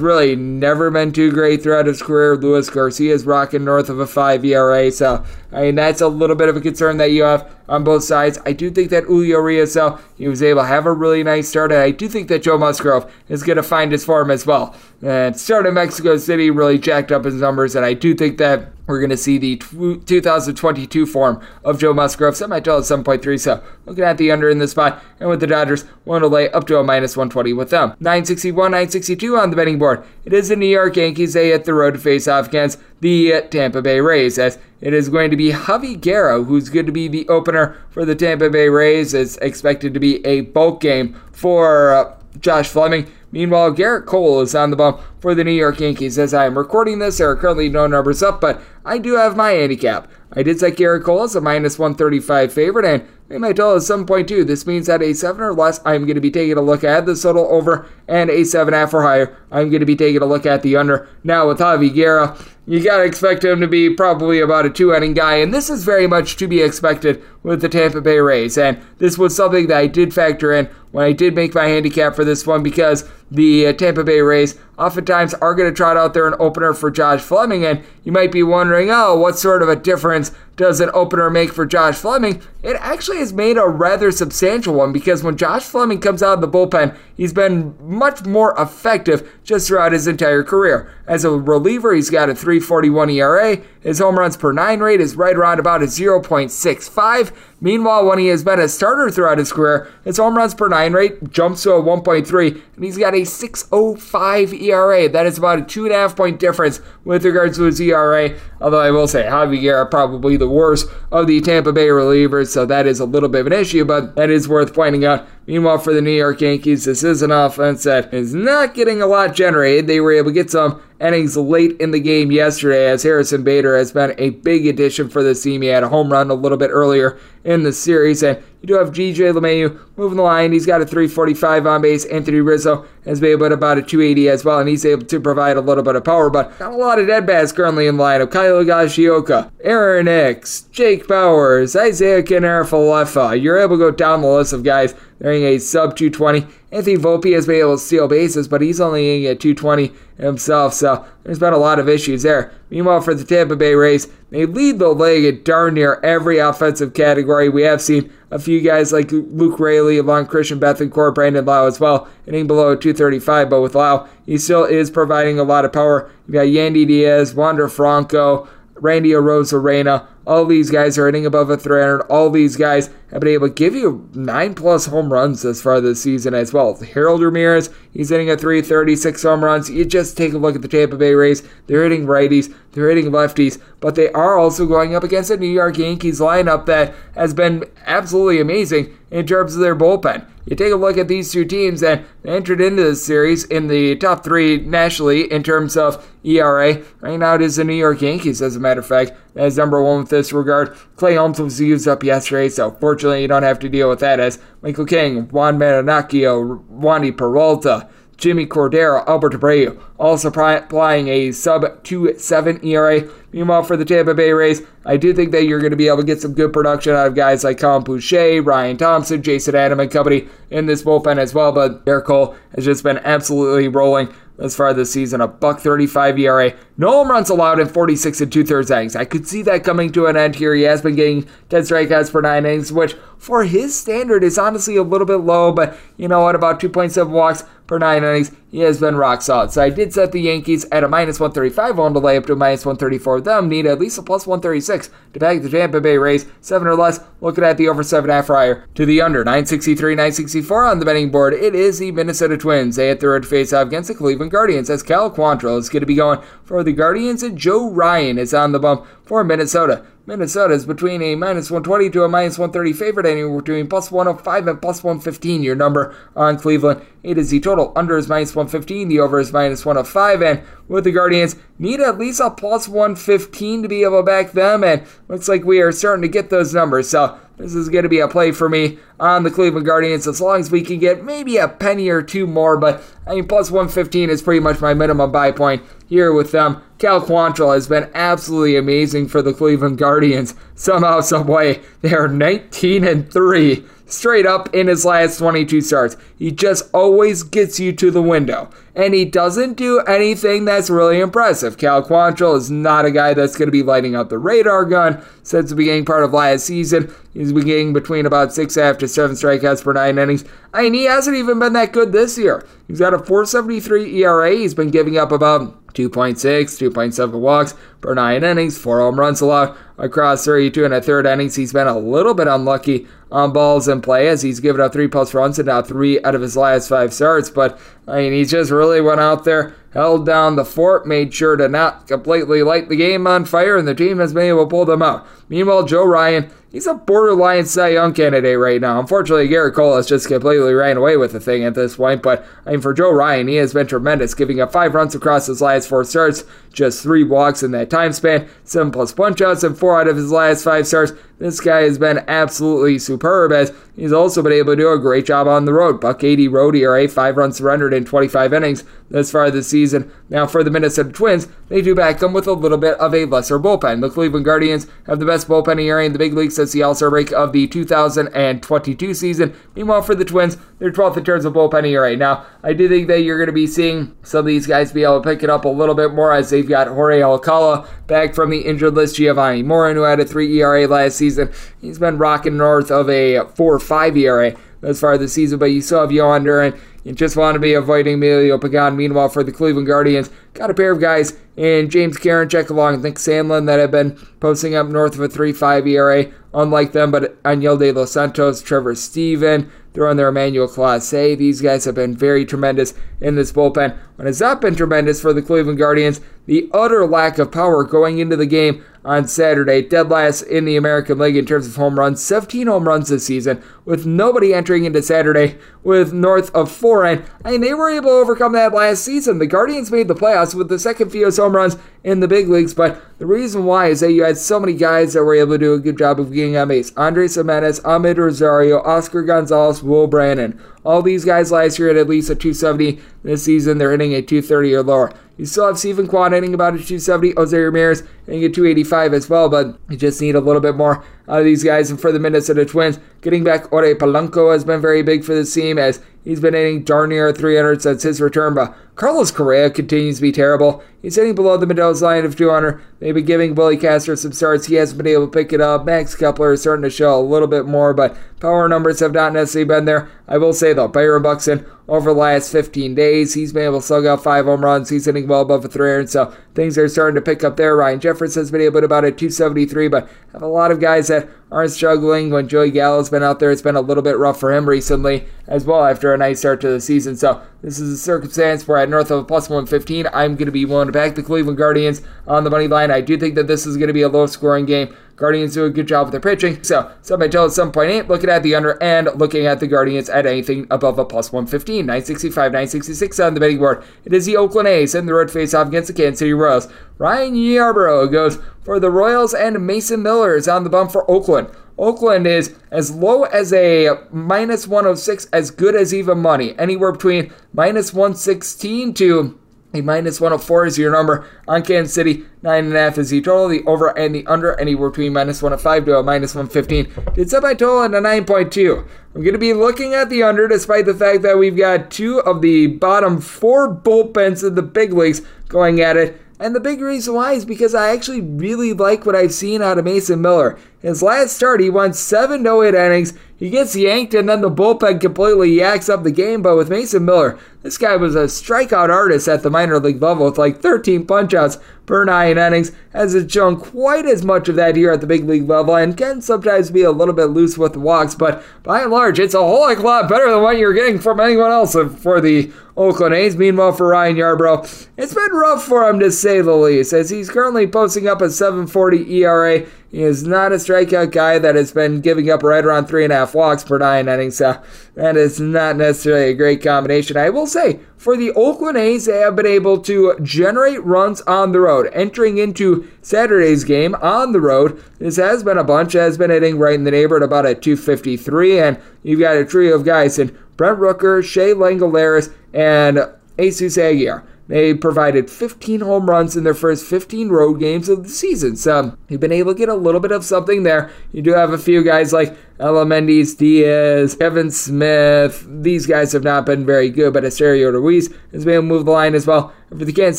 really 0.00 0.34
never 0.34 0.90
been 0.90 1.12
too 1.12 1.30
great 1.30 1.62
throughout 1.62 1.86
his 1.86 2.02
career. 2.02 2.38
Luis 2.38 2.70
Garcia 2.70 3.12
is 3.12 3.26
rocking 3.26 3.64
north 3.64 3.90
of 3.90 4.00
a 4.00 4.06
5 4.06 4.44
ERA, 4.46 4.90
so 4.90 5.24
I 5.52 5.62
mean, 5.62 5.74
that's 5.74 6.00
a 6.00 6.08
little 6.08 6.36
bit 6.36 6.48
of 6.48 6.56
a 6.56 6.60
concern 6.60 6.96
that 6.98 7.10
you 7.10 7.22
have 7.24 7.50
on 7.68 7.84
both 7.84 8.04
sides. 8.04 8.38
I 8.44 8.52
do 8.52 8.70
think 8.70 8.90
that 8.90 9.04
Julio 9.04 9.40
though, 9.66 9.98
he 10.16 10.28
was 10.28 10.42
able 10.42 10.62
to 10.62 10.66
have 10.66 10.86
a 10.86 10.92
really 10.92 11.22
nice 11.22 11.48
start, 11.48 11.72
and 11.72 11.80
I 11.80 11.90
do 11.90 12.08
think 12.08 12.28
that 12.28 12.42
Joe 12.42 12.58
Musgrove 12.58 13.10
is 13.28 13.42
going 13.42 13.56
to 13.56 13.62
find 13.62 13.92
his 13.92 14.04
form 14.04 14.30
as 14.30 14.46
well. 14.46 14.74
And 15.02 15.38
start 15.38 15.66
in 15.66 15.74
Mexico 15.74 16.16
City 16.16 16.50
really 16.50 16.78
jacked 16.78 17.10
up 17.10 17.24
his 17.24 17.34
numbers, 17.34 17.74
and 17.74 17.84
I 17.84 17.94
do 17.94 18.14
think 18.14 18.38
that 18.38 18.70
we're 18.90 19.00
going 19.00 19.10
to 19.10 19.16
see 19.16 19.38
the 19.38 19.56
2022 19.56 21.06
form 21.06 21.40
of 21.64 21.78
Joe 21.78 21.94
Musgrove. 21.94 22.36
Semi 22.36 22.60
total 22.60 22.80
at 22.80 22.84
7.3. 22.84 23.40
So 23.40 23.62
looking 23.86 24.04
at 24.04 24.18
the 24.18 24.30
under 24.30 24.50
in 24.50 24.58
this 24.58 24.72
spot, 24.72 25.02
and 25.18 25.28
with 25.28 25.40
the 25.40 25.46
Dodgers, 25.46 25.82
one 26.04 26.20
to 26.22 26.28
lay 26.28 26.50
up 26.50 26.66
to 26.66 26.78
a 26.78 26.84
minus 26.84 27.16
120 27.16 27.52
with 27.52 27.70
them. 27.70 27.90
961, 28.00 28.70
962 28.70 29.36
on 29.36 29.50
the 29.50 29.56
betting 29.56 29.78
board. 29.78 30.04
It 30.24 30.32
is 30.32 30.48
the 30.48 30.56
New 30.56 30.66
York 30.66 30.96
Yankees. 30.96 31.32
They 31.32 31.48
hit 31.48 31.64
the 31.64 31.74
road 31.74 31.94
to 31.94 32.00
face 32.00 32.28
off 32.28 32.48
against 32.48 32.78
the 33.00 33.42
Tampa 33.50 33.80
Bay 33.80 34.00
Rays 34.00 34.38
as 34.38 34.58
it 34.80 34.92
is 34.92 35.08
going 35.08 35.30
to 35.30 35.36
be 35.36 35.52
Javy 35.52 36.00
Guerra 36.00 36.42
who's 36.42 36.68
going 36.68 36.86
to 36.86 36.92
be 36.92 37.08
the 37.08 37.28
opener 37.28 37.76
for 37.90 38.04
the 38.04 38.14
Tampa 38.14 38.50
Bay 38.50 38.68
Rays. 38.68 39.14
It's 39.14 39.36
expected 39.38 39.94
to 39.94 40.00
be 40.00 40.24
a 40.26 40.42
bulk 40.42 40.80
game 40.80 41.14
for 41.32 41.92
uh, 41.92 42.14
Josh 42.40 42.68
Fleming. 42.68 43.10
Meanwhile, 43.32 43.74
Gerrit 43.74 44.06
Cole 44.06 44.40
is 44.40 44.54
on 44.54 44.70
the 44.70 44.76
bump 44.76 45.00
for 45.20 45.34
the 45.34 45.44
New 45.44 45.52
York 45.52 45.78
Yankees. 45.80 46.18
As 46.18 46.34
I 46.34 46.46
am 46.46 46.58
recording 46.58 46.98
this, 46.98 47.18
there 47.18 47.30
are 47.30 47.36
currently 47.36 47.68
no 47.68 47.86
numbers 47.86 48.22
up, 48.22 48.40
but 48.40 48.60
I 48.84 48.98
do 48.98 49.14
have 49.14 49.36
my 49.36 49.50
handicap. 49.50 50.10
I 50.32 50.42
did 50.42 50.60
set 50.60 50.76
Gerrit 50.76 51.04
Cole 51.04 51.24
as 51.24 51.36
a 51.36 51.40
minus 51.40 51.78
135 51.78 52.52
favorite, 52.52 52.84
and 53.30 53.40
my 53.40 53.52
total 53.52 53.76
is 53.76 53.88
7.2. 53.88 54.46
This 54.46 54.66
means 54.66 54.86
that 54.86 55.02
a 55.02 55.12
7 55.12 55.40
or 55.40 55.52
less, 55.52 55.80
I'm 55.84 56.02
going 56.02 56.14
to 56.16 56.20
be 56.20 56.30
taking 56.30 56.56
a 56.56 56.62
look 56.62 56.82
at 56.84 57.06
the 57.06 57.14
total 57.14 57.46
over, 57.50 57.86
and 58.08 58.30
a 58.30 58.40
7.5 58.40 58.94
or 58.94 59.02
higher, 59.02 59.36
I'm 59.50 59.70
going 59.70 59.80
to 59.80 59.86
be 59.86 59.96
taking 59.96 60.22
a 60.22 60.26
look 60.26 60.46
at 60.46 60.62
the 60.62 60.76
under. 60.76 61.08
Now, 61.22 61.48
with 61.48 61.58
Javy 61.58 61.92
Guerra, 61.92 62.36
you 62.70 62.80
got 62.84 62.98
to 62.98 63.02
expect 63.02 63.44
him 63.44 63.60
to 63.60 63.66
be 63.66 63.90
probably 63.90 64.38
about 64.38 64.64
a 64.64 64.70
two 64.70 64.94
inning 64.94 65.12
guy, 65.12 65.34
and 65.38 65.52
this 65.52 65.68
is 65.68 65.82
very 65.82 66.06
much 66.06 66.36
to 66.36 66.46
be 66.46 66.62
expected 66.62 67.20
with 67.42 67.60
the 67.60 67.68
Tampa 67.68 68.00
Bay 68.00 68.18
Rays. 68.18 68.56
And 68.56 68.80
this 68.98 69.18
was 69.18 69.34
something 69.34 69.66
that 69.66 69.76
I 69.76 69.86
did 69.88 70.14
factor 70.14 70.52
in 70.52 70.66
when 70.92 71.04
I 71.04 71.12
did 71.12 71.34
make 71.34 71.54
my 71.54 71.66
handicap 71.66 72.14
for 72.14 72.24
this 72.24 72.46
one 72.46 72.62
because 72.62 73.08
the 73.30 73.68
uh, 73.68 73.72
Tampa 73.72 74.04
Bay 74.04 74.20
Rays 74.20 74.58
oftentimes 74.76 75.34
are 75.34 75.54
going 75.54 75.70
to 75.70 75.76
trot 75.76 75.96
out 75.96 76.14
there 76.14 76.26
an 76.26 76.34
opener 76.38 76.74
for 76.74 76.90
Josh 76.90 77.20
Fleming. 77.20 77.64
And 77.64 77.84
you 78.04 78.12
might 78.12 78.32
be 78.32 78.42
wondering, 78.42 78.90
oh, 78.90 79.16
what 79.16 79.38
sort 79.38 79.62
of 79.62 79.68
a 79.68 79.76
difference 79.76 80.32
does 80.56 80.80
an 80.80 80.90
opener 80.92 81.30
make 81.30 81.52
for 81.52 81.64
Josh 81.64 81.96
Fleming? 81.96 82.42
It 82.62 82.76
actually 82.80 83.18
has 83.18 83.32
made 83.32 83.56
a 83.56 83.66
rather 83.66 84.10
substantial 84.10 84.74
one 84.74 84.92
because 84.92 85.22
when 85.22 85.36
Josh 85.36 85.62
Fleming 85.62 86.00
comes 86.00 86.22
out 86.22 86.34
of 86.34 86.40
the 86.40 86.48
bullpen, 86.48 86.96
he's 87.16 87.32
been 87.32 87.74
much 87.80 88.24
more 88.26 88.54
effective 88.60 89.30
just 89.44 89.68
throughout 89.68 89.92
his 89.92 90.06
entire 90.06 90.42
career. 90.42 90.92
As 91.06 91.24
a 91.24 91.30
reliever, 91.30 91.94
he's 91.94 92.10
got 92.10 92.28
a 92.28 92.34
3 92.34 92.59
341 92.60 93.10
ERA. 93.10 93.58
His 93.80 93.98
home 93.98 94.18
runs 94.18 94.36
per 94.36 94.52
nine 94.52 94.80
rate 94.80 95.00
is 95.00 95.16
right 95.16 95.34
around 95.34 95.58
about 95.58 95.82
a 95.82 95.86
0.65. 95.86 97.34
Meanwhile, 97.62 98.06
when 98.06 98.18
he 98.18 98.28
has 98.28 98.44
been 98.44 98.60
a 98.60 98.68
starter 98.68 99.10
throughout 99.10 99.38
his 99.38 99.52
career, 99.52 99.90
his 100.04 100.16
home 100.16 100.36
runs 100.36 100.54
per 100.54 100.68
nine 100.68 100.92
rate 100.92 101.30
jumps 101.30 101.62
to 101.62 101.72
a 101.72 101.82
1.3, 101.82 102.62
and 102.76 102.84
he's 102.84 102.96
got 102.96 103.14
a 103.14 103.22
6.05 103.22 104.62
ERA. 104.62 105.08
That 105.08 105.26
is 105.26 105.38
about 105.38 105.58
a 105.58 105.62
two 105.62 105.84
and 105.84 105.94
a 105.94 105.96
half 105.96 106.16
point 106.16 106.38
difference 106.38 106.80
with 107.04 107.24
regards 107.24 107.58
to 107.58 107.64
his 107.64 107.80
ERA. 107.80 108.38
Although 108.60 108.80
I 108.80 108.90
will 108.90 109.08
say 109.08 109.24
Javy 109.24 109.60
Guerra 109.60 109.86
probably 109.86 110.36
the 110.36 110.48
worst 110.48 110.88
of 111.10 111.26
the 111.26 111.40
Tampa 111.40 111.72
Bay 111.72 111.88
relievers, 111.88 112.48
so 112.48 112.64
that 112.66 112.86
is 112.86 113.00
a 113.00 113.04
little 113.04 113.28
bit 113.28 113.42
of 113.42 113.46
an 113.46 113.52
issue, 113.54 113.84
but 113.84 114.16
that 114.16 114.30
is 114.30 114.48
worth 114.48 114.74
pointing 114.74 115.04
out. 115.04 115.26
Meanwhile, 115.46 115.78
for 115.78 115.92
the 115.92 116.02
New 116.02 116.10
York 116.10 116.40
Yankees, 116.40 116.84
this 116.84 117.02
is 117.02 117.22
an 117.22 117.30
offense 117.30 117.82
that 117.82 118.12
is 118.14 118.34
not 118.34 118.74
getting 118.74 119.02
a 119.02 119.06
lot 119.06 119.34
generated. 119.34 119.86
They 119.86 120.00
were 120.00 120.12
able 120.12 120.30
to 120.30 120.34
get 120.34 120.50
some 120.50 120.80
innings 121.00 121.36
late 121.36 121.80
in 121.80 121.90
the 121.90 122.00
game 122.00 122.30
yesterday 122.30 122.90
as 122.90 123.02
Harrison 123.02 123.42
Bader 123.42 123.76
has 123.76 123.92
been 123.92 124.14
a 124.18 124.30
big 124.30 124.66
addition 124.66 125.08
for 125.08 125.22
this 125.22 125.42
team. 125.42 125.62
He 125.62 125.68
had 125.68 125.82
a 125.82 125.88
home 125.88 126.12
run 126.12 126.30
a 126.30 126.34
little 126.34 126.58
bit 126.58 126.70
earlier 126.70 127.18
in 127.44 127.62
the 127.62 127.72
series, 127.72 128.22
and 128.22 128.42
you 128.60 128.66
do 128.66 128.74
have 128.74 128.90
DJ 128.90 129.32
LeMahieu 129.32 129.80
moving 129.96 130.16
the 130.16 130.22
line. 130.22 130.52
He's 130.52 130.66
got 130.66 130.82
a 130.82 130.86
345 130.86 131.66
on 131.66 131.80
base. 131.80 132.04
Anthony 132.04 132.40
Rizzo 132.40 132.84
has 133.06 133.20
been 133.20 133.30
able 133.30 133.48
to 133.48 133.54
about 133.54 133.78
a 133.78 133.82
280 133.82 134.28
as 134.28 134.44
well, 134.44 134.58
and 134.58 134.68
he's 134.68 134.84
able 134.84 135.06
to 135.06 135.20
provide 135.20 135.56
a 135.56 135.62
little 135.62 135.82
bit 135.82 135.96
of 135.96 136.04
power, 136.04 136.28
but 136.28 136.58
not 136.60 136.72
a 136.72 136.76
lot 136.76 136.98
of 136.98 137.06
dead 137.06 137.26
bats 137.26 137.52
currently 137.52 137.86
in 137.86 137.96
lineup. 137.96 138.30
Kyle 138.30 138.62
Higashioka, 138.62 139.50
Aaron 139.62 140.06
Hicks, 140.06 140.62
Jake 140.72 141.06
Bauers, 141.06 141.74
Isiah 141.74 142.22
Kiner-Falefa. 142.22 143.40
You're 143.40 143.58
able 143.58 143.76
to 143.76 143.84
go 143.84 143.90
down 143.90 144.20
the 144.20 144.28
list 144.28 144.52
of 144.52 144.62
guys. 144.62 144.94
They're 145.18 145.32
in 145.32 145.42
a 145.42 145.58
sub 145.58 145.96
220. 145.96 146.46
Anthony 146.72 146.96
Volpe 146.96 147.34
has 147.34 147.46
been 147.46 147.60
able 147.60 147.76
to 147.76 147.82
steal 147.82 148.08
bases, 148.08 148.48
but 148.48 148.60
he's 148.60 148.80
only 148.80 149.26
at 149.26 149.40
220 149.40 149.92
himself, 150.18 150.74
so 150.74 151.06
there's 151.22 151.38
been 151.38 151.52
a 151.52 151.58
lot 151.58 151.78
of 151.78 151.88
issues 151.88 152.22
there. 152.22 152.52
Meanwhile, 152.70 153.02
for 153.02 153.14
the 153.14 153.24
Tampa 153.24 153.56
Bay 153.56 153.74
Rays, 153.74 154.08
they 154.30 154.46
lead 154.46 154.78
the 154.78 154.88
league 154.88 155.24
in 155.24 155.42
darn 155.42 155.74
near 155.74 156.00
every 156.02 156.38
offensive 156.38 156.94
category. 156.94 157.48
We 157.48 157.62
have 157.62 157.82
seen 157.82 158.10
a 158.30 158.38
few 158.38 158.60
guys 158.60 158.92
like 158.92 159.12
Luke 159.12 159.60
Raley, 159.60 159.98
along 159.98 160.26
Christian 160.26 160.58
Bethancourt, 160.58 161.14
Brandon 161.14 161.44
Lowe 161.44 161.66
as 161.66 161.78
well, 161.78 162.08
hitting 162.24 162.46
below 162.46 162.74
235. 162.74 163.50
But 163.50 163.60
with 163.60 163.74
Lowe, 163.74 164.08
he 164.24 164.38
still 164.38 164.64
is 164.64 164.90
providing 164.90 165.38
a 165.38 165.44
lot 165.44 165.64
of 165.64 165.72
power. 165.72 166.10
You 166.26 166.32
got 166.32 166.46
Yandy 166.46 166.86
Diaz, 166.86 167.34
Wander 167.34 167.68
Franco, 167.68 168.48
Randy 168.76 169.10
Arozarena. 169.10 170.06
All 170.26 170.46
these 170.46 170.70
guys 170.70 170.96
are 170.96 171.06
hitting 171.06 171.26
above 171.26 171.50
a 171.50 171.56
300. 171.56 172.02
All 172.02 172.30
these 172.30 172.56
guys 172.56 172.88
have 173.10 173.20
been 173.20 173.34
able 173.34 173.48
to 173.48 173.54
give 173.54 173.74
you 173.74 174.08
nine 174.14 174.54
plus 174.54 174.86
home 174.86 175.12
runs 175.12 175.42
this 175.42 175.62
far 175.62 175.80
this 175.80 176.02
season 176.02 176.34
as 176.34 176.52
well. 176.52 176.74
Harold 176.74 177.22
Ramirez, 177.22 177.70
he's 177.92 178.10
hitting 178.10 178.30
a 178.30 178.36
336 178.36 179.22
home 179.22 179.44
runs. 179.44 179.70
You 179.70 179.84
just 179.84 180.16
take 180.16 180.32
a 180.32 180.38
look 180.38 180.54
at 180.54 180.62
the 180.62 180.68
Tampa 180.68 180.96
Bay 180.96 181.14
Rays. 181.14 181.42
They're 181.66 181.82
hitting 181.82 182.06
righties, 182.06 182.54
they're 182.72 182.88
hitting 182.88 183.10
lefties, 183.10 183.60
but 183.80 183.94
they 183.94 184.10
are 184.12 184.38
also 184.38 184.66
going 184.66 184.94
up 184.94 185.04
against 185.04 185.30
a 185.30 185.36
New 185.36 185.48
York 185.48 185.78
Yankees 185.78 186.20
lineup 186.20 186.66
that 186.66 186.94
has 187.14 187.34
been 187.34 187.64
absolutely 187.86 188.40
amazing 188.40 188.96
in 189.10 189.26
terms 189.26 189.54
of 189.54 189.60
their 189.60 189.76
bullpen. 189.76 190.26
You 190.46 190.56
take 190.56 190.72
a 190.72 190.76
look 190.76 190.98
at 190.98 191.08
these 191.08 191.30
two 191.30 191.44
teams 191.44 191.80
that 191.80 192.04
entered 192.24 192.60
into 192.60 192.82
this 192.82 193.04
series 193.04 193.44
in 193.44 193.68
the 193.68 193.96
top 193.96 194.24
three 194.24 194.58
nationally 194.58 195.30
in 195.30 195.42
terms 195.42 195.76
of 195.76 196.10
ERA. 196.24 196.82
Right 197.00 197.18
now 197.18 197.34
it 197.34 197.42
is 197.42 197.56
the 197.56 197.64
New 197.64 197.74
York 197.74 198.02
Yankees, 198.02 198.42
as 198.42 198.56
a 198.56 198.60
matter 198.60 198.80
of 198.80 198.86
fact, 198.86 199.12
as 199.36 199.56
number 199.56 199.82
one 199.82 200.00
with 200.00 200.08
this 200.08 200.32
regard. 200.32 200.76
Clay 200.96 201.14
Holmes 201.14 201.40
was 201.40 201.60
used 201.60 201.86
up 201.86 202.02
yesterday, 202.02 202.48
so 202.48 202.70
you 203.02 203.28
don't 203.28 203.42
have 203.42 203.58
to 203.60 203.68
deal 203.68 203.88
with 203.88 204.00
that 204.00 204.20
as 204.20 204.38
Michael 204.62 204.86
King, 204.86 205.28
Juan 205.28 205.58
Marinaccio, 205.58 206.64
Wandy 206.70 207.16
Peralta, 207.16 207.88
Jimmy 208.20 208.44
Cordero, 208.44 209.02
Albert 209.08 209.32
Abreu, 209.32 209.80
all 209.98 210.18
supplying 210.18 211.08
a 211.08 211.32
sub 211.32 211.62
2.7 211.84 212.62
ERA. 212.62 213.08
Meanwhile, 213.32 213.62
for 213.62 213.78
the 213.78 213.84
Tampa 213.84 214.14
Bay 214.14 214.32
Rays, 214.32 214.60
I 214.84 214.98
do 214.98 215.14
think 215.14 215.32
that 215.32 215.44
you're 215.44 215.60
going 215.60 215.70
to 215.70 215.76
be 215.76 215.88
able 215.88 215.98
to 215.98 216.04
get 216.04 216.20
some 216.20 216.34
good 216.34 216.52
production 216.52 216.94
out 216.94 217.06
of 217.06 217.14
guys 217.14 217.44
like 217.44 217.58
Colin 217.58 217.82
Poche, 217.82 218.44
Ryan 218.44 218.76
Thompson, 218.76 219.22
Jason 219.22 219.54
Adam, 219.54 219.80
and 219.80 219.90
company 219.90 220.28
in 220.50 220.66
this 220.66 220.82
bullpen 220.82 221.16
as 221.16 221.32
well. 221.32 221.50
But 221.50 221.86
Gerrit 221.86 222.04
Cole 222.04 222.36
has 222.54 222.66
just 222.66 222.82
been 222.84 222.98
absolutely 222.98 223.68
rolling 223.68 224.12
as 224.40 224.56
far 224.56 224.72
this 224.74 224.92
season. 224.92 225.20
A 225.20 225.28
buck 225.28 225.60
35 225.60 226.18
ERA, 226.18 226.54
no 226.76 226.90
home 226.90 227.10
runs 227.10 227.30
allowed 227.30 227.60
in 227.60 227.68
46 227.68 228.20
and 228.20 228.32
two 228.32 228.44
thirds 228.44 228.70
innings. 228.70 228.96
I 228.96 229.04
could 229.04 229.28
see 229.28 229.42
that 229.42 229.64
coming 229.64 229.92
to 229.92 230.06
an 230.06 230.16
end 230.16 230.36
here. 230.36 230.54
He 230.54 230.62
has 230.62 230.82
been 230.82 230.96
getting 230.96 231.26
10 231.50 231.62
strikeouts 231.62 232.10
per 232.10 232.20
nine 232.20 232.46
innings, 232.46 232.72
which 232.72 232.96
for 233.18 233.44
his 233.44 233.78
standard 233.78 234.24
is 234.24 234.38
honestly 234.38 234.76
a 234.76 234.82
little 234.82 235.06
bit 235.06 235.18
low. 235.18 235.52
But 235.52 235.76
you 235.96 236.08
know 236.08 236.20
what? 236.20 236.34
About 236.34 236.60
2.7 236.60 237.10
walks 237.10 237.44
per 237.70 237.78
nine 237.78 238.02
innings, 238.02 238.32
he 238.50 238.58
has 238.58 238.80
been 238.80 238.96
rock 238.96 239.22
solid. 239.22 239.52
So 239.52 239.62
I 239.62 239.70
did 239.70 239.94
set 239.94 240.10
the 240.10 240.20
Yankees 240.20 240.66
at 240.72 240.82
a 240.82 240.88
minus 240.88 241.20
135 241.20 241.78
on 241.78 241.92
delay 241.92 242.16
up 242.16 242.26
to 242.26 242.32
a 242.32 242.36
minus 242.36 242.66
134. 242.66 243.20
Them 243.20 243.48
need 243.48 243.64
at 243.64 243.78
least 243.78 243.96
a 243.96 244.02
plus 244.02 244.26
136 244.26 244.90
to 245.12 245.20
back 245.20 245.40
the 245.40 245.48
Tampa 245.48 245.80
Bay 245.80 245.96
Rays. 245.96 246.26
Seven 246.40 246.66
or 246.66 246.74
less. 246.74 246.98
Looking 247.20 247.44
at 247.44 247.58
the 247.58 247.68
over 247.68 247.84
seven 247.84 248.10
half 248.10 248.26
prior 248.26 248.66
to 248.74 248.84
the 248.84 249.00
under 249.00 249.20
963, 249.20 249.94
964 249.94 250.64
on 250.64 250.80
the 250.80 250.84
betting 250.84 251.10
board. 251.12 251.32
It 251.32 251.54
is 251.54 251.78
the 251.78 251.92
Minnesota 251.92 252.36
Twins. 252.36 252.74
They 252.74 252.88
hit 252.88 253.00
third 253.00 253.24
face 253.24 253.52
off 253.52 253.68
against 253.68 253.88
the 253.88 253.94
Cleveland 253.94 254.32
Guardians 254.32 254.68
as 254.68 254.82
Cal 254.82 255.10
Quantrill 255.10 255.58
is 255.58 255.68
going 255.68 255.80
to 255.80 255.86
be 255.86 255.94
going 255.94 256.20
for 256.42 256.64
the 256.64 256.72
Guardians 256.72 257.22
and 257.22 257.38
Joe 257.38 257.70
Ryan 257.70 258.18
is 258.18 258.34
on 258.34 258.50
the 258.50 258.58
bump 258.58 258.84
for 259.10 259.24
Minnesota. 259.24 259.84
Minnesota 260.06 260.54
is 260.54 260.64
between 260.64 261.02
a 261.02 261.16
minus 261.16 261.50
120 261.50 261.90
to 261.90 262.04
a 262.04 262.08
minus 262.08 262.38
130 262.38 262.72
favorite, 262.72 263.06
anywhere 263.06 263.40
between 263.40 263.66
plus 263.66 263.90
105 263.90 264.46
and 264.46 264.62
plus 264.62 264.84
115. 264.84 265.42
Your 265.42 265.56
number 265.56 265.96
on 266.14 266.38
Cleveland. 266.38 266.82
It 267.02 267.18
is 267.18 267.30
the 267.30 267.40
total. 267.40 267.72
Under 267.74 267.98
is 267.98 268.08
minus 268.08 268.36
115. 268.36 268.86
The 268.86 269.00
over 269.00 269.18
is 269.18 269.32
minus 269.32 269.66
105. 269.66 270.22
And 270.22 270.42
with 270.68 270.84
the 270.84 270.92
Guardians, 270.92 271.34
need 271.58 271.80
at 271.80 271.98
least 271.98 272.20
a 272.20 272.30
plus 272.30 272.68
115 272.68 273.64
to 273.64 273.68
be 273.68 273.82
able 273.82 273.98
to 273.98 274.04
back 274.04 274.30
them. 274.30 274.62
And 274.62 274.86
looks 275.08 275.26
like 275.26 275.42
we 275.42 275.60
are 275.60 275.72
starting 275.72 276.02
to 276.02 276.08
get 276.08 276.30
those 276.30 276.54
numbers. 276.54 276.88
So 276.88 277.18
this 277.40 277.54
is 277.54 277.68
going 277.68 277.82
to 277.84 277.88
be 277.88 278.00
a 278.00 278.08
play 278.08 278.32
for 278.32 278.48
me 278.48 278.78
on 278.98 279.22
the 279.22 279.30
Cleveland 279.30 279.66
Guardians 279.66 280.06
as 280.06 280.20
long 280.20 280.40
as 280.40 280.50
we 280.50 280.62
can 280.62 280.78
get 280.78 281.04
maybe 281.04 281.36
a 281.36 281.48
penny 281.48 281.88
or 281.88 282.02
two 282.02 282.26
more. 282.26 282.56
But 282.56 282.82
I 283.06 283.14
mean, 283.14 283.26
plus 283.26 283.50
115 283.50 284.10
is 284.10 284.22
pretty 284.22 284.40
much 284.40 284.60
my 284.60 284.74
minimum 284.74 285.10
buy 285.10 285.32
point 285.32 285.62
here 285.86 286.12
with 286.12 286.32
them. 286.32 286.62
Cal 286.78 287.00
Quantrill 287.00 287.54
has 287.54 287.66
been 287.66 287.90
absolutely 287.94 288.56
amazing 288.56 289.08
for 289.08 289.22
the 289.22 289.34
Cleveland 289.34 289.78
Guardians. 289.78 290.34
Somehow, 290.54 291.00
someway, 291.00 291.60
they 291.82 291.94
are 291.94 292.08
19 292.08 292.84
and 292.84 293.12
3 293.12 293.64
straight 293.92 294.26
up 294.26 294.54
in 294.54 294.66
his 294.66 294.84
last 294.84 295.18
22 295.18 295.60
starts. 295.60 295.96
He 296.16 296.30
just 296.30 296.68
always 296.72 297.22
gets 297.22 297.58
you 297.58 297.72
to 297.72 297.90
the 297.90 298.02
window. 298.02 298.50
And 298.74 298.94
he 298.94 299.04
doesn't 299.04 299.54
do 299.54 299.80
anything 299.80 300.44
that's 300.44 300.70
really 300.70 301.00
impressive. 301.00 301.58
Cal 301.58 301.82
Quantrill 301.82 302.36
is 302.36 302.50
not 302.50 302.84
a 302.84 302.90
guy 302.90 303.14
that's 303.14 303.36
going 303.36 303.48
to 303.48 303.52
be 303.52 303.62
lighting 303.62 303.96
up 303.96 304.08
the 304.08 304.18
radar 304.18 304.64
gun 304.64 305.02
since 305.22 305.50
the 305.50 305.56
beginning 305.56 305.84
part 305.84 306.04
of 306.04 306.12
last 306.12 306.46
season. 306.46 306.94
He's 307.12 307.32
been 307.32 307.46
getting 307.46 307.72
between 307.72 308.06
about 308.06 308.32
six 308.32 308.54
to 308.54 308.88
seven 308.88 309.16
strikeouts 309.16 309.64
per 309.64 309.72
nine 309.72 309.98
innings. 309.98 310.24
I 310.54 310.62
mean, 310.62 310.74
he 310.74 310.84
hasn't 310.84 311.16
even 311.16 311.38
been 311.38 311.52
that 311.54 311.72
good 311.72 311.92
this 311.92 312.16
year. 312.16 312.46
He's 312.68 312.78
got 312.78 312.94
a 312.94 312.98
473 312.98 314.02
ERA. 314.02 314.30
He's 314.30 314.54
been 314.54 314.70
giving 314.70 314.96
up 314.96 315.10
about 315.10 315.60
2.6, 315.74 316.16
2.7 316.16 317.12
walks 317.12 317.54
per 317.80 317.94
nine 317.94 318.24
innings, 318.24 318.58
four 318.58 318.80
home 318.80 318.98
runs 318.98 319.20
allowed 319.20 319.56
across 319.80 320.24
32 320.24 320.64
and 320.64 320.74
a 320.74 320.80
third 320.80 321.06
innings. 321.06 321.34
He's 321.34 321.52
been 321.52 321.66
a 321.66 321.78
little 321.78 322.14
bit 322.14 322.28
unlucky 322.28 322.86
on 323.10 323.32
balls 323.32 323.66
in 323.66 323.80
play 323.80 324.08
as 324.08 324.22
he's 324.22 324.38
given 324.38 324.60
up 324.60 324.72
three 324.72 324.86
plus 324.86 325.12
runs 325.14 325.38
and 325.38 325.46
now 325.46 325.62
three 325.62 326.00
out 326.04 326.14
of 326.14 326.20
his 326.20 326.36
last 326.36 326.68
five 326.68 326.92
starts. 326.92 327.30
But 327.30 327.58
I 327.88 327.96
mean, 327.96 328.12
he 328.12 328.24
just 328.24 328.50
really 328.50 328.80
went 328.80 329.00
out 329.00 329.24
there, 329.24 329.54
held 329.72 330.06
down 330.06 330.36
the 330.36 330.44
fort, 330.44 330.86
made 330.86 331.14
sure 331.14 331.36
to 331.36 331.48
not 331.48 331.86
completely 331.86 332.42
light 332.42 332.68
the 332.68 332.76
game 332.76 333.06
on 333.06 333.24
fire, 333.24 333.56
and 333.56 333.66
the 333.66 333.74
team 333.74 333.98
has 333.98 334.12
been 334.12 334.24
able 334.24 334.44
to 334.44 334.50
pull 334.50 334.64
them 334.64 334.82
out. 334.82 335.06
Meanwhile, 335.28 335.64
Joe 335.64 335.84
Ryan 335.84 336.30
he's 336.52 336.66
a 336.66 336.74
borderline 336.74 337.46
Cy 337.46 337.68
Young 337.70 337.94
candidate 337.94 338.38
right 338.38 338.60
now. 338.60 338.80
Unfortunately, 338.80 339.28
Gerrit 339.28 339.54
Cole 339.54 339.76
has 339.76 339.86
just 339.86 340.08
completely 340.08 340.52
ran 340.52 340.76
away 340.76 340.96
with 340.96 341.12
the 341.12 341.20
thing 341.20 341.44
at 341.44 341.54
this 341.54 341.76
point. 341.76 342.02
But 342.02 342.24
I 342.46 342.52
mean, 342.52 342.60
for 342.60 342.74
Joe 342.74 342.92
Ryan, 342.92 343.28
he 343.28 343.36
has 343.36 343.52
been 343.52 343.66
tremendous, 343.66 344.14
giving 344.14 344.40
up 344.40 344.52
five 344.52 344.74
runs 344.74 344.94
across 344.94 345.26
his 345.26 345.40
last 345.40 345.68
four 345.68 345.84
starts, 345.84 346.24
just 346.52 346.82
three 346.82 347.04
walks 347.04 347.42
in 347.42 347.50
that 347.52 347.70
time 347.70 347.92
span, 347.92 348.28
seven 348.44 348.70
plus 348.70 348.92
punchouts, 348.92 349.44
and 349.44 349.58
four 349.58 349.80
out 349.80 349.88
of 349.88 349.96
his 349.96 350.12
last 350.12 350.44
five 350.44 350.66
starts. 350.66 350.92
This 351.18 351.40
guy 351.40 351.62
has 351.62 351.78
been 351.78 351.98
absolutely 352.08 352.78
superb 352.78 353.32
as 353.32 353.52
he's 353.80 353.92
also 353.92 354.22
been 354.22 354.32
able 354.32 354.52
to 354.52 354.56
do 354.56 354.70
a 354.70 354.78
great 354.78 355.06
job 355.06 355.26
on 355.26 355.46
the 355.46 355.54
road. 355.54 355.80
Buck 355.80 356.04
80 356.04 356.28
road 356.28 356.54
ERA, 356.54 356.86
five 356.86 357.16
runs 357.16 357.38
surrendered 357.38 357.72
in 357.72 357.84
25 357.84 358.32
innings 358.32 358.64
thus 358.90 359.10
far 359.10 359.30
this 359.30 359.48
season. 359.48 359.90
Now 360.08 360.26
for 360.26 360.44
the 360.44 360.50
Minnesota 360.50 360.92
Twins, 360.92 361.28
they 361.48 361.62
do 361.62 361.74
back 361.74 361.98
them 361.98 362.12
with 362.12 362.26
a 362.26 362.32
little 362.32 362.58
bit 362.58 362.78
of 362.78 362.94
a 362.94 363.06
lesser 363.06 363.38
bullpen. 363.38 363.80
The 363.80 363.90
Cleveland 363.90 364.26
Guardians 364.26 364.66
have 364.86 364.98
the 364.98 365.06
best 365.06 365.28
bullpen 365.28 365.62
ERA 365.62 365.84
in 365.84 365.92
the 365.92 365.98
big 365.98 366.12
leagues 366.12 366.36
since 366.36 366.52
the 366.52 366.62
All 366.62 366.74
Star 366.74 366.90
break 366.90 367.12
of 367.12 367.32
the 367.32 367.46
2022 367.46 368.94
season. 368.94 369.34
Meanwhile, 369.54 369.82
for 369.82 369.94
the 369.94 370.04
Twins, 370.04 370.36
they're 370.60 370.70
12th 370.70 370.98
in 370.98 371.04
terms 371.04 371.24
of 371.24 371.32
bullpen 371.32 371.66
ERA. 371.66 371.96
Now, 371.96 372.26
I 372.44 372.52
do 372.52 372.68
think 372.68 372.86
that 372.88 373.00
you're 373.00 373.16
going 373.16 373.26
to 373.26 373.32
be 373.32 373.46
seeing 373.46 373.96
some 374.02 374.20
of 374.20 374.26
these 374.26 374.46
guys 374.46 374.72
be 374.72 374.84
able 374.84 375.02
to 375.02 375.08
pick 375.08 375.22
it 375.24 375.30
up 375.30 375.46
a 375.46 375.48
little 375.48 375.74
bit 375.74 375.92
more 375.92 376.12
as 376.12 376.30
they've 376.30 376.48
got 376.48 376.68
Jorge 376.68 377.02
Alcala 377.02 377.66
back 377.86 378.14
from 378.14 378.30
the 378.30 378.42
injured 378.42 378.74
list. 378.74 378.96
Jovani 378.96 379.42
Moran, 379.42 379.76
who 379.76 379.82
had 379.82 379.98
a 379.98 380.04
3 380.04 380.38
ERA 380.38 380.68
last 380.68 380.96
season, 380.96 381.32
he's 381.60 381.78
been 381.78 381.98
rocking 381.98 382.36
north 382.36 382.70
of 382.70 382.88
a 382.90 383.24
4 383.34 383.58
5 383.58 383.96
ERA 383.96 384.36
thus 384.60 384.80
far 384.80 384.98
this 384.98 385.12
season, 385.12 385.38
but 385.38 385.46
you 385.46 385.60
still 385.60 385.80
have 385.80 385.92
Yonder 385.92 386.40
and 386.40 386.56
you 386.84 386.92
just 386.92 387.16
want 387.16 387.34
to 387.34 387.40
be 387.40 387.52
avoiding 387.52 387.94
Emilio 387.94 388.38
Pagan. 388.38 388.76
Meanwhile, 388.76 389.10
for 389.10 389.22
the 389.22 389.32
Cleveland 389.32 389.66
Guardians, 389.66 390.10
got 390.32 390.50
a 390.50 390.54
pair 390.54 390.72
of 390.72 390.80
guys 390.80 391.18
in 391.36 391.68
James 391.68 391.96
Karinchak 391.98 392.48
along 392.48 392.72
with 392.72 392.84
Nick 392.84 392.94
Sandlin 392.94 393.46
that 393.46 393.58
have 393.58 393.70
been 393.70 393.98
posting 394.18 394.54
up 394.54 394.66
north 394.68 394.94
of 394.94 395.00
a 395.00 395.08
3.5 395.08 395.68
ERA. 395.68 396.10
Unlike 396.32 396.72
them, 396.72 396.92
but 396.92 397.20
Enyel 397.24 397.58
de 397.58 397.72
los 397.72 397.90
Santos, 397.90 398.40
Trevor 398.40 398.76
Stephan, 398.76 399.50
throwing 399.74 399.96
their 399.96 400.08
Emmanuel 400.08 400.46
Clase. 400.46 401.18
These 401.18 401.40
guys 401.40 401.64
have 401.64 401.74
been 401.74 401.96
very 401.96 402.24
tremendous 402.24 402.72
in 403.00 403.16
this 403.16 403.32
bullpen. 403.32 403.76
What 403.96 404.06
has 404.06 404.20
not 404.20 404.40
been 404.40 404.54
tremendous 404.54 405.00
for 405.00 405.12
the 405.12 405.22
Cleveland 405.22 405.58
Guardians, 405.58 406.00
the 406.26 406.48
utter 406.54 406.86
lack 406.86 407.18
of 407.18 407.32
power 407.32 407.64
going 407.64 407.98
into 407.98 408.16
the 408.16 408.26
game 408.26 408.64
on 408.84 409.06
Saturday. 409.06 409.62
Dead 409.62 409.88
last 409.88 410.22
in 410.22 410.44
the 410.44 410.56
American 410.56 410.98
League 410.98 411.16
in 411.16 411.26
terms 411.26 411.46
of 411.46 411.56
home 411.56 411.78
runs, 411.78 412.02
17 412.02 412.46
home 412.46 412.66
runs 412.66 412.88
this 412.88 413.06
season, 413.06 413.42
with 413.64 413.86
nobody 413.86 414.32
entering 414.32 414.64
into 414.64 414.82
Saturday 414.82 415.38
with 415.62 415.92
north 415.92 416.34
of 416.34 416.50
four. 416.50 416.84
And 416.84 417.04
I 417.24 417.32
mean, 417.32 417.40
they 417.42 417.54
were 417.54 417.70
able 417.70 417.90
to 417.90 417.96
overcome 417.96 418.32
that 418.32 418.54
last 418.54 418.84
season. 418.84 419.18
The 419.18 419.26
Guardians 419.26 419.70
made 419.70 419.88
the 419.88 419.94
playoffs 419.94 420.34
with 420.34 420.48
the 420.48 420.58
second 420.58 420.90
fewest 420.90 421.18
home 421.18 421.36
runs 421.36 421.56
in 421.84 422.00
the 422.00 422.08
big 422.08 422.28
leagues, 422.28 422.52
but 422.54 422.82
the 422.98 423.06
reason 423.06 423.44
why 423.44 423.68
is 423.68 423.80
that 423.80 423.92
you 423.92 424.02
had 424.02 424.18
so 424.18 424.38
many 424.38 424.52
guys 424.52 424.92
that 424.92 425.02
were 425.02 425.14
able 425.14 425.32
to 425.32 425.38
do 425.38 425.54
a 425.54 425.58
good 425.58 425.78
job 425.78 425.98
of 425.98 426.12
getting 426.12 426.36
on 426.36 426.48
base. 426.48 426.72
Andres 426.76 427.14
Gimenez, 427.14 427.60
Amed 427.60 427.96
Rosario, 427.96 428.60
Oscar 428.62 429.02
Gonzalez, 429.02 429.62
Will 429.62 429.86
Brennan. 429.86 430.40
All 430.64 430.82
these 430.82 431.06
guys 431.06 431.32
last 431.32 431.58
year 431.58 431.68
had 431.68 431.78
at 431.78 431.88
least 431.88 432.10
a 432.10 432.14
270. 432.14 432.80
This 433.02 433.24
season, 433.24 433.56
they're 433.56 433.70
hitting 433.70 433.94
a 433.94 434.02
230 434.02 434.54
or 434.54 434.62
lower. 434.62 434.92
You 435.20 435.26
still 435.26 435.48
have 435.48 435.58
Steven 435.58 435.86
Kwan 435.86 436.12
hitting 436.12 436.32
about 436.32 436.54
a 436.54 436.56
270, 436.56 437.12
Jose 437.12 437.36
Ramirez 437.36 437.82
hitting 438.06 438.24
a 438.24 438.30
285 438.30 438.94
as 438.94 439.10
well, 439.10 439.28
but 439.28 439.60
you 439.68 439.76
just 439.76 440.00
need 440.00 440.14
a 440.14 440.20
little 440.20 440.40
bit 440.40 440.56
more 440.56 440.82
of 441.18 441.24
these 441.24 441.44
guys. 441.44 441.70
And 441.70 441.80
for 441.80 441.92
the 441.92 441.98
Minnesota 441.98 442.44
Twins, 442.44 442.78
getting 443.00 443.24
back 443.24 443.52
Ore 443.52 443.74
Polanco 443.74 444.32
has 444.32 444.44
been 444.44 444.60
very 444.60 444.82
big 444.82 445.04
for 445.04 445.14
the 445.14 445.24
team 445.24 445.58
as 445.58 445.80
he's 446.04 446.20
been 446.20 446.34
hitting 446.34 446.62
darn 446.62 446.90
near 446.90 447.12
300 447.12 447.62
since 447.62 447.82
his 447.82 448.00
return, 448.00 448.34
but 448.34 448.56
Carlos 448.74 449.10
Correa 449.10 449.50
continues 449.50 449.96
to 449.96 450.02
be 450.02 450.12
terrible. 450.12 450.62
He's 450.80 450.96
hitting 450.96 451.14
below 451.14 451.36
the 451.36 451.46
Mendoza 451.46 451.84
line 451.84 452.06
of 452.06 452.16
200. 452.16 452.58
They've 452.78 453.04
giving 453.04 453.34
Willi 453.34 453.58
Castro 453.58 453.94
some 453.94 454.12
starts. 454.12 454.46
He 454.46 454.54
hasn't 454.54 454.78
been 454.78 454.86
able 454.86 455.06
to 455.06 455.12
pick 455.12 455.34
it 455.34 455.40
up. 455.42 455.66
Max 455.66 455.94
Kepler 455.94 456.32
is 456.32 456.40
starting 456.40 456.62
to 456.62 456.70
show 456.70 456.98
a 456.98 457.02
little 457.02 457.28
bit 457.28 457.44
more, 457.44 457.74
but 457.74 457.94
power 458.20 458.48
numbers 458.48 458.80
have 458.80 458.92
not 458.92 459.12
necessarily 459.12 459.46
been 459.46 459.66
there. 459.66 459.90
I 460.08 460.16
will 460.16 460.32
say, 460.32 460.54
though, 460.54 460.68
Byron 460.68 461.02
Buxton, 461.02 461.44
over 461.68 461.92
the 461.92 462.00
last 462.00 462.32
15 462.32 462.74
days, 462.74 463.12
he's 463.12 463.34
been 463.34 463.44
able 463.44 463.60
to 463.60 463.66
slug 463.66 463.84
out 463.84 464.02
five 464.02 464.24
home 464.24 464.42
runs. 464.42 464.70
He's 464.70 464.86
hitting 464.86 465.06
well 465.06 465.20
above 465.20 465.44
a 465.44 465.48
300, 465.48 465.90
so 465.90 466.14
things 466.34 466.56
are 466.56 466.68
starting 466.68 466.94
to 466.94 467.02
pick 467.02 467.22
up 467.22 467.36
there. 467.36 467.56
Ryan 467.56 467.80
Jeffers 467.80 468.14
has 468.14 468.30
been 468.30 468.40
able 468.40 468.60
to 468.60 468.64
about 468.64 468.84
a 468.84 468.90
273, 468.90 469.68
but 469.68 469.90
have 470.12 470.22
a 470.22 470.26
lot 470.26 470.50
of 470.50 470.58
guys 470.58 470.88
that 470.88 470.99
there 471.00 471.19
aren't 471.30 471.52
struggling. 471.52 472.10
When 472.10 472.28
Joey 472.28 472.50
Gallo's 472.50 472.90
been 472.90 473.02
out 473.02 473.20
there, 473.20 473.30
it's 473.30 473.42
been 473.42 473.56
a 473.56 473.60
little 473.60 473.82
bit 473.82 473.98
rough 473.98 474.18
for 474.18 474.32
him 474.32 474.48
recently 474.48 475.06
as 475.26 475.44
well 475.44 475.64
after 475.64 475.94
a 475.94 475.98
nice 475.98 476.18
start 476.18 476.40
to 476.40 476.48
the 476.48 476.60
season. 476.60 476.96
So 476.96 477.22
this 477.42 477.58
is 477.58 477.72
a 477.72 477.78
circumstance 477.78 478.46
where 478.46 478.58
at 478.58 478.68
north 478.68 478.90
of 478.90 479.06
plus 479.06 479.28
115, 479.28 479.86
I'm 479.92 480.16
going 480.16 480.26
to 480.26 480.32
be 480.32 480.44
willing 480.44 480.66
to 480.66 480.72
back 480.72 480.94
the 480.94 481.02
Cleveland 481.02 481.38
Guardians 481.38 481.82
on 482.06 482.24
the 482.24 482.30
money 482.30 482.48
line. 482.48 482.70
I 482.70 482.80
do 482.80 482.96
think 482.96 483.14
that 483.14 483.28
this 483.28 483.46
is 483.46 483.56
going 483.56 483.68
to 483.68 483.74
be 483.74 483.82
a 483.82 483.88
low 483.88 484.06
scoring 484.06 484.46
game. 484.46 484.74
Guardians 485.00 485.32
do 485.32 485.46
a 485.46 485.50
good 485.50 485.66
job 485.66 485.86
with 485.86 485.92
their 485.92 486.00
pitching. 486.00 486.44
So, 486.44 486.70
some 486.82 487.00
at 487.00 487.10
7.8, 487.10 487.88
looking 487.88 488.10
at 488.10 488.22
the 488.22 488.34
under 488.34 488.62
and 488.62 488.90
looking 488.96 489.24
at 489.24 489.40
the 489.40 489.46
Guardians 489.46 489.88
at 489.88 490.04
anything 490.04 490.46
above 490.50 490.78
a 490.78 490.84
plus 490.84 491.10
115. 491.10 491.64
965, 491.64 492.14
966 492.32 493.00
on 493.00 493.14
the 493.14 493.20
betting 493.20 493.38
board. 493.38 493.64
It 493.86 493.94
is 493.94 494.04
the 494.04 494.18
Oakland 494.18 494.48
A's 494.48 494.74
in 494.74 494.84
the 494.84 494.92
road 494.92 495.10
face 495.10 495.32
off 495.32 495.48
against 495.48 495.68
the 495.68 495.72
Kansas 495.72 496.00
City 496.00 496.12
Royals. 496.12 496.48
Ryan 496.76 497.14
Yarbrough 497.14 497.90
goes 497.90 498.18
for 498.42 498.60
the 498.60 498.70
Royals 498.70 499.14
and 499.14 499.46
Mason 499.46 499.82
Miller 499.82 500.16
is 500.16 500.28
on 500.28 500.44
the 500.44 500.50
bump 500.50 500.70
for 500.70 500.90
Oakland. 500.90 501.19
Oakland 501.60 502.06
is 502.06 502.34
as 502.50 502.70
low 502.70 503.04
as 503.04 503.32
a 503.34 503.76
minus 503.92 504.48
106, 504.48 505.06
as 505.12 505.30
good 505.30 505.54
as 505.54 505.74
even 505.74 505.98
money. 505.98 506.36
Anywhere 506.38 506.72
between 506.72 507.12
minus 507.34 507.74
116 507.74 508.72
to 508.74 509.20
a 509.52 509.60
minus 509.60 510.00
104 510.00 510.46
is 510.46 510.58
your 510.58 510.72
number 510.72 511.06
on 511.28 511.42
Kansas 511.42 511.74
City. 511.74 512.04
9.5 512.22 512.78
is 512.78 512.90
the 512.90 513.02
total. 513.02 513.28
The 513.28 513.42
over 513.44 513.76
and 513.76 513.94
the 513.94 514.06
under 514.06 514.38
anywhere 514.40 514.70
between 514.70 514.94
minus 514.94 515.22
105 515.22 515.66
to 515.66 515.76
a 515.76 515.82
minus 515.82 516.14
115. 516.14 516.94
Did 516.94 517.10
set 517.10 517.22
by 517.22 517.34
total 517.34 517.64
at 517.64 517.74
a 517.74 517.80
9.2. 517.84 518.66
I'm 518.94 519.02
going 519.02 519.12
to 519.12 519.18
be 519.18 519.34
looking 519.34 519.74
at 519.74 519.90
the 519.90 520.02
under 520.02 520.28
despite 520.28 520.64
the 520.64 520.74
fact 520.74 521.02
that 521.02 521.18
we've 521.18 521.36
got 521.36 521.70
two 521.70 522.00
of 522.00 522.22
the 522.22 522.46
bottom 522.46 523.00
four 523.00 523.54
bullpens 523.54 524.26
in 524.26 524.34
the 524.34 524.42
big 524.42 524.72
leagues 524.72 525.02
going 525.28 525.60
at 525.60 525.76
it. 525.76 526.00
And 526.20 526.36
the 526.36 526.40
big 526.40 526.60
reason 526.60 526.94
why 526.94 527.14
is 527.14 527.24
because 527.24 527.54
I 527.54 527.70
actually 527.70 528.02
really 528.02 528.52
like 528.52 528.84
what 528.84 528.94
I've 528.94 529.14
seen 529.14 529.40
out 529.40 529.58
of 529.58 529.64
Mason 529.64 530.02
Miller. 530.02 530.38
His 530.60 530.82
last 530.82 531.16
start, 531.16 531.40
he 531.40 531.48
won 531.48 531.72
7 531.72 532.22
no 532.22 532.42
8 532.42 532.54
innings. 532.54 532.92
He 533.16 533.28
gets 533.28 533.54
yanked, 533.54 533.92
and 533.92 534.08
then 534.08 534.22
the 534.22 534.30
bullpen 534.30 534.80
completely 534.80 535.30
yaks 535.32 535.68
up 535.68 535.82
the 535.82 535.90
game. 535.90 536.22
But 536.22 536.36
with 536.36 536.48
Mason 536.48 536.86
Miller, 536.86 537.18
this 537.42 537.58
guy 537.58 537.76
was 537.76 537.94
a 537.94 538.04
strikeout 538.04 538.70
artist 538.70 539.08
at 539.08 539.22
the 539.22 539.30
minor 539.30 539.58
league 539.58 539.82
level 539.82 540.06
with 540.06 540.16
like 540.16 540.40
13 540.40 540.86
punchouts 540.86 541.38
per 541.66 541.84
nine 541.84 542.16
innings. 542.16 542.52
Hasn't 542.72 543.10
shown 543.10 543.38
quite 543.38 543.84
as 543.84 544.04
much 544.04 544.28
of 544.28 544.36
that 544.36 544.56
here 544.56 544.70
at 544.70 544.80
the 544.80 544.86
big 544.86 545.04
league 545.04 545.28
level, 545.28 545.54
and 545.54 545.76
can 545.76 546.00
sometimes 546.00 546.50
be 546.50 546.62
a 546.62 546.70
little 546.70 546.94
bit 546.94 547.06
loose 547.06 547.36
with 547.36 547.54
the 547.54 547.60
walks. 547.60 547.94
But 547.94 548.22
by 548.42 548.62
and 548.62 548.70
large, 548.70 548.98
it's 548.98 549.14
a 549.14 549.18
whole 549.18 549.48
heck 549.48 549.60
lot 549.60 549.88
better 549.88 550.10
than 550.10 550.22
what 550.22 550.38
you're 550.38 550.54
getting 550.54 550.78
from 550.78 551.00
anyone 551.00 551.30
else 551.30 551.52
for 551.52 552.00
the 552.00 552.32
Oakland 552.56 552.94
A's. 552.94 553.16
Meanwhile, 553.16 553.52
for 553.52 553.68
Ryan 553.68 553.96
Yarbrough, 553.96 554.68
it's 554.78 554.94
been 554.94 555.12
rough 555.12 555.44
for 555.44 555.68
him 555.68 555.78
to 555.80 555.90
say 555.90 556.22
the 556.22 556.34
least, 556.34 556.72
as 556.72 556.88
he's 556.88 557.10
currently 557.10 557.46
posting 557.46 557.86
up 557.86 558.00
a 558.00 558.06
7.40 558.06 558.90
ERA. 558.90 559.46
He 559.70 559.82
is 559.84 560.04
not 560.04 560.32
a 560.32 560.36
strikeout 560.36 560.90
guy 560.90 561.20
that 561.20 561.36
has 561.36 561.52
been 561.52 561.80
giving 561.80 562.10
up 562.10 562.24
right 562.24 562.44
around 562.44 562.66
three 562.66 562.82
and 562.82 562.92
a 562.92 562.96
half 562.96 563.14
walks 563.14 563.44
per 563.44 563.56
nine 563.56 563.88
innings, 563.88 564.16
so 564.16 564.42
that 564.74 564.96
is 564.96 565.20
not 565.20 565.56
necessarily 565.56 566.10
a 566.10 566.14
great 566.14 566.42
combination. 566.42 566.96
I 566.96 567.10
will 567.10 567.28
say, 567.28 567.60
for 567.76 567.96
the 567.96 568.10
Oakland 568.12 568.58
A's, 568.58 568.86
they 568.86 568.98
have 568.98 569.14
been 569.14 569.26
able 569.26 569.58
to 569.62 569.96
generate 570.02 570.64
runs 570.64 571.02
on 571.02 571.30
the 571.30 571.40
road. 571.40 571.70
Entering 571.72 572.18
into 572.18 572.68
Saturday's 572.82 573.44
game 573.44 573.76
on 573.76 574.10
the 574.10 574.20
road, 574.20 574.60
this 574.80 574.96
has 574.96 575.22
been 575.22 575.38
a 575.38 575.44
bunch, 575.44 575.74
has 575.74 575.96
been 575.96 576.10
hitting 576.10 576.36
right 576.38 576.54
in 576.54 576.64
the 576.64 576.72
neighborhood 576.72 577.04
about 577.04 577.26
a 577.26 577.36
253, 577.36 578.40
and 578.40 578.60
you've 578.82 578.98
got 578.98 579.16
a 579.16 579.24
trio 579.24 579.54
of 579.54 579.64
guys 579.64 580.00
in 580.00 580.18
Brent 580.36 580.58
Rooker, 580.58 581.04
Shea 581.04 581.32
Langeliers, 581.32 582.12
and 582.34 582.80
Jesus 583.16 583.56
Aguilar. 583.56 584.04
They 584.30 584.54
provided 584.54 585.10
15 585.10 585.58
home 585.58 585.90
runs 585.90 586.16
in 586.16 586.22
their 586.22 586.34
first 586.34 586.64
15 586.64 587.08
road 587.08 587.40
games 587.40 587.68
of 587.68 587.82
the 587.82 587.88
season. 587.88 588.36
So 588.36 588.78
you've 588.88 589.00
been 589.00 589.10
able 589.10 589.34
to 589.34 589.38
get 589.38 589.48
a 589.48 589.54
little 589.54 589.80
bit 589.80 589.90
of 589.90 590.04
something 590.04 590.44
there. 590.44 590.70
You 590.92 591.02
do 591.02 591.14
have 591.14 591.32
a 591.32 591.38
few 591.38 591.64
guys 591.64 591.92
like 591.92 592.16
Aledmys 592.38 593.18
Diaz, 593.18 593.96
Kevin 593.96 594.30
Smith. 594.30 595.26
These 595.28 595.66
guys 595.66 595.90
have 595.90 596.04
not 596.04 596.26
been 596.26 596.46
very 596.46 596.70
good, 596.70 596.92
but 596.92 597.02
Esteury 597.02 597.42
Ruiz 597.42 597.92
has 598.12 598.24
been 598.24 598.34
able 598.34 598.42
to 598.44 598.48
move 598.48 598.66
the 598.66 598.70
line 598.70 598.94
as 598.94 599.04
well. 599.04 599.32
For 599.48 599.64
the 599.64 599.72
Kansas 599.72 599.98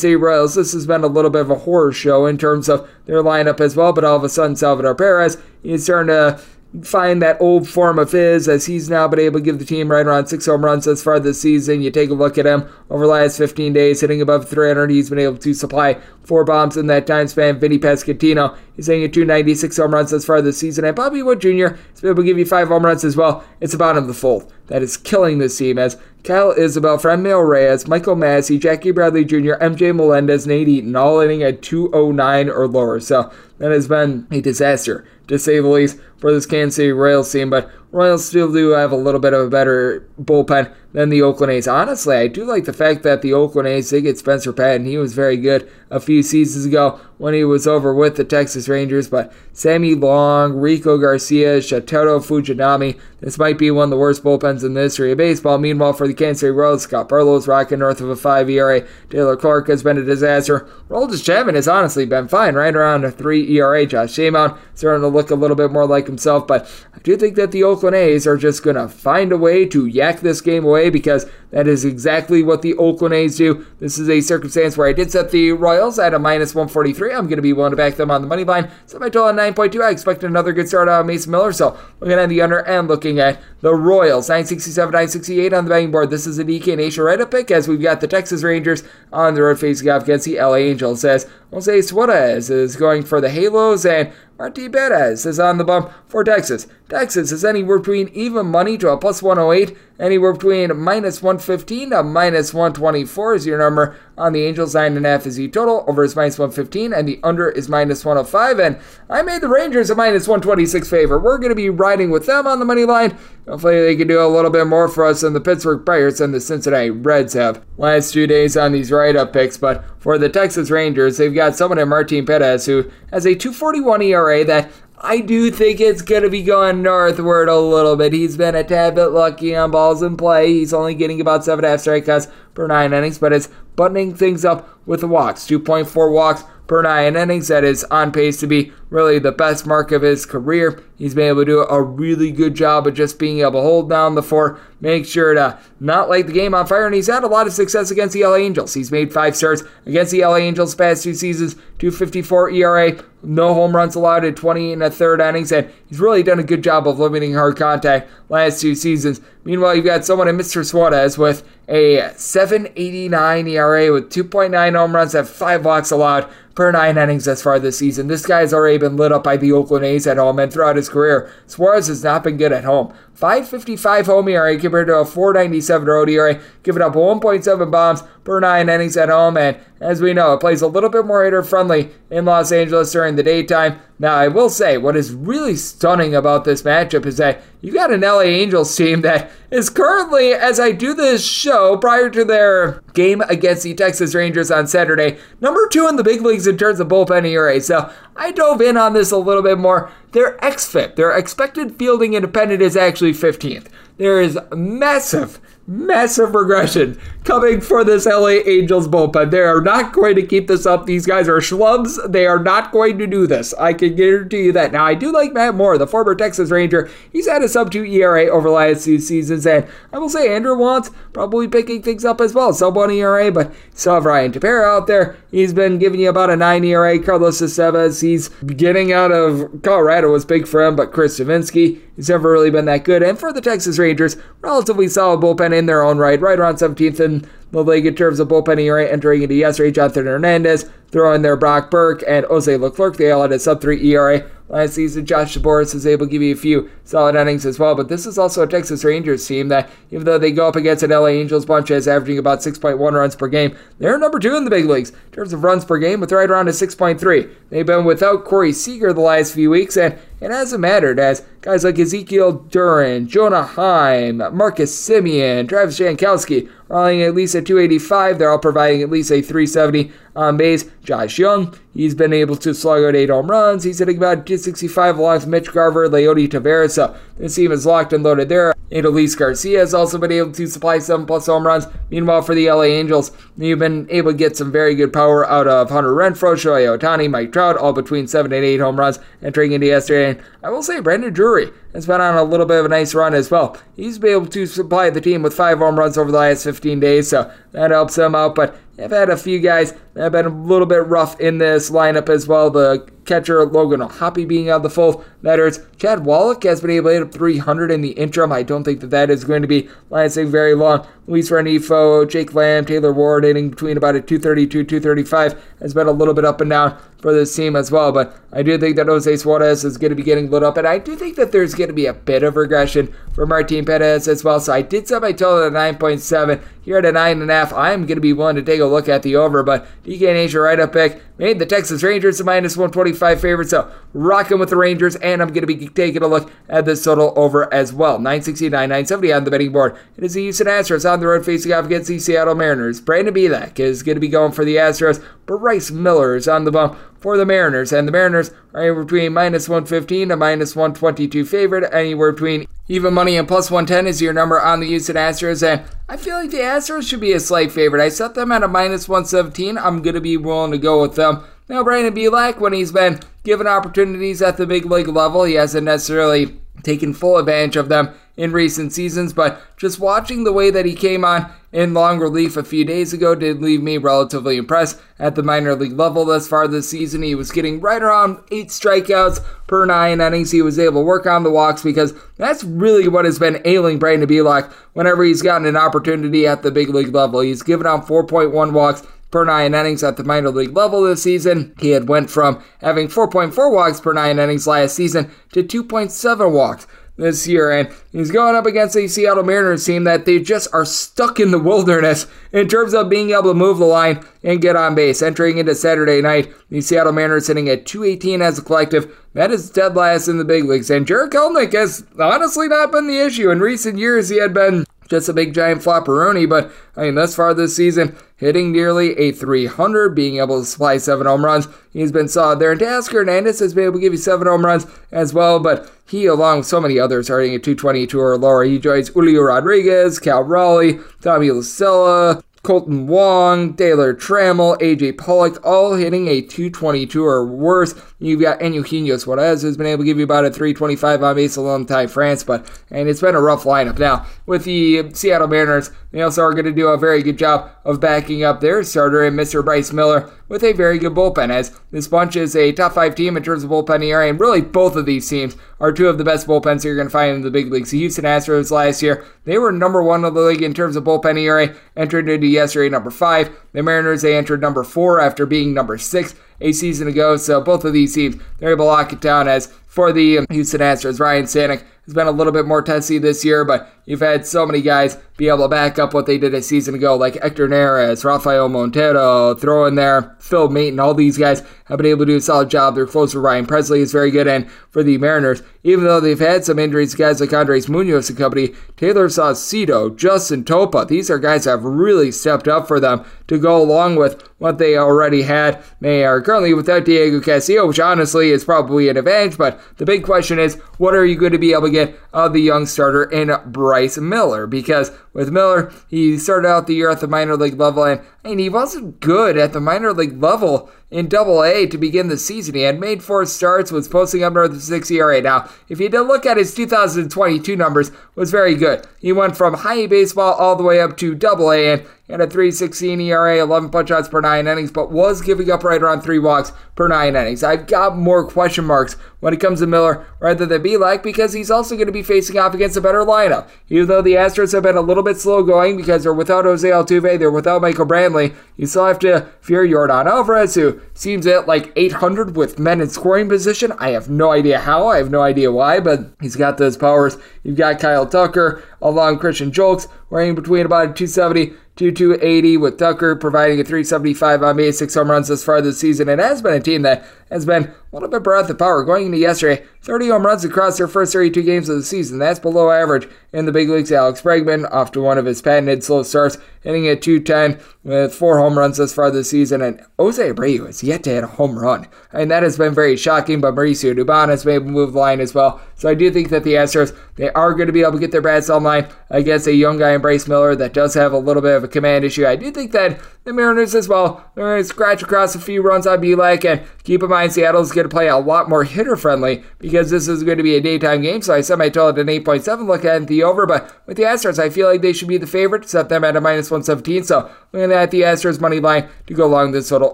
City 0.00 0.16
Royals, 0.16 0.54
this 0.54 0.72
has 0.72 0.86
been 0.86 1.04
a 1.04 1.08
little 1.08 1.30
bit 1.30 1.42
of 1.42 1.50
a 1.50 1.56
horror 1.56 1.92
show 1.92 2.24
in 2.24 2.38
terms 2.38 2.70
of 2.70 2.88
their 3.04 3.22
lineup 3.22 3.60
as 3.60 3.76
well. 3.76 3.92
But 3.92 4.04
all 4.04 4.16
of 4.16 4.24
a 4.24 4.30
sudden, 4.30 4.56
Salvador 4.56 4.94
Perez 4.94 5.36
is 5.62 5.84
starting 5.84 6.08
to 6.08 6.40
find 6.82 7.20
that 7.20 7.38
old 7.40 7.68
form 7.68 7.98
of 7.98 8.12
his 8.12 8.48
as 8.48 8.64
he's 8.64 8.88
now 8.88 9.06
been 9.06 9.20
able 9.20 9.38
to 9.38 9.44
give 9.44 9.58
the 9.58 9.64
team 9.64 9.90
right 9.90 10.06
around 10.06 10.26
six 10.26 10.46
home 10.46 10.64
runs 10.64 10.86
thus 10.86 11.02
far 11.02 11.20
this 11.20 11.40
season. 11.40 11.82
You 11.82 11.90
take 11.90 12.08
a 12.08 12.14
look 12.14 12.38
at 12.38 12.46
him 12.46 12.66
over 12.88 13.04
the 13.04 13.12
last 13.12 13.36
15 13.36 13.74
days, 13.74 14.00
hitting 14.00 14.22
above 14.22 14.48
300. 14.48 14.90
He's 14.90 15.10
been 15.10 15.18
able 15.18 15.36
to 15.36 15.54
supply 15.54 16.00
four 16.22 16.44
bombs 16.44 16.76
in 16.78 16.86
that 16.86 17.06
time 17.06 17.28
span. 17.28 17.58
Vinny 17.58 17.78
Pasquantino, 17.78 18.56
he's 18.74 18.86
hitting 18.86 19.04
at 19.04 19.12
296 19.12 19.76
home 19.76 19.92
runs 19.92 20.12
thus 20.12 20.24
far 20.24 20.40
this 20.40 20.58
season. 20.58 20.84
And 20.84 20.96
Bobby 20.96 21.22
Witt 21.22 21.40
Jr. 21.40 21.76
has 21.90 22.00
been 22.00 22.10
able 22.10 22.22
to 22.22 22.26
give 22.26 22.38
you 22.38 22.46
five 22.46 22.68
home 22.68 22.86
runs 22.86 23.04
as 23.04 23.16
well. 23.16 23.44
It's 23.60 23.74
bottom 23.74 24.04
of 24.04 24.08
the 24.08 24.14
fold 24.14 24.50
that 24.68 24.82
is 24.82 24.96
killing 24.96 25.38
this 25.38 25.58
team 25.58 25.78
as 25.78 25.98
Kyle 26.24 26.52
Isbel, 26.52 26.98
Franmil 26.98 27.48
Reyes, 27.48 27.88
Michael 27.88 28.14
Massey, 28.14 28.56
Jackie 28.56 28.92
Bradley 28.92 29.24
Jr., 29.24 29.54
MJ 29.60 29.94
Melendez, 29.94 30.46
Nate 30.46 30.68
Eaton, 30.68 30.94
all 30.94 31.18
hitting 31.20 31.42
at 31.42 31.62
209 31.62 32.48
or 32.48 32.68
lower. 32.68 33.00
So 33.00 33.32
that 33.58 33.72
has 33.72 33.88
been 33.88 34.28
a 34.30 34.40
disaster, 34.40 35.04
to 35.26 35.38
say 35.38 35.58
the 35.58 35.66
least 35.66 35.98
for 36.18 36.32
this 36.32 36.46
Kansas 36.46 36.76
City 36.76 36.92
Royals 36.92 37.32
team, 37.32 37.50
but 37.50 37.68
Royals 37.90 38.24
still 38.24 38.52
do 38.52 38.70
have 38.70 38.92
a 38.92 38.96
little 38.96 39.20
bit 39.20 39.32
of 39.32 39.40
a 39.40 39.50
better 39.50 40.08
bullpen 40.20 40.72
than 40.92 41.08
the 41.08 41.22
Oakland 41.22 41.52
A's. 41.52 41.66
Honestly, 41.66 42.16
I 42.16 42.26
do 42.28 42.44
like 42.44 42.64
the 42.64 42.72
fact 42.72 43.02
that 43.02 43.22
the 43.22 43.32
Oakland 43.32 43.68
A's 43.68 43.90
did 43.90 44.02
get 44.02 44.18
Spencer 44.18 44.52
Patton. 44.52 44.86
He 44.86 44.98
was 44.98 45.14
very 45.14 45.36
good 45.36 45.70
a 45.90 46.00
few 46.00 46.22
seasons 46.22 46.64
ago 46.64 47.00
when 47.18 47.34
he 47.34 47.44
was 47.44 47.66
over 47.66 47.94
with 47.94 48.16
the 48.16 48.24
Texas 48.24 48.68
Rangers, 48.68 49.08
but 49.08 49.32
Sammy 49.52 49.94
Long, 49.94 50.54
Rico 50.54 50.98
Garcia, 50.98 51.58
Shintaro 51.58 52.18
Fujinami, 52.20 52.98
this 53.20 53.38
might 53.38 53.58
be 53.58 53.70
one 53.70 53.84
of 53.84 53.90
the 53.90 53.96
worst 53.96 54.24
bullpens 54.24 54.64
in 54.64 54.74
the 54.74 54.80
history 54.80 55.12
of 55.12 55.18
baseball. 55.18 55.56
Meanwhile, 55.58 55.92
for 55.92 56.08
the 56.08 56.14
Kansas 56.14 56.40
City 56.40 56.50
Royals, 56.50 56.82
Scott 56.82 57.08
Barlow's 57.08 57.46
rocking 57.46 57.78
north 57.78 58.00
of 58.00 58.08
a 58.08 58.16
5 58.16 58.50
ERA. 58.50 58.84
Taylor 59.10 59.36
Clarke 59.36 59.68
has 59.68 59.84
been 59.84 59.98
a 59.98 60.02
disaster. 60.02 60.68
Roldis 60.88 61.22
Chapman 61.22 61.54
has 61.54 61.68
honestly 61.68 62.04
been 62.04 62.26
fine, 62.26 62.56
right 62.56 62.74
around 62.74 63.04
a 63.04 63.12
3 63.12 63.56
ERA. 63.56 63.86
Josh 63.86 64.14
Staumont 64.14 64.58
starting 64.74 65.02
to 65.02 65.08
look 65.08 65.30
a 65.30 65.36
little 65.36 65.54
bit 65.54 65.70
more 65.70 65.86
like 65.86 66.06
himself, 66.06 66.48
but 66.48 66.68
I 66.92 66.98
do 66.98 67.16
think 67.16 67.36
that 67.36 67.52
the 67.52 67.62
Oakland 67.62 67.94
A's 67.94 68.26
are 68.26 68.36
just 68.36 68.64
going 68.64 68.76
to 68.76 68.88
find 68.88 69.30
a 69.30 69.36
way 69.36 69.66
to 69.66 69.86
yak 69.86 70.20
this 70.20 70.40
game 70.40 70.64
away 70.64 70.81
because 70.90 71.26
That 71.52 71.68
is 71.68 71.84
exactly 71.84 72.42
what 72.42 72.62
the 72.62 72.74
Oakland 72.76 73.14
A's 73.14 73.36
do. 73.36 73.66
This 73.78 73.98
is 73.98 74.08
a 74.08 74.22
circumstance 74.22 74.76
where 74.76 74.88
I 74.88 74.94
did 74.94 75.12
set 75.12 75.30
the 75.30 75.52
Royals 75.52 75.98
at 75.98 76.14
a 76.14 76.18
minus 76.18 76.54
143. 76.54 77.12
I'm 77.12 77.26
going 77.26 77.36
to 77.36 77.42
be 77.42 77.52
willing 77.52 77.72
to 77.72 77.76
back 77.76 77.96
them 77.96 78.10
on 78.10 78.22
the 78.22 78.26
money 78.26 78.42
line. 78.42 78.70
Set 78.86 79.00
my 79.00 79.10
total 79.10 79.28
at 79.38 79.54
9.2. 79.54 79.82
I 79.82 79.90
expect 79.90 80.24
another 80.24 80.54
good 80.54 80.66
start 80.66 80.88
out 80.88 81.02
of 81.02 81.06
Mason 81.06 81.30
Miller. 81.30 81.52
So 81.52 81.78
looking 82.00 82.18
at 82.18 82.30
the 82.30 82.40
under 82.40 82.60
and 82.60 82.88
looking 82.88 83.20
at 83.20 83.38
the 83.60 83.74
Royals, 83.74 84.30
967, 84.30 84.90
968 84.90 85.52
on 85.52 85.64
the 85.64 85.68
betting 85.68 85.90
board. 85.90 86.08
This 86.08 86.26
is 86.26 86.38
a 86.38 86.44
DK 86.44 86.74
Nation 86.74 87.04
right 87.04 87.20
up 87.20 87.30
pick 87.30 87.50
as 87.50 87.68
we've 87.68 87.82
got 87.82 88.00
the 88.00 88.08
Texas 88.08 88.42
Rangers 88.42 88.82
on 89.12 89.34
the 89.34 89.42
road 89.42 89.60
facing 89.60 89.90
off 89.90 90.04
against 90.04 90.24
the 90.24 90.40
LA 90.40 90.56
Angels. 90.56 91.04
As 91.04 91.28
Jose 91.52 91.82
Suarez 91.82 92.48
is 92.48 92.76
going 92.76 93.02
for 93.02 93.20
the 93.20 93.28
Halos 93.28 93.84
and 93.84 94.10
Marti 94.38 94.68
Perez 94.68 95.24
is 95.26 95.38
on 95.38 95.58
the 95.58 95.64
bump 95.64 95.92
for 96.08 96.24
Texas. 96.24 96.66
Texas 96.88 97.30
is 97.30 97.44
anywhere 97.44 97.78
between 97.78 98.08
even 98.08 98.46
money 98.46 98.76
to 98.78 98.88
a 98.88 98.96
plus 98.96 99.22
108, 99.22 99.76
anywhere 100.00 100.32
between 100.32 100.76
minus 100.80 101.22
115 101.48 101.90
to 101.90 102.02
minus 102.02 102.54
124 102.54 103.34
is 103.34 103.46
your 103.46 103.58
number 103.58 103.96
on 104.16 104.32
the 104.32 104.44
Angels. 104.44 104.74
9.5 104.74 105.26
is 105.26 105.36
the 105.36 105.48
total, 105.48 105.84
over 105.88 106.04
is 106.04 106.14
minus 106.14 106.38
115, 106.38 106.92
and 106.92 107.08
the 107.08 107.18
under 107.22 107.48
is 107.50 107.68
minus 107.68 108.04
105. 108.04 108.58
And 108.58 108.78
I 109.10 109.22
made 109.22 109.42
the 109.42 109.48
Rangers 109.48 109.90
a 109.90 109.94
minus 109.94 110.28
126 110.28 110.88
favor. 110.88 111.18
We're 111.18 111.38
going 111.38 111.50
to 111.50 111.56
be 111.56 111.70
riding 111.70 112.10
with 112.10 112.26
them 112.26 112.46
on 112.46 112.58
the 112.58 112.64
money 112.64 112.84
line. 112.84 113.16
Hopefully, 113.48 113.80
they 113.80 113.96
can 113.96 114.06
do 114.06 114.24
a 114.24 114.28
little 114.28 114.50
bit 114.50 114.66
more 114.66 114.88
for 114.88 115.04
us 115.04 115.22
than 115.22 115.32
the 115.32 115.40
Pittsburgh 115.40 115.84
Pirates 115.84 116.20
and 116.20 116.32
the 116.32 116.40
Cincinnati 116.40 116.90
Reds 116.90 117.32
have 117.32 117.64
last 117.76 118.12
two 118.12 118.26
days 118.26 118.56
on 118.56 118.72
these 118.72 118.92
write 118.92 119.16
up 119.16 119.32
picks. 119.32 119.56
But 119.56 119.84
for 119.98 120.18
the 120.18 120.28
Texas 120.28 120.70
Rangers, 120.70 121.16
they've 121.16 121.34
got 121.34 121.56
someone 121.56 121.78
in 121.78 121.88
Martin 121.88 122.24
Perez 122.24 122.66
who 122.66 122.90
has 123.10 123.26
a 123.26 123.34
241 123.34 124.02
ERA 124.02 124.44
that 124.44 124.70
I 125.04 125.18
do 125.18 125.50
think 125.50 125.80
it's 125.80 126.00
going 126.00 126.22
to 126.22 126.30
be 126.30 126.44
going 126.44 126.80
northward 126.80 127.48
a 127.48 127.58
little 127.58 127.96
bit. 127.96 128.12
He's 128.12 128.36
been 128.36 128.54
a 128.54 128.62
tad 128.62 128.94
bit 128.94 129.06
lucky 129.06 129.54
on 129.56 129.72
balls 129.72 130.00
in 130.00 130.16
play. 130.16 130.52
He's 130.52 130.72
only 130.72 130.94
getting 130.94 131.20
about 131.20 131.40
7.5 131.40 132.04
strikeouts 132.04 132.30
per 132.54 132.66
nine 132.66 132.92
innings, 132.92 133.18
but 133.18 133.32
it's 133.32 133.48
buttoning 133.76 134.14
things 134.14 134.44
up 134.44 134.68
with 134.86 135.00
the 135.00 135.08
walks. 135.08 135.46
2.4 135.46 136.12
walks 136.12 136.44
per 136.66 136.82
nine 136.82 137.16
innings. 137.16 137.48
That 137.48 137.64
is 137.64 137.84
on 137.84 138.12
pace 138.12 138.38
to 138.40 138.46
be 138.46 138.72
really 138.90 139.18
the 139.18 139.32
best 139.32 139.66
mark 139.66 139.92
of 139.92 140.02
his 140.02 140.26
career. 140.26 140.82
He's 140.96 141.14
been 141.14 141.28
able 141.28 141.42
to 141.42 141.46
do 141.46 141.60
a 141.60 141.82
really 141.82 142.30
good 142.30 142.54
job 142.54 142.86
of 142.86 142.94
just 142.94 143.18
being 143.18 143.40
able 143.40 143.52
to 143.52 143.60
hold 143.60 143.90
down 143.90 144.14
the 144.14 144.22
fort, 144.22 144.60
make 144.80 145.06
sure 145.06 145.34
to 145.34 145.58
not 145.80 146.08
light 146.08 146.26
the 146.26 146.32
game 146.32 146.54
on 146.54 146.66
fire, 146.66 146.86
and 146.86 146.94
he's 146.94 147.08
had 147.08 147.24
a 147.24 147.28
lot 147.28 147.46
of 147.46 147.52
success 147.52 147.90
against 147.90 148.14
the 148.14 148.24
LA 148.24 148.36
Angels. 148.36 148.74
He's 148.74 148.92
made 148.92 149.12
five 149.12 149.36
starts 149.36 149.62
against 149.86 150.12
the 150.12 150.22
LA 150.22 150.36
Angels 150.36 150.74
past 150.74 151.02
two 151.02 151.14
seasons, 151.14 151.54
254 151.78 152.50
ERA, 152.50 153.02
no 153.22 153.54
home 153.54 153.74
runs 153.74 153.94
allowed 153.94 154.24
at 154.24 154.36
20 154.36 154.72
and 154.72 154.82
a 154.82 154.90
third 154.90 155.20
innings, 155.20 155.52
and 155.52 155.70
he's 155.88 156.00
really 156.00 156.22
done 156.22 156.38
a 156.38 156.44
good 156.44 156.62
job 156.62 156.88
of 156.88 156.98
limiting 156.98 157.34
hard 157.34 157.56
contact 157.56 158.10
last 158.32 158.62
two 158.62 158.74
seasons. 158.74 159.20
Meanwhile, 159.44 159.76
you've 159.76 159.84
got 159.84 160.06
someone 160.06 160.26
in 160.26 160.38
Mr. 160.38 160.64
Suarez 160.64 161.18
with 161.18 161.46
a 161.68 162.12
789 162.16 163.46
ERA 163.46 163.92
with 163.92 164.10
2.9 164.10 164.74
home 164.74 164.94
runs 164.96 165.14
and 165.14 165.28
five 165.28 165.64
walks 165.64 165.90
allowed 165.90 166.32
per 166.54 166.72
nine 166.72 166.96
innings 166.96 167.26
thus 167.26 167.42
far 167.42 167.58
this 167.58 167.78
season. 167.78 168.08
This 168.08 168.26
guy's 168.26 168.54
already 168.54 168.78
been 168.78 168.96
lit 168.96 169.12
up 169.12 169.24
by 169.24 169.36
the 169.36 169.52
Oakland 169.52 169.84
A's 169.84 170.06
at 170.06 170.16
home 170.16 170.38
and 170.38 170.50
throughout 170.50 170.76
his 170.76 170.88
career. 170.88 171.30
Suarez 171.46 171.88
has 171.88 172.02
not 172.02 172.24
been 172.24 172.38
good 172.38 172.52
at 172.52 172.64
home. 172.64 172.94
555 173.14 174.06
home 174.06 174.28
ERA 174.28 174.58
compared 174.58 174.88
to 174.88 174.96
a 174.96 175.04
497 175.04 175.86
road 175.86 176.08
ERA, 176.08 176.40
giving 176.62 176.82
up 176.82 176.94
1.7 176.94 177.70
bombs 177.70 178.02
per 178.24 178.40
nine 178.40 178.68
innings 178.68 178.96
at 178.96 179.10
home. 179.10 179.36
And 179.36 179.58
as 179.82 180.00
we 180.00 180.14
know, 180.14 180.32
it 180.34 180.40
plays 180.40 180.62
a 180.62 180.66
little 180.66 180.88
bit 180.88 181.04
more 181.04 181.24
hitter 181.24 181.42
friendly 181.42 181.90
in 182.10 182.24
Los 182.24 182.52
Angeles 182.52 182.92
during 182.92 183.16
the 183.16 183.22
daytime. 183.22 183.80
Now, 183.98 184.14
I 184.14 184.28
will 184.28 184.48
say, 184.48 184.78
what 184.78 184.96
is 184.96 185.12
really 185.12 185.56
stunning 185.56 186.14
about 186.14 186.44
this 186.44 186.62
matchup 186.62 187.04
is 187.04 187.16
that 187.16 187.42
you 187.60 187.72
got 187.72 187.92
an 187.92 188.00
LA 188.00 188.22
Angels 188.22 188.74
team 188.74 189.00
that 189.02 189.30
is 189.50 189.70
currently, 189.70 190.32
as 190.32 190.58
I 190.58 190.72
do 190.72 190.94
this 190.94 191.26
show 191.26 191.76
prior 191.76 192.10
to 192.10 192.24
their 192.24 192.82
game 192.94 193.20
against 193.22 193.64
the 193.64 193.74
Texas 193.74 194.14
Rangers 194.14 194.50
on 194.50 194.66
Saturday, 194.66 195.18
number 195.40 195.68
two 195.68 195.88
in 195.88 195.96
the 195.96 196.04
big 196.04 196.22
leagues 196.22 196.46
in 196.46 196.56
terms 196.56 196.80
of 196.80 196.88
bullpen 196.88 197.26
ERA. 197.26 197.60
So 197.60 197.92
I 198.16 198.32
dove 198.32 198.60
in 198.60 198.76
on 198.76 198.92
this 198.92 199.10
a 199.10 199.16
little 199.16 199.42
bit 199.42 199.58
more. 199.58 199.90
Their 200.12 200.36
XFIP, 200.38 200.96
their 200.96 201.10
expected 201.10 201.76
fielding 201.76 202.14
independent, 202.14 202.62
is 202.62 202.76
actually 202.76 203.12
15th. 203.12 203.68
There 203.96 204.20
is 204.20 204.38
massive 204.54 205.40
massive 205.66 206.34
regression 206.34 206.98
coming 207.24 207.60
for 207.60 207.84
this 207.84 208.04
LA 208.04 208.40
Angels 208.46 208.88
bullpen. 208.88 209.30
They 209.30 209.40
are 209.40 209.60
not 209.60 209.92
going 209.92 210.16
to 210.16 210.26
keep 210.26 210.48
this 210.48 210.66
up. 210.66 210.86
These 210.86 211.06
guys 211.06 211.28
are 211.28 211.38
schlubs. 211.38 211.98
They 212.10 212.26
are 212.26 212.38
not 212.38 212.72
going 212.72 212.98
to 212.98 213.06
do 213.06 213.26
this. 213.26 213.54
I 213.54 213.72
can 213.72 213.94
guarantee 213.94 214.44
you 214.44 214.52
that. 214.52 214.72
Now, 214.72 214.84
I 214.84 214.94
do 214.94 215.12
like 215.12 215.32
Matt 215.32 215.54
Moore, 215.54 215.78
the 215.78 215.86
former 215.86 216.14
Texas 216.14 216.50
Ranger. 216.50 216.90
He's 217.12 217.28
had 217.28 217.42
a 217.42 217.48
sub 217.48 217.70
2 217.70 217.84
ERA 217.84 218.26
over 218.26 218.48
the 218.48 218.54
last 218.54 218.84
two 218.84 218.98
seasons, 218.98 219.46
and 219.46 219.66
I 219.92 219.98
will 219.98 220.08
say 220.08 220.34
Andrew 220.34 220.56
Wantz 220.56 220.92
probably 221.12 221.46
picking 221.46 221.82
things 221.82 222.04
up 222.04 222.20
as 222.20 222.34
well. 222.34 222.52
Sub 222.52 222.74
1 222.74 222.90
ERA, 222.90 223.30
but 223.30 223.52
still 223.74 223.94
have 223.94 224.04
Ryan 224.04 224.32
Tepera 224.32 224.64
out 224.64 224.88
there. 224.88 225.16
He's 225.30 225.52
been 225.52 225.78
giving 225.78 226.00
you 226.00 226.08
about 226.08 226.30
a 226.30 226.36
9 226.36 226.64
ERA. 226.64 226.98
Carlos 226.98 227.40
Estevez, 227.40 228.02
he's 228.02 228.28
getting 228.28 228.92
out 228.92 229.12
of 229.12 229.62
Colorado 229.62 230.01
was 230.10 230.24
big 230.24 230.46
for 230.46 230.62
him, 230.62 230.76
but 230.76 230.92
Chris 230.92 231.18
Devenski, 231.18 231.80
he's 231.96 232.08
never 232.08 232.30
really 232.30 232.50
been 232.50 232.64
that 232.66 232.84
good. 232.84 233.02
And 233.02 233.18
for 233.18 233.32
the 233.32 233.40
Texas 233.40 233.78
Rangers, 233.78 234.16
relatively 234.40 234.88
solid 234.88 235.20
bullpen 235.20 235.56
in 235.56 235.66
their 235.66 235.82
own 235.82 235.98
right, 235.98 236.20
right 236.20 236.38
around 236.38 236.56
17th 236.56 237.00
in 237.00 237.28
the 237.50 237.62
league 237.62 237.86
in 237.86 237.94
terms 237.94 238.18
of 238.18 238.28
bullpen 238.28 238.60
ERA 238.60 238.90
entering 238.90 239.22
into 239.22 239.34
yesterday. 239.34 239.70
Jonathan 239.70 240.06
Hernandez 240.06 240.70
throwing 240.90 241.22
there 241.22 241.36
Brock 241.36 241.70
Burke 241.70 242.02
and 242.06 242.26
Jose 242.26 242.56
Leclerc. 242.56 242.96
They 242.96 243.10
all 243.10 243.22
had 243.22 243.32
a 243.32 243.38
sub 243.38 243.60
3 243.60 243.86
ERA 243.90 244.30
last 244.48 244.74
season. 244.74 245.04
Josh 245.06 245.36
Sborz 245.36 245.74
is 245.74 245.86
able 245.86 246.06
to 246.06 246.10
give 246.10 246.22
you 246.22 246.32
a 246.32 246.36
few 246.36 246.70
solid 246.84 247.16
innings 247.16 247.44
as 247.46 247.58
well. 247.58 247.74
But 247.74 247.88
this 247.88 248.06
is 248.06 248.18
also 248.18 248.42
a 248.42 248.46
Texas 248.46 248.84
Rangers 248.84 249.26
team 249.26 249.48
that, 249.48 249.70
even 249.90 250.04
though 250.04 250.18
they 250.18 250.30
go 250.30 250.48
up 250.48 250.56
against 250.56 250.82
an 250.82 250.90
LA 250.90 251.08
Angels 251.08 251.46
bunch 251.46 251.70
as 251.70 251.88
averaging 251.88 252.18
about 252.18 252.40
6.1 252.40 252.78
runs 252.92 253.16
per 253.16 253.28
game, 253.28 253.56
they're 253.78 253.98
number 253.98 254.18
two 254.18 254.36
in 254.36 254.44
the 254.44 254.50
big 254.50 254.66
leagues 254.66 254.90
in 254.90 255.12
terms 255.12 255.32
of 255.32 255.42
runs 255.42 255.64
per 255.64 255.78
game 255.78 256.00
with 256.00 256.12
right 256.12 256.30
around 256.30 256.48
a 256.48 256.52
6.3. 256.52 257.34
They've 257.50 257.66
been 257.66 257.84
without 257.84 258.24
Corey 258.24 258.52
Seager 258.52 258.92
the 258.92 259.00
last 259.00 259.34
few 259.34 259.50
weeks, 259.50 259.76
and 259.76 259.98
it 260.22 260.30
hasn't 260.30 260.60
mattered 260.60 261.00
as 261.00 261.26
guys 261.40 261.64
like 261.64 261.74
Ezequiel 261.74 262.48
Duran, 262.48 263.08
Jonah 263.08 263.42
Heim, 263.42 264.18
Marcus 264.32 264.72
Semien, 264.72 265.48
Travis 265.48 265.80
Jankowski 265.80 266.48
are 266.72 266.90
at 266.90 267.14
least 267.14 267.34
a 267.34 267.42
285. 267.42 268.18
They're 268.18 268.30
all 268.30 268.38
providing 268.38 268.82
at 268.82 268.90
least 268.90 269.10
a 269.10 269.20
370 269.20 269.92
on 270.16 270.36
base. 270.36 270.64
Josh 270.82 271.18
Jung, 271.18 271.54
he's 271.74 271.94
been 271.94 272.12
able 272.12 272.36
to 272.36 272.54
slug 272.54 272.82
out 272.82 272.96
eight 272.96 273.10
home 273.10 273.30
runs. 273.30 273.64
He's 273.64 273.78
hitting 273.78 273.98
about 273.98 274.26
265 274.26 274.98
along 274.98 275.30
Mitch 275.30 275.52
Garver, 275.52 275.88
Leody 275.88 276.28
Taveras. 276.28 276.72
So 276.72 276.96
this 277.18 277.34
team 277.34 277.52
is 277.52 277.66
locked 277.66 277.92
and 277.92 278.02
loaded 278.02 278.28
there. 278.28 278.54
Adolis 278.72 279.16
Garcia 279.16 279.58
has 279.58 279.74
also 279.74 279.98
been 279.98 280.12
able 280.12 280.32
to 280.32 280.46
supply 280.46 280.78
seven 280.78 281.04
plus 281.04 281.26
home 281.26 281.46
runs. 281.46 281.66
Meanwhile, 281.90 282.22
for 282.22 282.34
the 282.34 282.50
LA 282.50 282.62
Angels, 282.62 283.12
you've 283.36 283.58
been 283.58 283.86
able 283.90 284.12
to 284.12 284.16
get 284.16 284.36
some 284.36 284.50
very 284.50 284.74
good 284.74 284.92
power 284.92 285.28
out 285.28 285.46
of 285.46 285.68
Hunter 285.68 285.90
Renfroe, 285.90 286.34
Shohei 286.34 286.78
Ohtani, 286.78 287.10
Mike 287.10 287.32
Trout, 287.32 287.58
all 287.58 287.74
between 287.74 288.06
seven 288.06 288.32
and 288.32 288.44
eight 288.44 288.60
home 288.60 288.80
runs 288.80 288.98
entering 289.22 289.52
into 289.52 289.66
yesterday. 289.66 290.10
And 290.10 290.22
I 290.42 290.48
will 290.48 290.62
say, 290.62 290.80
Brandon 290.80 291.12
Drury 291.12 291.50
has 291.74 291.86
been 291.86 292.00
on 292.00 292.16
a 292.16 292.24
little 292.24 292.46
bit 292.46 292.60
of 292.60 292.66
a 292.66 292.70
nice 292.70 292.94
run 292.94 293.14
as 293.14 293.30
well. 293.30 293.58
He's 293.76 293.98
been 293.98 294.12
able 294.12 294.26
to 294.26 294.46
supply 294.46 294.88
the 294.88 295.00
team 295.02 295.22
with 295.22 295.34
five 295.34 295.58
home 295.58 295.78
runs 295.78 295.98
over 295.98 296.10
the 296.10 296.18
last 296.18 296.44
15 296.44 296.61
days, 296.80 297.10
so 297.10 297.30
that 297.52 297.70
helps 297.70 297.98
him 297.98 298.14
out. 298.14 298.34
But 298.34 298.56
I've 298.82 298.90
had 298.90 299.10
a 299.10 299.16
few 299.16 299.38
guys 299.38 299.72
that 299.94 300.02
have 300.02 300.12
been 300.12 300.26
a 300.26 300.28
little 300.28 300.66
bit 300.66 300.86
rough 300.86 301.20
in 301.20 301.38
this 301.38 301.70
lineup 301.70 302.08
as 302.08 302.26
well. 302.26 302.50
The 302.50 302.88
catcher 303.04 303.44
Logan 303.44 303.82
O'Hoppe 303.82 304.26
being 304.26 304.48
out 304.48 304.56
of 304.56 304.62
the 304.62 304.70
fold. 304.70 305.04
Hurts. 305.24 305.60
Chad 305.76 306.04
Wallach 306.04 306.42
has 306.44 306.60
been 306.60 306.70
able 306.70 306.90
to 306.90 306.94
hit 306.94 307.02
up 307.02 307.12
300 307.12 307.70
in 307.70 307.80
the 307.80 307.92
interim. 307.92 308.32
I 308.32 308.42
don't 308.42 308.64
think 308.64 308.80
that 308.80 308.90
that 308.90 309.10
is 309.10 309.24
going 309.24 309.42
to 309.42 309.48
be 309.48 309.68
lasting 309.90 310.30
very 310.30 310.54
long. 310.54 310.86
Luis 311.06 311.30
Rengifo, 311.30 312.08
Jake 312.08 312.34
Lamb, 312.34 312.64
Taylor 312.64 312.92
Ward 312.92 313.24
hitting 313.24 313.50
between 313.50 313.76
about 313.76 313.96
a 313.96 314.00
232, 314.00 314.64
235 314.64 315.42
has 315.60 315.74
been 315.74 315.88
a 315.88 315.92
little 315.92 316.14
bit 316.14 316.24
up 316.24 316.40
and 316.40 316.50
down 316.50 316.78
for 316.98 317.12
this 317.12 317.34
team 317.34 317.56
as 317.56 317.70
well. 317.70 317.92
But 317.92 318.16
I 318.32 318.42
do 318.42 318.56
think 318.56 318.76
that 318.76 318.86
Jose 318.86 319.16
Suarez 319.16 319.64
is 319.64 319.78
going 319.78 319.90
to 319.90 319.96
be 319.96 320.04
getting 320.04 320.30
lit 320.30 320.44
up, 320.44 320.56
and 320.56 320.66
I 320.66 320.78
do 320.78 320.94
think 320.96 321.16
that 321.16 321.32
there's 321.32 321.54
going 321.54 321.68
to 321.68 321.74
be 321.74 321.86
a 321.86 321.92
bit 321.92 322.22
of 322.22 322.36
regression 322.36 322.94
for 323.14 323.26
Martin 323.26 323.64
Perez 323.64 324.06
as 324.06 324.22
well. 324.22 324.38
So 324.40 324.52
I 324.52 324.62
did 324.62 324.86
set 324.88 325.02
my 325.02 325.12
total 325.12 325.46
at 325.46 325.52
9.7. 325.78 326.42
Here 326.62 326.78
at 326.78 326.84
a 326.84 326.92
9.5, 326.92 327.52
I'm 327.58 327.86
going 327.86 327.96
to 327.96 328.00
be 328.00 328.12
willing 328.12 328.36
to 328.36 328.42
take 328.42 328.60
a 328.60 328.66
look 328.66 328.88
at 328.88 329.02
the 329.02 329.16
over, 329.16 329.42
but 329.42 329.66
DK 329.82 330.00
Nation 330.00 330.40
right 330.40 330.60
up 330.60 330.72
pick 330.72 331.02
made 331.18 331.40
the 331.40 331.46
Texas 331.46 331.82
Rangers 331.82 332.20
a 332.20 332.24
minus 332.24 332.56
125 332.56 333.20
favorite. 333.20 333.50
So 333.50 333.68
rocking 333.92 334.38
with 334.38 334.50
the 334.50 334.56
Rangers, 334.56 334.94
and 334.96 335.20
I'm 335.20 335.28
going 335.28 335.46
to 335.46 335.54
be 335.54 335.68
taking 335.68 336.04
a 336.04 336.06
look 336.06 336.30
at 336.48 336.64
this 336.64 336.84
total 336.84 337.12
over 337.16 337.52
as 337.52 337.72
well. 337.72 337.98
969, 337.98 338.50
970 338.52 339.12
on 339.12 339.24
the 339.24 339.30
betting 339.32 339.50
board. 339.50 339.76
It 339.96 340.04
is 340.04 340.14
the 340.14 340.22
Houston 340.22 340.46
Astros 340.46 340.90
on 340.90 341.00
the 341.00 341.08
road 341.08 341.26
facing 341.26 341.52
off 341.52 341.64
against 341.64 341.88
the 341.88 341.98
Seattle 341.98 342.36
Mariners. 342.36 342.80
Brandon 342.80 343.12
Bielak 343.12 343.58
is 343.58 343.82
going 343.82 343.96
to 343.96 344.00
be 344.00 344.08
going 344.08 344.30
for 344.30 344.44
the 344.44 344.56
Astros. 344.56 345.04
Bryce 345.26 345.72
Miller 345.72 346.14
is 346.14 346.28
on 346.28 346.44
the 346.44 346.52
bump 346.52 346.78
for 347.02 347.16
the 347.16 347.26
Mariners, 347.26 347.72
and 347.72 347.86
the 347.86 347.92
Mariners 347.92 348.30
are 348.54 348.62
anywhere 348.62 348.84
between 348.84 349.12
minus 349.12 349.48
115 349.48 350.08
to 350.08 350.16
minus 350.16 350.54
122 350.54 351.24
favorite, 351.24 351.68
anywhere 351.72 352.12
between 352.12 352.46
even 352.68 352.94
money 352.94 353.16
and 353.16 353.26
plus 353.26 353.50
110 353.50 353.86
is 353.86 354.00
your 354.00 354.12
number 354.12 354.40
on 354.40 354.60
the 354.60 354.66
Houston 354.66 354.96
Astros, 354.96 355.46
and 355.46 355.68
I 355.88 355.96
feel 355.96 356.14
like 356.14 356.30
the 356.30 356.38
Astros 356.38 356.88
should 356.88 357.00
be 357.00 357.12
a 357.12 357.20
slight 357.20 357.52
favorite. 357.52 357.82
I 357.82 357.88
set 357.88 358.14
them 358.14 358.32
at 358.32 358.42
a 358.42 358.48
minus 358.48 358.88
117. 358.88 359.58
I'm 359.58 359.82
going 359.82 359.94
to 359.94 360.00
be 360.00 360.16
willing 360.16 360.52
to 360.52 360.58
go 360.58 360.80
with 360.80 360.94
them. 360.94 361.24
Now, 361.48 361.64
Brandon 361.64 361.94
Bielak, 361.94 362.38
when 362.38 362.52
he's 362.52 362.72
been 362.72 363.00
given 363.24 363.46
opportunities 363.46 364.22
at 364.22 364.36
the 364.36 364.46
big 364.46 364.64
league 364.64 364.88
level, 364.88 365.24
he 365.24 365.34
hasn't 365.34 365.64
necessarily 365.64 366.40
taken 366.62 366.94
full 366.94 367.16
advantage 367.16 367.56
of 367.56 367.68
them 367.68 367.94
in 368.16 368.32
recent 368.32 368.72
seasons, 368.72 369.12
but 369.12 369.40
just 369.56 369.80
watching 369.80 370.24
the 370.24 370.32
way 370.32 370.50
that 370.50 370.66
he 370.66 370.74
came 370.74 371.04
on 371.04 371.32
in 371.50 371.72
long 371.72 371.98
relief 371.98 372.36
a 372.36 372.44
few 372.44 372.64
days 372.64 372.92
ago 372.92 373.14
did 373.14 373.40
leave 373.40 373.62
me 373.62 373.78
relatively 373.78 374.36
impressed 374.36 374.78
at 374.98 375.14
the 375.14 375.22
minor 375.22 375.54
league 375.54 375.72
level 375.72 376.04
thus 376.04 376.28
far 376.28 376.46
this 376.46 376.68
season. 376.68 377.02
He 377.02 377.14
was 377.14 377.32
getting 377.32 377.60
right 377.60 377.82
around 377.82 378.18
eight 378.30 378.48
strikeouts 378.48 379.24
per 379.46 379.64
nine 379.64 380.00
innings. 380.00 380.30
He 380.30 380.42
was 380.42 380.58
able 380.58 380.82
to 380.82 380.86
work 380.86 381.06
on 381.06 381.22
the 381.22 381.30
walks 381.30 381.62
because 381.62 381.94
that's 382.16 382.44
really 382.44 382.86
what 382.86 383.06
has 383.06 383.18
been 383.18 383.40
ailing 383.44 383.78
Brandon 383.78 384.08
Bielak 384.08 384.52
whenever 384.74 385.04
he's 385.04 385.22
gotten 385.22 385.46
an 385.46 385.56
opportunity 385.56 386.26
at 386.26 386.42
the 386.42 386.50
big 386.50 386.68
league 386.68 386.94
level. 386.94 387.20
He's 387.20 387.42
given 387.42 387.66
out 387.66 387.86
4.1 387.86 388.52
walks 388.52 388.82
per 389.12 389.24
nine 389.24 389.54
innings 389.54 389.84
at 389.84 389.96
the 389.96 390.02
minor 390.02 390.30
league 390.30 390.56
level 390.56 390.82
this 390.82 391.04
season. 391.04 391.54
He 391.60 391.70
had 391.70 391.88
went 391.88 392.10
from 392.10 392.42
having 392.60 392.88
4.4 392.88 393.52
walks 393.52 393.80
per 393.80 393.92
nine 393.92 394.18
innings 394.18 394.48
last 394.48 394.74
season 394.74 395.12
to 395.32 395.44
2.7 395.44 396.32
walks 396.32 396.66
this 396.96 397.26
year, 397.26 397.50
and 397.50 397.70
he's 397.90 398.10
going 398.10 398.36
up 398.36 398.46
against 398.46 398.76
a 398.76 398.86
Seattle 398.86 399.22
Mariners 399.24 399.64
team 399.64 399.84
that 399.84 400.04
they 400.04 400.18
just 400.18 400.48
are 400.52 400.64
stuck 400.64 401.18
in 401.20 401.30
the 401.30 401.38
wilderness 401.38 402.06
in 402.32 402.48
terms 402.48 402.74
of 402.74 402.90
being 402.90 403.10
able 403.10 403.24
to 403.24 403.34
move 403.34 403.58
the 403.58 403.64
line 403.64 404.04
and 404.22 404.42
get 404.42 404.56
on 404.56 404.74
base. 404.74 405.02
Entering 405.02 405.38
into 405.38 405.54
Saturday 405.54 406.02
night, 406.02 406.32
the 406.50 406.60
Seattle 406.60 406.92
Mariners 406.92 407.26
sitting 407.26 407.48
at 407.48 407.66
218 407.66 408.20
as 408.20 408.38
a 408.38 408.42
collective. 408.42 408.94
That 409.14 409.30
is 409.30 409.50
dead 409.50 409.74
last 409.74 410.08
in 410.08 410.18
the 410.18 410.24
big 410.24 410.44
leagues, 410.44 410.70
and 410.70 410.86
Jarred 410.86 411.12
Kelenic 411.12 411.52
has 411.54 411.84
honestly 411.98 412.48
not 412.48 412.72
been 412.72 412.86
the 412.86 413.00
issue. 413.00 413.30
In 413.30 413.40
recent 413.40 413.78
years, 413.78 414.08
he 414.08 414.18
had 414.18 414.34
been 414.34 414.64
just 414.92 415.08
a 415.08 415.14
big 415.14 415.32
giant 415.32 415.62
flopperoni, 415.62 416.28
but 416.28 416.52
I 416.76 416.82
mean, 416.82 416.96
thus 416.96 417.16
far 417.16 417.32
this 417.32 417.56
season, 417.56 417.96
hitting 418.18 418.52
nearly 418.52 418.94
a 418.98 419.10
300, 419.10 419.94
being 419.94 420.18
able 420.18 420.38
to 420.38 420.44
supply 420.44 420.76
seven 420.76 421.06
home 421.06 421.24
runs. 421.24 421.48
He's 421.72 421.90
been 421.90 422.08
solid 422.08 422.40
there. 422.40 422.52
And 422.52 422.60
Teoscar 422.60 422.92
Hernandez 422.92 423.40
has 423.40 423.54
been 423.54 423.64
able 423.64 423.74
to 423.76 423.80
give 423.80 423.94
you 423.94 423.98
seven 423.98 424.26
home 424.26 424.44
runs 424.44 424.66
as 424.92 425.14
well, 425.14 425.40
but 425.40 425.72
he, 425.86 426.04
along 426.04 426.38
with 426.38 426.46
so 426.46 426.60
many 426.60 426.78
others, 426.78 427.08
are 427.08 427.20
hitting 427.20 427.34
a 427.34 427.38
222 427.38 427.98
or 427.98 428.18
lower. 428.18 428.44
He 428.44 428.58
joins 428.58 428.88
Julio 428.88 429.22
Rodriguez, 429.22 429.98
Cal 429.98 430.24
Raleigh, 430.24 430.78
Tommy 431.00 431.30
La 431.30 432.22
Kolten 432.42 432.86
Wong, 432.86 433.54
Taylor 433.54 433.94
Trammell, 433.94 434.58
AJ 434.60 434.98
Pollock, 434.98 435.44
all 435.46 435.74
hitting 435.74 436.08
a 436.08 436.20
222 436.20 437.04
or 437.04 437.24
worse. 437.24 437.72
You've 438.00 438.20
got 438.20 438.42
Eugenio 438.42 438.96
Suarez, 438.96 439.42
who's 439.42 439.56
been 439.56 439.66
able 439.66 439.84
to 439.84 439.86
give 439.86 439.98
you 439.98 440.02
about 440.02 440.24
a 440.24 440.30
325 440.30 441.04
on 441.04 441.14
base 441.14 441.36
Ty 441.36 441.86
France, 441.86 442.24
but 442.24 442.50
and 442.68 442.88
it's 442.88 443.00
been 443.00 443.14
a 443.14 443.20
rough 443.20 443.44
lineup. 443.44 443.78
Now, 443.78 444.06
with 444.26 444.42
the 444.42 444.92
Seattle 444.92 445.28
Mariners, 445.28 445.70
they 445.92 446.02
also 446.02 446.22
are 446.22 446.32
going 446.32 446.46
to 446.46 446.52
do 446.52 446.66
a 446.66 446.76
very 446.76 447.00
good 447.02 447.16
job 447.16 447.48
of 447.64 447.78
backing 447.78 448.24
up 448.24 448.40
their 448.40 448.64
starter 448.64 449.04
and 449.04 449.16
Mr. 449.16 449.44
Bryce 449.44 449.72
Miller 449.72 450.10
with 450.28 450.42
a 450.42 450.52
very 450.52 450.78
good 450.78 450.94
bullpen, 450.94 451.30
as 451.30 451.60
this 451.70 451.86
bunch 451.86 452.16
is 452.16 452.34
a 452.34 452.52
top 452.52 452.72
five 452.72 452.94
team 452.94 453.16
in 453.16 453.22
terms 453.22 453.44
of 453.44 453.50
bullpen 453.50 453.84
ERA, 453.84 454.08
and 454.08 454.18
really 454.18 454.40
both 454.40 454.74
of 454.74 454.86
these 454.86 455.08
teams 455.08 455.36
are 455.60 455.70
two 455.70 455.88
of 455.88 455.98
the 455.98 456.04
best 456.04 456.26
bullpens 456.26 456.64
you're 456.64 456.74
going 456.74 456.88
to 456.88 456.90
find 456.90 457.14
in 457.14 457.20
the 457.22 457.30
big 457.30 457.52
leagues. 457.52 457.70
The 457.70 457.78
Houston 457.78 458.04
Astros 458.04 458.50
last 458.50 458.82
year, 458.82 459.04
they 459.24 459.38
were 459.38 459.52
number 459.52 459.82
one 459.82 460.04
in 460.04 460.14
the 460.14 460.20
league 460.20 460.42
in 460.42 460.54
terms 460.54 460.74
of 460.74 460.84
bullpen 460.84 461.20
ERA, 461.20 461.54
entered 461.76 462.08
into 462.08 462.26
yesterday 462.32 462.68
number 462.68 462.90
five. 462.90 463.30
The 463.52 463.62
Mariners, 463.62 464.02
they 464.02 464.16
entered 464.16 464.40
number 464.40 464.64
four 464.64 465.00
after 465.00 465.26
being 465.26 465.54
number 465.54 465.78
six 465.78 466.14
a 466.40 466.52
season 466.52 466.88
ago. 466.88 467.16
So 467.16 467.40
both 467.40 467.64
of 467.64 467.72
these 467.72 467.94
teams, 467.94 468.16
they're 468.38 468.50
able 468.50 468.64
to 468.64 468.70
lock 468.70 468.92
it 468.92 469.00
down 469.00 469.28
as 469.28 469.52
for 469.66 469.90
the 469.92 470.26
Houston 470.28 470.60
Astros, 470.60 471.00
Ryan 471.00 471.24
Stanek 471.24 471.64
has 471.86 471.94
been 471.94 472.06
a 472.06 472.10
little 472.10 472.32
bit 472.32 472.46
more 472.46 472.60
testy 472.60 472.98
this 472.98 473.24
year, 473.24 473.42
but 473.44 473.72
you've 473.86 474.00
had 474.00 474.26
so 474.26 474.46
many 474.46 474.60
guys 474.62 474.96
be 475.16 475.28
able 475.28 475.38
to 475.38 475.48
back 475.48 475.78
up 475.78 475.94
what 475.94 476.06
they 476.06 476.18
did 476.18 476.34
a 476.34 476.42
season 476.42 476.74
ago, 476.74 476.96
like 476.96 477.20
Hector 477.22 477.48
Neris, 477.48 478.04
Rafael 478.04 478.48
Montero, 478.48 479.34
throw 479.34 479.66
in 479.66 479.74
there 479.74 480.16
Phil 480.18 480.48
Maton, 480.48 480.82
all 480.82 480.94
these 480.94 481.18
guys 481.18 481.42
have 481.66 481.78
been 481.78 481.86
able 481.86 482.00
to 482.00 482.12
do 482.12 482.16
a 482.16 482.20
solid 482.20 482.50
job. 482.50 482.74
Their 482.74 482.86
closer 482.86 483.20
Ryan 483.20 483.46
Pressly, 483.46 483.80
is 483.80 483.92
very 483.92 484.10
good, 484.10 484.26
and 484.26 484.50
for 484.70 484.82
the 484.82 484.98
Mariners, 484.98 485.42
even 485.62 485.84
though 485.84 486.00
they've 486.00 486.18
had 486.18 486.44
some 486.44 486.58
injuries, 486.58 486.94
guys 486.94 487.20
like 487.20 487.32
Andres 487.32 487.68
Munoz 487.68 488.08
and 488.08 488.18
company, 488.18 488.48
Tayler 488.76 489.08
Saucedo, 489.08 489.94
Justin 489.94 490.44
Topa, 490.44 490.88
these 490.88 491.10
are 491.10 491.18
guys 491.18 491.44
that 491.44 491.50
have 491.50 491.64
really 491.64 492.10
stepped 492.10 492.48
up 492.48 492.66
for 492.66 492.80
them 492.80 493.04
to 493.28 493.38
go 493.38 493.60
along 493.60 493.96
with 493.96 494.20
what 494.38 494.58
they 494.58 494.76
already 494.76 495.22
had. 495.22 495.62
They 495.80 496.04
are 496.04 496.20
currently 496.20 496.54
without 496.54 496.84
Diego 496.84 497.20
Castillo, 497.20 497.66
which 497.66 497.78
honestly 497.78 498.30
is 498.30 498.44
probably 498.44 498.88
an 498.88 498.96
advantage, 498.96 499.38
but 499.38 499.60
the 499.76 499.86
big 499.86 500.04
question 500.04 500.38
is, 500.38 500.54
what 500.78 500.94
are 500.94 501.04
you 501.04 501.16
going 501.16 501.32
to 501.32 501.38
be 501.38 501.52
able 501.52 501.62
to 501.62 501.70
get 501.70 501.96
of 502.12 502.32
the 502.32 502.40
young 502.40 502.66
starter 502.66 503.04
in 503.04 503.30
Bryce 503.72 503.96
Miller? 503.96 504.46
Because 504.46 504.90
with 505.12 505.30
Miller, 505.30 505.72
he 505.88 506.18
started 506.18 506.48
out 506.48 506.66
the 506.66 506.74
year 506.74 506.90
at 506.90 507.00
the 507.00 507.06
minor 507.06 507.36
league 507.36 507.58
level, 507.58 507.84
and, 507.84 508.00
and 508.24 508.40
he 508.40 508.48
wasn't 508.48 509.00
good 509.00 509.36
at 509.36 509.52
the 509.52 509.60
minor 509.60 509.92
league 509.92 510.22
level 510.22 510.70
in 510.90 511.08
Double 511.08 511.42
A 511.42 511.66
to 511.66 511.78
begin 511.78 512.08
the 512.08 512.16
season. 512.16 512.54
He 512.54 512.62
had 512.62 512.78
made 512.78 513.02
four 513.02 513.24
starts, 513.26 513.72
was 513.72 513.88
posting 513.88 514.22
up 514.22 514.34
north 514.34 514.52
of 514.52 514.62
six 514.62 514.90
ERA. 514.90 515.20
Now, 515.20 515.48
if 515.68 515.80
you 515.80 515.88
look 515.88 516.26
at 516.26 516.36
his 516.36 516.54
2022 516.54 517.56
numbers, 517.56 517.90
was 518.14 518.30
very 518.30 518.54
good. 518.54 518.86
He 519.00 519.12
went 519.12 519.36
from 519.36 519.54
high 519.54 519.86
baseball 519.86 520.34
all 520.34 520.56
the 520.56 520.62
way 520.62 520.80
up 520.80 520.96
to 520.98 521.14
Double 521.14 521.50
A, 521.50 521.72
and 521.72 521.86
had 522.12 522.20
a 522.20 522.26
316 522.26 523.00
ERA, 523.00 523.38
11 523.38 523.70
punch 523.70 523.90
outs 523.90 524.08
per 524.08 524.20
nine 524.20 524.46
innings, 524.46 524.70
but 524.70 524.92
was 524.92 525.22
giving 525.22 525.50
up 525.50 525.64
right 525.64 525.82
around 525.82 526.02
three 526.02 526.18
walks 526.18 526.52
per 526.76 526.86
nine 526.86 527.16
innings. 527.16 527.42
I've 527.42 527.66
got 527.66 527.96
more 527.96 528.28
question 528.28 528.66
marks 528.66 528.94
when 529.20 529.32
it 529.32 529.40
comes 529.40 529.60
to 529.60 529.66
Miller 529.66 530.06
rather 530.20 530.44
than 530.44 530.62
Bielak 530.62 531.02
because 531.02 531.32
he's 531.32 531.50
also 531.50 531.74
going 531.74 531.86
to 531.86 531.92
be 531.92 532.02
facing 532.02 532.38
off 532.38 532.52
against 532.52 532.76
a 532.76 532.82
better 532.82 533.00
lineup. 533.04 533.48
Even 533.70 533.88
though 533.88 534.02
the 534.02 534.14
Astros 534.14 534.52
have 534.52 534.62
been 534.62 534.76
a 534.76 534.82
little 534.82 535.01
bit 535.02 535.18
slow 535.18 535.42
going 535.42 535.76
because 535.76 536.02
they're 536.02 536.12
without 536.12 536.44
Jose 536.44 536.68
Altuve, 536.68 537.18
they're 537.18 537.30
without 537.30 537.62
Michael 537.62 537.86
Brantley, 537.86 538.34
you 538.56 538.66
still 538.66 538.86
have 538.86 538.98
to 539.00 539.28
fear 539.40 539.66
Yordan 539.66 540.06
Alvarez, 540.06 540.54
who 540.54 540.80
seems 540.94 541.26
at 541.26 541.46
like 541.46 541.72
800 541.76 542.36
with 542.36 542.58
men 542.58 542.80
in 542.80 542.88
scoring 542.88 543.28
position. 543.28 543.72
I 543.78 543.90
have 543.90 544.08
no 544.08 544.30
idea 544.30 544.58
how, 544.58 544.88
I 544.88 544.98
have 544.98 545.10
no 545.10 545.20
idea 545.22 545.52
why, 545.52 545.80
but 545.80 546.12
he's 546.20 546.36
got 546.36 546.58
those 546.58 546.76
powers. 546.76 547.16
You've 547.42 547.56
got 547.56 547.80
Kyle 547.80 548.06
Tucker 548.06 548.62
along 548.80 549.18
Christian 549.18 549.50
Julks, 549.50 549.88
weighing 550.10 550.34
between 550.34 550.66
about 550.66 550.96
270 550.96 551.54
to 551.82 551.92
280 551.92 552.56
with 552.56 552.78
Tucker 552.78 553.16
providing 553.16 553.60
a 553.60 553.64
375 553.64 554.42
on 554.42 554.56
base, 554.56 554.78
six 554.78 554.94
home 554.94 555.10
runs 555.10 555.28
thus 555.28 555.44
far 555.44 555.60
this 555.60 555.78
season. 555.78 556.08
It 556.08 556.18
has 556.18 556.42
been 556.42 556.54
a 556.54 556.60
team 556.60 556.82
that 556.82 557.04
has 557.30 557.46
been 557.46 557.64
a 557.64 557.74
little 557.92 558.08
bit 558.08 558.22
breath 558.22 558.50
of 558.50 558.58
power. 558.58 558.84
Going 558.84 559.06
into 559.06 559.18
yesterday, 559.18 559.64
30 559.82 560.08
home 560.08 560.26
runs 560.26 560.44
across 560.44 560.78
their 560.78 560.88
first 560.88 561.12
32 561.12 561.42
games 561.42 561.68
of 561.68 561.76
the 561.76 561.82
season. 561.82 562.18
That's 562.18 562.38
below 562.38 562.70
average 562.70 563.08
in 563.32 563.46
the 563.46 563.52
big 563.52 563.68
leagues. 563.68 563.90
Alex 563.90 564.20
Bregman, 564.20 564.70
off 564.70 564.92
to 564.92 565.00
one 565.00 565.18
of 565.18 565.26
his 565.26 565.42
patented 565.42 565.82
slow 565.82 566.02
starts, 566.02 566.38
hitting 566.62 566.86
at 566.88 567.02
210 567.02 567.64
with 567.84 568.14
four 568.14 568.38
home 568.38 568.58
runs 568.58 568.76
thus 568.76 568.94
far 568.94 569.10
this 569.10 569.30
season. 569.30 569.62
And 569.62 569.84
Jose 569.98 570.30
Abreu 570.30 570.66
has 570.66 570.82
yet 570.82 571.02
to 571.04 571.10
hit 571.10 571.24
a 571.24 571.26
home 571.28 571.58
run. 571.58 571.88
And 572.12 572.30
that 572.30 572.42
has 572.42 572.58
been 572.58 572.74
very 572.74 572.96
shocking, 572.96 573.40
but 573.40 573.54
Mauricio 573.54 573.96
Dubon 573.96 574.28
has 574.28 574.46
made 574.46 574.60
to 574.60 574.64
move 574.64 574.94
line 574.94 575.20
as 575.20 575.34
well. 575.34 575.60
So 575.74 575.88
I 575.88 575.94
do 575.94 576.10
think 576.10 576.28
that 576.30 576.44
the 576.44 576.54
Astros, 576.54 576.96
they 577.16 577.30
are 577.30 577.54
going 577.54 577.66
to 577.66 577.72
be 577.72 577.82
able 577.82 577.92
to 577.92 577.98
get 577.98 578.12
their 578.12 578.20
bats 578.20 578.50
online 578.50 578.88
against 579.12 579.46
a 579.46 579.54
young 579.54 579.78
guy 579.78 579.92
in 579.92 580.00
Bryce 580.00 580.26
Miller 580.26 580.56
that 580.56 580.72
does 580.72 580.94
have 580.94 581.12
a 581.12 581.18
little 581.18 581.42
bit 581.42 581.54
of 581.54 581.62
a 581.62 581.68
command 581.68 582.02
issue. 582.04 582.26
I 582.26 582.34
do 582.34 582.50
think 582.50 582.72
that 582.72 582.98
the 583.24 583.32
Mariners 583.32 583.74
as 583.74 583.88
well, 583.88 584.24
they're 584.34 584.44
going 584.44 584.62
to 584.62 584.64
scratch 584.64 585.02
across 585.02 585.34
a 585.34 585.38
few 585.38 585.62
runs 585.62 585.86
on 585.86 586.02
like, 586.16 586.44
and 586.44 586.62
keep 586.82 587.02
in 587.02 587.10
mind 587.10 587.32
Seattle's 587.32 587.70
going 587.70 587.84
to 587.84 587.94
play 587.94 588.08
a 588.08 588.16
lot 588.16 588.48
more 588.48 588.64
hitter 588.64 588.96
friendly 588.96 589.44
because 589.58 589.90
this 589.90 590.08
is 590.08 590.24
going 590.24 590.38
to 590.38 590.42
be 590.42 590.56
a 590.56 590.60
daytime 590.60 591.02
game. 591.02 591.20
So 591.22 591.34
I 591.34 591.42
semi 591.42 591.68
told 591.68 591.98
an 591.98 592.06
8.7 592.06 592.66
look 592.66 592.84
at 592.84 593.06
the 593.06 593.22
over, 593.22 593.46
but 593.46 593.86
with 593.86 593.98
the 593.98 594.02
Astros, 594.04 594.38
I 594.38 594.50
feel 594.50 594.66
like 594.66 594.80
they 594.80 594.94
should 594.94 595.08
be 595.08 595.18
the 595.18 595.26
favorite, 595.26 595.68
set 595.68 595.90
them 595.90 596.04
at 596.04 596.16
a 596.16 596.20
minus 596.20 596.50
117. 596.50 597.04
So 597.04 597.30
looking 597.52 597.70
at 597.70 597.90
the 597.90 598.00
Astros 598.00 598.40
money 598.40 598.60
line 598.60 598.88
to 599.06 599.14
go 599.14 599.26
along 599.26 599.52
this 599.52 599.68
total 599.68 599.92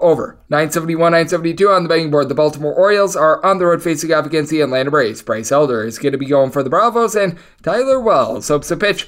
over. 0.00 0.38
971, 0.48 1.12
972 1.12 1.68
on 1.68 1.82
the 1.82 1.88
betting 1.88 2.10
board. 2.10 2.28
The 2.28 2.34
Baltimore 2.34 2.74
Orioles 2.74 3.16
are 3.16 3.44
on 3.44 3.58
the 3.58 3.66
road 3.66 3.82
facing 3.82 4.12
off 4.12 4.26
against 4.26 4.50
the 4.50 4.60
Atlanta 4.60 4.90
Braves. 4.90 5.22
Bryce 5.22 5.50
Elder 5.50 5.84
is 5.84 5.98
going 5.98 6.12
to 6.12 6.18
be 6.18 6.26
going 6.26 6.50
for 6.50 6.62
the 6.62 6.70
Bravos, 6.70 7.16
and 7.16 7.36
Tyler 7.62 8.00
Wells 8.00 8.48
hopes 8.48 8.68
to 8.68 8.76
pitch 8.76 9.07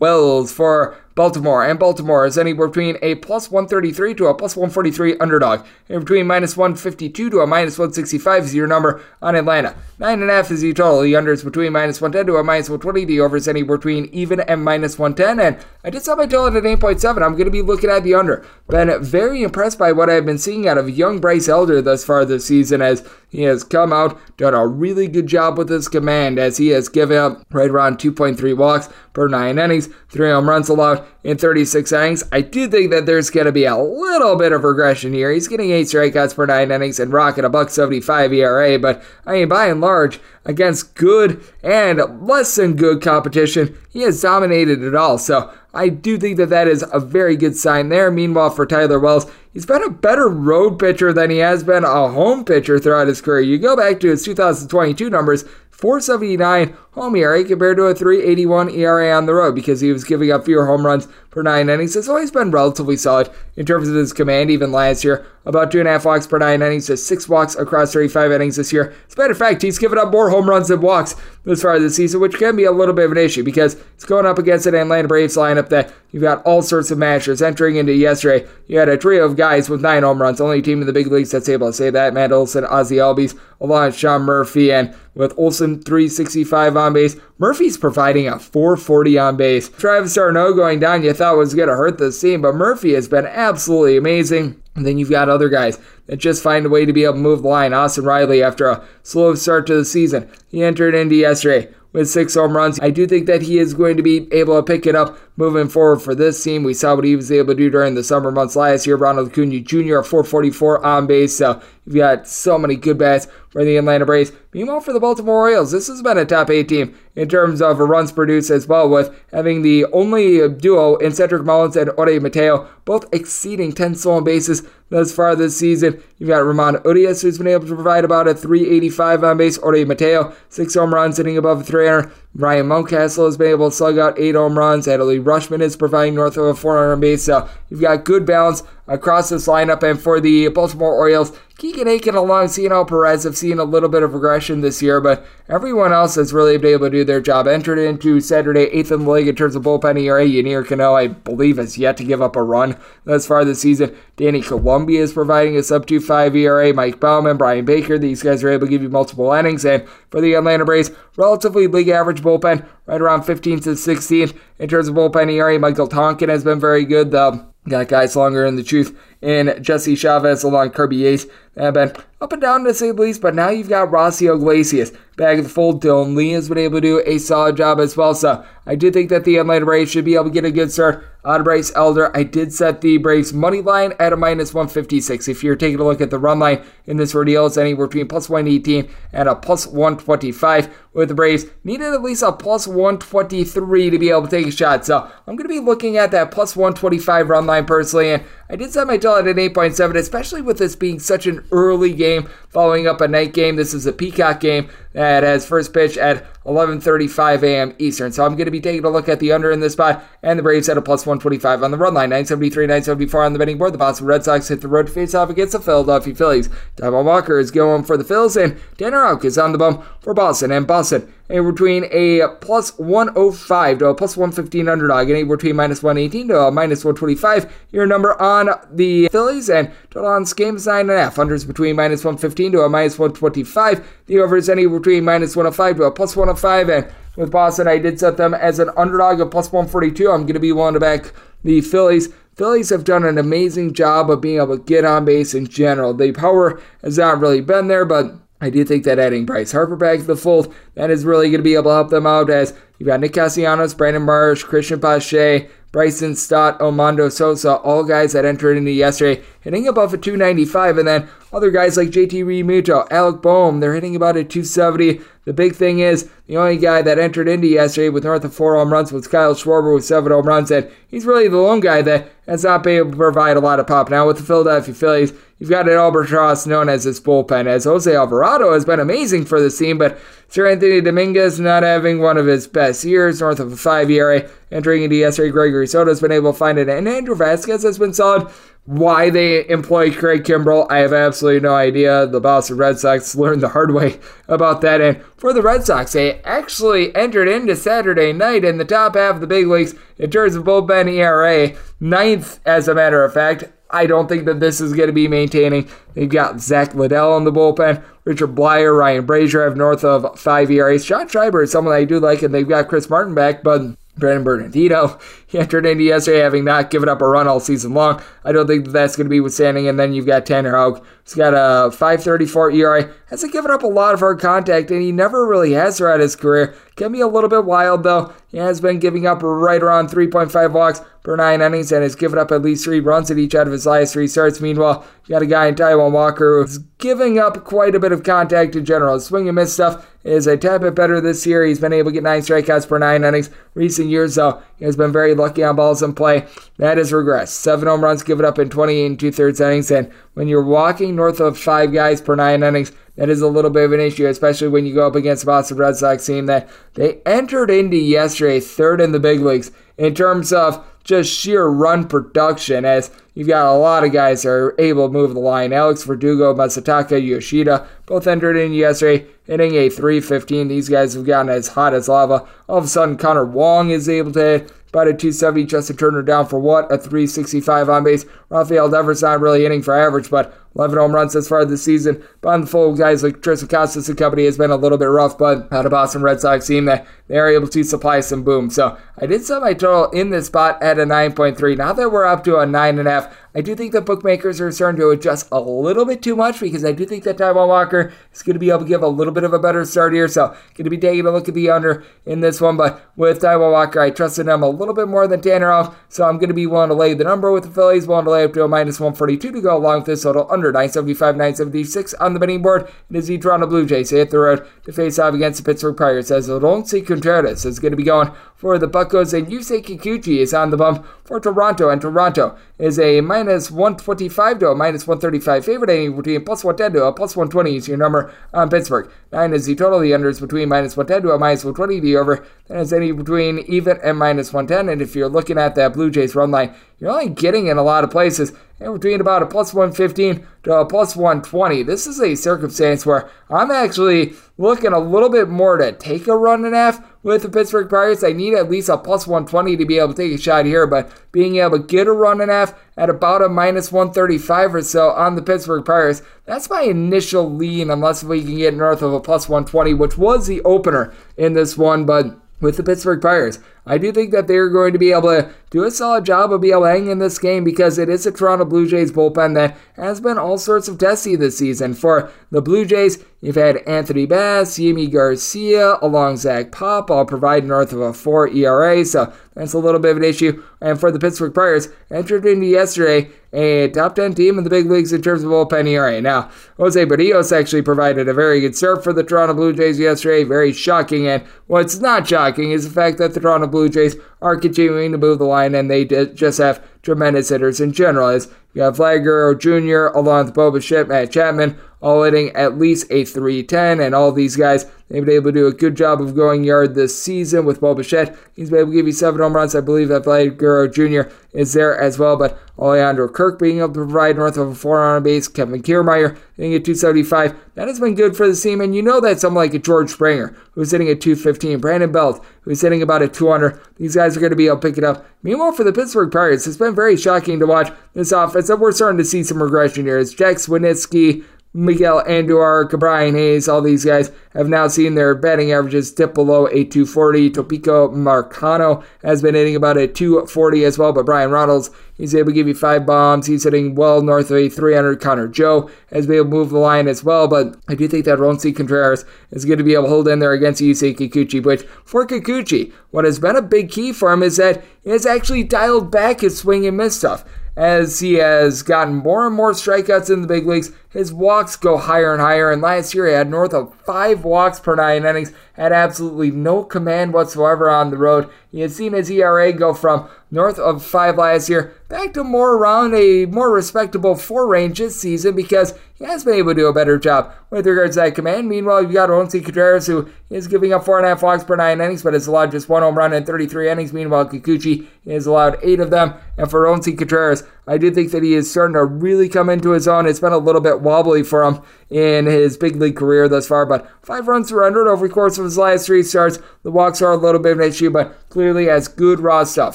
Wells 0.00 0.52
for 0.52 0.96
Baltimore, 1.18 1.66
and 1.66 1.80
Baltimore 1.80 2.26
is 2.26 2.38
anywhere 2.38 2.68
between 2.68 2.96
a 3.02 3.16
plus 3.16 3.50
133 3.50 4.14
to 4.14 4.26
a 4.26 4.34
plus 4.34 4.54
143 4.54 5.18
underdog, 5.18 5.66
and 5.88 5.98
between 5.98 6.28
minus 6.28 6.56
152 6.56 7.28
to 7.30 7.40
a 7.40 7.46
minus 7.46 7.76
165 7.76 8.44
is 8.44 8.54
your 8.54 8.68
number 8.68 9.02
on 9.20 9.34
Atlanta. 9.34 9.74
9.5 9.98 10.52
is 10.52 10.60
the 10.60 10.72
total. 10.72 11.02
The 11.02 11.16
under 11.16 11.32
is 11.32 11.42
between 11.42 11.72
minus 11.72 12.00
110 12.00 12.32
to 12.32 12.38
a 12.38 12.44
minus 12.44 12.70
120. 12.70 13.04
The 13.04 13.20
over 13.20 13.36
is 13.36 13.48
anywhere 13.48 13.78
between 13.78 14.04
even 14.12 14.38
and 14.38 14.62
minus 14.62 14.96
110. 14.96 15.44
And 15.44 15.66
I 15.82 15.90
did 15.90 16.02
set 16.02 16.18
my 16.18 16.26
total 16.26 16.56
at 16.56 16.62
8.7. 16.62 17.20
I'm 17.20 17.32
going 17.32 17.46
to 17.46 17.50
be 17.50 17.62
looking 17.62 17.90
at 17.90 18.04
the 18.04 18.14
under. 18.14 18.46
Been 18.68 19.02
very 19.02 19.42
impressed 19.42 19.76
by 19.76 19.90
what 19.90 20.08
I've 20.08 20.24
been 20.24 20.38
seeing 20.38 20.68
out 20.68 20.78
of 20.78 20.88
young 20.88 21.18
Bryce 21.18 21.48
Elder 21.48 21.82
thus 21.82 22.04
far 22.04 22.24
this 22.24 22.46
season 22.46 22.80
as 22.80 23.04
he 23.28 23.42
has 23.42 23.64
come 23.64 23.92
out, 23.92 24.18
done 24.36 24.54
a 24.54 24.66
really 24.66 25.08
good 25.08 25.26
job 25.26 25.58
with 25.58 25.68
his 25.68 25.88
command 25.88 26.38
as 26.38 26.58
he 26.58 26.68
has 26.68 26.88
given 26.88 27.18
up 27.18 27.44
right 27.50 27.70
around 27.70 27.98
2.3 27.98 28.56
walks 28.56 28.88
per 29.12 29.28
nine 29.28 29.58
innings, 29.58 29.87
three 30.08 30.30
home 30.30 30.48
runs 30.48 30.68
allowed 30.68 31.06
in 31.24 31.36
36 31.36 31.92
innings. 31.92 32.24
I 32.32 32.40
do 32.40 32.68
think 32.68 32.90
that 32.90 33.06
there's 33.06 33.30
going 33.30 33.46
to 33.46 33.52
be 33.52 33.64
a 33.64 33.76
little 33.76 34.36
bit 34.36 34.52
of 34.52 34.64
regression 34.64 35.12
here. 35.12 35.30
He's 35.30 35.48
getting 35.48 35.70
eight 35.70 35.86
strikeouts 35.86 36.34
per 36.34 36.46
nine 36.46 36.70
innings 36.70 36.98
and 36.98 37.12
rocking 37.12 37.44
a 37.44 37.48
buck 37.48 37.70
75 37.70 38.32
ERA, 38.32 38.78
but 38.78 39.02
I 39.26 39.32
mean, 39.32 39.48
by 39.48 39.66
and 39.66 39.80
large, 39.80 40.20
against 40.44 40.94
good 40.94 41.44
and 41.62 42.26
less 42.26 42.56
than 42.56 42.74
good 42.74 43.02
competition, 43.02 43.76
he 43.90 44.00
has 44.02 44.22
dominated 44.22 44.82
it 44.82 44.94
all. 44.94 45.18
So 45.18 45.52
I 45.74 45.90
do 45.90 46.18
think 46.18 46.38
that 46.38 46.48
that 46.48 46.66
is 46.66 46.84
a 46.92 46.98
very 46.98 47.36
good 47.36 47.56
sign 47.56 47.90
there. 47.90 48.10
Meanwhile, 48.10 48.50
for 48.50 48.64
Tyler 48.64 48.98
Wells, 48.98 49.30
he's 49.52 49.66
been 49.66 49.84
a 49.84 49.90
better 49.90 50.28
road 50.28 50.78
pitcher 50.78 51.12
than 51.12 51.30
he 51.30 51.38
has 51.38 51.62
been 51.62 51.84
a 51.84 52.08
home 52.08 52.44
pitcher 52.44 52.78
throughout 52.78 53.08
his 53.08 53.20
career. 53.20 53.42
You 53.42 53.58
go 53.58 53.76
back 53.76 54.00
to 54.00 54.08
his 54.08 54.24
2022 54.24 55.10
numbers 55.10 55.44
479 55.78 56.76
home 56.92 57.14
ERA 57.14 57.44
compared 57.44 57.76
to 57.76 57.84
a 57.84 57.94
381 57.94 58.70
ERA 58.70 59.16
on 59.16 59.26
the 59.26 59.34
road? 59.34 59.54
Because 59.54 59.80
he 59.80 59.92
was 59.92 60.02
giving 60.02 60.32
up 60.32 60.44
fewer 60.44 60.66
home 60.66 60.84
runs 60.84 61.06
per 61.38 61.42
nine 61.42 61.68
innings. 61.68 61.94
Has 61.94 62.08
always 62.08 62.32
been 62.32 62.50
relatively 62.50 62.96
solid 62.96 63.30
in 63.54 63.64
terms 63.64 63.88
of 63.88 63.94
his 63.94 64.12
command, 64.12 64.50
even 64.50 64.72
last 64.72 65.04
year. 65.04 65.24
About 65.46 65.70
two 65.70 65.78
and 65.78 65.88
a 65.88 65.92
half 65.92 66.04
walks 66.04 66.26
per 66.26 66.36
nine 66.36 66.62
innings, 66.62 66.88
just 66.88 67.06
six 67.06 67.28
walks 67.28 67.54
across 67.54 67.92
35 67.92 68.32
innings 68.32 68.56
this 68.56 68.72
year. 68.72 68.92
As 69.06 69.14
a 69.14 69.20
matter 69.20 69.32
of 69.32 69.38
fact, 69.38 69.62
he's 69.62 69.78
given 69.78 69.98
up 69.98 70.10
more 70.10 70.30
home 70.30 70.50
runs 70.50 70.68
than 70.68 70.80
walks 70.80 71.14
this 71.44 71.62
far 71.62 71.78
this 71.78 71.96
season, 71.96 72.20
which 72.20 72.34
can 72.34 72.56
be 72.56 72.64
a 72.64 72.72
little 72.72 72.92
bit 72.92 73.06
of 73.06 73.12
an 73.12 73.18
issue 73.18 73.44
because 73.44 73.74
it's 73.94 74.04
going 74.04 74.26
up 74.26 74.38
against 74.38 74.66
an 74.66 74.74
Atlanta 74.74 75.08
Braves 75.08 75.36
lineup 75.36 75.68
that 75.70 75.92
you've 76.10 76.22
got 76.22 76.44
all 76.44 76.60
sorts 76.60 76.90
of 76.90 76.98
mashers 76.98 77.40
entering 77.40 77.76
into 77.76 77.94
yesterday. 77.94 78.46
You 78.66 78.78
had 78.78 78.88
a 78.88 78.98
trio 78.98 79.24
of 79.24 79.36
guys 79.36 79.70
with 79.70 79.80
nine 79.80 80.02
home 80.02 80.20
runs, 80.20 80.40
only 80.40 80.60
team 80.60 80.80
in 80.80 80.86
the 80.86 80.92
big 80.92 81.06
leagues 81.06 81.30
that's 81.30 81.48
able 81.48 81.68
to 81.68 81.72
say 81.72 81.88
that. 81.88 82.12
Matt 82.12 82.32
Olson, 82.32 82.64
Ozzie 82.64 82.96
Albies, 82.96 83.38
along 83.60 83.86
with 83.86 83.96
Sean 83.96 84.22
Murphy, 84.22 84.70
and 84.72 84.94
with 85.14 85.36
Olson 85.36 85.82
365 85.82 86.76
on 86.76 86.92
base. 86.92 87.16
Murphy's 87.38 87.76
providing 87.76 88.28
a 88.28 88.38
440 88.38 89.18
on 89.18 89.36
base. 89.36 89.68
Travis 89.68 90.14
d'Arnaud 90.14 90.54
going 90.54 90.78
down, 90.78 91.02
you 91.02 91.12
thought 91.12 91.27
was 91.32 91.54
going 91.54 91.68
to 91.68 91.76
hurt 91.76 91.98
the 91.98 92.12
team, 92.12 92.42
but 92.42 92.54
Murphy 92.54 92.94
has 92.94 93.08
been 93.08 93.26
absolutely 93.26 93.96
amazing. 93.96 94.62
And 94.74 94.86
then 94.86 94.98
you've 94.98 95.10
got 95.10 95.28
other 95.28 95.48
guys 95.48 95.78
that 96.06 96.18
just 96.18 96.42
find 96.42 96.64
a 96.64 96.68
way 96.68 96.84
to 96.84 96.92
be 96.92 97.04
able 97.04 97.14
to 97.14 97.20
move 97.20 97.42
the 97.42 97.48
line. 97.48 97.72
Austin 97.72 98.04
Riley, 98.04 98.42
after 98.42 98.68
a 98.68 98.84
slow 99.02 99.34
start 99.34 99.66
to 99.66 99.74
the 99.74 99.84
season, 99.84 100.30
he 100.48 100.62
entered 100.62 100.94
into 100.94 101.16
yesterday 101.16 101.68
with 101.92 102.08
six 102.08 102.34
home 102.34 102.56
runs. 102.56 102.78
I 102.80 102.90
do 102.90 103.06
think 103.06 103.26
that 103.26 103.42
he 103.42 103.58
is 103.58 103.74
going 103.74 103.96
to 103.96 104.02
be 104.02 104.28
able 104.32 104.56
to 104.56 104.62
pick 104.62 104.86
it 104.86 104.94
up 104.94 105.18
moving 105.36 105.68
forward 105.68 106.00
for 106.00 106.14
this 106.14 106.42
team. 106.42 106.62
We 106.62 106.74
saw 106.74 106.94
what 106.94 107.04
he 107.04 107.16
was 107.16 107.32
able 107.32 107.48
to 107.48 107.54
do 107.54 107.70
during 107.70 107.94
the 107.94 108.04
summer 108.04 108.30
months 108.30 108.56
last 108.56 108.86
year. 108.86 108.96
Ronald 108.96 109.30
Acuna 109.30 109.60
Jr. 109.60 110.02
444 110.02 110.84
on 110.84 111.06
base. 111.06 111.36
So 111.36 111.60
you've 111.86 111.96
got 111.96 112.28
so 112.28 112.58
many 112.58 112.76
good 112.76 112.98
bats 112.98 113.26
for 113.50 113.64
the 113.64 113.76
Atlanta 113.76 114.06
Braves. 114.06 114.32
Meanwhile, 114.54 114.80
for 114.80 114.94
the 114.94 115.00
Baltimore 115.00 115.40
Orioles, 115.40 115.72
this 115.72 115.88
has 115.88 116.00
been 116.00 116.16
a 116.16 116.24
top 116.24 116.48
eight 116.48 116.68
team 116.68 116.98
in 117.14 117.28
terms 117.28 117.60
of 117.60 117.78
runs 117.78 118.12
produced 118.12 118.48
as 118.48 118.66
well, 118.66 118.88
with 118.88 119.14
having 119.30 119.60
the 119.60 119.84
only 119.86 120.48
duo 120.48 120.96
in 120.96 121.12
Cedric 121.12 121.44
Mullins 121.44 121.76
and 121.76 121.90
Jorge 121.90 122.18
Mateo, 122.18 122.66
both 122.86 123.04
exceeding 123.12 123.72
10 123.72 123.94
stolen 123.94 124.24
bases 124.24 124.62
thus 124.88 125.14
far 125.14 125.36
this 125.36 125.58
season. 125.58 126.02
You've 126.16 126.30
got 126.30 126.44
Ramon 126.44 126.80
Urias, 126.84 127.20
who's 127.20 127.36
been 127.36 127.46
able 127.46 127.66
to 127.66 127.74
provide 127.74 128.06
about 128.06 128.26
a 128.26 128.34
385 128.34 129.22
on 129.22 129.36
base. 129.36 129.58
Jorge 129.58 129.84
Mateo, 129.84 130.34
six 130.48 130.74
home 130.74 130.94
runs, 130.94 131.16
sitting 131.16 131.36
above 131.36 131.66
300. 131.66 132.10
Ryan 132.34 132.66
Mountcastle 132.66 133.26
has 133.26 133.36
been 133.36 133.50
able 133.50 133.70
to 133.70 133.76
slug 133.76 133.98
out 133.98 134.18
eight 134.18 134.34
home 134.34 134.56
runs. 134.56 134.86
Adley 134.86 135.22
Rutschman 135.22 135.60
is 135.60 135.76
providing 135.76 136.14
north 136.14 136.36
of 136.36 136.44
a 136.44 136.54
400 136.54 136.96
base. 136.96 137.24
So 137.24 137.48
you've 137.68 137.80
got 137.80 138.04
good 138.04 138.24
balance 138.24 138.62
across 138.86 139.30
this 139.30 139.48
lineup. 139.48 139.82
And 139.82 140.00
for 140.00 140.20
the 140.20 140.48
Baltimore 140.48 140.94
Orioles, 140.94 141.36
Keegan 141.56 141.88
Akin 141.88 142.14
along 142.14 142.48
Cionel 142.48 142.84
Perez 142.86 143.24
have 143.24 143.36
seen 143.36 143.58
a 143.58 143.64
little 143.64 143.88
bit 143.88 144.04
of 144.04 144.14
regression 144.14 144.60
this 144.60 144.80
year, 144.80 145.00
but 145.00 145.26
everyone 145.48 145.92
else 145.92 146.14
has 146.16 146.32
really 146.32 146.56
been 146.58 146.72
able 146.72 146.86
to 146.86 146.90
do 146.90 147.04
their 147.04 147.20
job. 147.20 147.46
Entered 147.46 147.78
into 147.78 148.20
Saturday, 148.20 148.64
eighth 148.64 148.92
in 148.92 149.04
the 149.04 149.10
league 149.10 149.28
in 149.28 149.34
terms 149.34 149.56
of 149.56 149.62
bullpen 149.62 150.00
ERA. 150.00 150.24
Yennier 150.24 150.66
Cano, 150.66 150.94
I 150.94 151.08
believe, 151.08 151.56
has 151.56 151.78
yet 151.78 151.96
to 151.96 152.04
give 152.04 152.20
up 152.20 152.36
a 152.36 152.42
run 152.42 152.76
thus 153.04 153.26
far 153.26 153.44
this 153.44 153.60
season. 153.60 153.96
Danny 154.16 154.42
Coulombe 154.42 154.90
is 154.90 155.12
providing 155.12 155.56
a 155.56 155.62
sub 155.62 155.86
2.5 155.86 156.36
ERA. 156.36 156.72
Mike 156.72 157.00
Baumann, 157.00 157.36
Bryan 157.36 157.64
Baker, 157.64 157.98
these 157.98 158.22
guys 158.22 158.44
are 158.44 158.50
able 158.50 158.66
to 158.66 158.70
give 158.70 158.82
you 158.82 158.88
multiple 158.88 159.32
innings. 159.32 159.64
And 159.64 159.86
for 160.10 160.20
the 160.20 160.34
Atlanta 160.34 160.64
Braves, 160.64 160.90
relatively 161.16 161.66
league 161.66 161.88
average 161.88 162.22
bullpen, 162.22 162.66
right 162.86 163.00
around 163.00 163.22
15th 163.22 163.64
to 163.64 163.70
16th 163.70 164.36
in 164.58 164.68
terms 164.68 164.88
of 164.88 164.94
bullpen 164.94 165.32
ERA. 165.32 165.58
Michael 165.58 165.88
Tonkin 165.88 166.28
has 166.28 166.44
been 166.44 166.60
very 166.60 166.84
good. 166.84 167.10
The 167.10 167.48
Got 167.68 167.88
guys 167.88 168.16
longer 168.16 168.46
in 168.46 168.56
the 168.56 168.62
truth 168.62 168.98
and 169.22 169.62
Jesse 169.64 169.96
Chavez 169.96 170.42
along 170.42 170.70
Kirby 170.70 170.96
Yates 170.96 171.26
have 171.56 171.74
been 171.74 171.92
up 172.20 172.32
and 172.32 172.42
down 172.42 172.64
to 172.64 172.74
say 172.74 172.90
the 172.90 173.02
least, 173.02 173.20
but 173.20 173.34
now 173.34 173.48
you've 173.48 173.68
got 173.68 173.90
Raisel 173.90 174.36
Iglesias 174.36 174.92
back 175.16 175.38
in 175.38 175.44
the 175.44 175.48
fold. 175.48 175.82
Dylan 175.82 176.16
Lee 176.16 176.30
has 176.30 176.48
been 176.48 176.58
able 176.58 176.78
to 176.78 176.80
do 176.80 177.02
a 177.04 177.18
solid 177.18 177.56
job 177.56 177.80
as 177.80 177.96
well. 177.96 178.14
So 178.14 178.44
I 178.66 178.74
do 178.74 178.90
think 178.90 179.10
that 179.10 179.24
the 179.24 179.36
Atlanta 179.38 179.64
Braves 179.64 179.90
should 179.90 180.04
be 180.04 180.14
able 180.14 180.24
to 180.24 180.30
get 180.30 180.44
a 180.44 180.50
good 180.50 180.72
start 180.72 181.04
of 181.24 181.44
Bryce 181.44 181.72
Elder. 181.76 182.16
I 182.16 182.22
did 182.22 182.52
set 182.52 182.80
the 182.80 182.98
Braves 182.98 183.32
money 183.32 183.60
line 183.60 183.92
at 184.00 184.12
a 184.12 184.16
minus 184.16 184.54
156. 184.54 185.28
If 185.28 185.44
you're 185.44 185.56
taking 185.56 185.78
a 185.78 185.84
look 185.84 186.00
at 186.00 186.10
the 186.10 186.18
run 186.18 186.38
line 186.38 186.64
in 186.86 186.96
this 186.96 187.14
ordeal, 187.14 187.46
it's 187.46 187.56
anywhere 187.56 187.86
between 187.86 188.08
plus 188.08 188.28
118 188.28 188.90
and 189.12 189.28
a 189.28 189.34
plus 189.34 189.66
125 189.66 190.74
with 190.94 191.08
the 191.08 191.14
Braves. 191.14 191.46
Needed 191.64 191.92
at 191.92 192.02
least 192.02 192.22
a 192.22 192.32
plus 192.32 192.66
123 192.66 193.90
to 193.90 193.98
be 193.98 194.10
able 194.10 194.22
to 194.22 194.28
take 194.28 194.46
a 194.46 194.50
shot. 194.50 194.86
So 194.86 195.08
I'm 195.26 195.36
going 195.36 195.48
to 195.48 195.54
be 195.54 195.60
looking 195.60 195.96
at 195.96 196.10
that 196.12 196.30
plus 196.30 196.56
125 196.56 197.28
run 197.28 197.46
line 197.46 197.66
personally. 197.66 198.10
And 198.12 198.24
I 198.50 198.56
did 198.56 198.72
set 198.72 198.86
my 198.86 198.96
total 198.96 199.28
at 199.28 199.28
an 199.28 199.36
8.7, 199.36 199.94
especially 199.96 200.40
with 200.40 200.58
this 200.58 200.74
being 200.74 200.98
such 200.98 201.26
an 201.26 201.44
early 201.52 201.92
game 201.92 202.28
following 202.50 202.86
up 202.86 203.00
a 203.00 203.08
night 203.08 203.34
game. 203.34 203.56
This 203.56 203.74
is 203.74 203.86
a 203.86 203.92
Peacock 203.92 204.40
game 204.40 204.68
that 204.92 205.22
has 205.22 205.46
first 205.46 205.72
pitch 205.72 205.96
at 205.96 206.24
11:35 206.44 207.42
a.m. 207.42 207.74
Eastern. 207.78 208.10
So 208.10 208.24
I'm 208.24 208.34
going 208.34 208.46
to 208.46 208.50
be 208.50 208.60
taking 208.60 208.84
a 208.84 208.90
look 208.90 209.08
at 209.08 209.20
the 209.20 209.32
under 209.32 209.50
in 209.50 209.60
this 209.60 209.74
spot, 209.74 210.02
and 210.22 210.38
the 210.38 210.42
Braves 210.42 210.68
at 210.68 210.78
a 210.78 210.82
plus 210.82 211.06
125 211.06 211.62
on 211.62 211.70
the 211.70 211.76
run 211.76 211.94
line, 211.94 212.10
973, 212.10 212.64
974 212.64 213.24
on 213.24 213.32
the 213.32 213.38
betting 213.38 213.58
board. 213.58 213.74
The 213.74 213.78
Boston 213.78 214.06
Red 214.06 214.24
Sox 214.24 214.48
hit 214.48 214.60
the 214.60 214.68
road 214.68 214.86
to 214.86 214.92
face 214.92 215.14
off 215.14 215.30
against 215.30 215.52
the 215.52 215.60
Philadelphia 215.60 216.14
Phillies. 216.14 216.48
Taijuan 216.76 217.04
Walker 217.04 217.38
is 217.38 217.50
going 217.50 217.84
for 217.84 217.96
the 217.96 218.04
Phils, 218.04 218.42
and 218.42 218.58
Tanner 218.78 219.04
Houck 219.04 219.24
is 219.24 219.38
on 219.38 219.52
the 219.52 219.58
bum 219.58 219.84
for 220.00 220.14
Boston. 220.14 220.50
And 220.50 220.66
Boston 220.66 221.12
anywhere 221.30 221.52
between 221.52 221.84
a 221.92 222.26
plus 222.40 222.76
105 222.78 223.78
to 223.78 223.86
a 223.86 223.94
plus 223.94 224.16
115 224.16 224.68
underdog, 224.68 225.08
and 225.08 225.18
anywhere 225.18 225.36
between 225.36 225.56
minus 225.56 225.82
118 225.82 226.28
to 226.28 226.38
a 226.40 226.50
minus 226.50 226.84
125. 226.84 227.52
Your 227.70 227.86
number 227.86 228.20
on 228.20 228.48
the 228.72 229.08
Phillies, 229.08 229.50
and 229.50 229.70
total 229.90 230.08
on 230.08 230.22
this 230.22 230.32
game 230.32 230.56
is 230.56 230.66
9.5. 230.66 231.14
Unders 231.16 231.46
between 231.46 231.76
minus 231.76 232.04
115 232.04 232.37
to 232.38 232.62
a 232.62 232.68
minus 232.68 232.98
125. 232.98 233.86
The 234.06 234.20
over 234.20 234.36
is 234.36 234.48
anywhere 234.48 234.78
between 234.78 235.04
minus 235.04 235.36
105 235.36 235.76
to 235.76 235.82
a 235.84 235.90
plus 235.90 236.16
105, 236.16 236.68
and 236.68 236.92
with 237.16 237.32
Boston, 237.32 237.66
I 237.66 237.78
did 237.78 237.98
set 237.98 238.16
them 238.16 238.32
as 238.32 238.60
an 238.60 238.70
underdog 238.76 239.20
of 239.20 239.30
plus 239.30 239.50
142. 239.50 240.10
I'm 240.10 240.22
going 240.22 240.34
to 240.34 240.40
be 240.40 240.52
willing 240.52 240.74
to 240.74 240.80
back 240.80 241.12
the 241.42 241.60
Phillies. 241.60 242.08
Phillies 242.36 242.70
have 242.70 242.84
done 242.84 243.04
an 243.04 243.18
amazing 243.18 243.74
job 243.74 244.08
of 244.08 244.20
being 244.20 244.36
able 244.36 244.56
to 244.56 244.64
get 244.64 244.84
on 244.84 245.04
base 245.04 245.34
in 245.34 245.48
general. 245.48 245.92
The 245.92 246.12
power 246.12 246.62
has 246.82 246.96
not 246.96 247.18
really 247.18 247.40
been 247.40 247.66
there, 247.66 247.84
but 247.84 248.14
I 248.40 248.50
do 248.50 248.64
think 248.64 248.84
that 248.84 249.00
adding 249.00 249.26
Bryce 249.26 249.50
Harper 249.50 249.74
back 249.74 249.98
to 249.98 250.04
the 250.04 250.16
fold, 250.16 250.54
that 250.74 250.90
is 250.90 251.04
really 251.04 251.26
going 251.26 251.40
to 251.40 251.42
be 251.42 251.54
able 251.54 251.64
to 251.64 251.74
help 251.74 251.90
them 251.90 252.06
out 252.06 252.30
as 252.30 252.56
you've 252.78 252.86
got 252.86 253.00
Nick 253.00 253.14
Castellanos, 253.14 253.74
Brandon 253.74 254.04
Marsh, 254.04 254.44
Cristian 254.44 254.80
Pache, 254.80 255.48
Bryson 255.70 256.16
Stott, 256.16 256.58
Omando 256.60 257.12
Sosa, 257.12 257.56
all 257.56 257.84
guys 257.84 258.12
that 258.12 258.24
entered 258.24 258.56
into 258.56 258.70
yesterday, 258.70 259.22
hitting 259.40 259.68
above 259.68 259.92
a 259.92 259.98
295, 259.98 260.78
and 260.78 260.88
then 260.88 261.08
other 261.32 261.50
guys 261.50 261.76
like 261.76 261.88
JT 261.88 262.24
Realmuto, 262.24 262.90
Alec 262.90 263.20
Bohm, 263.20 263.60
they're 263.60 263.74
hitting 263.74 263.94
about 263.94 264.16
a 264.16 264.24
270. 264.24 265.00
The 265.26 265.32
big 265.34 265.54
thing 265.54 265.80
is 265.80 266.08
the 266.26 266.38
only 266.38 266.56
guy 266.56 266.80
that 266.80 266.98
entered 266.98 267.28
into 267.28 267.48
yesterday 267.48 267.90
with 267.90 268.04
north 268.04 268.24
of 268.24 268.34
four 268.34 268.56
home 268.56 268.72
runs 268.72 268.92
was 268.92 269.06
Kyle 269.06 269.34
Schwarber 269.34 269.74
with 269.74 269.84
seven 269.84 270.10
home 270.10 270.26
runs, 270.26 270.50
and 270.50 270.70
he's 270.88 271.04
really 271.04 271.28
the 271.28 271.36
lone 271.36 271.60
guy 271.60 271.82
that 271.82 272.10
has 272.26 272.44
not 272.44 272.62
been 272.62 272.78
able 272.78 272.92
to 272.92 272.96
provide 272.96 273.36
a 273.36 273.40
lot 273.40 273.60
of 273.60 273.66
pop. 273.66 273.90
Now 273.90 274.06
with 274.06 274.16
the 274.16 274.22
Philadelphia 274.22 274.74
Phillies, 274.74 275.12
you've 275.38 275.50
got 275.50 275.68
an 275.68 275.76
albatross 275.76 276.46
known 276.46 276.68
as 276.68 276.84
this 276.84 277.00
bullpen, 277.00 277.46
as 277.46 277.64
Jose 277.64 277.94
Alvarado 277.94 278.52
has 278.52 278.64
been 278.64 278.80
amazing 278.80 279.24
for 279.24 279.40
the 279.40 279.50
team, 279.50 279.78
but 279.78 279.98
Seranthony 280.28 280.84
Dominguez 280.84 281.40
not 281.40 281.62
having 281.62 282.00
one 282.00 282.18
of 282.18 282.26
his 282.26 282.46
best 282.46 282.84
years, 282.84 283.20
north 283.20 283.40
of 283.40 283.52
a 283.52 283.56
five 283.56 283.90
ERA, 283.90 284.28
entering 284.50 284.82
into 284.82 284.96
yesterday. 284.96 285.30
Gregory 285.30 285.66
Soto 285.66 285.90
has 285.90 286.00
been 286.00 286.12
able 286.12 286.32
to 286.32 286.38
find 286.38 286.58
it, 286.58 286.68
and 286.68 286.88
Andrew 286.88 287.14
Vasquez 287.14 287.62
has 287.62 287.78
been 287.78 287.94
solid. 287.94 288.30
Why 288.66 289.08
they 289.08 289.48
employ 289.48 289.94
Craig 289.94 290.24
Kimbrel, 290.24 290.70
I 290.70 290.80
have 290.80 290.92
absolutely 290.92 291.40
no 291.40 291.54
idea. 291.54 292.06
The 292.06 292.20
Boston 292.20 292.58
Red 292.58 292.78
Sox 292.78 293.14
learned 293.14 293.40
the 293.40 293.48
hard 293.48 293.72
way 293.72 293.98
about 294.28 294.60
that. 294.60 294.82
And 294.82 295.02
for 295.16 295.32
the 295.32 295.40
Red 295.40 295.64
Sox, 295.64 295.94
they 295.94 296.20
actually 296.20 296.94
entered 296.94 297.28
into 297.28 297.56
Saturday 297.56 298.12
night 298.12 298.44
in 298.44 298.58
the 298.58 298.66
top 298.66 298.94
half 298.94 299.14
of 299.14 299.20
the 299.22 299.26
big 299.26 299.46
leagues 299.46 299.74
in 299.96 300.10
terms 300.10 300.34
of 300.34 300.44
bullpen 300.44 300.92
ERA, 300.92 301.56
ninth 301.80 302.40
as 302.44 302.68
a 302.68 302.74
matter 302.74 303.02
of 303.02 303.14
fact. 303.14 303.44
I 303.70 303.86
don't 303.86 304.08
think 304.08 304.24
that 304.24 304.40
this 304.40 304.60
is 304.60 304.72
going 304.72 304.86
to 304.86 304.92
be 304.92 305.08
maintaining. 305.08 305.68
They've 305.94 306.08
got 306.08 306.40
Zach 306.40 306.74
Liddell 306.74 307.12
on 307.12 307.24
the 307.24 307.32
bullpen, 307.32 307.82
Richard 308.04 308.34
Bleier, 308.34 308.78
Ryan 308.78 309.06
Brasier 309.06 309.44
have 309.44 309.56
north 309.56 309.84
of 309.84 310.18
five 310.18 310.50
ERAs. 310.50 310.84
John 310.84 311.08
Schreiber 311.08 311.42
is 311.42 311.52
someone 311.52 311.74
I 311.74 311.84
do 311.84 312.00
like, 312.00 312.22
and 312.22 312.34
they've 312.34 312.48
got 312.48 312.68
Chris 312.68 312.88
Martin 312.88 313.14
back, 313.14 313.42
but 313.42 313.76
Brennan 313.96 314.24
Bernardino. 314.24 314.98
He 315.28 315.38
entered 315.38 315.66
into 315.66 315.84
yesterday 315.84 316.20
having 316.20 316.44
not 316.44 316.70
given 316.70 316.88
up 316.88 317.02
a 317.02 317.06
run 317.06 317.28
all 317.28 317.38
season 317.38 317.74
long. 317.74 318.02
I 318.24 318.32
don't 318.32 318.46
think 318.46 318.64
that 318.64 318.72
that's 318.72 318.96
going 318.96 319.04
to 319.04 319.10
be 319.10 319.20
withstanding. 319.20 319.68
And 319.68 319.78
then 319.78 319.92
you've 319.92 320.06
got 320.06 320.24
Tanner 320.24 320.56
Houck. 320.56 320.84
He's 321.04 321.14
got 321.14 321.34
a 321.34 321.70
534 321.70 322.50
ERA. 322.52 322.90
Hasn't 323.10 323.32
given 323.32 323.50
up 323.50 323.62
a 323.62 323.66
lot 323.66 323.92
of 323.92 324.00
hard 324.00 324.20
contact, 324.20 324.70
and 324.70 324.82
he 324.82 324.90
never 324.90 325.26
really 325.26 325.52
has 325.52 325.78
throughout 325.78 326.00
his 326.00 326.16
career. 326.16 326.54
Can 326.76 326.92
be 326.92 327.00
a 327.00 327.06
little 327.06 327.28
bit 327.28 327.44
wild, 327.44 327.82
though. 327.82 328.12
He 328.28 328.38
has 328.38 328.60
been 328.60 328.78
giving 328.78 329.06
up 329.06 329.22
right 329.22 329.62
around 329.62 329.88
3.5 329.88 330.52
walks 330.52 330.80
per 331.02 331.16
nine 331.16 331.40
innings 331.40 331.72
and 331.72 331.82
has 331.82 331.94
given 331.94 332.18
up 332.18 332.30
at 332.30 332.42
least 332.42 332.64
three 332.64 332.80
runs 332.80 333.10
at 333.10 333.16
each 333.16 333.34
out 333.34 333.46
of 333.46 333.52
his 333.54 333.64
last 333.64 333.94
three 333.94 334.06
starts. 334.06 334.42
Meanwhile, 334.42 334.86
you 335.06 335.14
got 335.14 335.22
a 335.22 335.26
guy 335.26 335.46
in 335.46 335.54
Taijuan 335.54 335.92
Walker 335.92 336.42
who's 336.42 336.58
giving 336.76 337.18
up 337.18 337.44
quite 337.44 337.74
a 337.74 337.80
bit 337.80 337.92
of 337.92 338.02
contact 338.02 338.54
in 338.54 338.66
general. 338.66 339.00
Swing 339.00 339.26
and 339.26 339.36
miss 339.36 339.54
stuff 339.54 339.90
is 340.04 340.26
a 340.26 340.36
tad 340.36 340.60
bit 340.60 340.74
better 340.74 341.00
this 341.00 341.26
year. 341.26 341.46
He's 341.46 341.60
been 341.60 341.72
able 341.72 341.90
to 341.90 341.94
get 341.94 342.02
nine 342.02 342.20
strikeouts 342.20 342.68
per 342.68 342.78
nine 342.78 343.04
innings. 343.04 343.30
Recent 343.54 343.88
years, 343.88 344.16
though, 344.16 344.42
he 344.58 344.66
has 344.66 344.76
been 344.76 344.92
very 344.92 345.14
lucky 345.18 345.44
on 345.44 345.56
balls 345.56 345.82
in 345.82 345.94
play. 345.94 346.26
That 346.56 346.78
has 346.78 346.92
regressed. 346.92 347.28
Seven 347.28 347.68
home 347.68 347.84
runs 347.84 348.02
given 348.02 348.24
up 348.24 348.38
in 348.38 348.48
20 348.48 348.86
and 348.86 348.98
two 348.98 349.12
thirds 349.12 349.40
innings. 349.40 349.70
And 349.70 349.92
when 350.14 350.28
you're 350.28 350.42
walking 350.42 350.96
north 350.96 351.20
of 351.20 351.38
five 351.38 351.72
guys 351.72 352.00
per 352.00 352.14
nine 352.14 352.42
innings, 352.42 352.72
that 352.96 353.08
is 353.08 353.20
a 353.20 353.28
little 353.28 353.50
bit 353.50 353.64
of 353.64 353.72
an 353.72 353.80
issue, 353.80 354.06
especially 354.06 354.48
when 354.48 354.66
you 354.66 354.74
go 354.74 354.86
up 354.86 354.96
against 354.96 355.22
the 355.22 355.26
Boston 355.26 355.56
Red 355.56 355.76
Sox 355.76 356.04
team 356.04 356.26
that 356.26 356.48
they 356.74 357.00
entered 357.06 357.50
into 357.50 357.76
yesterday 357.76 358.40
third 358.40 358.80
in 358.80 358.92
the 358.92 358.98
big 358.98 359.20
leagues 359.20 359.52
in 359.76 359.94
terms 359.94 360.32
of 360.32 360.64
just 360.82 361.12
sheer 361.12 361.46
run 361.46 361.86
production 361.86 362.64
as 362.64 362.90
you've 363.14 363.28
got 363.28 363.46
a 363.46 363.56
lot 363.56 363.84
of 363.84 363.92
guys 363.92 364.22
that 364.22 364.30
are 364.30 364.54
able 364.58 364.88
to 364.88 364.92
move 364.92 365.12
the 365.12 365.20
line. 365.20 365.52
Alex 365.52 365.84
Verdugo, 365.84 366.34
Masataka, 366.34 367.04
Yoshida 367.04 367.68
both 367.86 368.06
entered 368.06 368.36
in 368.36 368.52
yesterday, 368.52 369.06
hitting 369.24 369.54
a 369.54 369.68
315. 369.68 370.48
These 370.48 370.68
guys 370.68 370.94
have 370.94 371.04
gotten 371.04 371.28
as 371.28 371.48
hot 371.48 371.74
as 371.74 371.88
lava. 371.88 372.26
All 372.48 372.58
of 372.58 372.64
a 372.64 372.68
sudden, 372.68 372.96
Connor 372.96 373.26
Wong 373.26 373.70
is 373.70 373.88
able 373.88 374.12
to 374.12 374.20
hit 374.20 374.52
about 374.68 374.88
a 374.88 374.92
270. 374.92 375.44
Justin 375.44 375.76
Turner 375.76 376.02
down 376.02 376.26
for 376.26 376.38
what? 376.38 376.64
A 376.72 376.78
365 376.78 377.68
on 377.68 377.84
base. 377.84 378.04
Rafael 378.28 378.68
Devers 378.68 379.02
not 379.02 379.20
really 379.20 379.42
hitting 379.42 379.62
for 379.62 379.74
average, 379.74 380.10
but 380.10 380.36
11 380.56 380.78
home 380.78 380.94
runs 380.94 381.14
as 381.14 381.28
far 381.28 381.44
the 381.44 381.56
season. 381.56 382.02
But 382.20 382.30
on 382.30 382.40
the 382.42 382.46
full, 382.46 382.74
guys 382.74 383.02
like 383.02 383.20
Triston 383.20 383.48
Casas 383.48 383.88
and 383.88 383.96
company 383.96 384.24
has 384.24 384.36
been 384.36 384.50
a 384.50 384.56
little 384.56 384.78
bit 384.78 384.86
rough, 384.86 385.16
but 385.16 385.52
out 385.52 385.66
of 385.66 385.70
Boston 385.70 386.02
Red 386.02 386.20
Sox 386.20 386.46
team 386.46 386.64
that 386.64 386.86
they 387.06 387.16
are 387.16 387.28
able 387.28 387.48
to 387.48 387.62
supply 387.62 388.00
some 388.00 388.24
boom. 388.24 388.50
So 388.50 388.76
I 388.98 389.06
did 389.06 389.24
set 389.24 389.40
my 389.40 389.54
total 389.54 389.90
in 389.90 390.10
this 390.10 390.26
spot 390.26 390.62
at 390.62 390.78
a 390.78 390.84
9.3. 390.84 391.56
Now 391.56 391.72
that 391.72 391.92
we're 391.92 392.04
up 392.04 392.24
to 392.24 392.36
a 392.36 392.46
9.5, 392.46 393.12
I 393.38 393.40
do 393.40 393.54
think 393.54 393.70
the 393.70 393.80
bookmakers 393.80 394.40
are 394.40 394.50
starting 394.50 394.80
to 394.80 394.90
adjust 394.90 395.28
a 395.30 395.38
little 395.38 395.84
bit 395.84 396.02
too 396.02 396.16
much 396.16 396.40
because 396.40 396.64
I 396.64 396.72
do 396.72 396.84
think 396.84 397.04
that 397.04 397.18
Taijuan 397.18 397.46
Walker 397.46 397.92
is 398.12 398.24
going 398.24 398.34
to 398.34 398.40
be 398.40 398.50
able 398.50 398.62
to 398.62 398.64
give 398.64 398.82
a 398.82 398.88
little 398.88 399.12
bit 399.12 399.22
of 399.22 399.32
a 399.32 399.38
better 399.38 399.64
start 399.64 399.92
here. 399.92 400.08
So 400.08 400.30
going 400.54 400.64
to 400.64 400.70
be 400.70 400.76
taking 400.76 401.06
a 401.06 401.12
look 401.12 401.28
at 401.28 401.34
the 401.34 401.48
under 401.48 401.84
in 402.04 402.18
this 402.18 402.40
one. 402.40 402.56
But 402.56 402.90
with 402.96 403.20
Taijuan 403.20 403.52
Walker, 403.52 403.78
I 403.78 403.90
trusted 403.90 404.26
him 404.26 404.42
a 404.42 404.48
little 404.48 404.74
bit 404.74 404.88
more 404.88 405.06
than 405.06 405.20
Tanner 405.20 405.52
Houck. 405.52 405.76
So 405.88 406.02
I'm 406.02 406.18
going 406.18 406.30
to 406.30 406.34
be 406.34 406.48
willing 406.48 406.70
to 406.70 406.74
lay 406.74 406.94
the 406.94 407.04
number 407.04 407.30
with 407.30 407.44
the 407.44 407.50
Phillies, 407.50 407.86
willing 407.86 408.06
to 408.06 408.10
lay 408.10 408.24
up 408.24 408.32
to 408.32 408.42
a 408.42 408.48
minus 408.48 408.80
142 408.80 409.30
to 409.30 409.40
go 409.40 409.56
along 409.56 409.76
with 409.76 409.86
this 409.86 410.02
total 410.02 410.26
under 410.32 410.50
975, 410.50 411.14
976 411.14 411.94
on 411.94 412.14
the 412.14 412.18
betting 412.18 412.42
board. 412.42 412.68
It 412.90 412.96
is 412.96 413.06
the 413.06 413.18
Toronto 413.18 413.46
Blue 413.46 413.66
Jays 413.66 413.90
They 413.90 413.98
hit 413.98 414.10
the 414.10 414.18
road 414.18 414.48
to 414.64 414.72
face 414.72 414.98
off 414.98 415.14
against 415.14 415.44
the 415.44 415.48
Pittsburgh 415.48 415.76
Pirates 415.76 416.10
as 416.10 416.28
Roansy 416.28 416.84
Contreras 416.84 417.44
is 417.44 417.60
going 417.60 417.70
to 417.70 417.76
be 417.76 417.84
going 417.84 418.10
for 418.38 418.56
the 418.56 418.68
Buccos 418.68 419.12
and 419.12 419.26
Yusei 419.26 419.60
Kikuchi 419.60 420.18
is 420.18 420.32
on 420.32 420.50
the 420.50 420.56
bump 420.56 420.86
for 421.04 421.18
Toronto 421.18 421.68
and 421.68 421.80
Toronto 421.80 422.38
is 422.56 422.78
a 422.78 423.00
minus 423.00 423.50
125 423.50 424.38
to 424.38 424.48
a 424.48 424.54
minus 424.54 424.86
135 424.86 425.44
favorite 425.44 425.70
any 425.70 425.88
between 425.88 426.24
plus 426.24 426.44
110 426.44 426.80
to 426.80 426.86
a 426.86 426.92
plus 426.92 427.16
120 427.16 427.56
is 427.56 427.66
your 427.66 427.76
number 427.76 428.14
on 428.32 428.48
Pittsburgh. 428.48 428.90
9 429.10 429.32
is 429.32 429.46
the 429.46 429.56
total. 429.56 429.80
The 429.80 429.92
under 429.92 430.08
is 430.08 430.20
between 430.20 430.48
minus 430.48 430.76
110 430.76 431.08
to 431.08 431.14
a 431.14 431.18
minus 431.18 431.44
120. 431.44 431.80
The 431.80 431.96
over 431.96 432.24
then 432.46 432.58
is 432.58 432.72
any 432.72 432.92
between 432.92 433.40
even 433.40 433.78
and 433.82 433.98
minus 433.98 434.32
110. 434.32 434.72
And 434.72 434.80
if 434.80 434.94
you're 434.94 435.08
looking 435.08 435.38
at 435.38 435.56
that 435.56 435.72
Blue 435.72 435.90
Jays 435.90 436.14
run 436.14 436.30
line, 436.30 436.54
you're 436.78 436.90
only 436.90 437.08
getting 437.08 437.48
in 437.48 437.58
a 437.58 437.62
lot 437.62 437.82
of 437.82 437.90
places 437.90 438.32
and 438.60 438.74
between 438.74 439.00
about 439.00 439.22
a 439.22 439.26
plus 439.26 439.54
115 439.54 440.26
to 440.44 440.52
a 440.52 440.66
plus 440.66 440.94
120. 440.94 441.62
This 441.62 441.86
is 441.86 442.00
a 442.00 442.14
circumstance 442.14 442.84
where 442.84 443.08
I'm 443.30 443.50
actually 443.50 444.14
looking 444.36 444.72
a 444.72 444.78
little 444.78 445.08
bit 445.08 445.28
more 445.28 445.56
to 445.56 445.72
take 445.72 446.06
a 446.06 446.16
run 446.16 446.44
and 446.44 446.54
a 446.54 446.58
half 446.58 446.97
with 447.08 447.22
the 447.22 447.28
Pittsburgh 447.28 447.70
Pirates. 447.70 448.04
I 448.04 448.12
need 448.12 448.34
at 448.34 448.50
least 448.50 448.68
a 448.68 448.76
plus 448.76 449.06
120 449.06 449.56
to 449.56 449.64
be 449.64 449.78
able 449.78 449.94
to 449.94 449.94
take 449.94 450.12
a 450.12 450.22
shot 450.22 450.44
here, 450.44 450.66
but 450.66 450.92
being 451.10 451.36
able 451.36 451.58
to 451.58 451.64
get 451.64 451.86
a 451.86 451.92
run 451.92 452.20
and 452.20 452.30
a 452.30 452.34
half 452.34 452.54
at 452.76 452.90
about 452.90 453.22
a 453.22 453.28
minus 453.28 453.72
135 453.72 454.54
or 454.54 454.62
so 454.62 454.90
on 454.90 455.16
the 455.16 455.22
Pittsburgh 455.22 455.64
Pirates, 455.64 456.02
that's 456.26 456.50
my 456.50 456.62
initial 456.62 457.34
lean, 457.34 457.70
unless 457.70 458.04
we 458.04 458.22
can 458.22 458.36
get 458.36 458.54
north 458.54 458.82
of 458.82 458.92
a 458.92 459.00
plus 459.00 459.28
120, 459.28 459.72
which 459.74 459.96
was 459.96 460.26
the 460.26 460.42
opener 460.42 460.92
in 461.16 461.32
this 461.32 461.56
one, 461.56 461.86
but 461.86 462.14
with 462.40 462.56
the 462.56 462.62
Pittsburgh 462.62 463.00
Pirates. 463.00 463.38
I 463.66 463.76
do 463.76 463.92
think 463.92 464.12
that 464.12 464.26
they're 464.26 464.48
going 464.48 464.72
to 464.72 464.78
be 464.78 464.92
able 464.92 465.08
to 465.10 465.30
do 465.50 465.64
a 465.64 465.70
solid 465.70 466.06
job 466.06 466.32
of 466.32 466.40
being 466.40 466.54
able 466.54 466.62
to 466.62 466.70
hang 466.70 466.88
in 466.88 466.98
this 466.98 467.18
game 467.18 467.44
because 467.44 467.76
it 467.78 467.88
is 467.88 468.06
a 468.06 468.12
Toronto 468.12 468.44
Blue 468.44 468.66
Jays 468.66 468.90
bullpen 468.90 469.34
that 469.34 469.56
has 469.76 470.00
been 470.00 470.16
all 470.16 470.38
sorts 470.38 470.68
of 470.68 470.78
testy 470.78 471.16
this 471.16 471.36
season. 471.36 471.74
For 471.74 472.10
the 472.30 472.40
Blue 472.40 472.64
Jays, 472.64 473.04
you've 473.20 473.36
had 473.36 473.58
Anthony 473.66 474.06
Bass, 474.06 474.58
Yimi 474.58 474.90
Garcia, 474.90 475.76
along 475.82 476.16
Zach 476.16 476.50
Pop, 476.50 476.90
all 476.90 477.04
provide 477.04 477.44
north 477.44 477.72
of 477.72 477.80
a 477.80 477.92
4 477.92 478.28
ERA, 478.28 478.84
so 478.84 479.12
that's 479.34 479.52
a 479.52 479.58
little 479.58 479.80
bit 479.80 479.92
of 479.92 479.96
an 479.98 480.04
issue. 480.04 480.42
And 480.60 480.80
for 480.80 480.90
the 480.90 480.98
Pittsburgh 480.98 481.34
Pirates, 481.34 481.68
entered 481.90 482.24
into 482.24 482.46
yesterday 482.46 483.10
a 483.32 483.68
top 483.68 483.94
10 483.94 484.14
team 484.14 484.38
in 484.38 484.44
the 484.44 484.50
big 484.50 484.70
leagues 484.70 484.92
in 484.92 485.02
terms 485.02 485.22
of 485.22 485.30
bullpen 485.30 485.68
ERA. 485.68 486.00
Now, 486.00 486.30
Jose 486.56 486.84
Berrios 486.86 487.30
actually 487.30 487.62
provided 487.62 488.08
a 488.08 488.14
very 488.14 488.40
good 488.40 488.56
serve 488.56 488.82
for 488.82 488.92
the 488.92 489.04
Toronto 489.04 489.34
Blue 489.34 489.52
Jays 489.52 489.78
yesterday, 489.78 490.24
very 490.24 490.52
shocking. 490.52 491.06
And 491.06 491.22
what's 491.46 491.78
not 491.78 492.08
shocking 492.08 492.52
is 492.52 492.64
the 492.64 492.74
fact 492.74 492.98
that 492.98 493.14
the 493.14 493.20
Toronto 493.20 493.46
Blue 493.46 493.68
Jays 493.68 493.96
are 494.22 494.36
continuing 494.36 494.92
to 494.92 494.98
move 494.98 495.18
the 495.18 495.24
line, 495.24 495.54
and 495.54 495.70
they 495.70 495.84
just 495.84 496.38
have 496.38 496.66
tremendous 496.82 497.28
hitters 497.28 497.60
in 497.60 497.72
general. 497.72 498.08
As 498.08 498.32
you 498.54 498.62
have 498.62 498.76
Vlad 498.76 499.04
Guerrero 499.04 499.34
Jr. 499.34 499.96
along 499.96 500.26
with 500.26 500.34
Bo 500.34 500.50
Bichette, 500.50 500.88
Matt 500.88 501.12
Chapman, 501.12 501.58
all 501.80 502.02
hitting 502.02 502.30
at 502.30 502.58
least 502.58 502.86
a 502.90 503.04
310, 503.04 503.80
and 503.80 503.94
all 503.94 504.10
these 504.12 504.36
guys 504.36 504.66
They've 504.88 505.04
been 505.04 505.16
able 505.16 505.32
to 505.32 505.38
do 505.38 505.46
a 505.46 505.52
good 505.52 505.76
job 505.76 506.00
of 506.00 506.16
going 506.16 506.44
yard 506.44 506.74
this 506.74 507.00
season 507.00 507.44
with 507.44 507.60
Bo 507.60 507.74
Bichette. 507.74 508.16
He's 508.34 508.48
been 508.48 508.60
able 508.60 508.70
to 508.70 508.76
give 508.76 508.86
you 508.86 508.92
seven 508.92 509.20
home 509.20 509.36
runs. 509.36 509.54
I 509.54 509.60
believe 509.60 509.88
that 509.88 510.04
Vlad 510.04 510.38
Guerrero 510.38 510.66
Jr. 510.66 511.10
is 511.32 511.52
there 511.52 511.78
as 511.78 511.98
well, 511.98 512.16
but 512.16 512.38
Alejandro 512.58 513.08
Kirk 513.08 513.38
being 513.38 513.58
able 513.58 513.68
to 513.68 513.74
provide 513.74 514.16
north 514.16 514.38
of 514.38 514.48
a 514.48 514.54
four 514.54 514.82
on 514.82 515.02
base. 515.02 515.28
Kevin 515.28 515.62
Kiermaier 515.62 516.16
hitting 516.36 516.54
at 516.54 516.64
275. 516.64 517.38
That 517.54 517.68
has 517.68 517.78
been 517.78 517.94
good 517.96 518.16
for 518.16 518.26
the 518.26 518.34
team, 518.34 518.62
and 518.62 518.74
you 518.74 518.80
know 518.80 518.98
that 519.00 519.20
someone 519.20 519.44
like 519.44 519.54
a 519.54 519.58
George 519.58 519.90
Springer, 519.90 520.34
who's 520.52 520.70
hitting 520.70 520.88
at 520.88 521.02
215, 521.02 521.60
Brandon 521.60 521.92
Belt, 521.92 522.24
who's 522.42 522.62
hitting 522.62 522.80
about 522.80 523.02
a 523.02 523.08
200. 523.08 523.60
These 523.76 523.96
guys 523.96 524.16
are 524.16 524.20
going 524.20 524.30
to 524.30 524.36
be 524.36 524.46
able 524.46 524.56
to 524.56 524.68
pick 524.68 524.78
it 524.78 524.84
up. 524.84 525.06
Meanwhile, 525.22 525.52
for 525.52 525.64
the 525.64 525.72
Pittsburgh 525.72 526.10
Pirates, 526.10 526.46
it's 526.46 526.56
been 526.56 526.74
very 526.74 526.96
shocking 526.96 527.38
to 527.40 527.46
watch 527.46 527.70
this 527.92 528.10
offense, 528.10 528.37
and 528.38 528.60
we're 528.60 528.72
starting 528.72 528.98
to 528.98 529.04
see 529.04 529.24
some 529.24 529.42
regression 529.42 529.84
here. 529.84 529.98
As 529.98 530.14
Jack 530.14 530.36
Suwinski, 530.36 531.24
Miguel 531.54 532.04
Andujar, 532.04 532.68
Ke'Bryan 532.70 533.14
Hayes, 533.14 533.48
all 533.48 533.62
these 533.62 533.84
guys 533.84 534.12
have 534.34 534.48
now 534.48 534.68
seen 534.68 534.94
their 534.94 535.14
batting 535.14 535.50
averages 535.50 535.90
dip 535.90 536.14
below 536.14 536.46
a 536.46 536.62
240. 536.62 537.30
Tucupita 537.30 537.90
Marcano 537.92 538.84
has 539.02 539.22
been 539.22 539.34
hitting 539.34 539.56
about 539.56 539.78
a 539.78 539.88
240 539.88 540.64
as 540.64 540.78
well, 540.78 540.92
but 540.92 541.06
Bryan 541.06 541.30
Reynolds, 541.30 541.70
he's 541.96 542.14
able 542.14 542.28
to 542.28 542.34
give 542.34 542.46
you 542.46 542.54
five 542.54 542.84
bombs. 542.84 543.26
He's 543.26 543.44
hitting 543.44 543.74
well 543.74 544.02
north 544.02 544.30
of 544.30 544.36
a 544.36 544.48
300. 544.48 545.00
Connor 545.00 545.26
Joe 545.26 545.70
has 545.90 546.06
been 546.06 546.16
able 546.16 546.26
to 546.26 546.30
move 546.30 546.50
the 546.50 546.58
line 546.58 546.86
as 546.86 547.02
well, 547.02 547.26
but 547.26 547.56
I 547.66 547.74
do 547.74 547.88
think 547.88 548.04
that 548.04 548.18
Roansy 548.18 548.54
Contreras 548.54 549.06
is 549.30 549.46
going 549.46 549.58
to 549.58 549.64
be 549.64 549.72
able 549.72 549.84
to 549.84 549.90
hold 549.90 550.06
in 550.06 550.18
there 550.18 550.32
against 550.32 550.62
Yusei 550.62 550.94
Kikuchi, 550.94 551.42
which 551.42 551.62
for 551.84 552.06
Kikuchi, 552.06 552.72
what 552.90 553.06
has 553.06 553.18
been 553.18 553.36
a 553.36 553.42
big 553.42 553.70
key 553.70 553.92
for 553.92 554.12
him 554.12 554.22
is 554.22 554.36
that 554.36 554.62
he 554.84 554.90
has 554.90 555.06
actually 555.06 555.44
dialed 555.44 555.90
back 555.90 556.20
his 556.20 556.38
swing 556.38 556.66
and 556.66 556.76
miss 556.76 556.96
stuff 556.96 557.24
as 557.58 557.98
he 557.98 558.14
has 558.14 558.62
gotten 558.62 558.94
more 558.94 559.26
and 559.26 559.34
more 559.34 559.50
strikeouts 559.50 560.10
in 560.10 560.22
the 560.22 560.28
big 560.28 560.46
leagues. 560.46 560.70
His 560.90 561.12
walks 561.12 561.56
go 561.56 561.76
higher 561.76 562.12
and 562.12 562.20
higher, 562.20 562.50
and 562.50 562.62
last 562.62 562.94
year 562.94 563.06
he 563.06 563.12
had 563.12 563.28
north 563.28 563.52
of 563.52 563.74
five 563.74 564.24
walks 564.24 564.58
per 564.58 564.74
nine 564.74 565.04
innings, 565.04 565.32
had 565.52 565.72
absolutely 565.72 566.30
no 566.30 566.64
command 566.64 567.12
whatsoever 567.12 567.68
on 567.68 567.90
the 567.90 567.98
road. 567.98 568.30
He 568.50 568.60
had 568.60 568.72
seen 568.72 568.94
his 568.94 569.10
ERA 569.10 569.52
go 569.52 569.74
from 569.74 570.08
north 570.30 570.58
of 570.58 570.84
five 570.84 571.16
last 571.16 571.48
year 571.48 571.74
back 571.88 572.12
to 572.12 572.22
more 572.22 572.54
around 572.54 572.94
a 572.94 573.24
more 573.26 573.50
respectable 573.50 574.14
four 574.14 574.46
range 574.46 574.78
this 574.78 575.00
season 575.00 575.34
because 575.34 575.74
he 575.94 576.04
has 576.04 576.24
been 576.24 576.34
able 576.34 576.52
to 576.52 576.60
do 576.60 576.66
a 576.66 576.72
better 576.72 576.98
job 576.98 577.32
with 577.50 577.66
regards 577.66 577.96
to 577.96 578.02
that 578.02 578.14
command. 578.14 578.48
Meanwhile, 578.48 578.82
you've 578.82 578.92
got 578.92 579.08
Roansy 579.08 579.44
Contreras, 579.44 579.86
who 579.86 580.08
is 580.30 580.46
giving 580.46 580.72
up 580.72 580.84
four 580.84 580.98
and 580.98 581.06
a 581.06 581.10
half 581.10 581.22
walks 581.22 581.44
per 581.44 581.56
nine 581.56 581.80
innings, 581.80 582.02
but 582.02 582.12
has 582.12 582.26
allowed 582.26 582.50
just 582.50 582.68
one 582.68 582.82
home 582.82 582.96
run 582.96 583.12
in 583.12 583.24
33 583.24 583.70
innings. 583.70 583.92
Meanwhile, 583.92 584.28
Kikuchi 584.28 584.86
has 585.06 585.26
allowed 585.26 585.58
eight 585.62 585.80
of 585.80 585.90
them. 585.90 586.14
And 586.36 586.50
for 586.50 586.62
Roansy 586.62 586.96
Contreras, 586.96 587.42
I 587.68 587.76
do 587.78 587.90
think 587.90 588.10
that 588.12 588.22
he 588.22 588.34
is 588.34 588.50
starting 588.50 588.74
to 588.74 588.84
really 588.84 589.28
come 589.28 589.50
into 589.50 589.70
his 589.70 589.86
own. 589.86 590.06
It's 590.06 590.20
been 590.20 590.32
a 590.32 590.38
little 590.38 590.62
bit 590.62 590.80
wobbly 590.80 591.22
for 591.22 591.44
him 591.44 591.60
in 591.90 592.26
his 592.26 592.56
big 592.56 592.76
league 592.76 592.96
career 592.96 593.28
thus 593.28 593.48
far, 593.48 593.64
but 593.64 593.88
five 594.02 594.28
runs 594.28 594.48
surrendered 594.48 594.86
over 594.86 595.08
the 595.08 595.14
course 595.14 595.38
of 595.38 595.44
his 595.44 595.56
last 595.56 595.86
three 595.86 596.02
starts. 596.02 596.38
The 596.62 596.70
walks 596.70 597.00
are 597.00 597.12
a 597.12 597.16
little 597.16 597.40
bit 597.40 597.52
of 597.52 597.60
an 597.60 597.68
issue, 597.68 597.90
but 597.90 598.28
clearly 598.28 598.66
has 598.66 598.88
good 598.88 599.20
raw 599.20 599.44
stuff. 599.44 599.74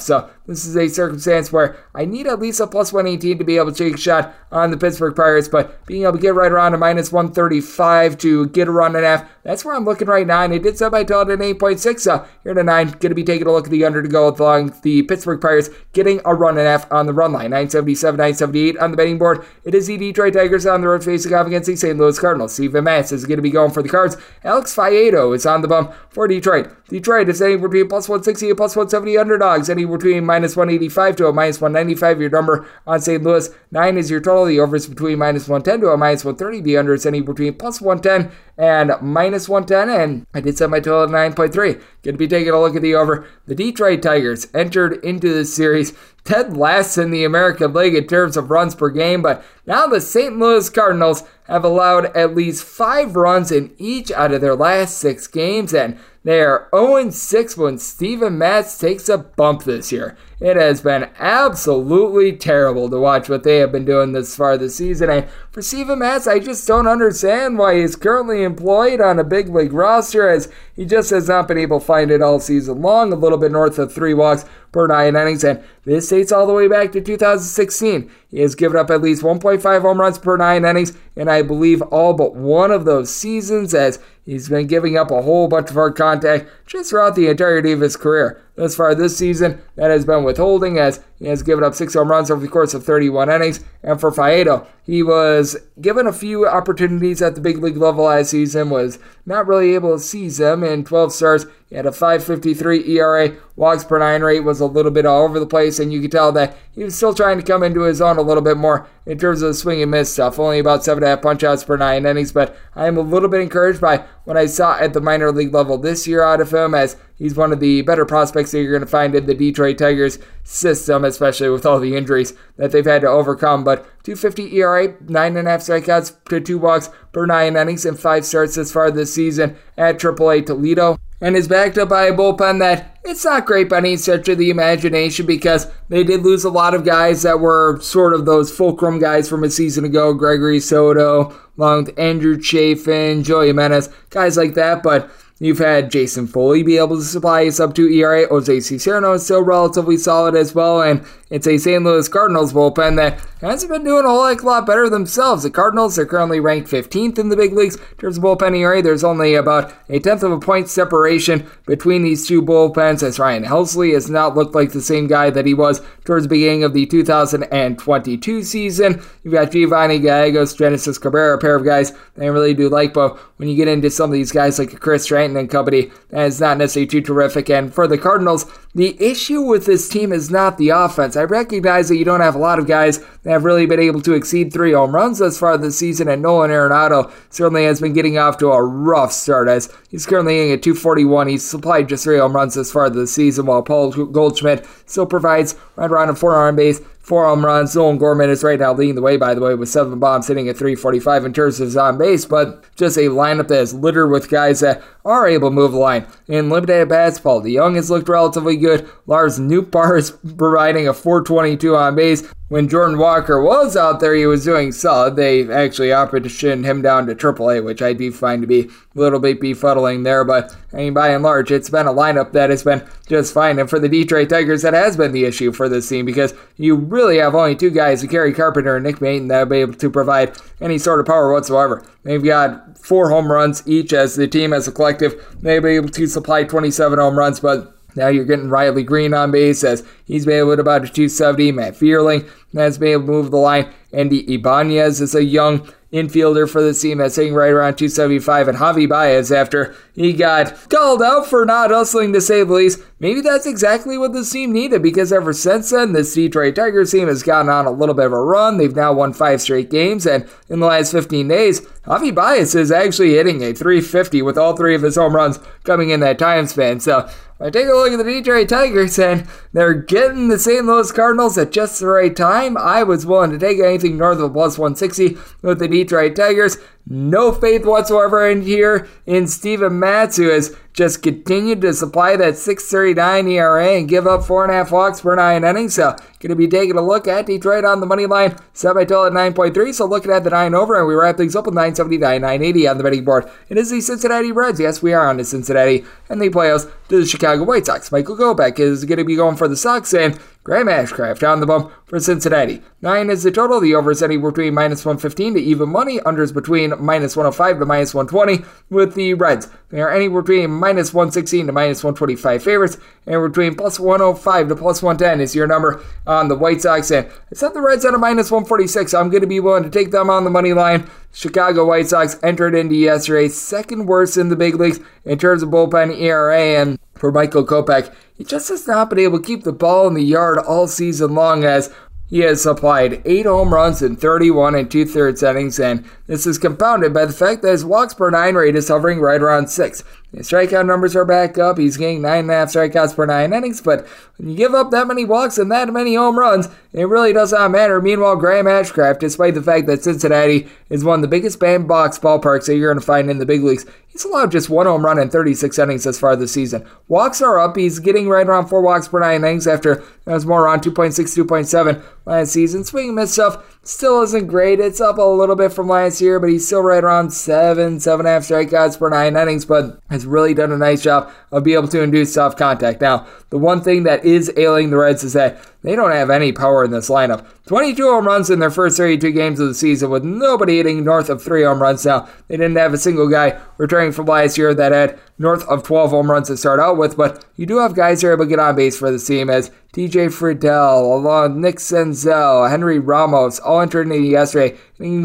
So 0.00 0.30
this 0.46 0.66
is 0.66 0.76
a 0.76 0.88
circumstance 0.88 1.50
where 1.50 1.76
I 1.94 2.04
need 2.04 2.26
at 2.26 2.38
least 2.38 2.60
a 2.60 2.66
plus 2.66 2.92
118 2.92 3.38
to 3.38 3.44
be 3.44 3.56
able 3.56 3.72
to 3.72 3.84
take 3.84 3.94
a 3.94 3.98
shot 3.98 4.34
on 4.52 4.70
the 4.70 4.76
Pittsburgh 4.76 5.16
Pirates, 5.16 5.48
but 5.48 5.84
being 5.86 6.02
able 6.02 6.12
to 6.12 6.18
get 6.18 6.34
right 6.34 6.52
around 6.52 6.74
a 6.74 6.78
minus 6.78 7.10
135 7.10 8.18
to 8.18 8.48
get 8.48 8.68
a 8.68 8.70
run 8.70 8.94
and 8.94 9.04
a 9.04 9.08
half, 9.08 9.28
that's 9.42 9.64
where 9.64 9.74
I'm 9.74 9.84
looking 9.84 10.06
right 10.06 10.26
now. 10.26 10.42
And 10.42 10.52
it 10.52 10.62
did 10.62 10.76
set 10.76 10.92
my 10.92 11.02
total 11.02 11.32
at 11.32 11.38
8.6. 11.38 12.00
So 12.00 12.26
here 12.42 12.54
to 12.54 12.62
9, 12.62 12.86
going 12.86 12.98
to 13.00 13.14
be 13.14 13.24
taking 13.24 13.46
a 13.46 13.52
look 13.52 13.64
at 13.64 13.70
the 13.70 13.84
under 13.84 14.02
to 14.02 14.08
go 14.08 14.28
along 14.28 14.74
the 14.82 15.02
Pittsburgh 15.02 15.40
Pirates 15.40 15.70
getting 15.92 16.20
a 16.24 16.34
run 16.34 16.58
and 16.58 16.66
a 16.66 16.70
half 16.70 16.92
on 16.92 17.06
the 17.06 17.14
run 17.14 17.32
line. 17.32 17.50
977, 17.50 18.18
978 18.18 18.78
on 18.78 18.90
the 18.90 18.96
betting 18.96 19.18
board. 19.18 19.44
It 19.64 19.74
is 19.74 19.86
the 19.86 19.96
Detroit 19.96 20.34
Tigers 20.34 20.66
on 20.66 20.82
the 20.82 20.88
road 20.88 21.02
facing 21.02 21.32
off 21.32 21.46
against 21.46 21.66
the 21.66 21.76
St. 21.76 21.96
Louis 21.96 22.03
Cardinals. 22.12 22.54
Steven 22.54 22.84
Matz 22.84 23.12
is 23.12 23.24
going 23.24 23.38
to 23.38 23.42
be 23.42 23.50
going 23.50 23.70
for 23.70 23.82
the 23.82 23.88
Cards. 23.88 24.16
Alex 24.42 24.74
Faedo 24.74 25.34
is 25.34 25.46
on 25.46 25.62
the 25.62 25.68
bump 25.68 25.92
for 26.10 26.28
Detroit. 26.28 26.70
Detroit 26.88 27.28
is 27.28 27.40
anywhere 27.42 27.68
between 27.68 27.88
plus 27.88 28.08
160 28.08 28.50
and 28.50 28.56
plus 28.56 28.76
170 28.76 29.16
underdogs, 29.18 29.70
anywhere 29.70 29.98
between 29.98 30.24
minus 30.24 30.56
185 30.56 31.16
to 31.16 31.26
a 31.26 31.32
minus 31.32 31.60
195. 31.60 32.20
Your 32.20 32.30
number 32.30 32.66
on 32.86 33.00
St. 33.00 33.22
Louis. 33.22 33.48
9 33.70 33.98
is 33.98 34.10
your 34.10 34.20
total. 34.20 34.44
The 34.46 34.60
over 34.60 34.76
is 34.76 34.86
between 34.86 35.18
minus 35.18 35.48
110 35.48 35.80
to 35.80 35.92
a 35.92 35.96
minus 35.96 36.24
130. 36.24 36.60
The 36.60 36.76
under 36.76 36.94
is 36.94 37.06
anywhere 37.06 37.34
between 37.34 37.54
plus 37.54 37.80
110 37.80 38.30
and 38.56 38.92
minus 39.00 39.48
110, 39.48 40.00
and 40.00 40.26
I 40.32 40.40
did 40.40 40.56
set 40.56 40.70
my 40.70 40.80
total 40.80 41.04
at 41.04 41.34
9.3. 41.34 41.54
Going 41.54 41.82
to 42.02 42.12
be 42.12 42.28
taking 42.28 42.52
a 42.52 42.60
look 42.60 42.76
at 42.76 42.82
the 42.82 42.94
over. 42.94 43.26
The 43.46 43.54
Detroit 43.54 44.02
Tigers 44.02 44.46
entered 44.54 45.04
into 45.04 45.32
this 45.32 45.54
series 45.54 45.92
dead 46.24 46.56
last 46.56 46.96
in 46.96 47.10
the 47.10 47.24
American 47.24 47.72
League 47.72 47.94
in 47.94 48.06
terms 48.06 48.36
of 48.36 48.50
runs 48.50 48.74
per 48.74 48.90
game, 48.90 49.22
but 49.22 49.44
now 49.66 49.86
the 49.86 50.00
St. 50.00 50.38
Louis 50.38 50.70
Cardinals 50.70 51.24
have 51.48 51.64
allowed 51.64 52.06
at 52.16 52.34
least 52.34 52.64
five 52.64 53.16
runs 53.16 53.52
in 53.52 53.74
each 53.76 54.10
out 54.12 54.32
of 54.32 54.40
their 54.40 54.56
last 54.56 54.98
six 54.98 55.26
games, 55.26 55.74
and 55.74 55.98
they 56.24 56.40
are 56.40 56.68
0 56.74 57.10
6 57.10 57.56
when 57.58 57.78
Steven 57.78 58.38
Matz 58.38 58.78
takes 58.78 59.10
a 59.10 59.18
bump 59.18 59.64
this 59.64 59.92
year. 59.92 60.16
It 60.40 60.56
has 60.56 60.80
been 60.80 61.10
absolutely 61.18 62.32
terrible 62.36 62.88
to 62.88 62.98
watch 62.98 63.28
what 63.28 63.44
they 63.44 63.58
have 63.58 63.70
been 63.70 63.84
doing 63.84 64.12
this 64.12 64.34
far 64.34 64.56
this 64.56 64.76
season. 64.76 65.10
And 65.10 65.28
for 65.50 65.60
Steven 65.60 65.98
Matz, 65.98 66.26
I 66.26 66.38
just 66.38 66.66
don't 66.66 66.86
understand 66.86 67.58
why 67.58 67.78
he's 67.78 67.94
currently 67.94 68.42
employed 68.42 69.02
on 69.02 69.18
a 69.18 69.24
big 69.24 69.48
league 69.48 69.74
roster 69.74 70.28
as 70.28 70.50
he 70.74 70.86
just 70.86 71.10
has 71.10 71.28
not 71.28 71.46
been 71.46 71.58
able 71.58 71.78
to 71.78 71.86
find 71.86 72.10
it 72.10 72.22
all 72.22 72.40
season 72.40 72.80
long, 72.80 73.12
a 73.12 73.16
little 73.16 73.38
bit 73.38 73.52
north 73.52 73.78
of 73.78 73.92
three 73.92 74.14
walks 74.14 74.46
per 74.72 74.86
nine 74.86 75.16
innings. 75.16 75.44
And 75.44 75.62
this 75.84 76.08
dates 76.08 76.32
all 76.32 76.46
the 76.46 76.52
way 76.52 76.68
back 76.68 76.92
to 76.92 77.00
2016. 77.00 78.10
He 78.30 78.40
has 78.40 78.54
given 78.54 78.76
up 78.76 78.90
at 78.90 79.02
least 79.02 79.22
1.5 79.22 79.82
home 79.82 80.00
runs 80.00 80.18
per 80.18 80.36
nine 80.36 80.64
innings, 80.64 80.92
and 81.16 81.30
I 81.30 81.42
believe 81.42 81.80
all 81.82 82.12
but 82.12 82.34
one 82.34 82.70
of 82.70 82.84
those 82.84 83.14
seasons 83.14 83.74
as 83.74 83.98
he's 84.24 84.48
been 84.48 84.66
giving 84.66 84.96
up 84.96 85.10
a 85.10 85.22
whole 85.22 85.48
bunch 85.48 85.68
of 85.68 85.74
hard 85.74 85.96
contact 85.96 86.48
just 86.66 86.90
throughout 86.90 87.14
the 87.14 87.28
entirety 87.28 87.72
of 87.72 87.80
his 87.80 87.96
career. 87.96 88.40
Thus 88.56 88.76
far 88.76 88.94
this 88.94 89.16
season, 89.16 89.60
that 89.74 89.90
has 89.90 90.04
been 90.04 90.22
withholding 90.22 90.78
as 90.78 91.00
he 91.18 91.26
has 91.26 91.42
given 91.42 91.64
up 91.64 91.74
six 91.74 91.94
home 91.94 92.10
runs 92.10 92.30
over 92.30 92.40
the 92.40 92.48
course 92.48 92.72
of 92.72 92.84
31 92.84 93.28
innings. 93.28 93.60
And 93.82 94.00
for 94.00 94.12
Faedo, 94.12 94.66
he 94.84 95.02
was 95.02 95.56
given 95.80 96.06
a 96.06 96.12
few 96.12 96.46
opportunities 96.46 97.20
at 97.20 97.34
the 97.34 97.40
big 97.40 97.58
league 97.58 97.76
level 97.76 98.04
last 98.04 98.30
season, 98.30 98.70
was 98.70 98.98
not 99.26 99.48
really 99.48 99.74
able 99.74 99.92
to 99.94 99.98
seize 99.98 100.36
them 100.36 100.62
in 100.62 100.84
12 100.84 101.12
starts. 101.12 101.46
He 101.74 101.76
had 101.76 101.86
a 101.86 101.90
5.53 101.90 102.86
ERA, 102.86 103.32
walks 103.56 103.82
per 103.82 103.98
nine 103.98 104.22
rate 104.22 104.44
was 104.44 104.60
a 104.60 104.64
little 104.66 104.92
bit 104.92 105.04
all 105.04 105.24
over 105.24 105.40
the 105.40 105.46
place, 105.46 105.80
and 105.80 105.92
you 105.92 106.00
could 106.00 106.12
tell 106.12 106.30
that 106.30 106.56
he 106.70 106.84
was 106.84 106.94
still 106.94 107.12
trying 107.12 107.36
to 107.36 107.44
come 107.44 107.64
into 107.64 107.80
his 107.80 108.00
own 108.00 108.16
a 108.16 108.22
little 108.22 108.44
bit 108.44 108.56
more 108.56 108.86
in 109.06 109.18
terms 109.18 109.42
of 109.42 109.48
the 109.48 109.54
swing 109.54 109.82
and 109.82 109.90
miss 109.90 110.12
stuff. 110.12 110.38
Only 110.38 110.60
about 110.60 110.84
seven 110.84 111.02
and 111.02 111.08
a 111.08 111.16
half 111.16 111.22
punch 111.22 111.42
outs 111.42 111.64
per 111.64 111.76
nine 111.76 112.06
innings, 112.06 112.30
but 112.30 112.56
I 112.76 112.86
am 112.86 112.96
a 112.96 113.00
little 113.00 113.28
bit 113.28 113.40
encouraged 113.40 113.80
by 113.80 114.04
what 114.22 114.36
I 114.36 114.46
saw 114.46 114.78
at 114.78 114.92
the 114.92 115.00
minor 115.00 115.32
league 115.32 115.52
level 115.52 115.76
this 115.76 116.06
year 116.06 116.22
out 116.22 116.40
of 116.40 116.54
him, 116.54 116.76
as 116.76 116.96
he's 117.18 117.34
one 117.34 117.52
of 117.52 117.58
the 117.58 117.82
better 117.82 118.06
prospects 118.06 118.52
that 118.52 118.62
you're 118.62 118.70
going 118.70 118.80
to 118.80 118.86
find 118.86 119.12
in 119.16 119.26
the 119.26 119.34
Detroit 119.34 119.76
Tigers 119.76 120.20
system, 120.44 121.04
especially 121.04 121.48
with 121.48 121.66
all 121.66 121.80
the 121.80 121.96
injuries 121.96 122.34
that 122.56 122.70
they've 122.70 122.86
had 122.86 123.00
to 123.00 123.08
overcome. 123.08 123.64
But 123.64 123.82
250 124.04 124.56
ERA, 124.58 124.94
nine 125.08 125.36
and 125.36 125.48
a 125.48 125.50
half 125.50 125.62
strikeouts 125.62 126.24
to 126.28 126.40
two 126.40 126.58
walks 126.58 126.88
per 127.10 127.26
nine 127.26 127.56
innings, 127.56 127.84
and 127.84 127.98
five 127.98 128.24
starts 128.24 128.54
this 128.54 128.70
far 128.70 128.92
this 128.92 129.12
season 129.12 129.56
at 129.76 129.98
AAA 129.98 130.46
Toledo 130.46 130.98
and 131.24 131.36
is 131.36 131.48
backed 131.48 131.78
up 131.78 131.88
by 131.88 132.04
a 132.04 132.12
bullpen 132.12 132.58
that 132.58 132.98
it's 133.02 133.24
not 133.24 133.46
great 133.46 133.70
by 133.70 133.78
any 133.78 133.96
stretch 133.96 134.28
of 134.28 134.36
the 134.36 134.50
imagination 134.50 135.24
because 135.24 135.66
they 135.88 136.04
did 136.04 136.20
lose 136.20 136.44
a 136.44 136.50
lot 136.50 136.74
of 136.74 136.84
guys 136.84 137.22
that 137.22 137.40
were 137.40 137.80
sort 137.80 138.12
of 138.12 138.26
those 138.26 138.54
fulcrum 138.54 138.98
guys 138.98 139.26
from 139.26 139.42
a 139.42 139.48
season 139.48 139.86
ago 139.86 140.12
Gregory 140.12 140.60
Soto, 140.60 141.34
along 141.56 141.84
with 141.84 141.98
Andrew 141.98 142.38
Chafin, 142.38 143.24
Joey 143.24 143.46
Jimenez, 143.46 143.88
guys 144.10 144.36
like 144.36 144.52
that. 144.52 144.82
But 144.82 145.10
You've 145.40 145.58
had 145.58 145.90
Jason 145.90 146.28
Foley 146.28 146.62
be 146.62 146.78
able 146.78 146.96
to 146.96 147.02
supply 147.02 147.40
a 147.40 147.50
sub 147.50 147.74
2 147.74 147.88
ERA. 147.88 148.28
Jose 148.28 148.56
Cisnero 148.58 149.16
is 149.16 149.24
still 149.24 149.42
relatively 149.42 149.96
solid 149.96 150.36
as 150.36 150.54
well. 150.54 150.80
And 150.80 151.04
it's 151.34 151.48
a 151.48 151.58
St. 151.58 151.82
Louis 151.82 152.06
Cardinals 152.06 152.52
bullpen 152.52 152.94
that 152.94 153.20
hasn't 153.40 153.72
been 153.72 153.82
doing 153.82 154.04
a 154.04 154.08
whole 154.08 154.24
heck 154.24 154.44
lot 154.44 154.66
better 154.66 154.88
themselves. 154.88 155.42
The 155.42 155.50
Cardinals 155.50 155.98
are 155.98 156.06
currently 156.06 156.38
ranked 156.38 156.70
15th 156.70 157.18
in 157.18 157.28
the 157.28 157.36
big 157.36 157.52
leagues 157.52 157.74
in 157.74 157.96
terms 157.98 158.18
of 158.18 158.22
bullpen 158.22 158.56
ERA. 158.56 158.80
There's 158.80 159.02
only 159.02 159.34
about 159.34 159.74
a 159.88 159.98
tenth 159.98 160.22
of 160.22 160.30
a 160.30 160.38
point 160.38 160.68
separation 160.68 161.50
between 161.66 162.04
these 162.04 162.28
two 162.28 162.40
bullpens, 162.40 163.02
as 163.02 163.18
Ryan 163.18 163.42
Helsley 163.42 163.94
has 163.94 164.08
not 164.08 164.36
looked 164.36 164.54
like 164.54 164.70
the 164.70 164.80
same 164.80 165.08
guy 165.08 165.28
that 165.30 165.44
he 165.44 165.54
was 165.54 165.82
towards 166.04 166.26
the 166.26 166.28
beginning 166.28 166.62
of 166.62 166.72
the 166.72 166.86
2022 166.86 168.42
season. 168.44 169.02
You've 169.24 169.34
got 169.34 169.50
Giovanny 169.50 170.00
Gallegos, 170.00 170.54
Genesis 170.54 170.98
Cabrera, 170.98 171.36
a 171.36 171.40
pair 171.40 171.56
of 171.56 171.64
guys 171.64 171.90
that 172.14 172.22
I 172.22 172.26
really 172.26 172.54
do 172.54 172.68
like, 172.68 172.94
but 172.94 173.18
when 173.38 173.48
you 173.48 173.56
get 173.56 173.66
into 173.66 173.90
some 173.90 174.10
of 174.10 174.14
these 174.14 174.30
guys 174.30 174.60
like 174.60 174.78
Chris 174.78 175.02
Stratton 175.02 175.36
and 175.36 175.50
company, 175.50 175.90
that 176.10 176.26
is 176.26 176.40
not 176.40 176.58
necessarily 176.58 176.86
too 176.86 177.00
terrific. 177.00 177.50
And 177.50 177.74
for 177.74 177.88
the 177.88 177.98
Cardinals, 177.98 178.46
the 178.74 179.00
issue 179.00 179.40
with 179.40 179.66
this 179.66 179.88
team 179.88 180.12
is 180.12 180.30
not 180.30 180.58
the 180.58 180.70
offense. 180.70 181.16
I 181.16 181.22
recognize 181.22 181.88
that 181.88 181.96
you 181.96 182.04
don't 182.04 182.20
have 182.20 182.34
a 182.34 182.38
lot 182.38 182.58
of 182.58 182.66
guys 182.66 182.98
that 182.98 183.30
have 183.30 183.44
really 183.44 183.66
been 183.66 183.78
able 183.78 184.00
to 184.02 184.14
exceed 184.14 184.52
three 184.52 184.72
home 184.72 184.94
runs 184.94 185.18
thus 185.18 185.38
far 185.38 185.56
this 185.56 185.78
season, 185.78 186.08
and 186.08 186.22
Nolan 186.22 186.50
Arenado 186.50 187.12
certainly 187.30 187.64
has 187.64 187.80
been 187.80 187.92
getting 187.92 188.18
off 188.18 188.38
to 188.38 188.50
a 188.50 188.62
rough 188.62 189.12
start 189.12 189.48
as 189.48 189.72
he's 189.90 190.06
currently 190.06 190.36
hitting 190.36 190.52
at 190.52 190.62
241. 190.62 191.28
He's 191.28 191.44
supplied 191.44 191.88
just 191.88 192.04
three 192.04 192.18
home 192.18 192.34
runs 192.34 192.54
this 192.54 192.72
far 192.72 192.90
this 192.90 193.14
season, 193.14 193.46
while 193.46 193.62
Paul 193.62 193.92
Goldschmidt 193.92 194.66
still 194.86 195.06
provides 195.06 195.54
right 195.76 195.90
around 195.90 196.08
a 196.08 196.16
four 196.16 196.34
arm 196.34 196.56
base 196.56 196.80
Four 197.04 197.26
home 197.26 197.44
runs. 197.44 197.76
Nolan 197.76 197.98
Gorman 197.98 198.30
is 198.30 198.42
right 198.42 198.58
now 198.58 198.72
leading 198.72 198.94
the 198.94 199.02
way, 199.02 199.18
by 199.18 199.34
the 199.34 199.40
way, 199.42 199.54
with 199.54 199.68
seven 199.68 199.98
bombs 199.98 200.26
hitting 200.26 200.48
at 200.48 200.56
345 200.56 201.26
in 201.26 201.34
terms 201.34 201.60
of 201.60 201.76
on 201.76 201.98
base, 201.98 202.24
but 202.24 202.64
just 202.76 202.96
a 202.96 203.02
lineup 203.02 203.48
that 203.48 203.60
is 203.60 203.74
littered 203.74 204.10
with 204.10 204.30
guys 204.30 204.60
that 204.60 204.82
are 205.04 205.28
able 205.28 205.50
to 205.50 205.54
move 205.54 205.72
the 205.72 205.78
line. 205.78 206.06
In 206.28 206.48
limited 206.48 206.80
at 206.80 206.88
bats, 206.88 207.20
Paul 207.20 207.42
DeJong 207.42 207.76
has 207.76 207.90
looked 207.90 208.08
relatively 208.08 208.56
good. 208.56 208.88
Lars 209.06 209.38
Nootbaar 209.38 209.98
is 209.98 210.12
providing 210.12 210.88
a 210.88 210.94
422 210.94 211.76
on 211.76 211.94
base. 211.94 212.26
When 212.48 212.68
Jordan 212.68 212.98
Walker 212.98 213.42
was 213.42 213.74
out 213.74 214.00
there, 214.00 214.14
he 214.14 214.26
was 214.26 214.44
doing 214.44 214.70
solid. 214.70 215.16
They 215.16 215.50
actually 215.50 215.88
optioned 215.88 216.64
him 216.64 216.82
down 216.82 217.06
to 217.06 217.14
AAA, 217.14 217.64
which 217.64 217.80
I 217.80 217.94
do 217.94 218.12
find 218.12 218.42
to 218.42 218.46
be 218.46 218.60
a 218.64 218.68
little 218.94 219.18
bit 219.18 219.40
befuddling 219.40 220.04
there. 220.04 220.24
But 220.24 220.54
I 220.72 220.76
mean, 220.76 220.94
by 220.94 221.08
and 221.08 221.22
large, 221.22 221.50
it's 221.50 221.70
been 221.70 221.86
a 221.86 221.92
lineup 221.92 222.32
that 222.32 222.50
has 222.50 222.62
been 222.62 222.86
just 223.08 223.32
fine. 223.32 223.58
And 223.58 223.70
for 223.70 223.78
the 223.78 223.88
Detroit 223.88 224.28
Tigers, 224.28 224.60
that 224.60 224.74
has 224.74 224.94
been 224.94 225.12
the 225.12 225.24
issue 225.24 225.52
for 225.52 225.70
this 225.70 225.88
team 225.88 226.04
because 226.04 226.34
you 226.58 226.76
really 226.76 227.16
have 227.16 227.34
only 227.34 227.56
two 227.56 227.70
guys, 227.70 228.04
Kerry 228.04 228.34
Carpenter 228.34 228.76
and 228.76 228.84
Nick 228.84 228.96
Maton, 228.96 229.28
that 229.28 229.40
will 229.40 229.46
be 229.46 229.60
able 229.60 229.74
to 229.74 229.90
provide 229.90 230.36
any 230.60 230.76
sort 230.76 231.00
of 231.00 231.06
power 231.06 231.32
whatsoever. 231.32 231.82
They've 232.02 232.22
got 232.22 232.76
four 232.76 233.08
home 233.08 233.32
runs 233.32 233.66
each 233.66 233.94
as 233.94 234.16
the 234.16 234.28
team 234.28 234.52
as 234.52 234.68
a 234.68 234.72
collective. 234.72 235.38
They'll 235.40 235.62
be 235.62 235.70
able 235.70 235.88
to 235.88 236.06
supply 236.06 236.44
27 236.44 236.98
home 236.98 237.18
runs, 237.18 237.40
but 237.40 237.73
now 237.96 238.08
you're 238.08 238.24
getting 238.24 238.48
Riley 238.48 238.82
Greene 238.82 239.14
on 239.14 239.30
base 239.30 239.64
as 239.64 239.84
he's 240.04 240.26
been 240.26 240.38
able 240.38 240.54
to 240.56 240.60
about 240.60 240.84
a 240.84 240.88
270. 240.88 241.52
Matt 241.52 241.74
Vierling 241.74 242.28
has 242.54 242.78
been 242.78 242.92
able 242.92 243.06
to 243.06 243.12
move 243.12 243.30
the 243.30 243.36
line. 243.36 243.72
Andy 243.92 244.34
Ibanez 244.34 245.00
is 245.00 245.14
a 245.14 245.24
young 245.24 245.68
infielder 245.94 246.50
for 246.50 246.60
the 246.60 246.74
team 246.74 246.98
that's 246.98 247.14
hitting 247.14 247.34
right 247.34 247.52
around 247.52 247.76
275. 247.76 248.48
And 248.48 248.58
Javy 248.58 248.88
Baez, 248.88 249.30
after 249.30 249.76
he 249.94 250.12
got 250.12 250.68
called 250.68 251.00
out 251.00 251.28
for 251.28 251.46
not 251.46 251.70
hustling 251.70 252.12
to 252.12 252.20
say 252.20 252.42
the 252.42 252.52
least, 252.52 252.80
maybe 252.98 253.20
that's 253.20 253.46
exactly 253.46 253.96
what 253.96 254.12
the 254.12 254.24
team 254.24 254.52
needed 254.52 254.82
because 254.82 255.12
ever 255.12 255.32
since 255.32 255.70
then, 255.70 255.92
this 255.92 256.12
Detroit 256.12 256.56
Tigers 256.56 256.90
team 256.90 257.06
has 257.06 257.22
gotten 257.22 257.48
on 257.48 257.66
a 257.66 257.70
little 257.70 257.94
bit 257.94 258.06
of 258.06 258.12
a 258.12 258.20
run. 258.20 258.58
They've 258.58 258.74
now 258.74 258.92
won 258.92 259.12
five 259.12 259.40
straight 259.40 259.70
games, 259.70 260.04
and 260.04 260.28
in 260.48 260.58
the 260.58 260.66
last 260.66 260.90
15 260.90 261.28
days, 261.28 261.60
Javy 261.86 262.12
Baez 262.12 262.56
is 262.56 262.72
actually 262.72 263.10
hitting 263.10 263.42
a 263.42 263.52
350 263.52 264.20
with 264.22 264.36
all 264.36 264.56
three 264.56 264.74
of 264.74 264.82
his 264.82 264.96
home 264.96 265.14
runs 265.14 265.38
coming 265.62 265.90
in 265.90 266.00
that 266.00 266.18
time 266.18 266.48
span. 266.48 266.80
So 266.80 267.08
I 267.44 267.50
take 267.50 267.66
a 267.66 267.72
look 267.72 267.92
at 267.92 267.98
the 267.98 268.04
Detroit 268.04 268.48
Tigers 268.48 268.98
and 268.98 269.26
they're 269.52 269.74
getting 269.74 270.28
the 270.28 270.38
St. 270.38 270.64
Louis 270.64 270.90
Cardinals 270.90 271.36
at 271.36 271.52
just 271.52 271.78
the 271.78 271.88
right 271.88 272.16
time. 272.16 272.56
I 272.56 272.82
was 272.84 273.04
willing 273.04 273.32
to 273.32 273.38
take 273.38 273.58
anything 273.58 273.98
north 273.98 274.18
of 274.18 274.32
plus 274.32 274.56
160 274.56 275.18
with 275.42 275.58
the 275.58 275.68
Detroit 275.68 276.16
Tigers. 276.16 276.56
No 276.86 277.32
faith 277.32 277.64
whatsoever 277.64 278.28
in 278.28 278.42
here 278.42 278.86
in 279.06 279.26
Steven 279.26 279.78
Matz, 279.78 280.18
who 280.18 280.28
has 280.28 280.54
just 280.74 281.02
continued 281.02 281.62
to 281.62 281.72
supply 281.72 282.14
that 282.16 282.36
639 282.36 283.26
ERA 283.28 283.68
and 283.68 283.88
give 283.88 284.06
up 284.06 284.24
four 284.24 284.44
and 284.44 284.52
a 284.52 284.56
half 284.56 284.70
walks 284.70 285.00
per 285.00 285.16
nine 285.16 285.44
innings. 285.44 285.74
So, 285.74 285.96
going 286.20 286.30
to 286.30 286.36
be 286.36 286.48
taking 286.48 286.76
a 286.76 286.82
look 286.82 287.08
at 287.08 287.24
Detroit 287.24 287.64
on 287.64 287.80
the 287.80 287.86
money 287.86 288.04
line, 288.04 288.36
set 288.52 288.74
by 288.74 288.84
total 288.84 289.06
at 289.06 289.34
9.3. 289.34 289.72
So, 289.72 289.86
looking 289.86 290.10
at 290.10 290.24
the 290.24 290.30
nine 290.30 290.54
over, 290.54 290.74
and 290.74 290.86
we 290.86 290.94
wrap 290.94 291.16
things 291.16 291.34
up 291.34 291.46
with 291.46 291.54
979, 291.54 292.20
980 292.20 292.68
on 292.68 292.76
the 292.76 292.84
betting 292.84 293.04
board. 293.04 293.30
It 293.48 293.56
is 293.56 293.70
the 293.70 293.80
Cincinnati 293.80 294.30
Reds. 294.30 294.60
Yes, 294.60 294.82
we 294.82 294.92
are 294.92 295.08
on 295.08 295.16
the 295.16 295.24
Cincinnati 295.24 295.86
and 296.10 296.20
the 296.20 296.28
playoffs 296.28 296.70
to 296.88 297.00
the 297.00 297.06
Chicago 297.06 297.44
White 297.44 297.64
Sox. 297.64 297.90
Michael 297.92 298.16
Kopech 298.16 298.58
is 298.58 298.84
going 298.84 298.98
to 298.98 299.04
be 299.04 299.16
going 299.16 299.36
for 299.36 299.48
the 299.48 299.56
Sox, 299.56 299.94
and 299.94 300.18
Graham 300.44 300.66
Ashcraft 300.66 301.26
on 301.26 301.40
the 301.40 301.46
bump 301.46 301.72
for 301.86 301.98
Cincinnati. 301.98 302.60
9 302.82 303.08
is 303.08 303.22
the 303.22 303.30
total. 303.30 303.60
The 303.60 303.74
over 303.74 303.90
is 303.90 304.02
anywhere 304.02 304.30
between 304.30 304.52
minus 304.52 304.84
115 304.84 305.34
to 305.34 305.40
even 305.40 305.70
money. 305.70 306.00
Unders 306.00 306.34
between 306.34 306.74
minus 306.78 307.16
105 307.16 307.60
to 307.60 307.64
minus 307.64 307.94
120 307.94 308.44
with 308.68 308.94
the 308.94 309.14
Reds. 309.14 309.48
They 309.70 309.80
are 309.80 309.90
anywhere 309.90 310.20
between 310.20 310.50
minus 310.50 310.92
116 310.92 311.46
to 311.46 311.52
minus 311.52 311.82
125 311.82 312.42
favorites. 312.42 312.76
And 313.06 313.22
between 313.22 313.54
plus 313.54 313.80
105 313.80 314.48
to 314.48 314.54
plus 314.54 314.82
110 314.82 315.22
is 315.22 315.34
your 315.34 315.46
number 315.46 315.82
on 316.06 316.28
the 316.28 316.36
White 316.36 316.60
Sox. 316.60 316.90
And 316.90 317.06
I 317.06 317.34
set 317.34 317.54
the 317.54 317.62
Reds 317.62 317.86
at 317.86 317.94
a 317.94 317.98
minus 317.98 318.30
146. 318.30 318.92
I'm 318.92 319.08
going 319.08 319.22
to 319.22 319.26
be 319.26 319.40
willing 319.40 319.62
to 319.62 319.70
take 319.70 319.92
them 319.92 320.10
on 320.10 320.24
the 320.24 320.30
money 320.30 320.52
line. 320.52 320.90
Chicago 321.10 321.64
White 321.64 321.86
Sox 321.86 322.18
entered 322.22 322.54
into 322.54 322.74
yesterday 322.74 323.28
second 323.28 323.86
worst 323.86 324.18
in 324.18 324.28
the 324.28 324.36
big 324.36 324.56
leagues 324.56 324.80
in 325.06 325.18
terms 325.18 325.42
of 325.42 325.48
bullpen 325.48 325.98
ERA. 325.98 326.60
And 326.60 326.78
for 326.94 327.12
Michael 327.12 327.44
Kopech, 327.44 327.94
he 328.14 328.24
just 328.24 328.48
has 328.48 328.66
not 328.66 328.90
been 328.90 328.98
able 328.98 329.18
to 329.18 329.24
keep 329.24 329.44
the 329.44 329.52
ball 329.52 329.86
in 329.86 329.94
the 329.94 330.02
yard 330.02 330.38
all 330.38 330.68
season 330.68 331.14
long 331.14 331.44
as 331.44 331.72
he 332.06 332.20
has 332.20 332.42
supplied 332.42 333.02
8 333.04 333.26
home 333.26 333.52
runs 333.52 333.82
in 333.82 333.96
31 333.96 334.54
and 334.54 334.70
two 334.70 334.84
thirds 334.84 335.22
innings, 335.22 335.58
and 335.58 335.84
this 336.06 336.26
is 336.26 336.38
compounded 336.38 336.92
by 336.92 337.06
the 337.06 337.12
fact 337.12 337.42
that 337.42 337.50
his 337.50 337.64
walks 337.64 337.94
per 337.94 338.10
nine 338.10 338.34
rate 338.34 338.56
is 338.56 338.68
hovering 338.68 339.00
right 339.00 339.20
around 339.20 339.48
6. 339.48 339.84
Strikeout 340.18 340.66
numbers 340.66 340.94
are 340.94 341.04
back 341.04 341.38
up. 341.38 341.58
He's 341.58 341.76
getting 341.76 342.00
9.5 342.00 342.72
strikeouts 342.72 342.94
per 342.94 343.06
nine 343.06 343.32
innings, 343.32 343.60
but 343.60 343.86
when 344.16 344.30
you 344.30 344.36
give 344.36 344.54
up 344.54 344.70
that 344.70 344.86
many 344.86 345.04
walks 345.04 345.38
and 345.38 345.50
that 345.50 345.72
many 345.72 345.94
home 345.94 346.18
runs, 346.18 346.48
it 346.72 346.84
really 346.84 347.12
does 347.12 347.32
not 347.32 347.50
matter. 347.50 347.80
Meanwhile, 347.80 348.16
Graham 348.16 348.46
Ashcraft, 348.46 349.00
despite 349.00 349.34
the 349.34 349.42
fact 349.42 349.66
that 349.66 349.82
Cincinnati 349.82 350.48
is 350.70 350.84
one 350.84 350.98
of 350.98 351.02
the 351.02 351.08
biggest 351.08 351.40
bandbox 351.40 351.98
ballparks 351.98 352.46
that 352.46 352.56
you're 352.56 352.72
going 352.72 352.80
to 352.80 352.86
find 352.86 353.10
in 353.10 353.18
the 353.18 353.26
big 353.26 353.42
leagues, 353.42 353.66
he's 353.88 354.04
allowed 354.04 354.30
just 354.30 354.50
one 354.50 354.66
home 354.66 354.84
run 354.84 354.98
in 354.98 355.10
36 355.10 355.58
innings 355.58 355.84
thus 355.84 355.98
far 355.98 356.16
this 356.16 356.32
season. 356.32 356.66
Walks 356.88 357.20
are 357.20 357.38
up. 357.38 357.56
He's 357.56 357.78
getting 357.78 358.08
right 358.08 358.26
around 358.26 358.46
four 358.46 358.62
walks 358.62 358.88
per 358.88 359.00
nine 359.00 359.24
innings 359.24 359.46
after 359.46 359.82
that 360.04 360.14
was 360.14 360.26
more 360.26 360.44
around 360.44 360.60
2.6, 360.60 360.94
2.7 360.94 361.82
last 362.04 362.32
season. 362.32 362.64
Swing 362.64 362.88
and 362.88 362.96
miss 362.96 363.12
stuff 363.12 363.53
still 363.64 364.02
isn't 364.02 364.26
great. 364.26 364.60
It's 364.60 364.80
up 364.80 364.98
a 364.98 365.02
little 365.02 365.36
bit 365.36 365.52
from 365.52 365.68
last 365.68 366.00
year, 366.00 366.20
but 366.20 366.30
he's 366.30 366.46
still 366.46 366.62
right 366.62 366.82
around 366.82 367.10
seven, 367.10 367.80
seven 367.80 368.06
and 368.06 368.08
a 368.08 368.12
half 368.12 368.22
strikeouts 368.22 368.78
per 368.78 368.88
nine 368.88 369.16
innings, 369.16 369.44
but 369.44 369.80
has 369.90 370.06
really 370.06 370.34
done 370.34 370.52
a 370.52 370.58
nice 370.58 370.82
job 370.82 371.10
of 371.30 371.44
being 371.44 371.56
able 371.56 371.68
to 371.68 371.82
induce 371.82 372.14
soft 372.14 372.38
contact. 372.38 372.80
Now, 372.80 373.06
the 373.30 373.38
one 373.38 373.60
thing 373.62 373.84
that 373.84 374.04
is 374.04 374.32
ailing 374.36 374.70
the 374.70 374.76
Reds 374.76 375.04
is 375.04 375.12
that 375.14 375.40
they 375.62 375.74
don't 375.74 375.92
have 375.92 376.10
any 376.10 376.30
power 376.30 376.64
in 376.64 376.70
this 376.70 376.90
lineup. 376.90 377.26
22 377.46 377.82
home 377.82 378.06
runs 378.06 378.28
in 378.28 378.38
their 378.38 378.50
first 378.50 378.76
32 378.76 379.12
games 379.12 379.40
of 379.40 379.48
the 379.48 379.54
season 379.54 379.88
with 379.90 380.04
nobody 380.04 380.58
hitting 380.58 380.84
north 380.84 381.08
of 381.08 381.22
3 381.22 381.42
home 381.44 381.62
runs 381.62 381.86
now. 381.86 382.08
They 382.28 382.36
didn't 382.36 382.56
have 382.56 382.74
a 382.74 382.78
single 382.78 383.08
guy 383.08 383.40
returning 383.56 383.92
from 383.92 384.06
last 384.06 384.36
year 384.36 384.54
that 384.54 384.72
had 384.72 384.98
north 385.18 385.44
of 385.44 385.62
12 385.62 385.90
home 385.90 386.10
runs 386.10 386.28
to 386.28 386.36
start 386.36 386.60
out 386.60 386.76
with, 386.76 386.96
but 386.96 387.24
you 387.36 387.46
do 387.46 387.58
have 387.58 387.74
guys 387.74 388.02
who 388.02 388.08
are 388.08 388.12
able 388.12 388.24
to 388.24 388.28
get 388.28 388.38
on 388.38 388.56
base 388.56 388.76
for 388.78 388.90
the 388.90 388.98
team 388.98 389.30
as 389.30 389.50
TJ 389.72 390.08
Friedl, 390.08 390.94
along 390.94 391.40
Nick 391.40 391.56
Senzel, 391.56 392.48
Henry 392.48 392.78
Ramos, 392.78 393.40
all 393.40 393.58
alternating 393.58 394.10
yesterday, 394.10 394.56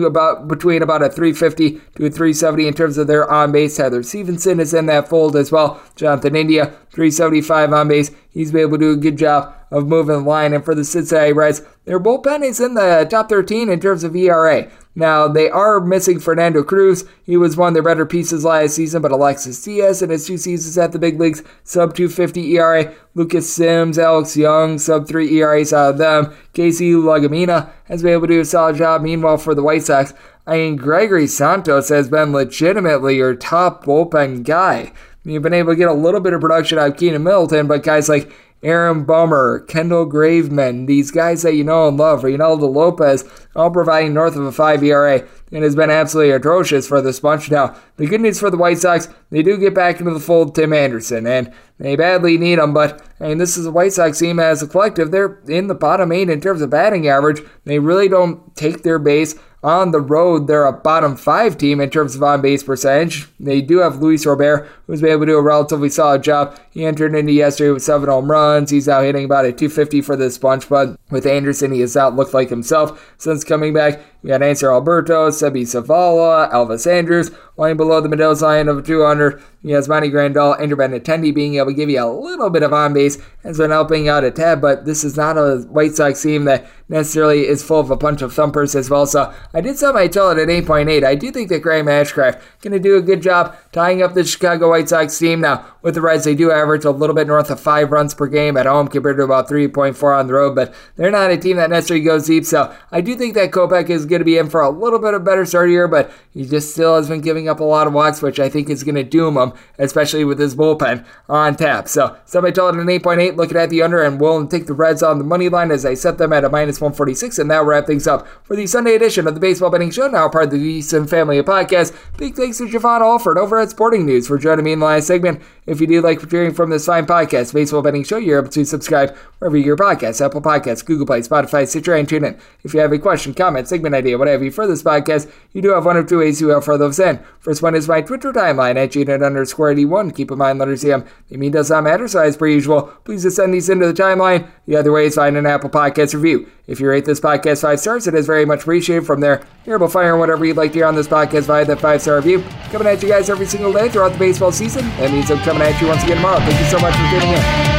about 0.05 0.47
between 0.47 0.81
about 0.81 1.01
a 1.01 1.09
350 1.09 1.71
to 1.95 2.05
a 2.05 2.09
370 2.09 2.67
in 2.67 2.73
terms 2.73 2.97
of 2.97 3.07
their 3.07 3.29
on 3.31 3.51
base. 3.51 3.77
Heather 3.77 4.03
Stevenson 4.03 4.59
is 4.59 4.73
in 4.73 4.85
that 4.87 5.07
fold 5.07 5.35
as 5.35 5.51
well. 5.51 5.81
Jonathan 5.95 6.35
India, 6.35 6.67
375 6.91 7.73
on 7.73 7.87
base. 7.87 8.11
He's 8.39 8.53
been 8.53 8.61
able 8.61 8.77
to 8.77 8.85
do 8.85 8.91
a 8.93 8.95
good 8.95 9.17
job 9.17 9.53
of 9.69 9.85
moving 9.85 10.15
the 10.15 10.29
line. 10.29 10.53
And 10.53 10.63
for 10.63 10.73
the 10.73 10.85
Cincinnati 10.85 11.33
Reds, 11.33 11.61
their 11.83 11.99
bullpen 11.99 12.41
is 12.41 12.61
in 12.61 12.73
the 12.73 13.05
top 13.09 13.27
13 13.27 13.67
in 13.67 13.81
terms 13.81 14.05
of 14.05 14.15
ERA. 14.15 14.71
Now, 14.95 15.27
they 15.27 15.49
are 15.49 15.81
missing 15.81 16.21
Fernando 16.21 16.63
Cruz. 16.63 17.03
He 17.21 17.35
was 17.35 17.57
one 17.57 17.67
of 17.67 17.73
their 17.73 17.83
better 17.83 18.05
pieces 18.05 18.45
last 18.45 18.75
season, 18.75 19.01
but 19.01 19.11
Alexis 19.11 19.61
Diaz 19.61 20.01
in 20.01 20.09
his 20.09 20.25
two 20.25 20.37
seasons 20.37 20.77
at 20.77 20.93
the 20.93 20.99
big 20.99 21.19
leagues, 21.19 21.43
sub 21.65 21.93
250 21.93 22.55
ERA. 22.55 22.95
Lucas 23.13 23.53
Sims, 23.53 23.99
Alex 23.99 24.37
Young, 24.37 24.77
sub 24.77 25.05
3 25.05 25.37
ERAs 25.37 25.73
out 25.73 25.89
of 25.89 25.97
them. 25.97 26.33
Casey 26.53 26.93
Legumina 26.93 27.69
has 27.89 28.03
been 28.03 28.13
able 28.13 28.27
to 28.27 28.35
do 28.35 28.39
a 28.39 28.45
solid 28.45 28.77
job. 28.77 29.01
Meanwhile, 29.01 29.39
for 29.39 29.53
the 29.53 29.63
White 29.63 29.83
Sox, 29.83 30.13
I 30.47 30.53
mean, 30.53 30.77
Gregory 30.77 31.27
Santos 31.27 31.89
has 31.89 32.09
been 32.09 32.31
legitimately 32.31 33.17
your 33.17 33.35
top 33.35 33.83
bullpen 33.83 34.45
guy. 34.45 34.93
You've 35.23 35.43
been 35.43 35.53
able 35.53 35.73
to 35.73 35.77
get 35.77 35.89
a 35.89 35.93
little 35.93 36.21
bit 36.21 36.33
of 36.33 36.41
production 36.41 36.79
out 36.79 36.89
of 36.91 36.95
Keynan 36.95 37.23
Middleton, 37.23 37.67
but 37.67 37.83
guys 37.83 38.07
like 38.07 38.31
Aaron 38.61 39.05
Bummer, 39.05 39.59
Kendall 39.61 40.05
Graveman, 40.05 40.85
these 40.85 41.11
guys 41.11 41.43
that 41.43 41.55
you 41.55 41.63
know 41.63 41.87
and 41.87 41.97
love, 41.97 42.21
Reynaldo 42.21 42.73
Lopez, 42.73 43.23
all 43.55 43.71
providing 43.71 44.13
north 44.13 44.35
of 44.35 44.43
a 44.43 44.51
5 44.51 44.83
ERA. 44.83 45.19
And 45.19 45.27
It 45.51 45.63
has 45.63 45.75
been 45.75 45.89
absolutely 45.89 46.31
atrocious 46.31 46.87
for 46.87 47.01
this 47.01 47.21
bunch. 47.21 47.49
Now, 47.49 47.75
the 47.97 48.05
good 48.05 48.21
news 48.21 48.39
for 48.39 48.49
the 48.49 48.57
White 48.57 48.77
Sox, 48.77 49.07
they 49.29 49.43
do 49.43 49.57
get 49.57 49.73
back 49.73 49.99
into 49.99 50.13
the 50.13 50.19
fold 50.19 50.55
Tim 50.55 50.73
Anderson, 50.73 51.25
and 51.25 51.53
they 51.79 51.95
badly 51.95 52.37
need 52.37 52.59
him, 52.59 52.73
but 52.73 53.01
I 53.21 53.29
mean, 53.29 53.37
this 53.37 53.55
is 53.55 53.65
a 53.65 53.71
White 53.71 53.93
Sox 53.93 54.19
team 54.19 54.39
as 54.39 54.61
a 54.61 54.67
collective. 54.67 55.11
They're 55.11 55.39
in 55.47 55.67
the 55.67 55.75
bottom 55.75 56.11
eight 56.11 56.29
in 56.29 56.41
terms 56.41 56.61
of 56.61 56.69
batting 56.69 57.07
average. 57.07 57.41
They 57.63 57.79
really 57.79 58.09
don't 58.09 58.55
take 58.55 58.83
their 58.83 58.99
base 58.99 59.35
on 59.61 59.91
the 59.91 59.99
road, 59.99 60.47
they're 60.47 60.65
a 60.65 60.71
bottom 60.71 61.15
five 61.17 61.57
team 61.57 61.81
in 61.81 61.89
terms 61.89 62.15
of 62.15 62.23
on 62.23 62.41
base 62.41 62.63
percentage. 62.63 63.27
They 63.39 63.61
do 63.61 63.79
have 63.79 64.01
Luis 64.01 64.25
Robert, 64.25 64.69
who's 64.87 65.01
been 65.01 65.11
able 65.11 65.21
to 65.21 65.33
do 65.33 65.37
a 65.37 65.41
relatively 65.41 65.89
solid 65.89 66.23
job. 66.23 66.57
He 66.71 66.85
entered 66.85 67.13
into 67.13 67.33
yesterday 67.33 67.71
with 67.71 67.83
seven 67.83 68.09
home 68.09 68.31
runs. 68.31 68.69
He's 68.69 68.87
now 68.87 69.01
hitting 69.01 69.25
about 69.25 69.45
a 69.45 69.51
250 69.51 70.01
for 70.01 70.15
this 70.15 70.37
bunch, 70.37 70.69
but 70.69 70.97
with 71.09 71.25
Anderson, 71.25 71.73
he 71.73 71.81
has 71.81 71.95
not 71.95 72.15
looked 72.15 72.33
like 72.33 72.49
himself 72.49 73.13
since 73.17 73.43
coming 73.43 73.73
back. 73.73 73.99
We 74.21 74.29
got 74.29 74.41
Hanser 74.41 74.71
Alberto, 74.71 75.29
Seby 75.29 75.63
Zavala, 75.63 76.51
Elvis 76.51 76.89
Andrus, 76.89 77.31
lying 77.59 77.75
below 77.75 77.99
the 77.99 78.07
Mendoza 78.07 78.45
line 78.45 78.69
of 78.69 78.85
200. 78.85 79.43
He 79.61 79.71
has 79.71 79.89
Monty 79.89 80.09
Grandal, 80.09 80.59
Andrew 80.61 80.77
Benintendi 80.77 81.35
being 81.35 81.55
able 81.55 81.67
to 81.67 81.73
give 81.73 81.89
you 81.89 82.01
a 82.01 82.07
little 82.07 82.49
bit 82.49 82.63
of 82.63 82.71
on 82.71 82.93
base 82.93 83.17
has 83.43 83.57
been 83.57 83.71
helping 83.71 84.07
out 84.07 84.23
a 84.23 84.31
tad, 84.31 84.61
but 84.61 84.85
this 84.85 85.03
is 85.03 85.17
not 85.17 85.37
a 85.37 85.57
White 85.69 85.93
Sox 85.93 86.21
team 86.21 86.45
that 86.45 86.65
necessarily 86.87 87.45
is 87.45 87.61
full 87.61 87.81
of 87.81 87.91
a 87.91 87.97
bunch 87.97 88.21
of 88.21 88.33
thumpers 88.33 88.75
as 88.75 88.89
well. 88.89 89.05
So 89.05 89.33
I 89.53 89.59
did 89.59 89.77
set 89.77 89.93
my 89.93 90.07
total 90.07 90.41
at 90.41 90.47
8.8. 90.47 91.03
I 91.03 91.15
do 91.15 91.31
think 91.31 91.49
that 91.49 91.59
Graham 91.59 91.87
Ashcraft 91.87 92.41
going 92.61 92.71
to 92.71 92.79
do 92.79 92.95
a 92.95 93.01
good 93.01 93.21
job 93.21 93.57
tying 93.73 94.01
up 94.01 94.13
the 94.13 94.23
Chicago 94.23 94.69
White 94.69 94.87
Sox 94.87 95.19
team. 95.19 95.41
Now, 95.41 95.65
with 95.81 95.93
the 95.95 96.01
Reds, 96.01 96.25
they 96.25 96.35
do 96.35 96.51
average 96.51 96.85
a 96.85 96.91
little 96.91 97.15
bit 97.15 97.27
north 97.27 97.49
of 97.49 97.59
five 97.59 97.91
runs 97.91 98.13
per 98.13 98.27
game 98.27 98.57
at 98.57 98.65
home 98.65 98.87
compared 98.87 99.17
to 99.17 99.23
about 99.23 99.47
3.4 99.47 100.19
on 100.19 100.27
the 100.27 100.33
road, 100.33 100.55
but 100.55 100.73
they're 100.95 101.11
not 101.11 101.31
a 101.31 101.37
team 101.37 101.57
that 101.57 101.69
necessarily 101.69 102.03
goes 102.03 102.27
deep. 102.27 102.45
So 102.45 102.75
I 102.91 103.01
do 103.01 103.15
think 103.15 103.33
that 103.35 103.51
Kopech 103.51 103.89
is 103.89 104.05
going 104.05 104.19
to 104.19 104.25
be 104.25 104.37
in 104.37 104.49
for 104.49 104.61
a 104.61 104.69
little 104.69 104.99
bit 104.99 105.13
of 105.13 105.23
better 105.23 105.45
start 105.45 105.69
here, 105.69 105.87
but 105.87 106.11
he 106.33 106.45
just 106.45 106.73
still 106.73 106.95
has 106.95 107.07
been 107.07 107.21
giving 107.21 107.47
up 107.47 107.59
a 107.59 107.63
lot 107.63 107.87
of 107.87 107.93
walks, 107.93 108.21
which 108.21 108.39
I 108.39 108.49
think 108.49 108.69
is 108.69 108.83
going 108.83 108.95
to 108.95 109.03
doom 109.03 109.37
him, 109.37 109.53
especially 109.77 110.25
with 110.25 110.39
his 110.39 110.55
bullpen 110.55 111.05
on 111.27 111.55
tap. 111.55 111.87
So 111.87 112.17
somebody 112.25 112.53
total 112.53 112.81
at 112.81 112.87
an 112.87 112.99
8.8, 112.99 113.37
looking 113.37 113.57
at 113.57 113.69
the 113.69 113.81
under, 113.81 114.01
and 114.01 114.19
willing 114.19 114.47
to 114.47 114.57
take 114.57 114.67
the 114.67 114.73
Reds 114.73 115.01
on 115.01 115.17
the 115.17 115.23
money 115.23 115.49
line 115.49 115.71
as 115.71 115.85
I 115.85 115.93
set 115.93 116.17
them 116.17 116.33
at 116.33 116.43
a 116.43 116.49
minus 116.49 116.81
146. 116.81 117.39
And 117.39 117.49
that 117.51 117.65
wrap 117.65 117.87
things 117.87 118.07
up 118.07 118.27
for 118.43 118.55
the 118.55 118.67
Sunday 118.67 118.95
edition 118.95 119.27
of 119.27 119.33
the 119.33 119.39
Baseball 119.39 119.69
Betting 119.69 119.91
Show, 119.91 120.07
now 120.07 120.29
part 120.29 120.45
of 120.45 120.51
the 120.51 120.79
VSiN 120.79 121.09
family 121.09 121.37
of 121.37 121.45
podcasts. 121.45 121.95
Big 122.17 122.35
thanks 122.35 122.57
to 122.57 122.69
Jovan 122.69 123.01
Alford 123.01 123.37
over 123.37 123.59
at 123.59 123.69
Sporting 123.69 124.05
News 124.05 124.27
for 124.27 124.37
joining 124.37 124.65
me 124.65 124.73
in 124.73 124.79
the 124.79 124.85
last 124.85 125.07
segment. 125.07 125.41
If 125.69 125.79
you 125.79 125.85
do 125.85 126.01
like 126.01 126.27
hearing 126.31 126.51
from 126.51 126.71
this 126.71 126.87
fine 126.87 127.05
podcast, 127.05 127.53
Baseball 127.53 127.83
Betting 127.83 128.03
Show, 128.03 128.17
you're 128.17 128.39
able 128.39 128.49
to 128.49 128.65
subscribe 128.65 129.15
wherever 129.37 129.55
you 129.55 129.65
your 129.65 129.77
podcasts, 129.77 130.19
Apple 130.19 130.41
Podcasts, 130.41 130.83
Google 130.83 131.05
Play, 131.05 131.19
Spotify, 131.21 131.67
Stitcher, 131.67 131.93
and 131.93 132.07
TuneIn. 132.07 132.39
If 132.63 132.73
you 132.73 132.79
have 132.79 132.91
a 132.91 132.97
question, 132.97 133.35
comment, 133.35 133.67
segment 133.67 133.93
idea, 133.93 134.17
whatever 134.17 134.43
you 134.43 134.49
for 134.49 134.65
this 134.65 134.81
podcast, 134.81 135.31
you 135.53 135.61
do 135.61 135.69
have 135.69 135.85
one 135.85 135.95
of 135.95 136.07
two 136.07 136.17
ways 136.17 136.41
you 136.41 136.59
for 136.61 136.75
those 136.79 136.99
in. 136.99 137.19
First 137.39 137.61
one 137.61 137.75
is 137.75 137.87
my 137.87 138.01
Twitter 138.01 138.33
timeline 138.33 138.77
at 138.77 138.89
GNet 138.89 139.23
underscore 139.23 139.69
81. 139.69 140.09
Keep 140.09 140.31
in 140.31 140.39
mind, 140.39 140.57
letters 140.57 140.83
CM, 140.83 141.07
the 141.27 141.37
mean 141.37 141.51
does 141.51 141.69
not 141.69 141.83
matter, 141.83 142.07
so 142.07 142.19
as 142.19 142.35
per 142.35 142.47
usual, 142.47 142.91
please 143.03 143.21
just 143.21 143.35
send 143.35 143.53
these 143.53 143.69
into 143.69 143.85
the 143.85 143.93
timeline. 143.93 144.49
The 144.65 144.75
other 144.75 144.91
way 144.91 145.05
is 145.05 145.15
find 145.15 145.37
an 145.37 145.45
Apple 145.45 145.69
Podcast 145.69 146.15
review. 146.15 146.49
If 146.65 146.79
you 146.79 146.87
rate 146.87 147.05
this 147.05 147.19
podcast 147.19 147.61
five 147.61 147.79
stars, 147.79 148.05
it 148.05 148.13
is 148.13 148.27
very 148.27 148.45
much 148.45 148.61
appreciated. 148.61 149.05
From 149.05 149.21
there, 149.21 149.43
you're 149.65 149.77
able 149.77 149.87
to 149.87 149.91
fire 149.91 150.15
whatever 150.15 150.45
you'd 150.45 150.57
like 150.57 150.71
to 150.73 150.79
hear 150.79 150.85
on 150.85 150.95
this 150.95 151.07
podcast 151.07 151.45
via 151.45 151.65
that 151.65 151.79
five 151.79 151.99
star 151.99 152.17
review. 152.17 152.43
Coming 152.69 152.87
at 152.87 153.01
you 153.01 153.09
guys 153.09 153.29
every 153.29 153.47
single 153.47 153.73
day 153.73 153.89
throughout 153.89 154.13
the 154.13 154.19
baseball 154.19 154.51
season. 154.51 154.85
That 154.97 155.11
means 155.11 155.31
I'm 155.31 155.39
coming 155.39 155.58
at 155.61 155.81
you 155.81 155.87
once 155.87 156.03
again 156.03 156.17
tomorrow. 156.17 156.39
Thank 156.39 156.59
you 156.59 156.65
so 156.65 156.79
much 156.79 156.95
for 156.95 157.09
tuning 157.09 157.33
in. 157.33 157.78